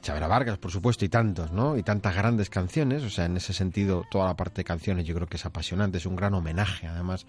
Chavera 0.01 0.27
Vargas, 0.27 0.57
por 0.57 0.71
supuesto, 0.71 1.05
y 1.05 1.09
tantos, 1.09 1.51
¿no? 1.51 1.77
Y 1.77 1.83
tantas 1.83 2.15
grandes 2.15 2.49
canciones, 2.49 3.03
o 3.03 3.09
sea, 3.09 3.25
en 3.25 3.37
ese 3.37 3.53
sentido, 3.53 4.03
toda 4.09 4.27
la 4.27 4.35
parte 4.35 4.61
de 4.61 4.63
canciones 4.65 5.05
yo 5.05 5.15
creo 5.15 5.27
que 5.27 5.37
es 5.37 5.45
apasionante, 5.45 5.97
es 5.97 6.05
un 6.05 6.15
gran 6.15 6.33
homenaje, 6.33 6.87
además, 6.87 7.25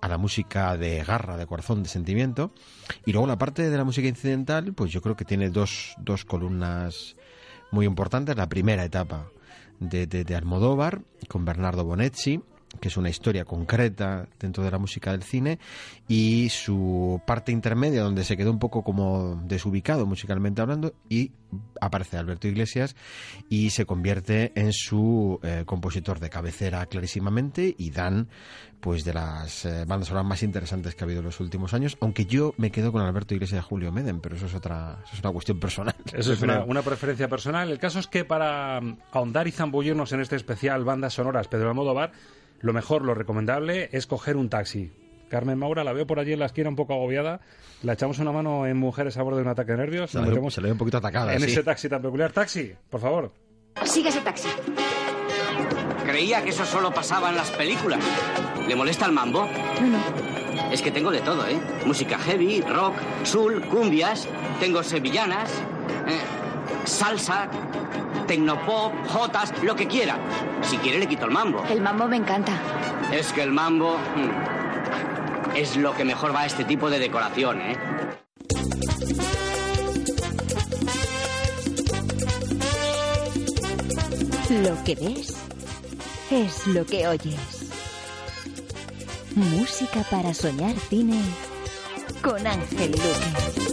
a 0.00 0.08
la 0.08 0.18
música 0.18 0.76
de 0.76 1.04
garra, 1.04 1.36
de 1.36 1.46
corazón, 1.46 1.82
de 1.82 1.88
sentimiento. 1.88 2.52
Y 3.06 3.12
luego 3.12 3.26
la 3.26 3.38
parte 3.38 3.68
de 3.70 3.76
la 3.76 3.84
música 3.84 4.08
incidental, 4.08 4.72
pues 4.74 4.90
yo 4.90 5.00
creo 5.02 5.16
que 5.16 5.24
tiene 5.24 5.50
dos, 5.50 5.94
dos 5.98 6.24
columnas 6.24 7.16
muy 7.70 7.86
importantes. 7.86 8.36
La 8.36 8.48
primera 8.48 8.84
etapa 8.84 9.28
de, 9.78 10.06
de, 10.06 10.24
de 10.24 10.34
Almodóvar, 10.36 11.02
con 11.28 11.44
Bernardo 11.44 11.84
Bonetti, 11.84 12.42
que 12.78 12.88
es 12.88 12.96
una 12.96 13.10
historia 13.10 13.44
concreta 13.44 14.28
dentro 14.38 14.62
de 14.62 14.70
la 14.70 14.78
música 14.78 15.10
del 15.12 15.22
cine, 15.22 15.58
y 16.06 16.48
su 16.50 17.20
parte 17.26 17.52
intermedia, 17.52 18.02
donde 18.02 18.24
se 18.24 18.36
quedó 18.36 18.50
un 18.50 18.58
poco 18.58 18.84
como 18.84 19.40
desubicado 19.44 20.06
musicalmente 20.06 20.62
hablando, 20.62 20.94
y 21.08 21.32
aparece 21.80 22.16
Alberto 22.16 22.46
Iglesias 22.46 22.94
y 23.48 23.70
se 23.70 23.84
convierte 23.86 24.52
en 24.54 24.72
su 24.72 25.40
eh, 25.42 25.64
compositor 25.66 26.20
de 26.20 26.30
cabecera 26.30 26.86
clarísimamente, 26.86 27.74
y 27.76 27.90
dan 27.90 28.28
pues 28.80 29.04
de 29.04 29.12
las 29.12 29.64
eh, 29.66 29.84
bandas 29.86 30.08
sonoras 30.08 30.26
más 30.26 30.42
interesantes 30.42 30.94
que 30.94 31.04
ha 31.04 31.06
habido 31.06 31.20
en 31.20 31.26
los 31.26 31.40
últimos 31.40 31.74
años, 31.74 31.98
aunque 32.00 32.24
yo 32.24 32.54
me 32.56 32.70
quedo 32.70 32.92
con 32.92 33.02
Alberto 33.02 33.34
Iglesias 33.34 33.62
y 33.64 33.68
Julio 33.68 33.92
Meden, 33.92 34.20
pero 34.20 34.36
eso 34.36 34.46
es 34.46 34.54
otra 34.54 34.98
eso 35.04 35.14
es 35.14 35.20
una 35.20 35.32
cuestión 35.32 35.60
personal. 35.60 35.94
Eso 36.12 36.32
es 36.32 36.40
una, 36.40 36.64
una, 36.64 36.82
preferencia 36.82 37.28
personal. 37.28 37.70
El 37.70 37.78
caso 37.78 37.98
es 37.98 38.06
que 38.06 38.24
para 38.24 38.80
ahondar 39.12 39.46
y 39.48 39.52
zambullirnos 39.52 40.12
en 40.12 40.20
este 40.20 40.36
especial 40.36 40.84
bandas 40.84 41.12
sonoras 41.12 41.48
Pedro 41.48 41.68
Almodóvar, 41.68 42.12
lo 42.60 42.72
mejor, 42.72 43.02
lo 43.02 43.14
recomendable 43.14 43.88
es 43.92 44.06
coger 44.06 44.36
un 44.36 44.48
taxi. 44.48 44.92
Carmen 45.28 45.58
Maura 45.58 45.84
la 45.84 45.92
veo 45.92 46.06
por 46.06 46.18
allí 46.18 46.32
en 46.32 46.40
la 46.40 46.46
esquina 46.46 46.68
un 46.68 46.76
poco 46.76 46.92
agobiada. 46.92 47.40
La 47.82 47.92
echamos 47.94 48.18
una 48.18 48.32
mano 48.32 48.66
en 48.66 48.76
mujeres 48.76 49.16
a 49.16 49.22
bordo 49.22 49.36
de 49.38 49.44
un 49.44 49.48
ataque 49.48 49.72
de 49.72 49.78
nervios. 49.78 50.12
La 50.12 50.22
metemos 50.22 50.52
se 50.52 50.60
le 50.60 50.66
ve 50.66 50.72
un 50.72 50.78
poquito 50.78 50.98
atacada. 50.98 51.32
En 51.32 51.40
sí. 51.40 51.46
ese 51.46 51.62
taxi 51.62 51.88
tan 51.88 52.02
peculiar. 52.02 52.32
Taxi, 52.32 52.74
por 52.90 53.00
favor. 53.00 53.32
Sigue 53.84 54.08
ese 54.08 54.20
taxi. 54.20 54.48
Creía 56.04 56.42
que 56.42 56.50
eso 56.50 56.64
solo 56.64 56.92
pasaba 56.92 57.30
en 57.30 57.36
las 57.36 57.50
películas. 57.52 58.00
¿Le 58.66 58.74
molesta 58.74 59.06
el 59.06 59.12
mambo? 59.12 59.46
No, 59.80 59.86
no. 59.86 60.72
Es 60.72 60.82
que 60.82 60.90
tengo 60.90 61.10
de 61.10 61.20
todo, 61.20 61.46
¿eh? 61.46 61.58
Música 61.86 62.18
heavy, 62.18 62.60
rock, 62.62 62.94
soul, 63.22 63.62
cumbias, 63.68 64.28
tengo 64.58 64.82
sevillanas, 64.82 65.50
eh, 66.06 66.20
salsa, 66.84 67.48
tecnopop, 68.26 68.92
jotas, 69.08 69.52
lo 69.62 69.74
que 69.74 69.86
quiera. 69.86 70.16
Si 70.62 70.76
quiere 70.78 70.98
le 70.98 71.06
quito 71.06 71.24
el 71.24 71.30
mambo. 71.30 71.64
El 71.68 71.80
mambo 71.80 72.06
me 72.06 72.16
encanta. 72.16 72.52
Es 73.12 73.32
que 73.32 73.42
el 73.42 73.52
mambo 73.52 73.96
mm, 73.96 75.56
es 75.56 75.76
lo 75.76 75.94
que 75.94 76.04
mejor 76.04 76.34
va 76.34 76.40
a 76.40 76.46
este 76.46 76.64
tipo 76.64 76.90
de 76.90 76.98
decoración, 76.98 77.60
¿eh? 77.60 77.76
Lo 84.50 84.82
que 84.84 84.94
ves 84.96 85.36
es 86.30 86.66
lo 86.66 86.84
que 86.84 87.06
oyes. 87.06 87.70
Música 89.34 90.04
para 90.10 90.34
soñar 90.34 90.74
cine 90.88 91.20
con 92.22 92.46
Ángel 92.46 92.90
Luque. 92.90 93.69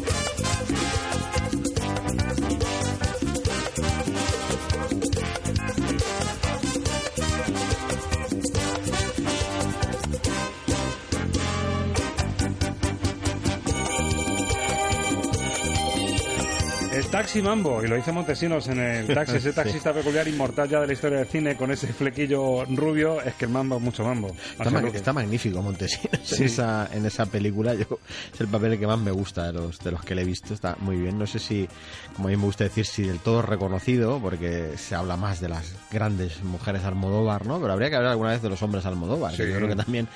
Taxi 17.18 17.42
mambo, 17.42 17.84
y 17.84 17.88
lo 17.88 17.96
dice 17.96 18.12
Montesinos 18.12 18.68
en 18.68 18.80
el 18.80 19.08
taxi, 19.08 19.38
ese 19.38 19.54
taxista 19.62 19.94
peculiar 19.94 20.28
inmortal 20.28 20.70
ya 20.70 20.80
de 20.82 20.88
la 20.88 20.94
historia 20.94 21.18
del 21.20 21.28
cine 21.28 21.56
con 21.58 21.72
ese 21.72 21.88
flequillo 21.88 22.66
rubio, 22.66 23.22
es 23.22 23.34
que 23.36 23.46
el 23.46 23.52
mambo 23.52 23.78
es 23.78 23.82
mucho 23.82 24.04
mambo. 24.04 24.36
Está, 24.60 25.12
ma- 25.14 25.22
magnífico 25.22 25.62
Montesinos 25.62 26.20
Sí. 26.24 26.36
en, 26.36 26.44
esa, 26.46 26.90
en 26.94 27.06
esa 27.06 27.26
película. 27.26 27.74
Yo, 27.74 28.00
es 28.34 28.40
el 28.42 28.48
papel 28.48 28.78
que 28.80 28.86
más 28.88 29.00
me 29.00 29.12
gusta 29.12 29.48
de 29.48 29.54
los, 29.54 29.80
de 29.80 29.92
los 29.92 30.04
que 30.04 30.14
le 30.16 30.22
he 30.22 30.26
visto. 30.26 30.54
Está 30.54 30.76
muy 30.80 30.98
bien. 30.98 31.18
No 31.18 31.26
sé 31.26 31.40
si, 31.40 31.68
como 32.16 32.28
a 32.28 32.32
mí 32.32 32.38
me 32.38 32.44
gusta 32.44 32.64
decir, 32.66 32.86
si 32.86 33.04
del 33.04 33.20
todo 33.20 33.42
reconocido, 33.42 34.20
porque 34.22 34.78
se 34.78 34.94
habla 34.96 35.18
más 35.18 35.40
de 35.42 35.50
las 35.50 35.74
grandes 35.92 36.44
mujeres 36.44 36.84
Almodóvar, 36.84 37.46
¿no? 37.46 37.60
Pero 37.60 37.74
habría 37.74 37.90
que 37.90 37.96
hablar 37.96 38.12
alguna 38.12 38.32
vez 38.32 38.42
de 38.42 38.50
los 38.50 38.62
hombres 38.62 38.86
Almodóvar, 38.86 39.32
que 39.36 39.44
Sí. 39.44 39.50
yo 39.50 39.56
creo 39.56 39.68
que 39.70 39.76
también 39.76 40.08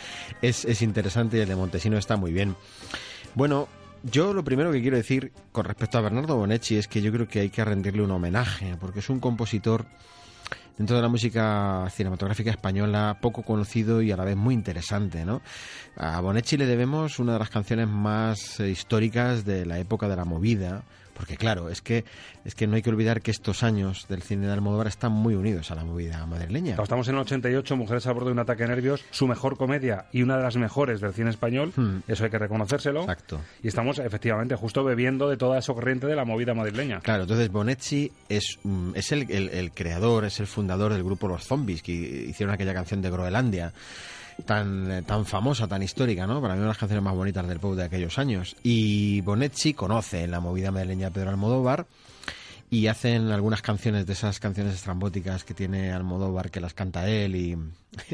es, 0.41 0.65
es 0.65 0.81
interesante 0.81 1.37
y 1.37 1.39
el 1.41 1.47
de 1.49 1.55
Montesinos 1.55 1.99
está 1.99 2.15
muy 2.17 2.31
bien. 2.31 2.55
Bueno, 3.33 3.67
yo 4.03 4.33
lo 4.33 4.43
primero 4.43 4.71
que 4.71 4.81
quiero 4.81 4.97
decir 4.97 5.31
con 5.51 5.65
respecto 5.65 5.97
a 5.97 6.01
Bernardo 6.01 6.37
Bonetti 6.37 6.75
es 6.75 6.87
que 6.87 7.01
yo 7.01 7.11
creo 7.11 7.27
que 7.27 7.41
hay 7.41 7.49
que 7.49 7.63
rendirle 7.63 8.01
un 8.01 8.11
homenaje, 8.11 8.75
porque 8.79 8.99
es 8.99 9.09
un 9.09 9.19
compositor 9.19 9.85
dentro 10.77 10.95
de 10.95 11.01
la 11.01 11.09
música 11.09 11.87
cinematográfica 11.91 12.49
española 12.49 13.17
poco 13.21 13.43
conocido 13.43 14.01
y 14.01 14.11
a 14.11 14.17
la 14.17 14.23
vez 14.23 14.35
muy 14.35 14.55
interesante, 14.55 15.25
¿no? 15.25 15.41
A 15.95 16.19
Bonetti 16.21 16.57
le 16.57 16.65
debemos 16.65 17.19
una 17.19 17.33
de 17.33 17.39
las 17.39 17.49
canciones 17.49 17.87
más 17.87 18.59
eh, 18.59 18.69
históricas 18.69 19.45
de 19.45 19.65
la 19.65 19.77
época 19.79 20.07
de 20.07 20.15
la 20.15 20.25
movida, 20.25 20.83
porque 21.21 21.37
claro, 21.37 21.69
es 21.69 21.83
que 21.83 22.03
es 22.45 22.55
que 22.55 22.65
no 22.65 22.75
hay 22.75 22.81
que 22.81 22.89
olvidar 22.89 23.21
que 23.21 23.29
estos 23.29 23.61
años 23.61 24.07
del 24.09 24.23
cine 24.23 24.47
de 24.47 24.53
Almodóvar 24.53 24.87
están 24.87 25.11
muy 25.11 25.35
unidos 25.35 25.69
a 25.69 25.75
la 25.75 25.83
movida 25.85 26.25
madrileña. 26.25 26.77
Estamos 26.81 27.07
en 27.09 27.13
el 27.13 27.21
88, 27.21 27.77
Mujeres 27.77 28.07
al 28.07 28.15
borde 28.15 28.25
de 28.29 28.31
un 28.31 28.39
ataque 28.39 28.63
de 28.63 28.69
nervios, 28.69 29.03
su 29.11 29.27
mejor 29.27 29.55
comedia 29.55 30.07
y 30.11 30.23
una 30.23 30.37
de 30.37 30.41
las 30.43 30.57
mejores 30.57 30.99
del 30.99 31.13
cine 31.13 31.29
español, 31.29 31.73
eso 32.07 32.23
hay 32.23 32.31
que 32.31 32.39
reconocérselo. 32.39 33.01
Hmm. 33.01 33.09
Exacto. 33.11 33.41
Y 33.61 33.67
estamos 33.67 33.99
efectivamente 33.99 34.55
justo 34.55 34.83
bebiendo 34.83 35.29
de 35.29 35.37
toda 35.37 35.59
esa 35.59 35.75
corriente 35.75 36.07
de 36.07 36.15
la 36.15 36.25
movida 36.25 36.55
madrileña. 36.55 37.01
Claro, 37.01 37.21
entonces 37.23 37.51
Bonetti 37.51 38.11
es, 38.27 38.57
mm, 38.63 38.93
es 38.95 39.11
el, 39.11 39.29
el- 39.29 39.49
el 39.49 39.71
creador, 39.73 40.25
es 40.25 40.39
el 40.39 40.47
fundador 40.47 40.91
del 40.91 41.03
grupo 41.03 41.27
Los 41.27 41.45
Zombies, 41.45 41.83
que 41.83 41.91
hicieron 41.91 42.55
aquella 42.55 42.73
canción 42.73 43.03
de 43.03 43.11
Groenlandia, 43.11 43.73
tan, 44.41 44.91
eh, 44.91 45.01
tan 45.03 45.25
famosa, 45.25 45.67
tan 45.67 45.83
histórica, 45.83 46.27
¿no? 46.27 46.41
Para 46.41 46.53
mí 46.53 46.59
una 46.59 46.67
de 46.67 46.71
las 46.71 46.77
canciones 46.77 47.03
más 47.03 47.15
bonitas 47.15 47.47
del 47.47 47.59
pop 47.59 47.75
de 47.75 47.83
aquellos 47.83 48.17
años. 48.19 48.55
Y 48.63 49.21
Bonetti 49.21 49.73
conoce 49.73 50.27
la 50.27 50.39
movida 50.39 50.71
madrileña 50.71 51.07
de 51.07 51.11
Pedro 51.11 51.29
Almodóvar 51.29 51.85
y 52.69 52.87
hacen 52.87 53.29
algunas 53.31 53.61
canciones 53.61 54.05
de 54.05 54.13
esas 54.13 54.39
canciones 54.39 54.75
estrambóticas 54.75 55.43
que 55.43 55.53
tiene 55.53 55.91
Almodóvar 55.91 56.51
que 56.51 56.61
las 56.61 56.73
canta 56.73 57.09
él 57.09 57.35
y, 57.35 57.57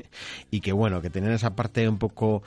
y 0.51 0.61
que 0.61 0.71
bueno, 0.71 1.01
que 1.01 1.11
tienen 1.11 1.31
esa 1.31 1.55
parte 1.55 1.87
un 1.87 1.99
poco 1.99 2.41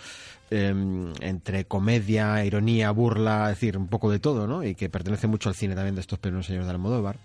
eh, 0.51 0.74
entre 1.20 1.64
comedia, 1.66 2.45
ironía, 2.45 2.91
burla, 2.91 3.45
es 3.45 3.57
decir, 3.57 3.78
un 3.78 3.87
poco 3.87 4.11
de 4.11 4.18
todo, 4.18 4.49
¿no? 4.49 4.64
Y 4.64 4.74
que 4.74 4.89
pertenece 4.89 5.28
mucho 5.28 5.49
al 5.49 5.55
cine 5.55 5.76
también 5.76 5.95
de 5.95 6.01
estos 6.01 6.18
primeros 6.18 6.51
años 6.51 6.64
de 6.64 6.72
Almodóvar. 6.72 7.16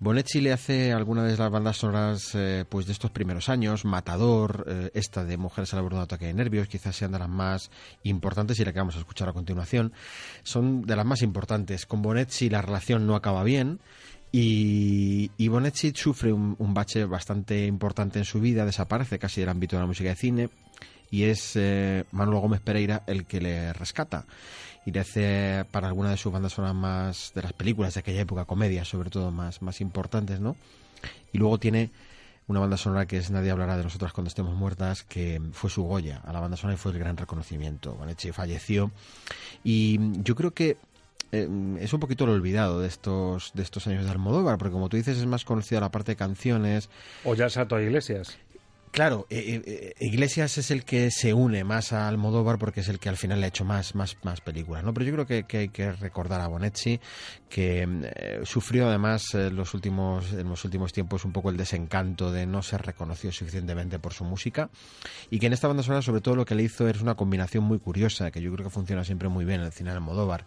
Bonetti 0.00 0.40
le 0.40 0.50
hace 0.50 0.94
algunas 0.94 1.30
de 1.30 1.36
las 1.36 1.50
bandas 1.50 1.76
sonoras 1.76 2.34
eh, 2.34 2.64
pues 2.66 2.86
de 2.86 2.92
estos 2.92 3.10
primeros 3.10 3.50
años, 3.50 3.84
Matador, 3.84 4.64
eh, 4.66 4.90
esta 4.94 5.26
de 5.26 5.36
Mujeres 5.36 5.74
al 5.74 5.82
borde 5.82 5.98
de 5.98 6.04
ataque 6.04 6.24
de 6.24 6.32
nervios, 6.32 6.68
quizás 6.68 6.96
sean 6.96 7.12
de 7.12 7.18
las 7.18 7.28
más 7.28 7.70
importantes 8.04 8.58
y 8.58 8.64
la 8.64 8.72
que 8.72 8.78
vamos 8.78 8.96
a 8.96 9.00
escuchar 9.00 9.28
a 9.28 9.34
continuación. 9.34 9.92
Son 10.42 10.86
de 10.86 10.96
las 10.96 11.04
más 11.04 11.20
importantes. 11.20 11.84
Con 11.84 12.00
Bonetti 12.00 12.48
la 12.48 12.62
relación 12.62 13.06
no 13.06 13.14
acaba 13.14 13.44
bien 13.44 13.78
y, 14.32 15.32
y 15.36 15.48
Bonetti 15.48 15.92
sufre 15.94 16.32
un, 16.32 16.56
un 16.58 16.72
bache 16.72 17.04
bastante 17.04 17.66
importante 17.66 18.18
en 18.18 18.24
su 18.24 18.40
vida, 18.40 18.64
desaparece 18.64 19.18
casi 19.18 19.42
del 19.42 19.50
ámbito 19.50 19.76
de 19.76 19.82
la 19.82 19.86
música 19.86 20.08
de 20.08 20.16
cine 20.16 20.48
y 21.10 21.24
es 21.24 21.56
eh, 21.56 22.04
Manuel 22.12 22.40
Gómez 22.40 22.60
Pereira 22.60 23.02
el 23.06 23.26
que 23.26 23.40
le 23.40 23.72
rescata 23.72 24.24
y 24.86 24.92
le 24.92 25.00
hace 25.00 25.64
para 25.70 25.88
alguna 25.88 26.10
de 26.10 26.16
sus 26.16 26.32
bandas 26.32 26.52
sonoras 26.52 26.74
más 26.74 27.32
de 27.34 27.42
las 27.42 27.52
películas 27.52 27.94
de 27.94 28.00
aquella 28.00 28.22
época, 28.22 28.44
comedias 28.44 28.88
sobre 28.88 29.10
todo 29.10 29.30
más, 29.30 29.62
más 29.62 29.80
importantes, 29.80 30.40
¿no? 30.40 30.56
Y 31.32 31.38
luego 31.38 31.58
tiene 31.58 31.90
una 32.46 32.60
banda 32.60 32.76
sonora 32.76 33.06
que 33.06 33.16
es 33.16 33.30
Nadie 33.30 33.50
hablará 33.50 33.76
de 33.76 33.84
nosotras 33.84 34.12
cuando 34.12 34.28
estemos 34.28 34.54
muertas, 34.54 35.04
que 35.04 35.40
fue 35.52 35.70
su 35.70 35.84
Goya 35.84 36.20
a 36.24 36.32
la 36.32 36.40
banda 36.40 36.56
sonora 36.56 36.74
y 36.74 36.78
fue 36.78 36.92
el 36.92 36.98
gran 36.98 37.16
reconocimiento. 37.16 37.94
Bonetti 37.94 38.32
falleció 38.32 38.90
y 39.62 39.98
yo 40.22 40.34
creo 40.34 40.50
que 40.52 40.76
eh, 41.32 41.48
es 41.80 41.92
un 41.92 42.00
poquito 42.00 42.26
lo 42.26 42.32
olvidado 42.32 42.80
de 42.80 42.88
estos 42.88 43.52
de 43.54 43.62
estos 43.62 43.86
años 43.86 44.04
de 44.04 44.10
Almodóvar, 44.10 44.58
porque 44.58 44.72
como 44.72 44.88
tú 44.88 44.96
dices 44.96 45.18
es 45.18 45.26
más 45.26 45.44
conocida 45.44 45.80
la 45.80 45.90
parte 45.90 46.12
de 46.12 46.16
canciones, 46.16 46.90
O 47.24 47.34
ya 47.34 47.48
Sato 47.48 47.80
Iglesias. 47.80 48.36
Claro, 48.90 49.28
eh, 49.30 49.62
eh, 49.64 49.94
Iglesias 50.00 50.58
es 50.58 50.72
el 50.72 50.84
que 50.84 51.12
se 51.12 51.32
une 51.32 51.62
más 51.62 51.92
a 51.92 52.08
Almodóvar 52.08 52.58
porque 52.58 52.80
es 52.80 52.88
el 52.88 52.98
que 52.98 53.08
al 53.08 53.16
final 53.16 53.38
le 53.38 53.46
ha 53.46 53.48
hecho 53.48 53.64
más, 53.64 53.94
más, 53.94 54.16
más 54.24 54.40
películas, 54.40 54.82
¿no? 54.82 54.92
Pero 54.92 55.06
yo 55.06 55.12
creo 55.12 55.26
que, 55.46 55.58
hay 55.58 55.68
que 55.68 55.92
recordar 55.92 56.40
a 56.40 56.48
Bonetti 56.48 56.98
que 57.48 57.86
eh, 57.86 58.40
sufrió 58.42 58.88
además 58.88 59.32
eh, 59.34 59.52
los 59.52 59.74
últimos, 59.74 60.32
en 60.32 60.48
los 60.48 60.64
últimos 60.64 60.92
tiempos 60.92 61.24
un 61.24 61.32
poco 61.32 61.50
el 61.50 61.56
desencanto 61.56 62.32
de 62.32 62.46
no 62.46 62.62
ser 62.62 62.82
reconocido 62.82 63.32
suficientemente 63.32 64.00
por 64.00 64.12
su 64.12 64.24
música 64.24 64.70
y 65.30 65.38
que 65.38 65.46
en 65.46 65.52
esta 65.52 65.68
banda 65.68 65.84
sonora 65.84 66.02
sobre 66.02 66.20
todo 66.20 66.34
lo 66.34 66.44
que 66.44 66.56
le 66.56 66.64
hizo 66.64 66.88
es 66.88 67.00
una 67.00 67.14
combinación 67.14 67.62
muy 67.62 67.78
curiosa 67.78 68.32
que 68.32 68.42
yo 68.42 68.52
creo 68.52 68.64
que 68.64 68.70
funciona 68.70 69.04
siempre 69.04 69.28
muy 69.28 69.44
bien 69.44 69.60
en 69.60 69.66
el 69.66 69.72
cine 69.72 69.90
de 69.90 69.96
Almodóvar. 69.96 70.44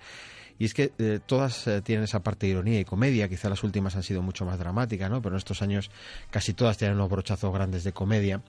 Y 0.60 0.66
es 0.66 0.74
que 0.74 0.92
eh, 1.00 1.20
todas 1.26 1.68
eh, 1.68 1.82
tienen 1.82 2.04
esa 2.06 2.22
parte 2.22 2.46
de 2.46 2.52
ironía 2.54 2.80
y 2.80 2.86
comedia, 2.86 3.28
quizá 3.28 3.50
las 3.50 3.64
últimas 3.64 3.96
han 3.96 4.04
sido 4.04 4.22
mucho 4.22 4.46
más 4.46 4.60
dramáticas, 4.60 5.10
¿no? 5.10 5.22
Pero 5.22 5.36
en 5.36 5.38
estos 5.40 5.62
años 5.62 5.90
casi 6.30 6.54
todas 6.54 6.78
tienen 6.78 6.96
unos 6.98 7.10
brochazos 7.10 7.54
grandes 7.54 7.84
de 7.84 7.92
comedia. 7.94 8.42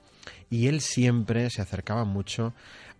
Y 0.50 0.66
él 0.68 0.80
siempre 0.80 1.48
se 1.50 1.62
acercaba 1.62 2.04
mucho 2.04 2.52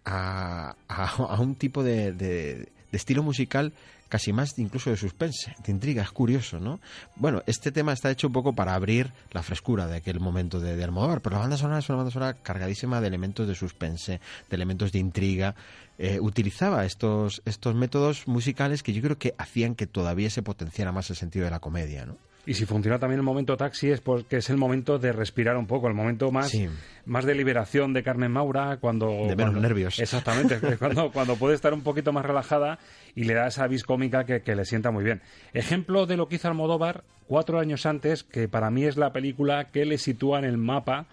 a, 0.04 0.76
a- 0.88 1.36
un 1.40 1.54
tipo 1.54 1.82
de- 1.82 2.12
de 2.12 2.68
estilo 2.92 3.22
musical 3.22 3.72
casi 4.14 4.32
más 4.32 4.56
incluso 4.60 4.90
de 4.90 4.96
suspense, 4.96 5.56
de 5.66 5.72
intriga, 5.72 6.00
es 6.00 6.12
curioso, 6.12 6.60
¿no? 6.60 6.78
Bueno, 7.16 7.42
este 7.46 7.72
tema 7.72 7.92
está 7.92 8.12
hecho 8.12 8.28
un 8.28 8.32
poco 8.32 8.52
para 8.52 8.76
abrir 8.76 9.12
la 9.32 9.42
frescura 9.42 9.88
de 9.88 9.96
aquel 9.96 10.20
momento 10.20 10.60
de, 10.60 10.76
de 10.76 10.86
pero 10.86 11.34
la 11.34 11.40
banda 11.40 11.56
sonora 11.56 11.80
es 11.80 11.88
una 11.88 11.96
banda 11.96 12.12
sonora 12.12 12.34
cargadísima 12.34 13.00
de 13.00 13.08
elementos 13.08 13.48
de 13.48 13.56
suspense, 13.56 14.20
de 14.48 14.54
elementos 14.54 14.92
de 14.92 15.00
intriga. 15.00 15.56
Eh, 15.98 16.20
utilizaba 16.20 16.84
estos, 16.84 17.42
estos 17.44 17.74
métodos 17.74 18.28
musicales 18.28 18.84
que 18.84 18.92
yo 18.92 19.02
creo 19.02 19.18
que 19.18 19.34
hacían 19.36 19.74
que 19.74 19.88
todavía 19.88 20.30
se 20.30 20.42
potenciara 20.42 20.92
más 20.92 21.10
el 21.10 21.16
sentido 21.16 21.46
de 21.46 21.50
la 21.50 21.58
comedia, 21.58 22.06
¿no? 22.06 22.16
Y 22.46 22.54
si 22.54 22.66
funciona 22.66 22.98
también 22.98 23.20
el 23.20 23.24
momento 23.24 23.56
taxi 23.56 23.90
es 23.90 24.00
porque 24.00 24.36
es 24.36 24.50
el 24.50 24.56
momento 24.58 24.98
de 24.98 25.12
respirar 25.12 25.56
un 25.56 25.66
poco, 25.66 25.88
el 25.88 25.94
momento 25.94 26.30
más, 26.30 26.50
Sí. 26.50 26.68
más 27.06 27.24
de 27.24 27.34
liberación 27.34 27.92
de 27.94 28.02
Carmen 28.02 28.30
Maura, 28.30 28.76
cuando... 28.80 29.06
De 29.08 29.14
menos 29.34 29.36
cuando- 29.36 29.60
nervios. 29.60 29.98
Exactamente, 29.98 30.58
cuando, 30.78 31.10
cuando 31.10 31.36
puede 31.36 31.54
estar 31.54 31.72
un 31.72 31.82
poquito 31.82 32.12
más 32.12 32.24
relajada 32.26 32.78
y 33.14 33.24
le 33.24 33.34
da 33.34 33.46
esa 33.46 33.66
vis 33.66 33.82
cómica 33.84 34.24
que, 34.24 34.42
que 34.42 34.54
le 34.54 34.64
sienta 34.66 34.90
muy 34.90 35.04
bien. 35.04 35.22
Ejemplo 35.54 36.04
de 36.06 36.16
lo 36.18 36.28
que 36.28 36.36
hizo 36.36 36.48
Almodóvar 36.48 37.04
cuatro 37.26 37.58
años 37.60 37.86
antes, 37.86 38.24
que 38.24 38.46
para 38.48 38.70
mí 38.70 38.84
es 38.84 38.96
la 38.98 39.12
película 39.12 39.70
que 39.70 39.86
le 39.86 39.96
sitúa 39.96 40.38
en 40.38 40.44
el 40.44 40.58
mapa 40.58 41.06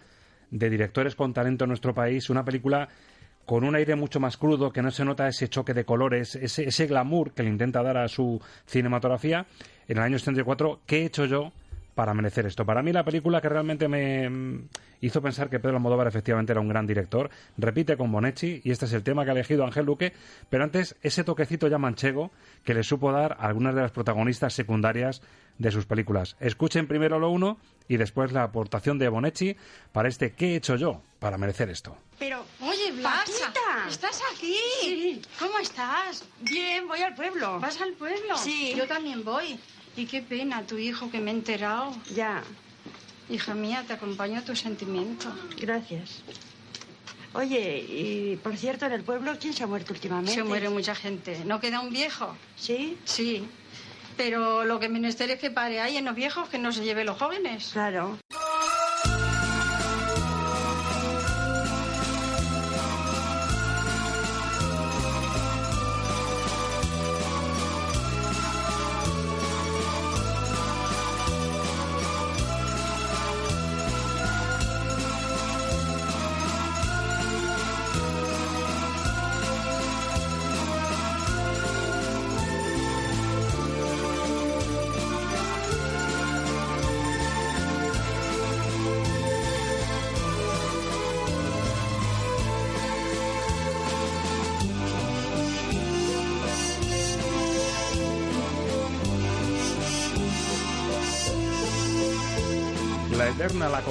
de 0.49 0.69
directores 0.69 1.15
con 1.15 1.33
talento 1.33 1.63
en 1.63 1.69
nuestro 1.69 1.93
país, 1.93 2.29
una 2.29 2.43
película 2.43 2.89
con 3.45 3.63
un 3.63 3.75
aire 3.75 3.95
mucho 3.95 4.19
más 4.19 4.37
crudo, 4.37 4.71
que 4.71 4.81
no 4.81 4.91
se 4.91 5.03
nota 5.05 5.27
ese 5.27 5.47
choque 5.49 5.73
de 5.73 5.83
colores, 5.85 6.35
ese, 6.35 6.65
ese 6.67 6.87
glamour 6.87 7.31
que 7.33 7.43
le 7.43 7.49
intenta 7.49 7.81
dar 7.81 7.97
a 7.97 8.07
su 8.07 8.39
cinematografía. 8.65 9.45
En 9.87 9.97
el 9.97 10.03
año 10.03 10.19
74, 10.19 10.81
¿qué 10.85 11.01
he 11.01 11.05
hecho 11.05 11.25
yo 11.25 11.51
para 11.95 12.13
merecer 12.13 12.45
esto? 12.45 12.65
Para 12.65 12.81
mí 12.81 12.91
la 12.91 13.03
película 13.03 13.41
que 13.41 13.49
realmente 13.49 13.87
me 13.87 14.29
mm, 14.29 14.67
hizo 15.01 15.21
pensar 15.21 15.49
que 15.49 15.59
Pedro 15.59 15.77
Almodóvar 15.77 16.07
efectivamente 16.07 16.53
era 16.53 16.61
un 16.61 16.69
gran 16.69 16.87
director, 16.87 17.29
repite 17.57 17.97
con 17.97 18.11
Bonetti, 18.11 18.61
y 18.63 18.71
este 18.71 18.85
es 18.85 18.93
el 18.93 19.03
tema 19.03 19.23
que 19.23 19.31
ha 19.31 19.33
elegido 19.33 19.65
Ángel 19.65 19.85
Luque, 19.85 20.13
pero 20.49 20.63
antes 20.63 20.95
ese 21.01 21.23
toquecito 21.23 21.67
ya 21.67 21.77
manchego 21.77 22.31
que 22.63 22.73
le 22.73 22.83
supo 22.83 23.11
dar 23.11 23.33
a 23.33 23.47
algunas 23.47 23.75
de 23.75 23.81
las 23.81 23.91
protagonistas 23.91 24.53
secundarias 24.53 25.21
de 25.57 25.71
sus 25.71 25.85
películas. 25.85 26.37
Escuchen 26.39 26.87
primero 26.87 27.19
lo 27.19 27.29
uno 27.29 27.57
y 27.91 27.97
después 27.97 28.31
la 28.31 28.43
aportación 28.43 28.97
de 28.97 29.09
Bonetti 29.09 29.53
para 29.91 30.07
este 30.07 30.31
¿Qué 30.31 30.53
he 30.53 30.55
hecho 30.55 30.77
yo 30.77 31.01
para 31.19 31.37
merecer 31.37 31.69
esto? 31.69 31.97
Pero, 32.17 32.45
oye, 32.61 32.93
Blanquita, 32.93 33.89
¿estás 33.89 34.21
aquí? 34.33 34.55
Sí. 34.79 35.21
¿Cómo 35.37 35.59
estás? 35.59 36.23
Bien, 36.39 36.87
voy 36.87 37.01
al 37.01 37.13
pueblo. 37.15 37.59
¿Vas 37.59 37.81
al 37.81 37.91
pueblo? 37.91 38.37
Sí. 38.37 38.73
Yo 38.77 38.87
también 38.87 39.25
voy. 39.25 39.59
Y 39.97 40.05
qué 40.05 40.21
pena, 40.21 40.65
tu 40.65 40.77
hijo, 40.77 41.11
que 41.11 41.19
me 41.19 41.31
he 41.31 41.33
enterado. 41.33 41.93
Ya. 42.15 42.43
Hija 43.29 43.53
mía, 43.55 43.83
te 43.85 43.91
acompaño 43.91 44.39
a 44.39 44.41
tu 44.41 44.55
sentimiento. 44.55 45.27
Gracias. 45.59 46.23
Oye, 47.33 47.79
y 47.79 48.39
por 48.41 48.55
cierto, 48.55 48.85
en 48.85 48.93
el 48.93 49.03
pueblo, 49.03 49.33
¿quién 49.37 49.53
se 49.53 49.63
ha 49.63 49.67
muerto 49.67 49.91
últimamente? 49.91 50.33
Se 50.33 50.43
muere 50.45 50.69
mucha 50.69 50.95
gente. 50.95 51.43
¿No 51.43 51.59
queda 51.59 51.81
un 51.81 51.89
viejo? 51.89 52.37
¿Sí? 52.55 52.97
Sí. 53.03 53.45
Pero 54.23 54.65
lo 54.65 54.79
que 54.79 54.87
menester 54.87 55.31
es 55.31 55.39
que 55.39 55.49
pare 55.49 55.81
ahí 55.81 55.97
en 55.97 56.05
los 56.05 56.13
viejos, 56.13 56.47
que 56.47 56.59
no 56.59 56.71
se 56.71 56.83
lleve 56.83 57.03
los 57.03 57.17
jóvenes. 57.17 57.71
Claro. 57.73 58.19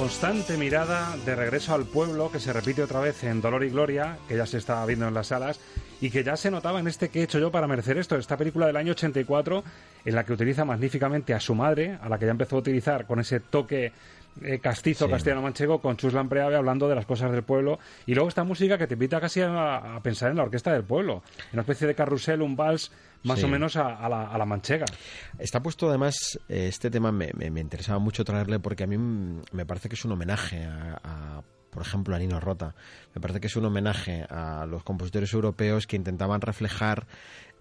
Constante 0.01 0.57
mirada 0.57 1.15
de 1.27 1.35
regreso 1.35 1.75
al 1.75 1.85
pueblo 1.85 2.31
que 2.31 2.39
se 2.39 2.51
repite 2.51 2.81
otra 2.81 3.01
vez 3.01 3.23
en 3.23 3.39
Dolor 3.39 3.63
y 3.63 3.69
Gloria, 3.69 4.17
que 4.27 4.35
ya 4.35 4.47
se 4.47 4.57
estaba 4.57 4.83
viendo 4.87 5.07
en 5.07 5.13
las 5.13 5.27
salas 5.27 5.59
y 6.01 6.09
que 6.09 6.23
ya 6.23 6.35
se 6.35 6.51
notaba 6.51 6.79
en 6.81 6.87
este 6.87 7.09
que 7.09 7.21
he 7.21 7.23
hecho 7.23 7.39
yo 7.39 7.51
para 7.51 7.67
merecer 7.67 7.97
esto, 7.97 8.17
esta 8.17 8.35
película 8.35 8.67
del 8.67 8.75
año 8.75 8.91
84 8.91 9.63
en 10.03 10.15
la 10.15 10.25
que 10.25 10.33
utiliza 10.33 10.65
magníficamente 10.65 11.33
a 11.33 11.39
su 11.39 11.55
madre, 11.55 11.97
a 12.01 12.09
la 12.09 12.17
que 12.19 12.25
ya 12.25 12.31
empezó 12.31 12.55
a 12.57 12.59
utilizar 12.59 13.05
con 13.05 13.19
ese 13.19 13.39
toque 13.39 13.91
eh, 14.43 14.59
castizo 14.59 15.05
Sí. 15.05 15.11
castellano-manchego 15.11 15.81
con 15.81 15.97
Chus 15.97 16.13
Lampreave 16.13 16.55
hablando 16.55 16.87
de 16.87 16.95
las 16.95 17.05
cosas 17.05 17.31
del 17.33 17.43
pueblo 17.43 17.79
y 18.05 18.13
luego 18.15 18.29
esta 18.29 18.43
música 18.45 18.77
que 18.77 18.87
te 18.87 18.93
invita 18.93 19.19
casi 19.19 19.41
a, 19.41 19.95
a 19.97 20.01
pensar 20.01 20.31
en 20.31 20.37
la 20.37 20.43
orquesta 20.43 20.71
del 20.71 20.83
pueblo, 20.85 21.21
en 21.47 21.53
una 21.53 21.61
especie 21.63 21.85
de 21.85 21.95
carrusel, 21.95 22.41
un 22.41 22.55
vals 22.55 22.91
más 23.23 23.39
Sí. 23.39 23.45
o 23.45 23.49
menos 23.49 23.75
a, 23.75 23.97
a 23.97 24.07
la, 24.09 24.27
a 24.31 24.37
la 24.37 24.45
manchega. 24.45 24.85
Está 25.37 25.61
puesto 25.61 25.89
además, 25.89 26.39
eh, 26.49 26.67
este 26.69 26.89
tema 26.89 27.11
me, 27.11 27.29
me- 27.35 27.51
me 27.51 27.59
interesaba 27.59 27.99
mucho 27.99 28.23
traerle 28.23 28.57
porque 28.59 28.85
a 28.85 28.87
mí 28.87 28.97
me 28.97 29.65
parece 29.65 29.89
que 29.89 29.95
es 29.95 30.05
un 30.05 30.13
homenaje 30.13 30.63
a, 30.65 30.99
a, 31.03 31.43
por 31.71 31.81
ejemplo, 31.81 32.15
a 32.15 32.19
Nino 32.19 32.39
Rota. 32.39 32.75
Me 33.15 33.21
parece 33.21 33.39
que 33.39 33.47
es 33.47 33.55
un 33.55 33.65
homenaje 33.65 34.25
a 34.29 34.65
los 34.67 34.83
compositores 34.83 35.33
europeos 35.33 35.87
que 35.87 35.95
intentaban 35.95 36.41
reflejar 36.41 37.07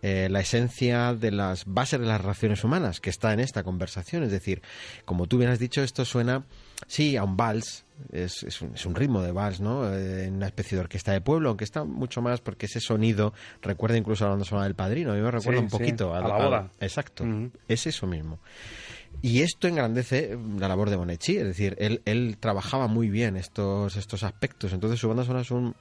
eh, 0.02 0.28
la 0.30 0.40
esencia 0.40 1.14
de 1.14 1.30
las 1.30 1.64
bases 1.66 2.00
de 2.00 2.06
las 2.06 2.20
relaciones 2.20 2.64
humanas 2.64 3.00
que 3.00 3.11
está 3.11 3.32
en 3.32 3.40
esta 3.40 3.62
conversación. 3.62 4.22
Es 4.22 4.30
decir, 4.30 4.62
como 5.04 5.26
tú 5.26 5.38
bien 5.38 5.50
has 5.50 5.58
dicho, 5.58 5.82
esto 5.82 6.04
suena, 6.04 6.44
sí, 6.86 7.16
a 7.16 7.24
un 7.24 7.36
vals, 7.36 7.84
es, 8.11 8.42
es 8.44 8.62
un, 8.62 8.74
es 8.74 8.86
un 8.86 8.94
ritmo 8.94 9.20
de 9.20 9.30
vals, 9.32 9.61
¿no? 9.61 9.92
Eh, 9.94 10.24
en 10.24 10.36
una 10.36 10.46
especie 10.46 10.76
de 10.76 10.80
orquesta 10.80 11.12
de 11.12 11.20
pueblo, 11.20 11.50
aunque 11.50 11.64
está 11.64 11.84
mucho 11.84 12.22
más 12.22 12.40
porque 12.40 12.64
ese 12.66 12.80
sonido 12.80 13.34
recuerda 13.61 13.98
incluso 13.98 14.24
a 14.24 14.28
la 14.28 14.30
banda 14.30 14.46
sonora 14.46 14.64
del 14.64 14.74
padrino. 14.74 15.12
A 15.12 15.14
mí 15.16 15.20
me 15.20 15.30
recuerda 15.30 15.58
Sí, 15.61 15.64
un 15.64 15.70
sí, 15.70 15.76
poquito 15.78 16.14
a 16.14 16.20
la 16.20 16.34
boda. 16.36 16.70
exacto, 16.80 17.24
es 17.68 17.86
eso 17.86 18.06
mismo. 18.06 18.38
Y 19.22 19.42
esto 19.42 19.68
engrandece 19.68 20.38
la 20.58 20.68
labor 20.68 20.88
de 20.88 20.96
Bonetti, 20.96 21.36
es 21.36 21.44
decir, 21.44 21.76
él, 21.78 22.00
él 22.06 22.38
trabajaba 22.40 22.86
muy 22.86 23.11
bien 23.11 23.36
estos, 23.36 23.96
estos 23.96 24.22
aspectos, 24.22 24.72
entonces 24.72 24.98
su 24.98 25.08
banda 25.08 25.24
sonora 25.24 25.42
es 25.42 25.50
un, 25.50 25.74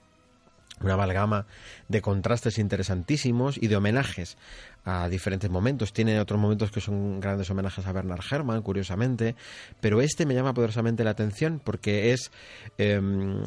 una 0.81 0.93
amalgama 0.93 1.45
de 1.87 2.01
contrastes 2.01 2.57
interesantísimos 2.57 3.57
y 3.57 3.67
de 3.67 3.77
homenajes 3.77 4.37
a 4.85 5.09
diferentes 5.09 5.49
momentos. 5.49 5.93
Tiene 5.93 6.19
otros 6.19 6.39
momentos 6.39 6.71
que 6.71 6.81
son 6.81 7.19
grandes 7.19 7.49
homenajes 7.49 7.85
a 7.85 7.91
Bernard 7.91 8.21
Herrmann, 8.29 8.61
curiosamente, 8.61 9.35
pero 9.79 10.01
este 10.01 10.25
me 10.25 10.33
llama 10.33 10.53
poderosamente 10.53 11.03
la 11.03 11.11
atención 11.11 11.61
porque 11.63 12.11
es 12.13 12.31
eh, 12.77 13.01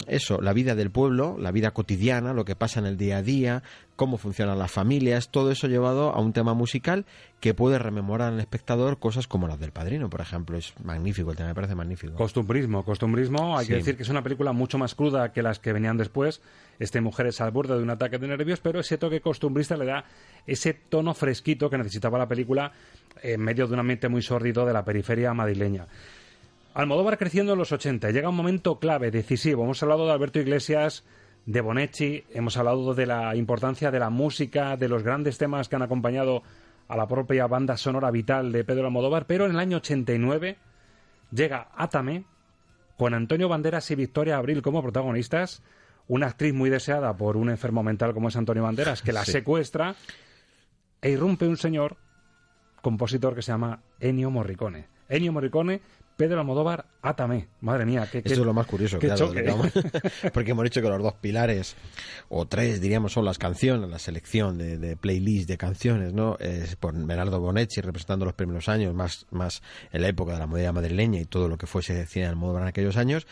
eso, 0.07 0.41
la 0.41 0.53
vida 0.53 0.75
del 0.75 0.91
pueblo, 0.91 1.37
la 1.39 1.51
vida 1.51 1.73
cotidiana, 1.73 2.33
lo 2.33 2.45
que 2.45 2.57
pasa 2.57 2.81
en 2.81 2.87
el 2.87 2.97
día 2.97 3.19
a 3.19 3.23
día, 3.23 3.63
cómo 3.97 4.17
funcionan 4.17 4.59
las 4.59 4.73
familias, 4.73 5.31
todo 5.31 5.51
eso 5.51 5.69
llevado 5.69 6.11
a 6.11 6.21
un 6.21 6.33
tema 6.33 6.55
musical 6.55 7.05
que 7.41 7.55
puede 7.55 7.79
rememorar 7.79 8.33
al 8.33 8.41
espectador 8.41 8.99
cosas 8.99 9.27
como 9.27 9.49
las 9.49 9.59
del 9.59 9.73
Padrino, 9.73 10.09
por 10.09 10.21
ejemplo. 10.21 10.57
Es 10.57 10.75
magnífico, 10.83 11.31
el 11.31 11.37
tema 11.37 11.49
me 11.49 11.55
parece 11.55 11.75
magnífico. 11.75 12.15
Costumbrismo, 12.15 12.85
costumbrismo, 12.85 13.59
hay 13.59 13.67
que 13.67 13.75
decir 13.75 13.97
que 13.97 14.05
es 14.05 14.09
una 14.09 14.23
película 14.23 14.53
mucho 14.53 14.79
más 14.79 14.95
cruda 14.95 15.33
que 15.33 15.43
las 15.43 15.59
que 15.59 15.73
venían 15.73 15.97
después, 15.97 16.41
este 16.79 17.01
Mujeres 17.01 17.41
al 17.41 17.51
borde 17.51 17.77
de 17.77 17.83
un 17.83 17.91
ataque 17.91 18.19
de 18.19 18.29
nervios, 18.29 18.61
pero 18.61 18.81
ese 18.81 18.97
toque 18.97 19.21
costumbrista 19.21 19.77
le 19.77 19.87
da 19.87 20.05
ese 20.47 20.73
tono 20.73 21.15
fresquito 21.23 21.71
que 21.71 21.79
necesitaba 21.79 22.19
la 22.19 22.27
película 22.27 22.73
en 23.23 23.41
medio 23.41 23.69
de 23.69 23.75
un 23.75 23.79
ambiente 23.79 24.09
muy 24.09 24.23
sórdido 24.23 24.67
de 24.67 24.73
la 24.73 24.85
periferia 24.85 25.33
madrileña. 25.33 25.87
Almodóvar 26.75 27.17
creciendo 27.17 27.53
en 27.53 27.61
los 27.61 27.71
80, 27.71 28.11
llega 28.11 28.29
un 28.29 28.35
momento 28.35 28.81
clave, 28.81 29.13
decisivo. 29.13 29.63
Hemos 29.63 29.81
hablado 29.85 30.05
de 30.07 30.13
Alberto 30.13 30.41
Iglesias, 30.41 31.05
de 31.47 31.61
Bonetti, 31.61 32.25
hemos 32.35 32.57
hablado 32.57 32.93
de 32.95 33.07
la 33.07 33.37
importancia 33.37 33.93
de 33.93 34.01
la 34.01 34.11
música, 34.11 34.77
de 34.77 34.89
los 34.89 35.05
grandes 35.05 35.39
temas 35.39 35.69
que 35.69 35.77
han 35.77 35.83
acompañado 35.83 36.43
a 36.89 36.97
la 36.97 37.07
propia 37.07 37.47
banda 37.47 37.77
sonora 37.77 38.11
vital 38.11 38.51
de 38.51 38.65
Pedro 38.65 38.87
Almodóvar, 38.87 39.27
pero 39.27 39.45
en 39.45 39.53
el 39.53 39.59
año 39.61 39.77
89 39.77 40.57
llega 41.31 41.69
Átame, 41.77 42.25
con 42.99 43.15
Antonio 43.15 43.49
Banderas 43.49 43.89
y 43.93 43.95
Victoria 43.95 44.39
Abril 44.39 44.61
como 44.61 44.83
protagonistas, 44.83 45.63
una 46.09 46.27
actriz 46.27 46.53
muy 46.53 46.69
deseada 46.69 47.17
por 47.17 47.37
un 47.37 47.49
enfermo 47.51 47.83
mental 47.85 48.13
como 48.13 48.29
es 48.29 48.37
Antonio 48.37 48.65
Banderas, 48.65 49.03
que 49.03 49.13
la 49.13 49.25
Sí. 49.25 49.33
secuestra 49.33 49.95
e 51.03 51.11
irrumpe 51.11 51.47
un 51.47 51.59
señor 51.59 51.99
compositor 52.81 53.35
que 53.35 53.43
se 53.43 53.53
llama 53.53 53.83
Ennio 54.01 54.31
Morricone. 54.31 54.89
Ennio 55.09 55.33
Morricone, 55.33 55.83
Pedro 56.17 56.41
Almodóvar, 56.41 56.87
Átame. 57.03 57.49
Madre 57.61 57.85
mía, 57.85 58.03
qué, 58.11 58.23
qué- 58.23 58.29
Esto 58.29 58.41
es 58.43 58.47
lo 58.47 58.55
más 58.55 58.67
curioso, 58.67 58.99
claro, 58.99 59.33
que 59.33 59.43
porque 60.33 60.51
hemos 60.53 60.65
dicho 60.65 60.81
que 60.81 60.89
los 60.89 61.03
dos 61.03 61.15
pilares, 61.15 61.75
o 62.29 62.47
tres 62.47 62.81
diríamos, 62.81 63.13
son 63.13 63.25
las 63.25 63.39
canciones, 63.39 63.89
la 63.91 63.99
selección 63.99 64.57
de, 64.59 64.79
de 64.79 64.97
playlist 64.97 65.49
de 65.49 65.57
canciones, 65.59 66.13
¿no? 66.13 66.37
Es 66.39 66.77
por 66.77 66.95
Bernardo 66.95 67.41
Bonetti 67.41 67.81
representando 67.81 68.25
los 68.25 68.35
primeros 68.35 68.69
años, 68.69 68.95
más, 68.95 69.27
más 69.31 69.63
en 69.93 70.03
la 70.03 70.09
época 70.09 70.33
de 70.35 70.39
la 70.39 70.47
modernidad 70.47 70.73
madrileña 70.75 71.21
y 71.21 71.25
todo 71.25 71.49
lo 71.49 71.59
que 71.59 71.67
fuese 71.67 72.07
cine 72.07 72.27
Almodóvar 72.27 72.63
en 72.63 72.69
aquellos 72.69 72.97
años. 72.97 73.27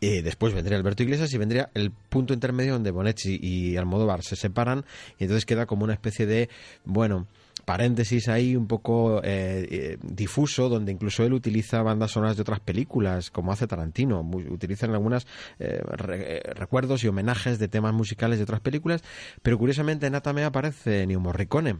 Eh, 0.00 0.22
después 0.22 0.54
vendría 0.54 0.76
Alberto 0.78 1.02
Iglesias 1.02 1.32
y 1.34 1.38
vendría 1.38 1.70
el 1.74 1.90
punto 1.90 2.32
intermedio 2.32 2.74
donde 2.74 2.90
Bonetti 2.92 3.38
y 3.42 3.76
Almodóvar 3.76 4.22
se 4.22 4.36
separan 4.36 4.84
y 5.18 5.24
entonces 5.24 5.46
queda 5.46 5.66
como 5.66 5.84
una 5.84 5.94
especie 5.94 6.26
de, 6.26 6.48
bueno, 6.84 7.26
paréntesis 7.66 8.28
ahí 8.28 8.56
un 8.56 8.66
poco 8.66 9.18
eh, 9.22 9.68
eh, 9.70 9.98
difuso, 10.02 10.70
donde 10.70 10.92
incluso 10.92 11.22
él 11.24 11.34
utiliza 11.34 11.82
bandas 11.82 12.12
sonoras 12.12 12.36
de 12.36 12.42
otras 12.42 12.60
películas, 12.60 13.30
como 13.30 13.52
hace 13.52 13.66
Tarantino. 13.66 14.22
Utilizan 14.22 14.92
algunos 14.92 15.26
recuerdos 15.58 17.04
y 17.04 17.08
homenajes 17.08 17.58
de 17.58 17.68
temas 17.68 17.92
musicales 17.92 18.38
de 18.38 18.44
otras 18.44 18.60
películas, 18.60 19.02
pero 19.42 19.58
curiosamente 19.58 20.06
en 20.06 20.14
Atame 20.14 20.44
aparece 20.44 21.02
Ennio 21.02 21.20
Morricone. 21.20 21.76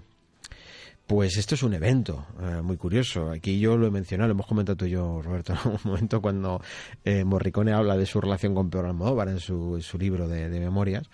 Pues 1.07 1.37
esto 1.37 1.55
es 1.55 1.62
un 1.62 1.72
evento 1.72 2.26
eh, 2.43 2.62
muy 2.62 2.76
curioso. 2.76 3.30
Aquí 3.30 3.61
yo 3.61 3.76
lo 3.76 3.87
he 3.87 3.91
mencionado, 3.93 4.26
lo 4.26 4.34
hemos 4.34 4.47
comentado 4.47 4.76
tú 4.76 4.87
y 4.87 4.91
yo, 4.91 5.22
Roberto, 5.22 5.53
en 5.64 5.70
un 5.70 5.78
momento 5.84 6.20
cuando 6.20 6.61
eh, 7.05 7.22
Morricone 7.24 7.73
habla 7.73 7.97
de 7.97 8.06
su 8.06 8.20
relación 8.20 8.56
con 8.56 8.70
Pedro 8.70 8.89
Almodóvar 8.89 9.28
en 9.28 9.39
su, 9.39 9.81
su 9.81 9.98
libro 9.98 10.27
de 10.27 10.48
memorias. 10.48 11.09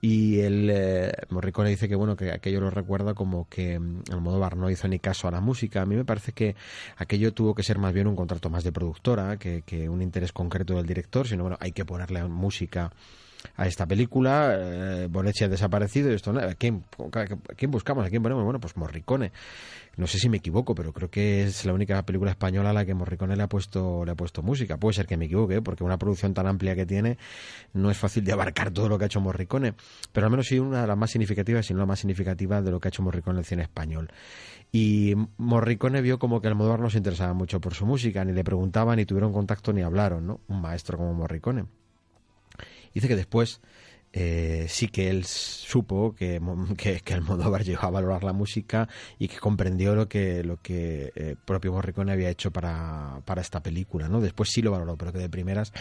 Y 0.00 0.40
el 0.40 0.68
eh, 0.70 1.12
Morricone 1.28 1.70
dice 1.70 1.88
que 1.88 1.94
bueno 1.94 2.16
que 2.16 2.32
aquello 2.32 2.60
lo 2.60 2.70
recuerda 2.70 3.14
como 3.14 3.48
que 3.48 3.78
mm, 3.78 4.04
Almodóvar 4.12 4.56
no 4.56 4.70
hizo 4.70 4.88
ni 4.88 4.98
caso 4.98 5.28
a 5.28 5.30
la 5.30 5.40
música. 5.40 5.82
A 5.82 5.86
mí 5.86 5.96
me 5.96 6.04
parece 6.04 6.32
que 6.32 6.56
aquello 6.96 7.32
tuvo 7.32 7.54
que 7.54 7.62
ser 7.62 7.78
más 7.78 7.92
bien 7.92 8.06
un 8.06 8.16
contrato 8.16 8.50
más 8.50 8.64
de 8.64 8.72
productora 8.72 9.36
que, 9.36 9.62
que 9.62 9.88
un 9.88 10.02
interés 10.02 10.32
concreto 10.32 10.76
del 10.76 10.86
director, 10.86 11.26
sino 11.26 11.44
bueno, 11.44 11.58
hay 11.60 11.72
que 11.72 11.84
ponerle 11.84 12.24
música 12.24 12.92
a 13.56 13.66
esta 13.66 13.86
película. 13.86 14.54
Eh, 14.56 15.08
ha 15.12 15.48
desaparecido 15.48 16.10
y 16.10 16.14
esto. 16.14 16.30
¿a 16.38 16.54
quién, 16.54 16.84
¿a 17.14 17.54
quién 17.54 17.70
buscamos? 17.70 18.06
¿A 18.06 18.10
quién 18.10 18.22
ponemos? 18.22 18.44
Bueno, 18.44 18.60
pues 18.60 18.76
Morricone. 18.76 19.32
No 19.96 20.06
sé 20.06 20.18
si 20.18 20.28
me 20.28 20.38
equivoco, 20.38 20.74
pero 20.74 20.92
creo 20.92 21.10
que 21.10 21.42
es 21.42 21.64
la 21.64 21.72
única 21.72 22.00
película 22.06 22.30
española 22.30 22.70
a 22.70 22.72
la 22.72 22.86
que 22.86 22.94
Morricone 22.94 23.36
le 23.36 23.42
ha 23.42 23.48
puesto, 23.48 24.04
le 24.04 24.12
ha 24.12 24.14
puesto 24.14 24.42
música. 24.42 24.78
Puede 24.78 24.94
ser 24.94 25.06
que 25.06 25.16
me 25.16 25.26
equivoque, 25.26 25.56
¿eh? 25.56 25.62
porque 25.62 25.84
una 25.84 25.98
producción 25.98 26.32
tan 26.32 26.46
amplia 26.46 26.74
que 26.74 26.86
tiene 26.86 27.18
no 27.74 27.90
es 27.90 27.98
fácil 27.98 28.24
de 28.24 28.32
abarcar 28.32 28.70
todo 28.70 28.88
lo 28.88 28.98
que 28.98 29.04
ha 29.04 29.06
hecho 29.06 29.20
Morricone. 29.20 29.74
pero 30.12 30.26
al 30.26 30.30
menos 30.30 30.46
sí 30.46 30.58
una 30.58 30.82
de 30.82 30.86
las 30.86 30.96
más 30.96 31.10
significativas, 31.10 31.66
si 31.66 31.74
no 31.74 31.80
la 31.80 31.86
más 31.86 32.00
significativa 32.00 32.62
de 32.62 32.70
lo 32.70 32.80
que 32.80 32.88
ha 32.88 32.90
hecho 32.90 33.02
Morricone 33.02 33.36
en 33.36 33.38
el 33.40 33.44
cine 33.44 33.62
español. 33.62 34.10
Y 34.72 35.14
Morricone 35.36 36.00
vio 36.00 36.18
como 36.18 36.40
que 36.40 36.48
Almodóvar 36.48 36.80
no 36.80 36.90
se 36.90 36.98
interesaba 36.98 37.34
mucho 37.34 37.60
por 37.60 37.74
su 37.74 37.84
música, 37.84 38.24
ni 38.24 38.32
le 38.32 38.44
preguntaban, 38.44 38.96
ni 38.96 39.04
tuvieron 39.04 39.32
contacto, 39.32 39.72
ni 39.72 39.82
hablaron, 39.82 40.26
¿no? 40.26 40.40
Un 40.48 40.60
maestro 40.60 40.96
como 40.96 41.12
Morricone. 41.12 41.66
Dice 42.94 43.08
que 43.08 43.16
después 43.16 43.60
eh, 44.12 44.66
sí 44.68 44.88
que 44.88 45.08
él 45.08 45.24
supo 45.24 46.16
que, 46.16 46.40
que, 46.76 47.00
que 47.00 47.14
Almodóvar 47.14 47.62
llegó 47.62 47.82
a 47.86 47.90
valorar 47.90 48.24
la 48.24 48.32
música 48.32 48.88
y 49.18 49.28
que 49.28 49.38
comprendió 49.38 49.94
lo 49.94 50.08
que 50.08 50.42
lo 50.42 50.56
que 50.60 51.12
eh, 51.14 51.36
propio 51.44 51.72
Morricone 51.72 52.10
había 52.10 52.28
hecho 52.28 52.50
para, 52.50 53.20
para 53.24 53.40
esta 53.40 53.62
película, 53.62 54.08
¿no? 54.08 54.20
Después 54.20 54.50
sí 54.50 54.62
lo 54.62 54.72
valoró, 54.72 54.96
pero 54.96 55.12
que 55.12 55.18
de 55.18 55.28
primeras 55.28 55.72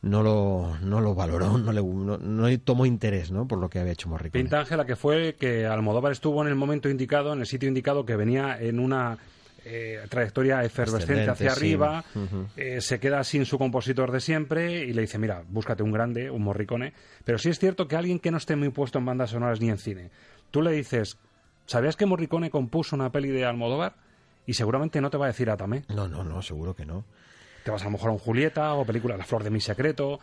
no 0.00 0.22
lo, 0.22 0.78
no 0.80 1.00
lo 1.00 1.14
valoró, 1.14 1.58
no, 1.58 1.72
le, 1.72 1.82
no, 1.82 2.16
no 2.16 2.60
tomó 2.60 2.86
interés, 2.86 3.30
¿no? 3.30 3.46
Por 3.46 3.58
lo 3.58 3.68
que 3.68 3.80
había 3.80 3.92
hecho 3.92 4.08
Morricone. 4.08 4.42
Pinta 4.42 4.60
Ángela 4.60 4.86
que 4.86 4.96
fue 4.96 5.34
que 5.38 5.66
Almodóvar 5.66 6.12
estuvo 6.12 6.40
en 6.42 6.48
el 6.48 6.54
momento 6.54 6.88
indicado, 6.88 7.34
en 7.34 7.40
el 7.40 7.46
sitio 7.46 7.68
indicado, 7.68 8.06
que 8.06 8.16
venía 8.16 8.58
en 8.58 8.78
una 8.78 9.18
eh, 9.64 10.04
trayectoria 10.08 10.62
efervescente 10.62 11.28
hacia 11.28 11.50
sí. 11.50 11.56
arriba, 11.56 12.04
eh, 12.56 12.80
se 12.80 13.00
queda 13.00 13.24
sin 13.24 13.46
su 13.46 13.58
compositor 13.58 14.12
de 14.12 14.20
siempre 14.20 14.84
y 14.84 14.92
le 14.92 15.02
dice, 15.02 15.18
mira, 15.18 15.42
búscate 15.48 15.82
un 15.82 15.92
grande, 15.92 16.30
un 16.30 16.42
morricone. 16.42 16.92
Pero 17.24 17.38
sí 17.38 17.48
es 17.50 17.58
cierto 17.58 17.88
que 17.88 17.96
alguien 17.96 18.18
que 18.18 18.30
no 18.30 18.36
esté 18.36 18.56
muy 18.56 18.70
puesto 18.70 18.98
en 18.98 19.06
bandas 19.06 19.30
sonoras 19.30 19.60
ni 19.60 19.70
en 19.70 19.78
cine, 19.78 20.10
tú 20.50 20.62
le 20.62 20.72
dices, 20.72 21.18
¿sabías 21.66 21.96
que 21.96 22.06
Morricone 22.06 22.50
compuso 22.50 22.94
una 22.96 23.10
peli 23.10 23.30
de 23.30 23.44
Almodóvar? 23.44 23.94
Y 24.46 24.54
seguramente 24.54 25.00
no 25.00 25.10
te 25.10 25.16
va 25.16 25.26
a 25.26 25.28
decir 25.28 25.48
Atame. 25.50 25.84
No, 25.88 26.06
no, 26.08 26.22
no, 26.22 26.42
seguro 26.42 26.74
que 26.74 26.84
no. 26.84 27.04
Te 27.64 27.70
vas 27.70 27.80
a 27.82 27.86
lo 27.86 27.92
mejor 27.92 28.10
a 28.10 28.12
un 28.12 28.18
Julieta 28.18 28.74
o 28.74 28.84
película 28.84 29.16
La 29.16 29.24
Flor 29.24 29.42
de 29.42 29.50
mi 29.50 29.60
Secreto, 29.60 30.20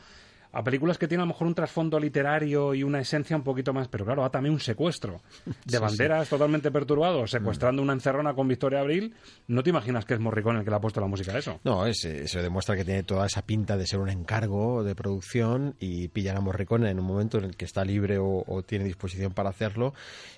a 0.54 0.64
películas 0.64 0.98
que 0.98 1.08
tienen 1.08 1.24
a 1.24 1.26
lo 1.26 1.34
mejor 1.34 1.48
un 1.48 1.56
trasfondo 1.56 2.00
literario 2.00 2.74
y 2.74 2.84
una 2.84 3.00
esencia 3.00 3.36
un 3.36 3.44
poquito 3.44 3.74
más, 3.74 3.88
pero 3.88 4.06
claro, 4.06 4.24
Atame 4.24 4.50
un 4.50 4.60
secuestro 4.60 5.22
de 5.46 5.54
Sí, 5.72 5.78
banderas 5.78 6.30
totalmente 6.30 6.72
perturbados, 6.72 7.32
secuestrando 7.32 7.82
una 7.82 7.94
encerrona 7.94 8.34
con 8.34 8.48
Victoria 8.48 8.80
Abril, 8.80 9.14
no 9.48 9.64
te 9.64 9.70
imaginas 9.70 10.06
que 10.06 10.14
es 10.14 10.20
Morricone 10.20 10.60
el 10.60 10.66
que 10.66 10.70
le 10.70 10.76
ha 10.76 10.82
puesto 10.82 11.02
la 11.02 11.08
música 11.08 11.34
a 11.34 11.40
eso. 11.40 11.60
No, 11.64 11.86
es, 11.86 12.04
eh, 12.06 12.24
eso 12.24 12.42
demuestra 12.42 12.76
que 12.76 12.86
tiene 12.86 13.04
toda 13.04 13.26
esa 13.26 13.42
pinta 13.44 13.78
de 13.78 13.88
ser 13.88 14.00
un 14.00 14.10
encargo 14.10 14.84
de 14.84 14.96
producción 14.96 15.76
y 15.80 16.08
pillan 16.10 16.38
a 16.38 16.42
Morricone 16.42 16.90
en 16.90 17.00
un 17.00 17.06
momento 17.06 17.38
en 17.38 17.46
el 17.46 17.56
que 17.56 17.66
está 17.66 17.84
libre 17.86 18.18
o, 18.18 18.44
o 18.46 18.64
tiene 18.64 18.86
disposición 18.86 19.34
para 19.34 19.50
hacerlo. 19.50 19.94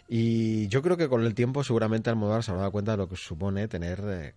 Y 0.07 0.68
yo 0.68 0.81
creo 0.81 0.98
que 0.98 1.07
con 1.07 1.23
el 1.23 1.34
tiempo 1.34 1.64
seguramente 1.64 2.10
Almodóvar 2.10 2.44
se 2.44 2.52
habrá 2.52 2.61
dado 2.61 2.72
cuenta 2.72 2.91
de 2.91 2.98
lo 2.98 3.07
que 3.07 3.15
supone 3.15 3.68
tener 3.68 4.02
eh, 4.06 4.34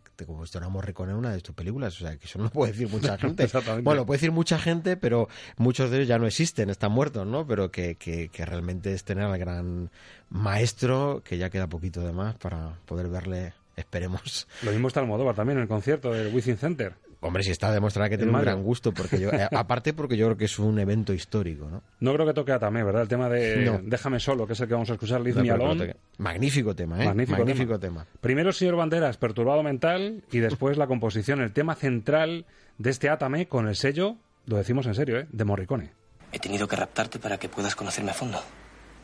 a 0.60 0.68
Morricone 0.68 1.12
en 1.12 1.18
una 1.18 1.32
de 1.32 1.40
tus 1.40 1.54
películas. 1.54 1.94
O 1.96 1.98
sea, 1.98 2.16
que 2.16 2.26
eso 2.26 2.38
no 2.38 2.44
lo 2.44 2.50
puede 2.50 2.72
decir 2.72 2.88
mucha 2.88 3.18
gente. 3.18 3.46
Bueno, 3.82 4.00
lo 4.00 4.06
puede 4.06 4.18
decir 4.18 4.32
mucha 4.32 4.58
gente, 4.58 4.96
pero 4.96 5.28
muchos 5.66 5.90
de 5.90 5.96
ellos 5.96 6.08
ya 6.08 6.18
no 6.18 6.26
existen, 6.28 6.70
están 6.70 6.92
muertos, 6.92 7.26
¿no? 7.26 7.44
Pero 7.44 7.72
que, 7.72 7.96
que, 7.96 8.28
que 8.28 8.46
realmente 8.46 8.92
es 8.92 9.02
tener 9.02 9.24
al 9.24 9.36
gran 9.36 9.90
maestro, 10.30 11.22
que 11.24 11.38
ya 11.38 11.50
queda 11.50 11.66
poquito 11.66 12.00
de 12.06 12.12
más 12.12 12.36
para 12.36 12.78
poder 12.86 13.08
verle, 13.08 13.52
esperemos. 13.74 14.46
Lo 14.62 14.70
mismo 14.70 14.86
está 14.86 15.00
Almodóvar 15.00 15.34
también 15.34 15.58
en 15.58 15.62
el 15.62 15.68
concierto 15.68 16.12
del 16.12 16.32
Wizzing 16.32 16.56
Center. 16.56 16.94
Hombre, 17.20 17.42
si 17.42 17.50
está 17.50 17.72
demostrado 17.72 18.08
que 18.08 18.14
En 18.14 18.20
tiene 18.20 18.36
un 18.36 18.42
gran 18.42 18.62
gusto, 18.62 18.92
porque 18.92 19.18
yo, 19.18 19.30
eh, 19.32 19.48
aparte 19.50 19.92
porque 19.92 20.16
yo 20.16 20.26
creo 20.26 20.36
que 20.36 20.44
es 20.44 20.56
un 20.60 20.78
evento 20.78 21.12
histórico, 21.12 21.68
¿no? 21.68 21.82
No 21.98 22.14
creo 22.14 22.26
que 22.26 22.32
toque 22.32 22.52
Atame, 22.52 22.84
¿verdad? 22.84 23.02
El 23.02 23.08
tema 23.08 23.28
de 23.28 23.64
No. 23.64 23.80
Déjame 23.82 24.20
solo, 24.20 24.46
que 24.46 24.52
es 24.52 24.60
el 24.60 24.68
que 24.68 24.74
vamos 24.74 24.90
a 24.90 24.92
escuchar, 24.92 25.20
Leave 25.20 25.42
No, 25.42 25.76
que- 25.76 25.96
Magnífico 26.18 26.76
tema, 26.76 27.02
¿eh? 27.02 27.06
Magnífico, 27.06 27.38
Magnífico 27.38 27.78
tema. 27.80 28.04
tema. 28.04 28.18
Primero 28.20 28.52
señor 28.52 28.76
Banderas, 28.76 29.16
perturbado 29.16 29.64
mental, 29.64 30.22
y 30.30 30.38
después 30.38 30.78
la 30.78 30.86
composición, 30.86 31.40
el 31.40 31.52
tema 31.52 31.74
central 31.74 32.46
de 32.78 32.90
este 32.90 33.08
Atame 33.08 33.48
con 33.48 33.66
el 33.66 33.74
sello, 33.74 34.18
lo 34.46 34.56
decimos 34.56 34.86
en 34.86 34.94
serio, 34.94 35.18
¿eh? 35.18 35.26
de 35.30 35.44
Morricone. 35.44 35.92
He 36.32 36.38
tenido 36.38 36.66
que 36.66 36.76
raptarte 36.76 37.18
para 37.18 37.38
que 37.38 37.48
puedas 37.48 37.76
conocerme 37.76 38.12
a 38.12 38.14
fondo. 38.14 38.40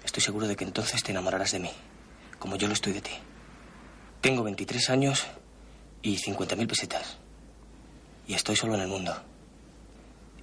Estoy 0.04 0.22
seguro 0.22 0.46
de 0.46 0.56
que 0.56 0.64
entonces 0.64 1.02
te 1.02 1.12
enamorarás 1.12 1.52
de 1.52 1.60
mí, 1.60 1.70
como 2.38 2.56
yo 2.56 2.66
lo 2.66 2.74
estoy 2.74 2.92
de 2.92 3.00
ti. 3.00 3.12
Tengo 4.20 4.42
23 4.42 4.90
años 4.90 5.26
y 6.00 6.16
50.000 6.16 6.66
pesetas. 6.66 7.18
Y 8.26 8.34
estoy 8.34 8.56
solo 8.56 8.74
en 8.74 8.82
el 8.82 8.88
mundo. 8.88 9.14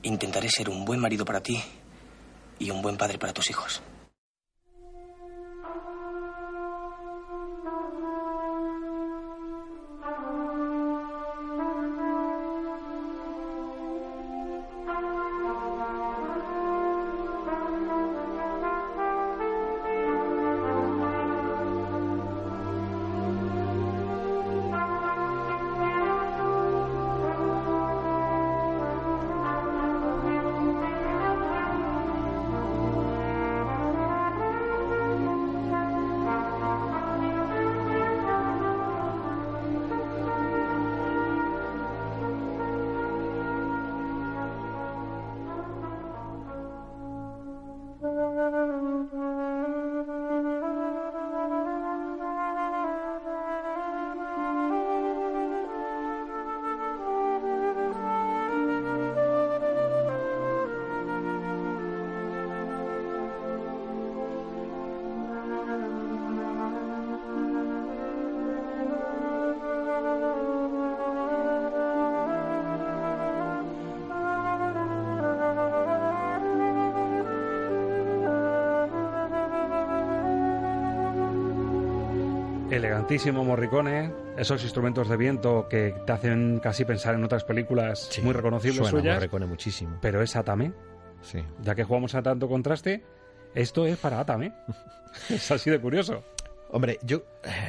Intentaré 0.04 0.50
ser 0.50 0.70
un 0.70 0.86
buen 0.86 1.00
marido 1.00 1.26
para 1.26 1.42
ti 1.42 1.62
y 2.58 2.72
un 2.72 2.82
buen 2.82 2.98
padre 2.98 3.18
para 3.18 3.34
tus 3.34 3.50
hijos. 3.50 3.82
Elegantísimo 82.80 83.44
Morricone, 83.44 84.10
esos 84.38 84.64
instrumentos 84.64 85.10
de 85.10 85.18
viento 85.18 85.68
que 85.70 85.94
te 86.06 86.14
hacen 86.14 86.60
casi 86.64 86.86
pensar 86.86 87.14
en 87.14 87.26
otras 87.26 87.44
películas 87.44 88.10
muy 88.24 88.32
reconocibles 88.32 88.78
Suena 88.88 89.02
suyas. 89.02 89.16
Morricone 89.18 89.46
muchísimo. 89.48 89.98
Pero 90.02 90.22
es 90.22 90.34
Atame. 90.38 90.72
Sí. 91.22 91.40
Ya 91.62 91.76
que 91.76 91.84
jugamos 91.84 92.16
a 92.16 92.22
tanto 92.22 92.48
contraste, 92.48 93.04
esto 93.54 93.86
es 93.86 93.98
para 93.98 94.22
Atame. 94.22 94.54
es 95.30 95.52
así 95.52 95.70
de 95.70 95.82
curioso. 95.82 96.24
Hombre, 96.72 97.00
yo, 97.04 97.24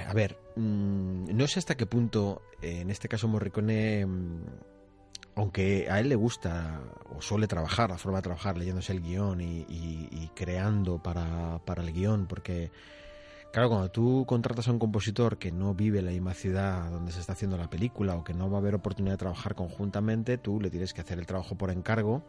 a 0.06 0.12
ver, 0.14 0.36
mm, 0.54 1.36
no 1.36 1.46
sé 1.48 1.58
hasta 1.58 1.74
qué 1.76 1.86
punto, 1.86 2.42
en 2.62 2.88
este 2.90 3.08
caso 3.08 3.26
Morricone, 3.26 4.06
mm, 4.06 4.42
aunque 5.34 5.88
a 5.90 5.98
él 5.98 6.08
le 6.08 6.14
gusta 6.14 6.82
o 7.16 7.20
suele 7.20 7.48
trabajar, 7.48 7.90
la 7.90 7.98
forma 7.98 8.18
de 8.18 8.22
trabajar, 8.22 8.56
leyéndose 8.56 8.92
el 8.92 9.00
guion 9.02 9.40
y, 9.40 9.66
y- 9.68 10.08
y 10.12 10.30
creando 10.36 11.02
para, 11.02 11.58
para 11.64 11.82
el 11.82 11.92
guion, 11.92 12.26
porque, 12.28 12.70
claro, 13.52 13.68
cuando 13.68 13.90
tú 13.90 14.24
contratas 14.26 14.68
a 14.68 14.72
un 14.72 14.78
compositor 14.78 15.38
que 15.38 15.52
no 15.52 15.74
vive 15.74 16.00
en 16.00 16.06
la 16.06 16.10
misma 16.10 16.34
ciudad 16.34 16.90
donde 16.90 17.12
se 17.12 17.20
está 17.20 17.32
haciendo 17.32 17.56
la 17.56 17.70
película 17.70 18.14
o 18.16 18.24
que 18.24 18.34
no 18.34 18.50
va 18.50 18.58
a 18.58 18.60
haber 18.60 18.74
oportunidad 18.74 19.14
de 19.14 19.18
trabajar 19.18 19.54
conjuntamente, 19.54 20.38
tú 20.38 20.60
le 20.60 20.70
tienes 20.70 20.92
que 20.92 21.00
hacer 21.00 21.18
el 21.18 21.26
trabajo 21.26 21.56
por 21.56 21.70
encargo 21.70 22.22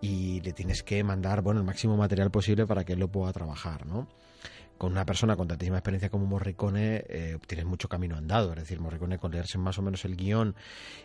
y 0.00 0.40
le 0.40 0.52
tienes 0.52 0.82
que 0.82 1.02
mandar, 1.04 1.42
bueno, 1.42 1.60
el 1.60 1.66
máximo 1.66 1.96
material 1.96 2.30
posible 2.30 2.66
para 2.66 2.84
que 2.84 2.94
él 2.94 3.00
lo 3.00 3.08
pueda 3.08 3.32
trabajar, 3.32 3.86
¿no? 3.86 4.06
con 4.78 4.92
una 4.92 5.06
persona 5.06 5.36
con 5.36 5.48
tantísima 5.48 5.78
experiencia 5.78 6.10
como 6.10 6.26
Morricone 6.26 7.04
eh, 7.08 7.38
tienes 7.46 7.66
mucho 7.66 7.88
camino 7.88 8.16
andado. 8.16 8.50
Es 8.50 8.56
decir, 8.56 8.80
Morricone 8.80 9.18
con 9.18 9.32
leerse 9.32 9.58
más 9.58 9.78
o 9.78 9.82
menos 9.82 10.04
el 10.04 10.16
guion 10.16 10.54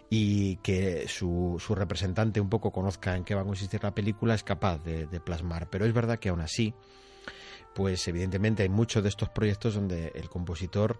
y 0.09 0.57
que 0.57 1.07
su, 1.07 1.57
su 1.59 1.75
representante 1.75 2.41
un 2.41 2.49
poco 2.49 2.71
conozca 2.71 3.15
en 3.15 3.23
qué 3.23 3.35
va 3.35 3.41
a 3.41 3.45
consistir 3.45 3.83
la 3.83 3.93
película 3.93 4.35
es 4.35 4.43
capaz 4.43 4.83
de, 4.83 5.07
de 5.07 5.19
plasmar. 5.19 5.69
Pero 5.69 5.85
es 5.85 5.93
verdad 5.93 6.19
que 6.19 6.29
aún 6.29 6.41
así, 6.41 6.73
pues 7.73 8.07
evidentemente 8.07 8.63
hay 8.63 8.69
muchos 8.69 9.03
de 9.03 9.09
estos 9.09 9.29
proyectos 9.29 9.75
donde 9.75 10.11
el 10.15 10.29
compositor 10.29 10.99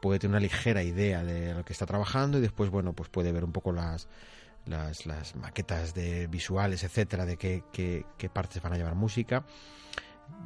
puede 0.00 0.18
tener 0.18 0.32
una 0.32 0.40
ligera 0.40 0.82
idea 0.82 1.22
de 1.24 1.54
lo 1.54 1.64
que 1.64 1.72
está 1.72 1.86
trabajando 1.86 2.38
y 2.38 2.40
después, 2.40 2.70
bueno, 2.70 2.92
pues 2.92 3.08
puede 3.08 3.32
ver 3.32 3.44
un 3.44 3.52
poco 3.52 3.72
las, 3.72 4.08
las, 4.66 5.06
las 5.06 5.36
maquetas 5.36 5.94
de 5.94 6.26
visuales, 6.26 6.84
etcétera, 6.84 7.26
de 7.26 7.36
qué, 7.36 7.64
qué, 7.72 8.06
qué 8.16 8.28
partes 8.28 8.62
van 8.62 8.72
a 8.72 8.76
llevar 8.76 8.94
música. 8.94 9.44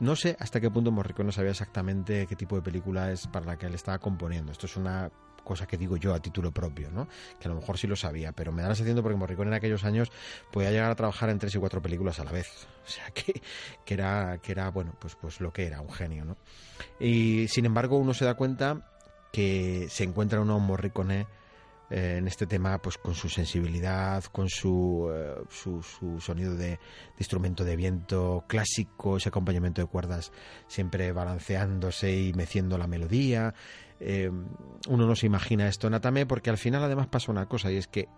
No 0.01 0.17
sé 0.17 0.37
hasta 0.41 0.61
qué 0.61 0.71
punto 0.71 0.91
Morricone 0.91 1.31
sabía 1.31 1.51
exactamente 1.51 2.27
qué 2.27 2.37
tipo 2.37 2.57
de 2.57 2.63
película 2.63 3.13
es 3.13 3.27
para 3.27 3.47
la 3.47 3.59
que 3.59 3.67
él 3.67 3.75
estaba 3.75 3.99
componiendo. 3.99 4.51
Esto 4.51 4.67
es 4.67 4.77
una 4.77 5.11
cosa 5.45 5.67
que 5.67 5.77
digo 5.77 5.97
yo 5.97 6.15
a 6.15 6.21
título 6.21 6.51
propio, 6.51 6.91
¿no? 6.91 7.07
Que 7.39 7.49
a 7.49 7.51
lo 7.51 7.57
mejor 7.57 7.79
sí 7.79 7.87
lo 7.87 7.97
sabía, 7.97 8.33
pero 8.33 8.51
me 8.53 8.63
da 8.63 8.69
la 8.69 8.75
sensación 8.75 9.03
porque 9.03 9.17
Morricone 9.17 9.49
en 9.49 9.55
aquellos 9.55 9.85
años 9.85 10.11
podía 10.51 10.71
llegar 10.71 10.91
a 10.91 10.95
trabajar 10.95 11.31
en 11.31 11.39
tres 11.39 11.55
y 11.55 11.59
cuatro 11.59 11.81
películas 11.83 12.19
a 12.21 12.25
la 12.25 12.33
vez. 12.33 12.67
O 12.85 12.89
sea, 12.89 13.11
que, 13.13 13.41
que 13.85 13.95
era, 13.95 14.39
que 14.43 14.53
era, 14.53 14.71
bueno, 14.71 14.95
pues, 14.99 15.15
pues 15.15 15.41
lo 15.41 15.53
que 15.53 15.67
era, 15.67 15.81
un 15.81 15.91
genio, 15.91 16.25
¿no? 16.25 16.37
Y 17.01 17.49
sin 17.49 17.65
embargo 17.65 17.97
uno 17.97 18.13
se 18.13 18.25
da 18.25 18.35
cuenta 18.35 18.91
que 19.33 19.87
se 19.91 20.05
encuentra 20.05 20.41
uno 20.41 20.59
Morricone 20.61 21.27
eh, 21.91 22.17
en 22.19 22.27
este 22.27 22.47
tema 22.47 22.79
pues 22.79 22.99
con 22.99 23.15
su 23.15 23.29
sensibilidad, 23.29 24.25
con 24.25 24.49
su, 24.49 25.11
eh, 25.13 25.35
su, 25.51 25.83
su, 25.83 26.21
sonido 26.21 26.55
de, 26.57 26.79
instrumento 27.19 27.65
de 27.65 27.77
viento 27.77 28.45
clásico, 28.47 29.17
ese 29.17 29.29
acompañamiento 29.29 29.83
de 29.83 29.87
cuerdas 29.87 30.33
siempre 30.67 31.13
balanceándose 31.13 32.17
y 32.17 32.33
meciendo 32.33 32.79
la 32.79 32.87
melodía. 32.87 33.55
Eh, 34.01 34.31
uno 34.89 35.07
no 35.07 35.15
se 35.15 35.27
imagina 35.27 35.69
esto 35.69 35.87
en 35.87 35.95
porque 36.27 36.51
al 36.51 36.59
final 36.59 36.83
además 36.83 37.07
pasa 37.07 37.31
una 37.31 37.47
cosa 37.47 37.71
y 37.71 37.77
es 37.77 37.87
que 37.87 38.09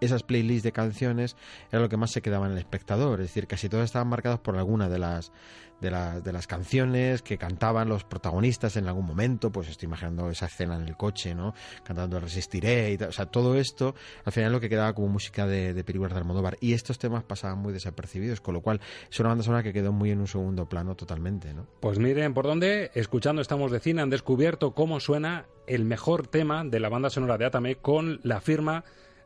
esas 0.00 0.22
playlists 0.22 0.64
de 0.64 0.72
canciones 0.72 1.36
era 1.70 1.80
lo 1.80 1.88
que 1.88 1.96
más 1.96 2.10
se 2.10 2.22
quedaba 2.22 2.46
en 2.46 2.52
el 2.52 2.58
espectador, 2.58 3.20
es 3.20 3.28
decir, 3.28 3.46
casi 3.46 3.68
todas 3.68 3.86
estaban 3.86 4.08
marcadas 4.08 4.40
por 4.40 4.56
alguna 4.56 4.88
de 4.88 4.98
las 4.98 5.32
de 5.80 5.90
las, 5.90 6.24
de 6.24 6.32
las 6.32 6.46
canciones 6.46 7.20
que 7.20 7.36
cantaban 7.36 7.88
los 7.88 8.04
protagonistas 8.04 8.76
en 8.76 8.86
algún 8.86 9.04
momento, 9.04 9.50
pues 9.50 9.68
estoy 9.68 9.86
imaginando 9.86 10.30
esa 10.30 10.46
escena 10.46 10.76
en 10.76 10.82
el 10.82 10.96
coche, 10.96 11.34
¿no? 11.34 11.54
Cantando 11.82 12.18
Resistiré 12.20 12.92
y 12.92 13.02
o 13.02 13.12
sea, 13.12 13.26
todo 13.26 13.56
esto 13.56 13.94
al 14.24 14.32
final 14.32 14.52
lo 14.52 14.60
que 14.60 14.68
quedaba 14.68 14.94
como 14.94 15.08
música 15.08 15.46
de, 15.46 15.74
de 15.74 15.84
películas 15.84 16.12
de 16.12 16.18
Almodóvar 16.18 16.56
y 16.60 16.72
estos 16.72 16.98
temas 16.98 17.22
pasaban 17.24 17.58
muy 17.58 17.72
desapercibidos, 17.72 18.40
con 18.40 18.54
lo 18.54 18.60
cual 18.60 18.80
es 19.10 19.20
una 19.20 19.30
banda 19.30 19.44
sonora 19.44 19.62
que 19.62 19.72
quedó 19.72 19.92
muy 19.92 20.10
en 20.10 20.20
un 20.20 20.28
segundo 20.28 20.68
plano 20.68 20.94
totalmente, 20.94 21.52
¿no? 21.52 21.66
Pues 21.80 21.98
miren 21.98 22.34
por 22.34 22.46
dónde, 22.46 22.90
escuchando 22.94 23.42
Estamos 23.42 23.70
de 23.70 23.80
Cine, 23.80 24.02
han 24.02 24.10
descubierto 24.10 24.74
cómo 24.74 25.00
suena 25.00 25.46
el 25.66 25.84
mejor 25.84 26.26
tema 26.26 26.64
de 26.64 26.80
la 26.80 26.88
banda 26.88 27.10
sonora 27.10 27.36
de 27.36 27.46
Atame 27.46 27.76
con 27.76 28.20
la 28.22 28.40
firma 28.40 28.84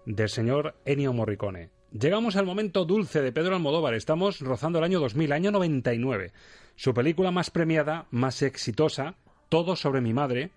del 0.08 0.30
señor 0.30 0.74
Ennio 0.86 1.12
Morricone. 1.12 1.68
Llegamos 1.92 2.36
al 2.36 2.46
momento 2.46 2.86
dulce 2.86 3.20
de 3.20 3.30
Pedro 3.30 3.54
Almodóvar. 3.54 3.92
Estamos 3.92 4.40
rozando 4.40 4.78
el 4.78 4.84
año 4.84 5.00
2000, 5.00 5.32
año 5.32 5.50
99. 5.50 6.32
Su 6.76 6.94
película 6.94 7.30
más 7.30 7.50
premiada, 7.50 8.06
más 8.10 8.40
exitosa, 8.42 9.16
Todo 9.50 9.76
sobre 9.76 10.00
mi 10.00 10.14
madre, 10.14 10.50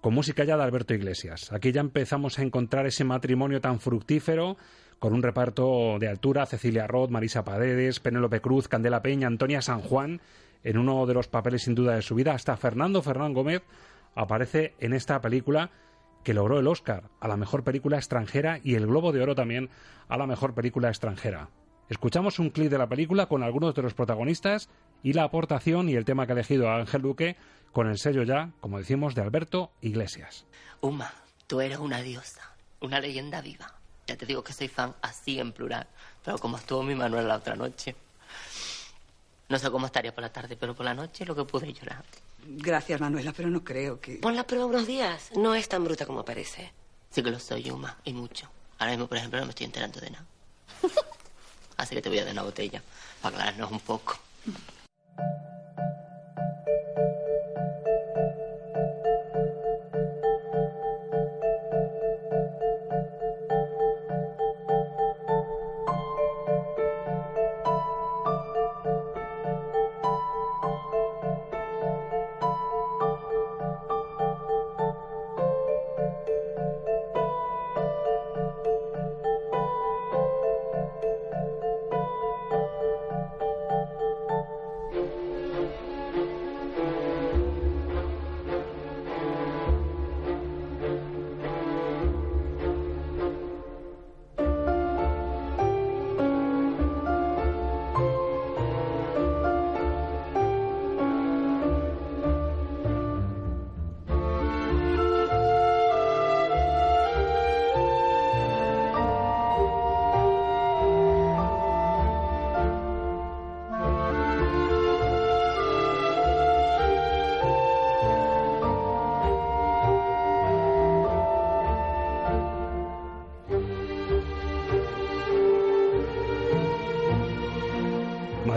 con 0.00 0.14
música 0.14 0.44
ya 0.44 0.56
de 0.56 0.62
Alberto 0.64 0.94
Iglesias. 0.94 1.52
Aquí 1.52 1.70
ya 1.72 1.80
empezamos 1.80 2.38
a 2.38 2.42
encontrar 2.42 2.86
ese 2.86 3.04
matrimonio 3.04 3.60
tan 3.60 3.78
fructífero, 3.78 4.56
con 4.98 5.12
un 5.12 5.22
reparto 5.22 5.98
de 5.98 6.08
altura, 6.08 6.46
Cecilia 6.46 6.86
Roth, 6.86 7.10
Marisa 7.10 7.44
Paredes, 7.44 8.00
Penélope 8.00 8.40
Cruz, 8.40 8.68
Candela 8.68 9.02
Peña, 9.02 9.28
Antonia 9.28 9.62
San 9.62 9.80
Juan, 9.80 10.20
en 10.64 10.76
uno 10.76 11.06
de 11.06 11.14
los 11.14 11.28
papeles 11.28 11.62
sin 11.62 11.74
duda 11.74 11.94
de 11.94 12.02
su 12.02 12.14
vida, 12.14 12.34
hasta 12.34 12.56
Fernando 12.56 13.00
Fernán 13.00 13.32
Gómez 13.32 13.62
aparece 14.14 14.74
en 14.80 14.92
esta 14.92 15.20
película 15.20 15.70
que 16.22 16.34
logró 16.34 16.58
el 16.58 16.66
Oscar 16.66 17.04
a 17.20 17.28
la 17.28 17.36
mejor 17.36 17.64
película 17.64 17.96
extranjera 17.96 18.60
y 18.62 18.74
el 18.74 18.86
Globo 18.86 19.12
de 19.12 19.22
Oro 19.22 19.34
también 19.34 19.70
a 20.08 20.16
la 20.16 20.26
mejor 20.26 20.54
película 20.54 20.88
extranjera. 20.88 21.48
Escuchamos 21.88 22.38
un 22.38 22.50
clip 22.50 22.70
de 22.70 22.78
la 22.78 22.88
película 22.88 23.26
con 23.26 23.42
algunos 23.42 23.74
de 23.74 23.82
los 23.82 23.94
protagonistas 23.94 24.68
y 25.02 25.12
la 25.12 25.24
aportación 25.24 25.88
y 25.88 25.94
el 25.94 26.04
tema 26.04 26.26
que 26.26 26.32
ha 26.32 26.34
elegido 26.34 26.70
Ángel 26.70 27.02
Duque 27.02 27.36
con 27.72 27.88
el 27.88 27.98
sello 27.98 28.22
ya, 28.22 28.50
como 28.60 28.78
decimos, 28.78 29.14
de 29.14 29.22
Alberto 29.22 29.72
Iglesias. 29.80 30.46
Uma, 30.80 31.12
tú 31.46 31.60
eres 31.60 31.78
una 31.78 32.00
diosa, 32.00 32.54
una 32.80 33.00
leyenda 33.00 33.40
viva. 33.40 33.74
Ya 34.06 34.16
te 34.16 34.26
digo 34.26 34.42
que 34.42 34.52
soy 34.52 34.68
fan 34.68 34.94
así 35.02 35.38
en 35.38 35.52
plural, 35.52 35.86
pero 36.24 36.38
como 36.38 36.56
estuvo 36.56 36.82
mi 36.82 36.94
Manuel 36.94 37.28
la 37.28 37.36
otra 37.36 37.56
noche. 37.56 37.94
No 39.48 39.58
sé 39.58 39.70
cómo 39.70 39.86
estaría 39.86 40.14
por 40.14 40.22
la 40.22 40.32
tarde, 40.32 40.56
pero 40.56 40.74
por 40.74 40.84
la 40.84 40.94
noche 40.94 41.26
lo 41.26 41.34
que 41.34 41.44
pude 41.44 41.72
llorar. 41.72 42.04
Gracias, 42.44 43.00
Manuela, 43.00 43.32
pero 43.36 43.50
no 43.50 43.62
creo 43.64 44.00
que... 44.00 44.16
Pon 44.16 44.36
la 44.36 44.46
prueba 44.46 44.66
unos 44.66 44.86
días. 44.86 45.30
No 45.36 45.54
es 45.54 45.68
tan 45.68 45.84
bruta 45.84 46.06
como 46.06 46.24
parece. 46.24 46.72
Sí 47.10 47.22
que 47.22 47.30
lo 47.30 47.38
soy, 47.38 47.62
Yuma, 47.64 47.98
y 48.04 48.12
mucho. 48.12 48.48
Ahora 48.78 48.92
mismo, 48.92 49.06
por 49.06 49.18
ejemplo, 49.18 49.40
no 49.40 49.46
me 49.46 49.50
estoy 49.50 49.66
enterando 49.66 50.00
de 50.00 50.10
nada. 50.10 50.26
Así 51.76 51.94
que 51.94 52.02
te 52.02 52.08
voy 52.08 52.18
a 52.18 52.24
dar 52.24 52.32
una 52.32 52.42
botella, 52.42 52.82
para 53.20 53.36
aclararnos 53.36 53.70
un 53.70 53.80
poco. 53.80 54.18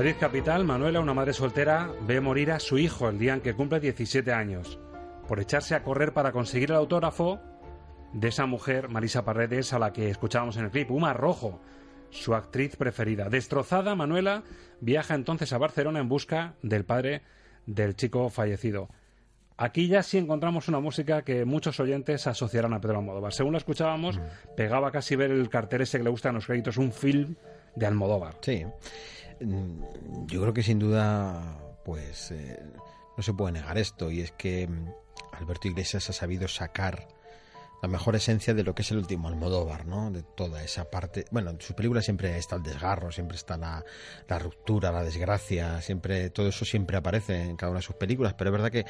Madrid 0.03 0.17
capital, 0.19 0.65
Manuela, 0.65 0.99
una 0.99 1.13
madre 1.13 1.31
soltera, 1.31 1.89
ve 2.01 2.19
morir 2.19 2.51
a 2.51 2.59
su 2.59 2.77
hijo 2.77 3.07
el 3.07 3.17
día 3.17 3.35
en 3.35 3.39
que 3.39 3.53
cumple 3.53 3.79
17 3.79 4.33
años, 4.33 4.77
por 5.29 5.39
echarse 5.39 5.75
a 5.75 5.81
correr 5.81 6.11
para 6.11 6.33
conseguir 6.33 6.71
el 6.71 6.75
autógrafo 6.75 7.39
de 8.11 8.27
esa 8.27 8.45
mujer, 8.45 8.89
Marisa 8.89 9.23
Paredes, 9.23 9.71
a 9.71 9.79
la 9.79 9.93
que 9.93 10.09
escuchábamos 10.09 10.57
en 10.57 10.65
el 10.65 10.71
clip, 10.71 10.91
Uma 10.91 11.13
Rojo, 11.13 11.61
su 12.09 12.35
actriz 12.35 12.75
preferida. 12.75 13.29
Destrozada, 13.29 13.95
Manuela 13.95 14.43
viaja 14.81 15.15
entonces 15.15 15.53
a 15.53 15.57
Barcelona 15.57 16.01
en 16.01 16.09
busca 16.09 16.55
del 16.61 16.83
padre 16.83 17.21
del 17.65 17.95
chico 17.95 18.29
fallecido. 18.29 18.89
Aquí 19.55 19.87
ya 19.87 20.03
sí 20.03 20.17
encontramos 20.17 20.67
una 20.67 20.81
música 20.81 21.21
que 21.21 21.45
muchos 21.45 21.79
oyentes 21.79 22.27
asociarán 22.27 22.73
a 22.73 22.81
Pedro 22.81 22.97
Almodóvar. 22.97 23.31
Según 23.31 23.53
la 23.53 23.59
escuchábamos, 23.59 24.19
pegaba 24.57 24.91
casi 24.91 25.15
ver 25.15 25.31
el 25.31 25.47
cartel 25.47 25.83
ese 25.83 25.97
que 25.97 26.03
le 26.03 26.09
gusta 26.09 26.27
en 26.27 26.35
los 26.35 26.45
créditos, 26.45 26.75
un 26.75 26.91
film 26.91 27.35
de 27.73 27.85
Almodóvar. 27.85 28.35
Sí. 28.41 28.65
Mm, 29.39 30.25
Yo 30.27 30.41
creo 30.41 30.53
que 30.53 30.63
sin 30.63 30.79
duda, 30.79 31.41
pues 31.85 32.31
eh, 32.31 32.59
no 33.17 33.23
se 33.23 33.33
puede 33.33 33.53
negar 33.53 33.77
esto, 33.77 34.11
y 34.11 34.21
es 34.21 34.31
que 34.31 34.67
mm, 34.67 34.87
Alberto 35.33 35.67
Iglesias 35.67 36.09
ha 36.09 36.13
sabido 36.13 36.47
sacar 36.47 37.07
la 37.83 37.89
mejor 37.89 38.15
esencia 38.15 38.53
de 38.53 38.63
lo 38.63 38.73
que 38.73 38.81
es 38.81 38.91
el 38.91 38.97
último 38.97 39.27
Almodóvar, 39.27 39.85
¿no? 39.85 40.09
De 40.09 40.23
toda 40.23 40.63
esa 40.63 40.89
parte. 40.89 41.25
Bueno, 41.31 41.49
en 41.49 41.59
sus 41.59 41.75
películas 41.75 42.05
siempre 42.05 42.37
está 42.37 42.55
el 42.55 42.63
desgarro, 42.63 43.11
siempre 43.11 43.35
está 43.35 43.57
la, 43.57 43.83
la 44.29 44.39
ruptura, 44.39 44.89
la 44.89 45.03
desgracia, 45.03 45.81
siempre 45.81 46.29
todo 46.29 46.47
eso 46.47 46.63
siempre 46.63 46.95
aparece 46.95 47.41
en 47.41 47.57
cada 47.57 47.71
una 47.71 47.79
de 47.79 47.85
sus 47.85 47.97
películas, 47.97 48.35
pero 48.35 48.51
es 48.51 48.51
verdad 48.53 48.71
que 48.71 48.85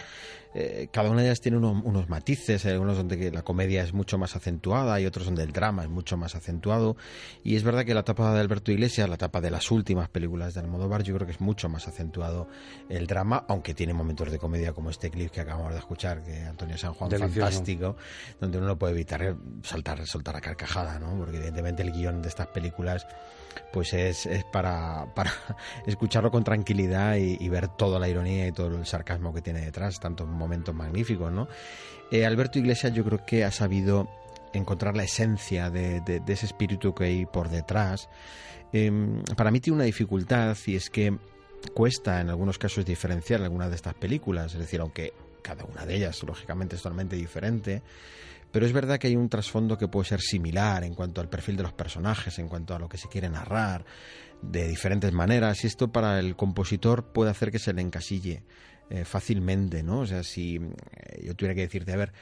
eh, 0.54 0.90
cada 0.92 1.10
una 1.10 1.22
de 1.22 1.30
ellas 1.30 1.42
tiene 1.42 1.58
unos, 1.58 1.84
unos 1.84 2.08
matices, 2.08 2.64
hay 2.66 2.74
algunos 2.74 2.96
donde 2.96 3.32
la 3.32 3.42
comedia 3.42 3.82
es 3.82 3.94
mucho 3.94 4.20
más 4.20 4.36
acentuada 4.36 5.02
y 5.02 5.08
otros 5.08 5.26
donde 5.26 5.42
el 5.42 5.54
drama 5.54 5.82
es 5.82 5.90
mucho 5.90 6.16
más 6.16 6.36
acentuado. 6.36 6.96
Y 7.44 7.56
es 7.56 7.64
verdad 7.64 7.86
que 7.86 7.96
la 7.96 8.02
etapa 8.02 8.32
de 8.32 8.42
Alberto 8.42 8.72
Iglesias, 8.72 9.10
la 9.10 9.16
etapa 9.16 9.42
de 9.42 9.50
las 9.50 9.72
últimas 9.72 10.08
películas 10.10 10.54
de 10.54 10.60
Almodóvar, 10.60 11.02
yo 11.02 11.16
creo 11.16 11.26
que 11.26 11.34
es 11.34 11.42
mucho 11.42 11.68
más 11.68 11.88
acentuado 11.88 12.48
el 12.90 13.08
drama, 13.08 13.44
aunque 13.48 13.74
tiene 13.74 13.96
momentos 13.96 14.30
de 14.30 14.38
comedia 14.38 14.72
como 14.72 14.92
este 14.92 15.10
clip 15.10 15.32
que 15.32 15.42
acabamos 15.42 15.74
de 15.74 15.80
escuchar, 15.80 16.24
que 16.24 16.42
Antonio 16.42 16.78
San 16.78 16.94
Juan, 16.94 17.10
Delicioso. 17.10 17.40
fantástico, 17.40 17.96
donde 18.40 18.60
uno 18.60 18.68
no 18.68 18.83
evitar 18.92 19.36
saltar, 19.64 20.06
soltar 20.06 20.36
a 20.36 20.42
carcajada, 20.42 21.00
¿no? 21.00 21.18
Porque 21.18 21.38
evidentemente 21.38 21.84
el 21.84 21.92
guion 21.92 22.22
de 22.22 22.30
estas 22.30 22.48
películas 22.48 23.08
pues 23.72 23.94
es, 23.94 24.26
es 24.26 24.44
para, 24.46 25.08
para 25.16 25.32
escucharlo 25.86 26.32
con 26.32 26.44
tranquilidad 26.44 27.16
y, 27.16 27.50
ver 27.50 27.68
toda 27.68 28.00
la 28.00 28.10
ironía 28.10 28.48
y 28.48 28.52
todo 28.52 28.76
el 28.76 28.86
sarcasmo 28.86 29.34
que 29.34 29.42
tiene 29.42 29.62
detrás, 29.62 30.00
tantos 30.00 30.28
momentos 30.28 30.74
magníficos, 30.74 31.32
¿no? 31.32 31.48
Eh, 32.12 32.26
Alberto 32.26 32.60
Iglesias 32.60 32.94
yo 32.94 33.04
creo 33.04 33.26
que 33.26 33.44
ha 33.44 33.52
sabido 33.52 34.10
encontrar 34.54 34.96
la 34.96 35.04
esencia 35.04 35.70
de, 35.70 36.02
de, 36.02 36.22
ese 36.28 36.46
espíritu 36.46 36.94
que 36.94 37.06
hay 37.06 37.26
por 37.26 37.50
detrás. 37.50 38.10
Eh, 38.72 38.92
para 39.36 39.52
mí 39.52 39.60
tiene 39.60 39.76
una 39.76 39.86
dificultad 39.86 40.58
y 40.66 40.76
es 40.76 40.90
que 40.90 41.18
cuesta 41.74 42.22
en 42.22 42.30
algunos 42.30 42.58
casos 42.58 42.86
diferenciar 42.86 43.42
algunas 43.42 43.70
de 43.70 43.76
estas 43.76 43.94
películas, 43.94 44.54
es 44.54 44.60
decir, 44.60 44.82
aunque 44.82 45.14
cada 45.42 45.66
una 45.66 45.86
de 45.86 45.96
ellas, 45.96 46.24
lógicamente, 46.24 46.76
es 46.76 46.82
totalmente 46.82 47.16
diferente. 47.16 47.84
Pero 48.54 48.68
es 48.68 48.72
verdad 48.72 49.00
que 49.00 49.08
hay 49.08 49.16
un 49.16 49.30
trasfondo 49.30 49.80
que 49.80 49.88
puede 49.88 50.08
ser 50.08 50.22
similar 50.22 50.84
en 50.84 50.94
cuanto 50.94 51.22
al 51.22 51.28
perfil 51.28 51.58
de 51.58 51.64
los 51.64 51.74
personajes, 51.74 52.38
en 52.38 52.48
cuanto 52.48 52.76
a 52.76 52.80
lo 52.80 52.88
que 52.88 53.00
se 53.00 53.10
quiere 53.10 53.28
narrar, 53.28 53.84
de 54.44 54.68
diferentes 54.68 55.12
maneras. 55.12 55.64
Y 55.64 55.68
esto 55.68 55.92
para 55.92 56.20
el 56.20 56.36
compositor 56.36 57.12
puede 57.12 57.32
hacer 57.32 57.52
que 57.52 57.58
se 57.58 57.74
le 57.74 57.82
encasille 57.82 58.44
eh, 58.92 59.06
fácilmente, 59.06 59.82
¿no? 59.82 60.02
O 60.02 60.06
sea, 60.06 60.22
si 60.22 60.58
eh, 60.58 61.24
yo 61.26 61.36
tuviera 61.36 61.56
que 61.56 61.62
decirte, 61.62 61.94
a 61.94 61.98
ver, 61.98 62.14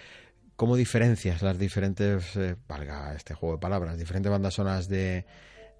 ¿cómo 0.55 0.77
diferencias 0.77 1.41
las 1.41 1.59
diferentes, 1.59 2.37
eh, 2.37 2.55
valga 2.65 3.13
este 3.13 3.33
juego 3.33 3.57
de 3.57 3.61
palabras, 3.61 3.97
diferentes 3.97 4.31
bandas 4.31 4.53
sonoras 4.53 4.87
de, 4.87 5.25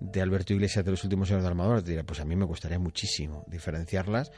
de 0.02 0.22
Alberto 0.22 0.53
Iglesias 0.53 0.84
de 0.84 0.91
los 0.91 1.03
últimos 1.06 1.32
años 1.32 1.44
de 1.44 1.48
Almodóvar, 1.48 1.84
te 1.84 1.91
diré, 1.91 2.03
pues 2.03 2.19
a 2.19 2.26
mí 2.26 2.36
me 2.36 2.44
gustaría 2.44 2.78
muchísimo 2.78 3.45
diferenciarlas 3.48 4.32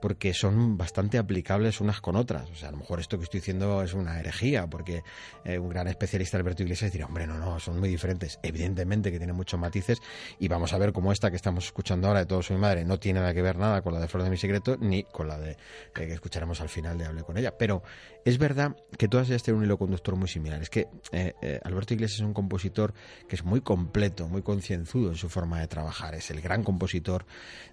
porque 0.00 0.32
son 0.34 0.76
bastante 0.76 1.18
aplicables 1.18 1.80
unas 1.80 2.00
con 2.00 2.16
otras. 2.16 2.50
O 2.50 2.54
sea, 2.54 2.68
a 2.68 2.72
lo 2.72 2.78
mejor 2.78 3.00
esto 3.00 3.18
que 3.18 3.24
estoy 3.24 3.40
diciendo 3.40 3.82
es 3.82 3.94
una 3.94 4.18
herejía, 4.20 4.66
porque 4.66 5.02
eh, 5.44 5.58
un 5.58 5.68
gran 5.68 5.88
especialista 5.88 6.36
Alberto 6.36 6.62
Iglesias 6.62 6.92
dirá, 6.92 7.06
hombre, 7.06 7.26
no, 7.26 7.38
no, 7.38 7.58
son 7.58 7.78
muy 7.78 7.88
diferentes. 7.88 8.38
Evidentemente 8.42 9.10
que 9.10 9.18
tienen 9.18 9.36
muchos 9.36 9.58
matices 9.58 9.98
y 10.38 10.48
vamos 10.48 10.72
a 10.72 10.78
ver 10.78 10.92
cómo 10.92 11.12
esta 11.12 11.30
que 11.30 11.36
estamos 11.36 11.66
escuchando 11.66 12.08
ahora 12.08 12.20
de 12.20 12.26
Todo 12.26 12.42
Soy 12.42 12.56
Madre 12.56 12.84
no 12.84 12.98
tiene 12.98 13.20
nada 13.20 13.34
que 13.34 13.42
ver 13.42 13.56
nada 13.56 13.82
con 13.82 13.92
la 13.92 14.00
de 14.00 14.08
Flor 14.08 14.24
de 14.24 14.30
mi 14.30 14.36
Secreto 14.36 14.76
ni 14.78 15.04
con 15.04 15.28
la 15.28 15.38
de 15.38 15.56
que 15.94 16.12
escucharemos 16.12 16.60
al 16.60 16.68
final 16.68 16.96
de 16.98 17.06
Hable 17.06 17.22
con 17.22 17.36
ella. 17.36 17.56
Pero 17.56 17.82
es 18.24 18.38
verdad 18.38 18.76
que 18.96 19.08
todas 19.08 19.28
ellas 19.28 19.42
tienen 19.42 19.58
un 19.58 19.64
hilo 19.64 19.78
conductor 19.78 20.16
muy 20.16 20.28
similar. 20.28 20.62
Es 20.62 20.70
que 20.70 20.88
eh, 21.12 21.34
eh, 21.42 21.60
Alberto 21.64 21.94
Iglesias 21.94 22.20
es 22.20 22.26
un 22.26 22.34
compositor 22.34 22.94
que 23.28 23.36
es 23.36 23.44
muy 23.44 23.60
completo, 23.60 24.28
muy 24.28 24.42
concienzudo 24.42 25.10
en 25.10 25.16
su 25.16 25.28
forma 25.28 25.60
de 25.60 25.66
trabajar. 25.66 26.14
Es 26.14 26.30
el 26.30 26.40
gran 26.40 26.62
compositor 26.62 27.26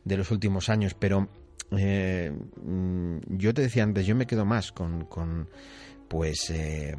de 0.03 0.17
los 0.17 0.31
últimos 0.31 0.69
años, 0.69 0.93
pero 0.93 1.29
eh, 1.71 2.31
mm, 2.63 3.17
yo 3.37 3.53
te 3.53 3.63
decía 3.63 3.83
antes, 3.83 4.05
yo 4.05 4.15
me 4.15 4.27
quedo 4.27 4.45
más 4.45 4.71
con, 4.71 5.05
con 5.05 5.49
pues, 6.07 6.49
eh, 6.49 6.95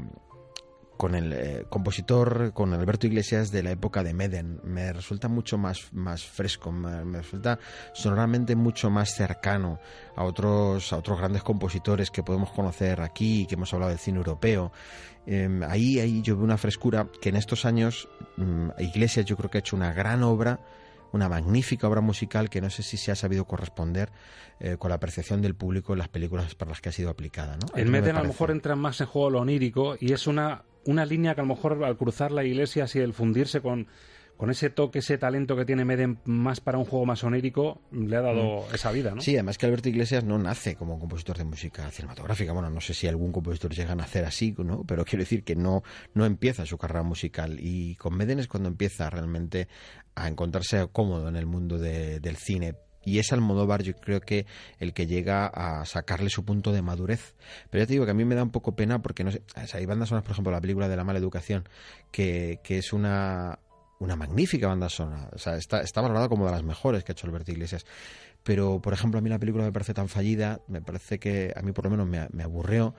con 0.96 1.14
el 1.14 1.32
eh, 1.32 1.66
compositor, 1.68 2.52
con 2.52 2.72
Alberto 2.72 3.06
Iglesias 3.06 3.50
de 3.50 3.62
la 3.62 3.70
época 3.70 4.02
de 4.02 4.14
Meden. 4.14 4.60
Me 4.64 4.92
resulta 4.92 5.28
mucho 5.28 5.58
más, 5.58 5.92
más 5.92 6.24
fresco, 6.24 6.72
me, 6.72 7.02
resulta 7.18 7.58
sonoramente 7.92 8.56
mucho 8.56 8.90
más 8.90 9.14
cercano 9.14 9.78
a 10.16 10.24
otros, 10.24 10.92
a 10.92 10.98
otros 10.98 11.18
grandes 11.18 11.42
compositores 11.42 12.10
que 12.10 12.22
podemos 12.22 12.50
conocer 12.50 13.00
aquí, 13.00 13.46
que 13.46 13.54
hemos 13.54 13.72
hablado 13.72 13.90
del 13.90 13.98
cine 13.98 14.18
europeo. 14.18 14.72
Em, 15.26 15.62
ahí, 15.64 15.98
ahí 15.98 16.22
yo 16.22 16.36
veo 16.36 16.44
una 16.44 16.56
frescura 16.56 17.08
que 17.20 17.30
en 17.30 17.36
estos 17.36 17.64
años 17.64 18.08
mm, 18.36 18.70
Iglesias 18.78 19.26
yo 19.26 19.36
creo 19.36 19.50
que 19.50 19.58
ha 19.58 19.60
hecho 19.60 19.76
una 19.76 19.92
gran 19.92 20.22
obra 20.22 20.60
una 21.12 21.28
magnífica 21.28 21.88
obra 21.88 22.00
musical 22.00 22.50
que 22.50 22.60
no 22.60 22.70
sé 22.70 22.82
si 22.82 22.96
se 22.96 23.12
ha 23.12 23.14
sabido 23.14 23.44
corresponder 23.44 24.10
eh, 24.60 24.76
con 24.78 24.90
la 24.90 24.98
percepción 24.98 25.42
del 25.42 25.54
público 25.54 25.92
en 25.92 25.98
las 25.98 26.08
películas 26.08 26.54
para 26.54 26.70
las 26.70 26.80
que 26.80 26.88
ha 26.88 26.92
sido 26.92 27.10
aplicada. 27.10 27.56
¿no? 27.56 27.66
En 27.78 27.90
Meden 27.90 28.16
a 28.16 28.22
lo 28.22 28.28
mejor 28.28 28.50
entra 28.50 28.76
más 28.76 29.00
en 29.00 29.06
juego 29.06 29.30
lo 29.30 29.40
onírico 29.40 29.96
y 29.98 30.12
es 30.12 30.26
una, 30.26 30.64
una 30.84 31.04
línea 31.04 31.34
que 31.34 31.40
a 31.40 31.44
lo 31.44 31.54
mejor 31.54 31.82
al 31.84 31.96
cruzar 31.96 32.32
la 32.32 32.44
iglesia 32.44 32.86
y 32.94 32.98
el 32.98 33.12
fundirse 33.12 33.60
con 33.60 33.88
con 34.36 34.50
ese 34.50 34.70
toque, 34.70 34.98
ese 34.98 35.18
talento 35.18 35.56
que 35.56 35.64
tiene 35.64 35.84
Meden 35.84 36.18
más 36.24 36.60
para 36.60 36.78
un 36.78 36.84
juego 36.84 37.06
más 37.06 37.24
onírico, 37.24 37.80
le 37.90 38.16
ha 38.16 38.20
dado 38.20 38.66
mm. 38.70 38.74
esa 38.74 38.92
vida, 38.92 39.14
¿no? 39.14 39.20
Sí, 39.20 39.34
además 39.34 39.58
que 39.58 39.66
Alberto 39.66 39.88
Iglesias 39.88 40.24
no 40.24 40.38
nace 40.38 40.76
como 40.76 40.98
compositor 40.98 41.38
de 41.38 41.44
música 41.44 41.90
cinematográfica. 41.90 42.52
Bueno, 42.52 42.70
no 42.70 42.80
sé 42.80 42.94
si 42.94 43.06
algún 43.06 43.32
compositor 43.32 43.72
llega 43.72 43.92
a 43.92 43.96
nacer 43.96 44.24
así, 44.24 44.54
¿no? 44.58 44.84
Pero 44.84 45.04
quiero 45.04 45.22
decir 45.22 45.44
que 45.44 45.56
no, 45.56 45.82
no 46.14 46.26
empieza 46.26 46.66
su 46.66 46.78
carrera 46.78 47.02
musical. 47.02 47.56
Y 47.60 47.96
con 47.96 48.16
Meden 48.16 48.38
es 48.38 48.48
cuando 48.48 48.68
empieza 48.68 49.08
realmente 49.10 49.68
a 50.14 50.28
encontrarse 50.28 50.86
cómodo 50.92 51.28
en 51.28 51.36
el 51.36 51.46
mundo 51.46 51.78
del 51.78 52.36
cine 52.36 52.74
y 53.06 53.20
es 53.20 53.32
Almodóvar 53.32 53.82
yo 53.82 53.94
creo 53.94 54.20
que 54.20 54.46
el 54.80 54.92
que 54.92 55.06
llega 55.06 55.46
a 55.46 55.84
sacarle 55.86 56.28
su 56.28 56.44
punto 56.44 56.72
de 56.72 56.82
madurez. 56.82 57.34
Pero 57.70 57.82
ya 57.82 57.86
te 57.86 57.92
digo 57.92 58.04
que 58.04 58.10
a 58.10 58.14
mí 58.14 58.24
me 58.24 58.34
da 58.34 58.42
un 58.42 58.50
poco 58.50 58.74
pena 58.74 59.00
porque 59.00 59.22
no 59.22 59.30
sé, 59.30 59.42
hay 59.72 59.86
bandas 59.86 60.08
sonoras, 60.08 60.24
por 60.24 60.32
ejemplo, 60.32 60.52
la 60.52 60.60
película 60.60 60.88
de 60.88 60.96
la 60.96 61.04
mala 61.04 61.20
educación, 61.20 61.68
que, 62.10 62.58
que 62.64 62.78
es 62.78 62.92
una 62.92 63.60
una 63.98 64.16
magnífica 64.16 64.68
banda 64.68 64.88
sonora. 64.88 65.30
O 65.32 65.38
sea, 65.38 65.56
está, 65.56 66.00
valorada 66.00 66.28
como 66.28 66.46
de 66.46 66.52
las 66.52 66.62
mejores 66.62 67.04
que 67.04 67.12
ha 67.12 67.14
hecho 67.14 67.26
Alberto 67.26 67.52
Iglesias. 67.52 67.84
Pero, 68.42 68.80
por 68.80 68.92
ejemplo, 68.92 69.18
a 69.18 69.22
mí 69.22 69.28
la 69.28 69.38
película 69.38 69.64
me 69.64 69.72
parece 69.72 69.94
tan 69.94 70.08
fallida, 70.08 70.60
me 70.68 70.80
parece 70.80 71.18
que 71.18 71.52
a 71.56 71.62
mí 71.62 71.72
por 71.72 71.84
lo 71.84 71.90
menos 71.90 72.06
me, 72.06 72.28
me 72.30 72.44
aburrió, 72.44 72.94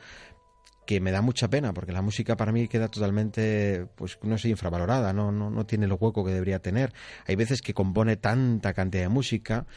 que 0.87 1.01
me 1.01 1.11
da 1.11 1.21
mucha 1.21 1.49
pena, 1.49 1.73
porque 1.73 1.91
la 1.91 2.01
música 2.01 2.37
para 2.37 2.51
mí 2.51 2.67
queda 2.67 2.87
totalmente, 2.87 3.87
pues 3.95 4.17
no 4.23 4.37
sé, 4.37 4.49
infravalorada, 4.49 5.13
no, 5.13 5.31
no, 5.31 5.49
no 5.49 5.65
tiene 5.65 5.85
el 5.85 5.91
hueco 5.91 6.25
que 6.25 6.31
debería 6.31 6.59
tener. 6.59 6.93
Hay 7.27 7.35
veces 7.35 7.61
que 7.61 7.73
compone 7.73 8.15
tanta 8.15 8.73
cantidad 8.73 9.03
de 9.03 9.09
música, 9.09 9.67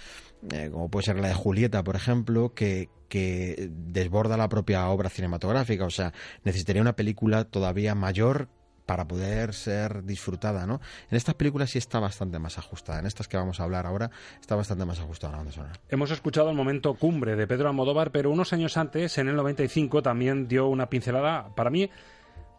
eh, 0.52 0.70
como 0.72 0.88
puede 0.88 1.06
ser 1.06 1.18
la 1.18 1.28
de 1.28 1.34
Julieta, 1.34 1.82
por 1.82 1.96
ejemplo, 1.96 2.54
que, 2.54 2.88
que 3.08 3.70
desborda 3.70 4.36
la 4.36 4.48
propia 4.48 4.88
obra 4.88 5.10
cinematográfica. 5.10 5.84
O 5.84 5.90
sea, 5.90 6.12
necesitaría 6.44 6.80
una 6.80 6.96
película 6.96 7.44
todavía 7.44 7.94
mayor 7.96 8.48
para 8.90 9.06
poder 9.06 9.54
ser 9.54 10.02
disfrutada, 10.02 10.66
¿no? 10.66 10.80
En 11.12 11.16
estas 11.16 11.36
películas 11.36 11.70
sí 11.70 11.78
está 11.78 12.00
bastante 12.00 12.40
más 12.40 12.58
ajustada. 12.58 12.98
En 12.98 13.06
estas 13.06 13.28
que 13.28 13.36
vamos 13.36 13.60
a 13.60 13.62
hablar 13.62 13.86
ahora 13.86 14.10
está 14.40 14.56
bastante 14.56 14.84
más 14.84 14.98
ajustada 14.98 15.30
la 15.30 15.36
banda 15.36 15.52
sonora. 15.52 15.74
Hemos 15.90 16.10
escuchado 16.10 16.50
el 16.50 16.56
momento 16.56 16.94
cumbre 16.94 17.36
de 17.36 17.46
Pedro 17.46 17.68
Almodóvar, 17.68 18.10
pero 18.10 18.32
unos 18.32 18.52
años 18.52 18.76
antes, 18.76 19.16
en 19.18 19.28
el 19.28 19.36
95, 19.36 20.02
también 20.02 20.48
dio 20.48 20.66
una 20.66 20.90
pincelada, 20.90 21.54
para 21.54 21.70
mí, 21.70 21.88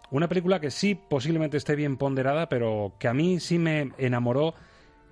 una 0.10 0.30
película 0.30 0.62
que 0.62 0.72
sí 0.72 0.96
posiblemente 0.96 1.58
esté 1.58 1.76
bien 1.76 1.98
ponderada, 1.98 2.48
pero 2.48 2.94
que 2.98 3.10
a 3.10 3.14
mí 3.14 3.42
sí 3.42 3.60
me 3.60 3.92
enamoró 3.98 4.54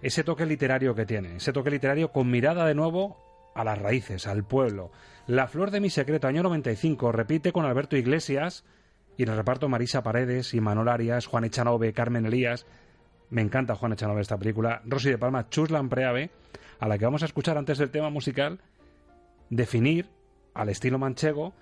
ese 0.02 0.24
toque 0.24 0.46
literario 0.46 0.96
que 0.96 1.06
tiene, 1.06 1.36
ese 1.36 1.52
toque 1.52 1.70
literario 1.70 2.14
con 2.14 2.32
mirada 2.32 2.66
de 2.66 2.76
nuevo 2.76 3.18
a 3.56 3.66
las 3.66 3.78
raíces, 3.78 4.26
al 4.26 4.46
pueblo. 4.46 4.90
La 5.28 5.50
flor 5.50 5.72
de 5.72 5.82
mi 5.82 5.90
secreto, 5.90 6.30
año 6.30 6.44
95, 6.44 7.12
repite 7.12 7.52
con 7.52 7.66
Alberto 7.66 7.98
Iglesias, 7.98 8.64
y 9.20 9.24
en 9.24 9.30
el 9.30 9.36
reparto 9.36 9.68
Marisa 9.68 10.02
Paredes, 10.02 10.54
y 10.54 10.62
Manuel 10.62 10.88
Arias, 10.88 11.26
Juan 11.26 11.44
Echanove, 11.44 11.92
Carmen 11.92 12.26
Elías. 12.26 12.66
Me 13.30 13.42
encanta 13.42 13.76
Juan 13.76 13.92
Echanove 13.92 14.22
esta 14.22 14.38
película. 14.38 14.82
Rosy 14.86 15.10
de 15.10 15.18
Palma, 15.18 15.50
Chuslan 15.50 15.90
Preave, 15.90 16.30
a 16.80 16.88
la 16.88 16.98
que 16.98 17.04
vamos 17.04 17.22
a 17.22 17.26
escuchar 17.26 17.58
antes 17.58 17.78
del 17.80 17.92
tema 17.92 18.10
musical, 18.10 18.62
definir 19.50 20.08
al 20.54 20.70
estilo 20.70 20.98
manchego 21.00 21.54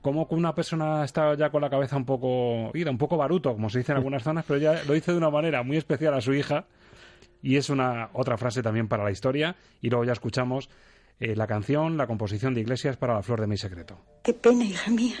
como 0.00 0.28
una 0.30 0.54
persona 0.54 1.04
está 1.04 1.34
ya 1.34 1.50
con 1.50 1.62
la 1.62 1.70
cabeza 1.70 1.96
un 1.96 2.04
poco 2.04 2.70
ida, 2.72 2.92
un 2.92 2.98
poco 2.98 3.16
baruto, 3.16 3.52
como 3.52 3.68
se 3.68 3.78
dice 3.78 3.90
en 3.90 3.98
algunas 3.98 4.22
zonas, 4.22 4.44
pero 4.46 4.60
ya 4.60 4.84
lo 4.84 4.94
dice 4.94 5.10
de 5.10 5.18
una 5.18 5.30
manera 5.30 5.64
muy 5.64 5.78
especial 5.78 6.14
a 6.14 6.20
su 6.20 6.32
hija. 6.34 6.66
Y 7.42 7.56
es 7.56 7.68
una 7.68 8.10
otra 8.12 8.38
frase 8.38 8.62
también 8.62 8.86
para 8.86 9.02
la 9.02 9.10
historia. 9.10 9.56
Y 9.80 9.90
luego 9.90 10.04
ya 10.04 10.12
escuchamos 10.12 10.70
eh, 11.18 11.34
la 11.34 11.48
canción, 11.48 11.96
la 11.96 12.06
composición 12.06 12.54
de 12.54 12.60
Iglesias 12.60 12.96
para 12.96 13.14
La 13.14 13.22
Flor 13.24 13.40
de 13.40 13.48
mi 13.48 13.56
Secreto. 13.56 13.98
Qué 14.22 14.34
pena, 14.34 14.64
hija 14.64 14.88
mía. 14.92 15.16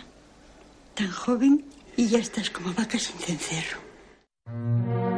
Tan 0.94 1.10
joven 1.10 1.64
y 1.96 2.08
ya 2.08 2.18
estás 2.18 2.50
como 2.50 2.72
vaca 2.74 2.98
sin 2.98 3.16
cencerro. 3.16 5.11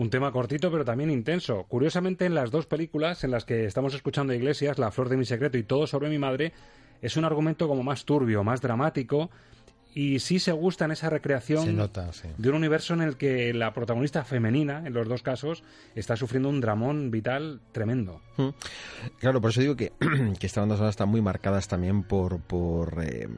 Un 0.00 0.08
tema 0.08 0.32
cortito 0.32 0.70
pero 0.72 0.82
también 0.82 1.10
intenso. 1.10 1.64
Curiosamente 1.64 2.24
en 2.24 2.34
las 2.34 2.50
dos 2.50 2.64
películas 2.64 3.22
en 3.22 3.30
las 3.30 3.44
que 3.44 3.66
estamos 3.66 3.92
escuchando 3.92 4.32
Iglesias, 4.32 4.78
La 4.78 4.90
flor 4.90 5.10
de 5.10 5.18
mi 5.18 5.26
secreto 5.26 5.58
y 5.58 5.62
Todo 5.62 5.86
sobre 5.86 6.08
mi 6.08 6.16
madre, 6.16 6.54
es 7.02 7.18
un 7.18 7.26
argumento 7.26 7.68
como 7.68 7.82
más 7.82 8.06
turbio, 8.06 8.42
más 8.42 8.62
dramático 8.62 9.28
y 9.94 10.20
sí 10.20 10.38
se 10.38 10.52
gusta 10.52 10.84
en 10.84 10.92
esa 10.92 11.10
recreación 11.10 11.64
Se 11.64 11.72
nota, 11.72 12.12
sí. 12.12 12.28
de 12.38 12.48
un 12.48 12.56
universo 12.56 12.94
en 12.94 13.02
el 13.02 13.16
que 13.16 13.52
la 13.52 13.72
protagonista 13.72 14.24
femenina, 14.24 14.82
en 14.86 14.92
los 14.92 15.08
dos 15.08 15.22
casos, 15.22 15.64
está 15.94 16.16
sufriendo 16.16 16.48
un 16.48 16.60
dramón 16.60 17.10
vital 17.10 17.60
tremendo. 17.72 18.20
Mm. 18.36 18.48
Claro, 19.18 19.40
por 19.40 19.50
eso 19.50 19.60
digo 19.60 19.76
que, 19.76 19.92
que 20.38 20.46
estas 20.46 20.62
bandas 20.62 20.78
sonoras 20.78 20.92
están 20.92 21.08
muy 21.08 21.20
marcadas 21.22 21.68
también 21.68 22.02
por, 22.04 22.40
por, 22.40 23.02
eh, 23.02 23.28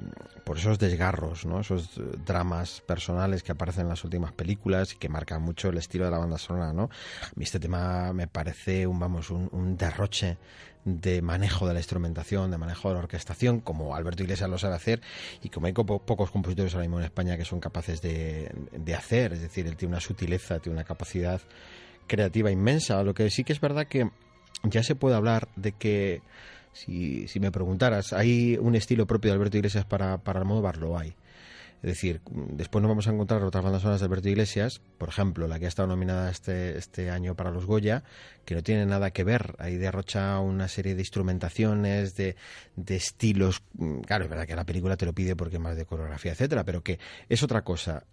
por 0.45 0.59
esos 0.59 0.79
desgarros, 0.79 1.47
¿no? 1.47 1.61
esos 1.61 1.99
eh, 1.99 2.03
dramas 2.25 2.83
personales 2.83 3.43
que 3.43 3.53
aparecen 3.53 3.83
en 3.83 3.89
las 3.89 4.05
últimas 4.05 4.33
películas 4.33 4.93
y 4.93 4.97
que 4.97 5.09
marcan 5.09 5.43
mucho 5.43 5.71
el 5.71 5.79
estilo 5.79 6.05
de 6.05 6.11
la 6.11 6.19
banda 6.19 6.39
sonora. 6.39 6.73
¿no? 6.73 6.85
A 6.85 7.33
mí 7.35 7.45
este 7.45 7.61
tema 7.61 8.13
me 8.13 8.27
parece 8.27 8.87
un, 8.87 8.99
vamos, 8.99 9.31
un, 9.31 9.49
un 9.53 9.77
derroche 9.77 10.37
de 10.85 11.23
manejo 11.23 11.69
de 11.69 11.75
la 11.75 11.81
instrumentación, 11.81 12.51
de 12.51 12.59
manejo 12.59 12.89
de 12.89 12.95
la 12.95 13.01
orquestación, 13.01 13.61
como 13.61 13.95
Alberto 13.95 14.23
Iglesias 14.25 14.51
lo 14.51 14.59
sabe 14.59 14.75
hacer 14.75 15.01
y 15.43 15.49
como 15.49 15.67
hay 15.67 15.73
co- 15.73 15.85
pocos 15.87 16.31
compositores 16.31 16.75
ahora 16.75 16.83
mismo 16.87 16.99
en 16.99 17.05
España 17.05 17.37
que 17.37 17.45
son 17.45 17.61
capaces 17.61 18.03
de, 18.03 18.51
de 18.73 18.95
hacer. 18.95 19.33
Es 19.33 19.41
decir, 19.43 19.67
él 19.67 19.77
tiene 19.77 19.93
una 19.95 20.01
sutileza, 20.01 20.59
tiene 20.59 20.75
una 20.77 20.85
capacidad 20.85 21.41
creativa 22.07 22.51
inmensa. 22.51 23.03
Lo 23.05 23.15
que 23.15 23.31
sí 23.31 23.45
que 23.45 23.53
es 23.53 23.61
verdad 23.61 23.87
que 23.87 24.11
ya 24.65 24.83
se 24.83 24.95
puede 24.97 25.15
hablar 25.17 25.49
de 25.57 25.73
que, 25.73 26.21
si, 26.73 27.29
si 27.29 27.39
me 27.41 27.53
preguntaras, 27.53 28.13
¿hay 28.13 28.57
un 28.61 28.75
estilo 28.75 29.07
propio 29.07 29.31
de 29.31 29.37
Alberto 29.37 29.57
Iglesias 29.59 29.85
para, 29.85 30.19
para 30.19 30.41
Almodóvar? 30.41 30.79
Lo 30.79 30.99
hay. 30.99 31.15
Es 31.83 31.91
decir, 31.91 32.21
después 32.31 32.81
nos 32.81 32.89
vamos 32.89 33.09
a 33.09 33.11
encontrar 33.13 33.43
otras 33.43 33.65
bandas 33.65 33.83
sonoras 33.83 34.01
de 34.01 34.07
Alberto 34.07 34.29
Iglesias, 34.29 34.81
por 34.99 35.09
ejemplo, 35.09 35.49
la 35.49 35.59
que 35.59 35.65
ha 35.65 35.69
estado 35.69 35.89
nominada 35.89 36.31
este, 36.31 36.79
este 36.79 37.11
año 37.11 37.35
para 37.35 37.51
los 37.51 37.67
Goya, 37.67 38.05
que 38.45 38.55
no 38.55 38.63
tiene 38.63 38.87
nada 38.87 39.11
que 39.11 39.25
ver. 39.25 39.57
Ahí 39.59 39.77
derrocha 39.77 40.39
una 40.39 40.69
serie 40.69 40.95
de 40.95 41.01
instrumentaciones, 41.03 42.15
de, 42.15 42.37
de 42.77 42.97
estilos. 42.97 43.63
Mm, 43.75 44.01
Claro, 44.03 44.25
es 44.25 44.31
verdad 44.31 44.47
que 44.47 44.55
la 44.55 44.65
película 44.65 44.97
te 44.97 45.07
lo 45.07 45.13
pide 45.13 45.35
porque 45.35 45.57
es 45.57 45.63
más 45.63 45.77
de 45.77 45.85
coreografía, 45.85 46.33
etcétera, 46.33 46.65
pero 46.65 46.83
que 46.83 46.99
es 47.29 47.43
otra 47.43 47.63
cosa. 47.63 48.05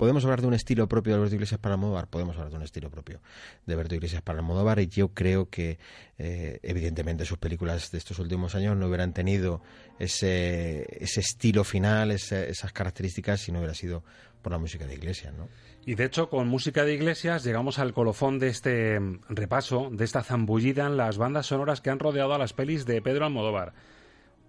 ¿Podemos 0.00 0.24
hablar 0.24 0.40
de 0.40 0.46
un 0.46 0.54
estilo 0.54 0.88
propio 0.88 1.12
de 1.12 1.18
Alberto 1.18 1.34
Iglesias 1.34 1.60
para 1.60 1.74
Almodóvar? 1.74 2.06
Podemos 2.08 2.34
hablar 2.36 2.48
de 2.50 2.56
un 2.56 2.62
estilo 2.62 2.88
propio 2.88 3.20
de 3.66 3.74
Alberto 3.74 3.94
Iglesias 3.94 4.22
para 4.22 4.38
Almodóvar 4.38 4.80
y 4.80 4.86
yo 4.86 5.08
creo 5.12 5.50
que 5.50 5.78
eh, 6.16 6.58
evidentemente 6.62 7.26
sus 7.26 7.36
películas 7.36 7.90
de 7.90 7.98
estos 7.98 8.18
últimos 8.18 8.54
años 8.54 8.78
no 8.78 8.86
hubieran 8.86 9.12
tenido 9.12 9.60
ese, 9.98 10.86
ese 11.04 11.20
estilo 11.20 11.64
final, 11.64 12.10
ese- 12.12 12.48
esas 12.48 12.72
características 12.72 13.40
si 13.42 13.52
no 13.52 13.58
hubiera 13.58 13.74
sido 13.74 14.02
por 14.40 14.52
la 14.52 14.58
música 14.58 14.86
de 14.86 14.94
Iglesias, 14.94 15.34
¿no? 15.34 15.48
Y 15.84 15.96
de 15.96 16.06
hecho, 16.06 16.30
con 16.30 16.48
música 16.48 16.84
de 16.84 16.94
iglesias 16.94 17.44
llegamos 17.44 17.78
al 17.78 17.92
colofón 17.92 18.38
de 18.38 18.48
este 18.48 18.98
mm, 18.98 19.20
repaso, 19.28 19.90
de 19.92 20.04
esta 20.06 20.22
zambullida 20.22 20.86
en 20.86 20.96
las 20.96 21.18
bandas 21.18 21.44
sonoras 21.46 21.82
que 21.82 21.90
han 21.90 21.98
rodeado 21.98 22.32
a 22.32 22.38
las 22.38 22.54
pelis 22.54 22.86
de 22.86 23.02
Pedro 23.02 23.26
Almodóvar. 23.26 23.74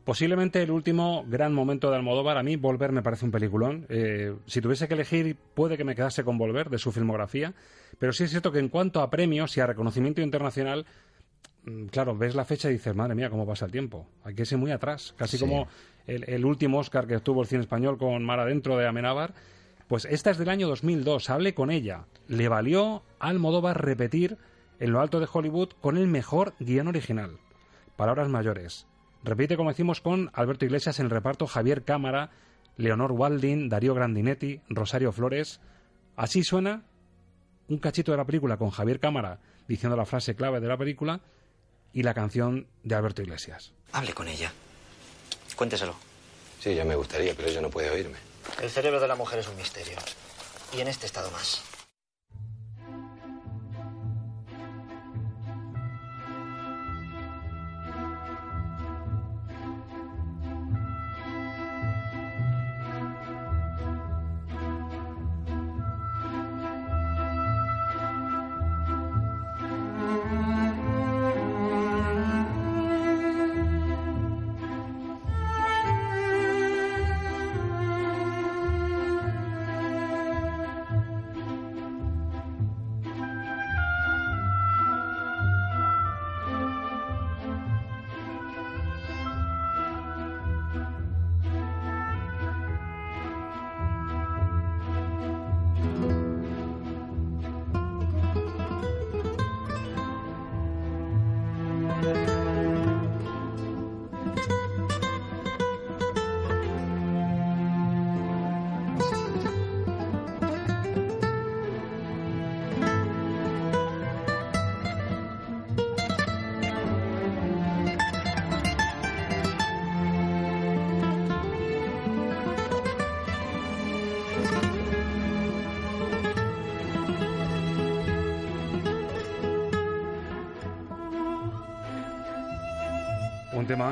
Posiblemente 0.04 0.64
el 0.64 0.72
último 0.72 1.24
gran 1.28 1.54
momento 1.54 1.90
de 1.92 1.98
Almodóvar, 1.98 2.38
a 2.38 2.44
mí 2.44 2.56
Volver 2.56 2.92
me 2.92 3.04
parece 3.04 3.26
un 3.26 3.32
peliculón. 3.32 3.86
Eh, 3.90 4.36
si 4.48 4.60
tuviese 4.60 4.88
que 4.88 4.96
elegir, 4.96 5.36
puede 5.54 5.78
que 5.78 5.84
me 5.84 5.96
quedase 5.96 6.24
con 6.24 6.38
Volver 6.40 6.70
de 6.72 6.80
su 6.80 6.92
filmografía, 6.92 7.54
pero 8.00 8.12
sí 8.12 8.24
es 8.24 8.32
cierto 8.32 8.52
que 8.52 8.60
en 8.60 8.70
cuanto 8.70 9.02
a 9.02 9.10
premios 9.12 9.56
y 9.58 9.62
a 9.62 9.68
reconocimiento 9.68 10.22
internacional, 10.22 10.86
mm, 11.66 11.86
claro, 11.88 12.18
ves 12.18 12.34
la 12.34 12.46
fecha 12.46 12.70
y 12.70 12.74
dices, 12.74 12.96
madre 12.96 13.14
mía, 13.14 13.30
cómo 13.30 13.46
pasa 13.46 13.66
el 13.66 13.72
tiempo. 13.72 14.08
Hay 14.24 14.34
que 14.34 14.42
irse 14.42 14.58
muy 14.58 14.72
atrás, 14.72 15.14
casi 15.18 15.38
Sí. 15.38 15.44
como 15.46 15.68
el, 16.08 16.28
el 16.28 16.46
último 16.46 16.80
Oscar 16.80 17.06
que 17.06 17.20
tuvo 17.20 17.42
el 17.44 17.48
cine 17.48 17.62
español 17.62 18.00
con 18.00 18.24
Mar 18.24 18.40
Adentro 18.40 18.78
de 18.78 18.88
Amenábar. 18.88 19.36
Pues 19.88 20.06
esta 20.06 20.32
es 20.32 20.38
del 20.40 20.50
año 20.50 20.68
2002, 20.68 21.30
hablé 21.30 21.54
con 21.54 21.70
ella. 21.70 22.06
Le 22.28 22.48
valió 22.48 23.04
a 23.20 23.28
Almodóvar 23.28 23.86
repetir 23.86 24.38
en 24.80 24.94
lo 24.94 25.00
alto 25.00 25.20
de 25.20 25.28
Hollywood 25.32 25.70
con 25.80 25.98
el 25.98 26.08
mejor 26.08 26.54
guion 26.60 26.88
original. 26.88 27.38
Palabras 27.98 28.30
mayores. 28.30 28.88
Repite, 29.24 29.56
como 29.56 29.70
decimos, 29.70 30.02
con 30.02 30.32
Alberto 30.34 30.66
Iglesias 30.66 31.00
en 31.00 31.06
el 31.06 31.12
reparto 31.12 31.48
Javier 31.48 31.84
Cámara, 31.84 32.32
Leonor 32.78 33.12
Walding, 33.12 33.70
Darío 33.70 33.94
Grandinetti, 33.94 34.62
Rosario 34.70 35.12
Flores. 35.12 35.60
Así 36.16 36.44
suena 36.44 36.84
un 37.68 37.78
cachito 37.78 38.12
de 38.12 38.18
la 38.18 38.26
película 38.26 38.58
con 38.58 38.70
Javier 38.72 39.00
Cámara 39.00 39.40
diciendo 39.68 39.96
la 39.96 40.06
frase 40.06 40.36
clave 40.36 40.60
de 40.60 40.68
la 40.68 40.78
película 40.78 41.22
y 41.94 42.04
la 42.04 42.14
canción 42.14 42.68
de 42.84 42.96
Alberto 42.96 43.22
Iglesias. 43.22 43.74
Hable 43.94 44.14
con 44.14 44.28
ella. 44.28 44.52
Cuénteselo. 45.56 45.96
Sí, 46.60 46.74
ya 46.76 46.86
me 46.86 46.96
gustaría, 46.96 47.36
pero 47.36 47.48
ella 47.48 47.62
no 47.62 47.70
puede 47.70 47.90
oírme. 47.90 48.18
El 48.62 48.70
cerebro 48.70 49.00
de 49.00 49.08
la 49.08 49.16
mujer 49.16 49.40
es 49.40 49.48
un 49.48 49.56
misterio. 49.56 49.98
Y 50.76 50.82
en 50.82 50.88
este 50.88 51.06
estado 51.06 51.30
más. 51.32 51.64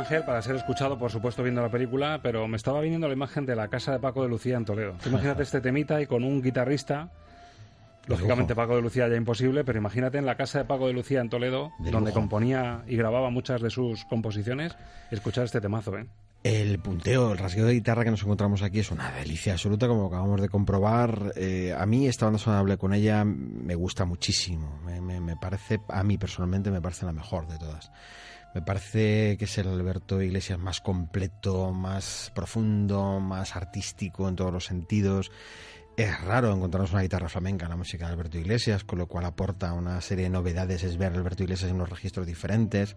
Ángel 0.10 0.24
para 0.26 0.42
ser 0.42 0.56
escuchado, 0.56 0.98
por 0.98 1.12
supuesto, 1.12 1.44
viendo 1.44 1.62
la 1.62 1.70
película, 1.70 2.20
pero 2.24 2.48
me 2.48 2.58
estaba 2.58 2.82
viniendo 2.82 3.08
la 3.08 3.14
imagen 3.14 3.46
de 3.46 3.56
la 3.56 3.68
casa 3.68 3.92
de 3.92 4.00
Paco 4.00 4.24
de 4.24 4.30
Lucía 4.30 4.58
en 4.58 4.66
Toledo. 4.66 4.96
Imagínate 5.06 5.44
este 5.44 5.62
temita 5.62 6.02
y 6.02 6.08
con 6.08 6.24
un 6.24 6.42
guitarrista. 6.42 7.12
Lógicamente 8.08 8.56
Paco 8.56 8.76
de 8.76 8.82
Lucía 8.82 9.08
ya 9.08 9.16
imposible, 9.16 9.64
pero 9.64 9.78
imagínate 9.78 10.18
en 10.18 10.26
la 10.26 10.34
casa 10.36 10.58
de 10.58 10.66
Paco 10.66 10.88
de 10.88 10.94
Lucía 10.94 11.22
en 11.22 11.30
Toledo, 11.30 11.70
De 11.78 11.92
donde 11.92 12.10
lujo. 12.10 12.22
componía 12.22 12.82
y 12.88 12.96
grababa 12.98 13.30
muchas 13.30 13.62
de 13.62 13.70
sus 13.70 14.04
composiciones, 14.06 14.76
escuchar 15.12 15.44
este 15.46 15.62
temazo, 15.62 15.96
¿eh? 15.96 16.08
El 16.44 16.80
punteo, 16.80 17.34
el 17.34 17.38
rasgueo 17.38 17.68
de 17.68 17.74
guitarra 17.74 18.04
que 18.04 18.10
nos 18.10 18.24
encontramos 18.24 18.64
aquí 18.64 18.80
es 18.80 18.90
una 18.90 19.12
delicia 19.12 19.54
absoluta, 19.54 19.88
como 19.88 20.08
acabamos 20.08 20.42
de 20.42 20.50
comprobar. 20.50 21.34
Eh, 21.36 21.76
a 21.78 21.86
mí 21.86 22.08
esta 22.08 22.26
banda 22.26 22.40
sonora 22.40 22.62
hablé 22.62 22.78
con 22.78 22.94
ella, 22.96 23.24
me 23.26 23.76
gusta 23.76 24.06
muchísimo. 24.06 24.80
Me, 24.84 25.02
me- 25.02 25.20
me 25.22 25.36
parece, 25.38 25.80
a 25.90 26.04
mí 26.04 26.18
personalmente, 26.18 26.72
me 26.72 26.82
parece 26.82 27.06
la 27.06 27.12
mejor 27.14 27.48
de 27.48 27.60
todas. 27.60 27.92
Me 28.54 28.62
parece 28.62 29.38
que 29.38 29.46
es 29.46 29.58
el 29.60 29.68
Alberto 29.68 30.22
Iglesias 30.22 30.58
más 30.58 30.82
completo, 30.82 31.72
más 31.72 32.32
profundo, 32.34 33.20
más 33.20 33.56
artístico 33.56 34.28
en 34.28 34.36
todos 34.36 34.52
los 34.52 34.66
sentidos. 34.66 35.32
Es 35.96 36.20
raro 36.22 36.52
encontrarnos 36.52 36.92
una 36.92 37.02
guitarra 37.02 37.30
flamenca 37.30 37.66
en 37.66 37.72
la 37.72 37.76
música 37.76 38.08
de 38.08 38.14
Alberto 38.14 38.38
Iglesias, 38.38 38.84
con 38.84 38.98
lo 39.00 39.08
cual 39.08 39.26
aporta 39.26 39.74
una 39.74 40.02
serie 40.02 40.24
de 40.24 40.30
novedades, 40.30 40.84
es 40.84 40.98
ver 40.98 41.14
a 41.14 41.16
Alberto 41.16 41.44
Iglesias 41.44 41.70
en 41.70 41.76
unos 41.76 41.90
registros 41.90 42.26
diferentes. 42.26 42.96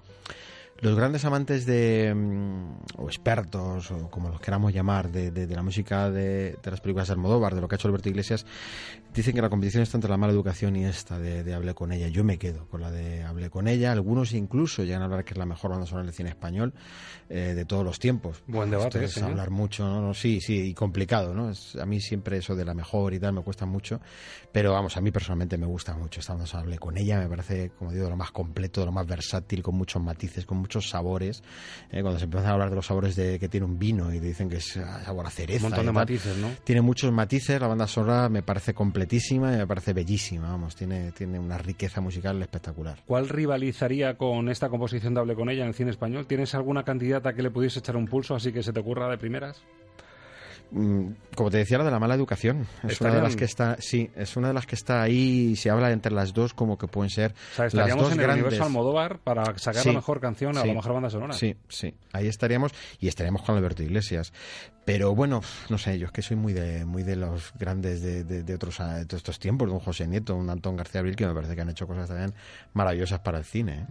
Los 0.83 0.97
grandes 0.97 1.25
amantes 1.25 1.65
de, 1.65 2.13
mm, 2.15 3.01
o 3.01 3.07
expertos, 3.07 3.91
o 3.93 4.11
como 4.11 4.29
los 4.31 4.41
queramos 4.41 4.73
llamar, 4.75 5.11
de, 5.13 5.31
de- 5.31 5.47
de 5.47 5.55
la 5.55 5.63
música 5.63 6.11
de, 6.11 6.57
de 6.61 6.71
las 6.71 6.81
películas 6.81 7.07
de 7.07 7.13
Almodóvar, 7.15 7.55
de 7.55 7.61
lo 7.61 7.69
que 7.69 7.77
ha 7.77 7.79
hecho 7.79 7.87
Alberto 7.87 8.09
Iglesias, 8.09 8.45
dicen 9.15 9.33
que 9.35 9.41
la 9.43 9.49
competición 9.49 9.85
está 9.85 9.97
entre 9.97 10.11
la 10.11 10.17
mala 10.17 10.33
educación 10.33 10.75
y 10.75 10.85
esta 10.85 11.21
de, 11.21 11.45
de 11.45 11.55
Hablé 11.55 11.75
con 11.75 11.93
ella. 11.93 12.09
Yo 12.09 12.25
me 12.25 12.37
quedo 12.37 12.67
con 12.67 12.81
la 12.81 12.91
de 12.91 13.23
Hablé 13.23 13.49
con 13.49 13.69
ella. 13.69 13.93
Algunos 13.93 14.33
incluso 14.33 14.83
llegan 14.83 15.03
a 15.03 15.05
hablar 15.05 15.25
que 15.25 15.35
es 15.35 15.39
la 15.39 15.47
mejor 15.47 15.71
banda 15.71 15.87
sonora 15.87 16.05
del 16.07 16.15
cine 16.15 16.31
español 16.31 16.73
eh, 17.29 17.53
de 17.55 17.65
todos 17.65 17.85
los 17.85 18.01
tiempos. 18.01 18.43
Buen 18.49 18.69
debate, 18.71 19.05
es 19.05 19.23
hablar 19.23 19.51
mucho. 19.51 19.85
No, 19.87 20.15
Sí, 20.15 20.41
sí, 20.41 20.63
y 20.71 20.75
complicado, 20.75 21.33
¿no? 21.33 21.51
Es- 21.51 21.77
a 21.77 21.87
mí 21.87 22.01
siempre 22.01 22.39
eso 22.39 22.57
de 22.57 22.65
la 22.65 22.75
mejor 22.75 23.15
y 23.15 23.21
tal 23.21 23.35
me 23.35 23.43
cuesta 23.43 23.67
mucho, 23.67 24.01
pero 24.51 24.73
vamos, 24.73 24.97
a 24.97 25.01
mí 25.01 25.13
personalmente 25.13 25.57
me 25.59 25.67
gusta 25.67 25.95
mucho 25.95 26.19
esta 26.19 26.33
banda 26.33 26.47
sonora. 26.47 26.65
Hablé 26.65 26.79
con 26.81 26.97
ella, 26.99 27.21
me 27.21 27.29
parece, 27.29 27.71
como 27.79 27.93
digo, 27.93 28.09
lo 28.11 28.17
más 28.17 28.33
completo, 28.33 28.85
lo 28.85 28.91
más 28.91 29.07
versátil, 29.07 29.63
con 29.63 29.77
muchos 29.77 30.03
matices, 30.03 30.45
con 30.45 30.59
muchos 30.59 30.72
muchos 30.73 30.89
sabores. 30.89 31.43
¿eh? 31.91 32.01
Cuando 32.01 32.19
se 32.19 32.25
empiezan 32.25 32.49
a 32.49 32.53
hablar 32.55 32.71
de 32.71 32.77
los 32.77 32.87
sabores 32.87 33.15
de 33.15 33.39
que 33.39 33.49
tiene 33.49 33.67
un 33.67 33.79
vino 33.79 34.13
y 34.13 34.21
dicen 34.21 34.49
que 34.49 34.57
es 34.57 34.79
sabor 35.05 35.27
a 35.27 35.31
cereza. 35.31 35.67
Un 35.67 35.71
montón 35.71 35.87
de 35.87 35.93
matices, 35.93 36.37
¿no? 36.39 36.49
Tiene 36.65 36.81
muchos 36.81 37.13
matices, 37.13 37.61
la 37.61 37.67
banda 37.67 37.87
sonora 37.87 38.31
me 38.31 38.43
parece 38.43 38.73
completísima 38.73 39.53
y 39.53 39.59
me 39.59 39.67
parece 39.67 39.93
bellísima, 39.93 40.49
vamos, 40.49 40.75
tiene, 40.75 41.13
tiene 41.13 41.39
una 41.39 41.59
riqueza 41.59 42.01
musical 42.01 42.41
espectacular. 42.41 42.99
¿Cuál 43.07 43.29
rivalizaría 43.29 44.17
con 44.17 44.49
esta 44.49 44.71
composición 44.71 45.13
de 45.13 45.21
Hable 45.21 45.35
con 45.35 45.51
ella 45.51 45.63
en 45.63 45.69
el 45.69 45.75
cine 45.75 45.91
español? 45.91 46.27
¿Tienes 46.27 46.55
alguna 46.55 46.85
candidata 46.85 47.35
que 47.35 47.43
le 47.43 47.51
pudiese 47.51 47.81
echar 47.81 47.97
un 47.97 48.07
pulso 48.07 48.35
así 48.35 48.51
que 48.53 48.63
se 48.63 48.73
te 48.73 48.81
ocurra 48.81 49.11
de 49.11 49.19
primeras? 49.19 49.63
Mm, 50.75 51.13
como 51.35 51.51
te 51.51 51.59
decía, 51.59 51.77
lo 51.77 51.85
de 51.85 51.91
la 51.91 51.99
mala 51.99 52.15
educación. 52.15 52.67
Es 52.89 52.99
una 53.03 53.15
de 53.15 53.21
las 53.21 53.37
que 53.37 53.45
está, 53.45 53.77
sí, 53.79 54.11
es 54.17 54.37
una 54.39 54.49
de 54.49 54.55
las 54.55 54.65
que 54.65 54.75
está 54.75 55.03
ahí 55.03 55.51
y 55.53 55.57
se 55.57 55.69
habla 55.69 55.91
entre 55.93 56.13
las 56.13 56.33
dos 56.33 56.55
como 56.55 56.79
que 56.79 56.87
pueden 56.89 57.11
ser 57.11 57.33
O 57.33 57.55
sea, 57.55 57.65
las 57.67 57.75
estaríamos 57.75 58.05
dos 58.05 58.13
en 58.13 58.19
el 58.21 58.25
grandes. 58.27 58.43
universo 58.45 58.65
Almodóvar 58.65 59.19
para 59.19 59.59
sacar 59.59 59.83
Sí, 59.83 59.89
la 59.91 59.95
mejor 59.97 60.21
canción 60.21 60.57
a 60.57 60.63
sí, 60.63 60.69
la 60.69 60.75
mejor 60.75 60.95
banda 60.95 61.11
sonora. 61.11 61.35
Sí, 61.35 61.57
sí, 61.69 61.95
ahí 62.13 62.27
estaríamos 62.27 62.73
y 63.01 63.09
estaríamos 63.09 63.43
con 63.43 63.55
Alberto 63.57 63.83
Iglesias. 63.83 64.33
Pero 64.87 65.15
bueno, 65.15 65.43
no 65.69 65.77
sé, 65.79 65.99
yo 65.99 66.07
es 66.07 66.13
que 66.13 66.23
soy 66.23 66.37
muy 66.39 66.55
de 66.55 66.85
muy 66.87 67.03
de 67.03 67.17
los 67.17 67.53
grandes 67.59 68.01
de, 68.01 68.25
de- 68.25 68.43
de 68.43 68.55
otros 68.55 68.81
ah, 68.81 69.05
de 69.05 69.17
estos 69.17 69.39
tiempos, 69.39 69.69
de 69.69 69.75
un 69.75 69.81
José 69.81 70.09
Nieto, 70.09 70.35
un 70.35 70.49
Antón 70.49 70.77
García 70.77 71.01
Abril, 71.01 71.17
que 71.17 71.27
me 71.27 71.35
parece 71.35 71.55
que 71.55 71.61
han 71.61 71.69
hecho 71.71 71.87
cosas 71.87 72.09
también 72.09 72.33
maravillosas 72.73 73.21
para 73.21 73.37
el 73.39 73.45
cine. 73.45 73.73
¿eh? 73.81 73.87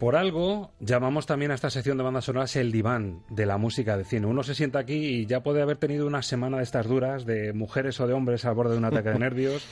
Por 0.00 0.16
algo 0.16 0.72
llamamos 0.80 1.26
también 1.26 1.50
a 1.50 1.54
esta 1.54 1.68
sección 1.68 1.98
de 1.98 2.02
bandas 2.04 2.24
sonoras 2.24 2.56
el 2.56 2.72
diván 2.72 3.20
de 3.28 3.44
la 3.44 3.58
música 3.58 3.96
de 3.98 4.04
cine. 4.04 4.26
Uno 4.26 4.42
se 4.42 4.54
sienta 4.54 4.78
aquí 4.78 4.94
y 4.94 5.26
ya 5.26 5.42
puede 5.42 5.60
haber 5.60 5.76
tenido 5.76 6.06
una 6.06 6.22
semana 6.22 6.56
de 6.56 6.62
estas 6.62 6.86
duras 6.88 7.26
de 7.26 7.52
mujeres 7.52 8.00
o 8.00 8.06
de 8.06 8.14
hombres 8.14 8.46
al 8.46 8.54
borde 8.54 8.72
de 8.72 8.78
un 8.78 8.86
ataque 8.86 9.10
de 9.10 9.18
nervios. 9.20 9.62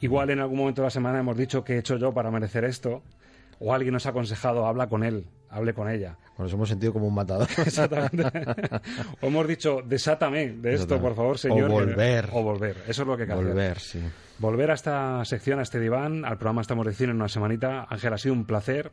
Igual 0.00 0.30
en 0.30 0.40
algún 0.40 0.58
momento 0.58 0.80
de 0.80 0.86
la 0.86 0.90
semana 0.90 1.20
hemos 1.20 1.36
dicho 1.36 1.62
qué 1.64 1.74
he 1.74 1.78
hecho 1.78 1.98
yo 1.98 2.14
para 2.14 2.30
merecer 2.30 2.64
esto. 2.64 3.02
O 3.60 3.74
alguien 3.74 3.92
nos 3.92 4.06
ha 4.06 4.08
aconsejado, 4.08 4.66
habla 4.66 4.88
con 4.88 5.04
él, 5.04 5.26
hable 5.50 5.74
con 5.74 5.88
ella. 5.88 6.16
Nos 6.38 6.52
hemos 6.52 6.68
sentido 6.70 6.94
como 6.94 7.06
un 7.06 7.14
matador. 7.14 7.46
Exactamente. 7.58 8.24
o 9.20 9.26
hemos 9.26 9.46
dicho, 9.46 9.82
desátame 9.84 10.46
de 10.52 10.72
esto, 10.74 10.86
Desátame. 10.86 11.00
por 11.02 11.14
favor, 11.14 11.34
O 11.34 11.38
señor. 11.38 11.68
que- 11.68 11.74
volver. 11.74 12.28
O 12.32 12.42
volver. 12.42 12.76
Eso 12.88 13.02
es 13.02 13.06
lo 13.08 13.16
que 13.16 13.24
hay 13.24 13.28
que 13.28 13.34
hacer. 13.34 13.46
Volver, 13.46 13.78
sí. 13.78 14.00
Volver 14.38 14.70
a 14.70 14.74
esta 14.74 15.22
sección, 15.26 15.58
a 15.60 15.62
este 15.62 15.78
diván, 15.78 16.24
al 16.24 16.38
programa 16.38 16.62
Estamos 16.62 16.86
de 16.86 16.94
Cine 16.94 17.10
en 17.10 17.16
una 17.16 17.28
semanita. 17.28 17.86
Ángel, 17.88 18.14
ha 18.14 18.18
sido 18.18 18.34
un 18.34 18.46
placer. 18.46 18.90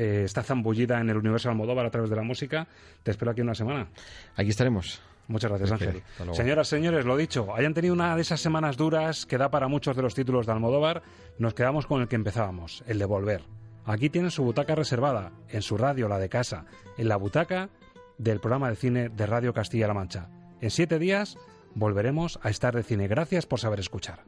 Eh, 0.00 0.24
está 0.24 0.42
zambullida 0.42 0.98
en 0.98 1.10
el 1.10 1.18
universo 1.18 1.50
Almodóvar 1.50 1.84
a 1.84 1.90
través 1.90 2.08
de 2.08 2.16
la 2.16 2.22
música. 2.22 2.66
Te 3.02 3.10
espero 3.10 3.32
aquí 3.32 3.42
en 3.42 3.48
una 3.48 3.54
semana. 3.54 3.88
Aquí 4.34 4.48
estaremos. 4.48 5.02
Muchas 5.28 5.50
gracias, 5.50 5.70
Ok, 5.72 5.82
Ángel. 5.82 6.02
Señoras, 6.34 6.68
señores, 6.68 7.04
lo 7.04 7.18
dicho, 7.18 7.54
hayan 7.54 7.74
tenido 7.74 7.92
una 7.92 8.16
de 8.16 8.22
esas 8.22 8.40
semanas 8.40 8.78
duras 8.78 9.26
que 9.26 9.36
da 9.36 9.50
para 9.50 9.68
muchos 9.68 9.94
de 9.94 10.00
los 10.00 10.14
títulos 10.14 10.46
de 10.46 10.52
Almodóvar, 10.52 11.02
nos 11.38 11.52
quedamos 11.52 11.86
con 11.86 12.00
el 12.00 12.08
que 12.08 12.16
empezábamos, 12.16 12.82
el 12.86 12.98
de 12.98 13.04
Volver. 13.04 13.42
Aquí 13.84 14.08
tienen 14.08 14.30
su 14.30 14.42
butaca 14.42 14.74
reservada, 14.74 15.32
en 15.50 15.60
su 15.60 15.76
radio, 15.76 16.08
la 16.08 16.18
de 16.18 16.30
casa, 16.30 16.64
en 16.96 17.06
la 17.06 17.16
butaca 17.16 17.68
del 18.16 18.40
programa 18.40 18.70
de 18.70 18.76
cine 18.76 19.10
de 19.10 19.26
Radio 19.26 19.52
Castilla-La 19.52 19.92
Mancha. 19.92 20.30
En 20.62 20.70
siete 20.70 20.98
días 20.98 21.36
volveremos 21.74 22.40
a 22.42 22.48
estar 22.48 22.74
de 22.74 22.84
cine. 22.84 23.06
Gracias 23.06 23.44
por 23.44 23.60
saber 23.60 23.80
escuchar. 23.80 24.24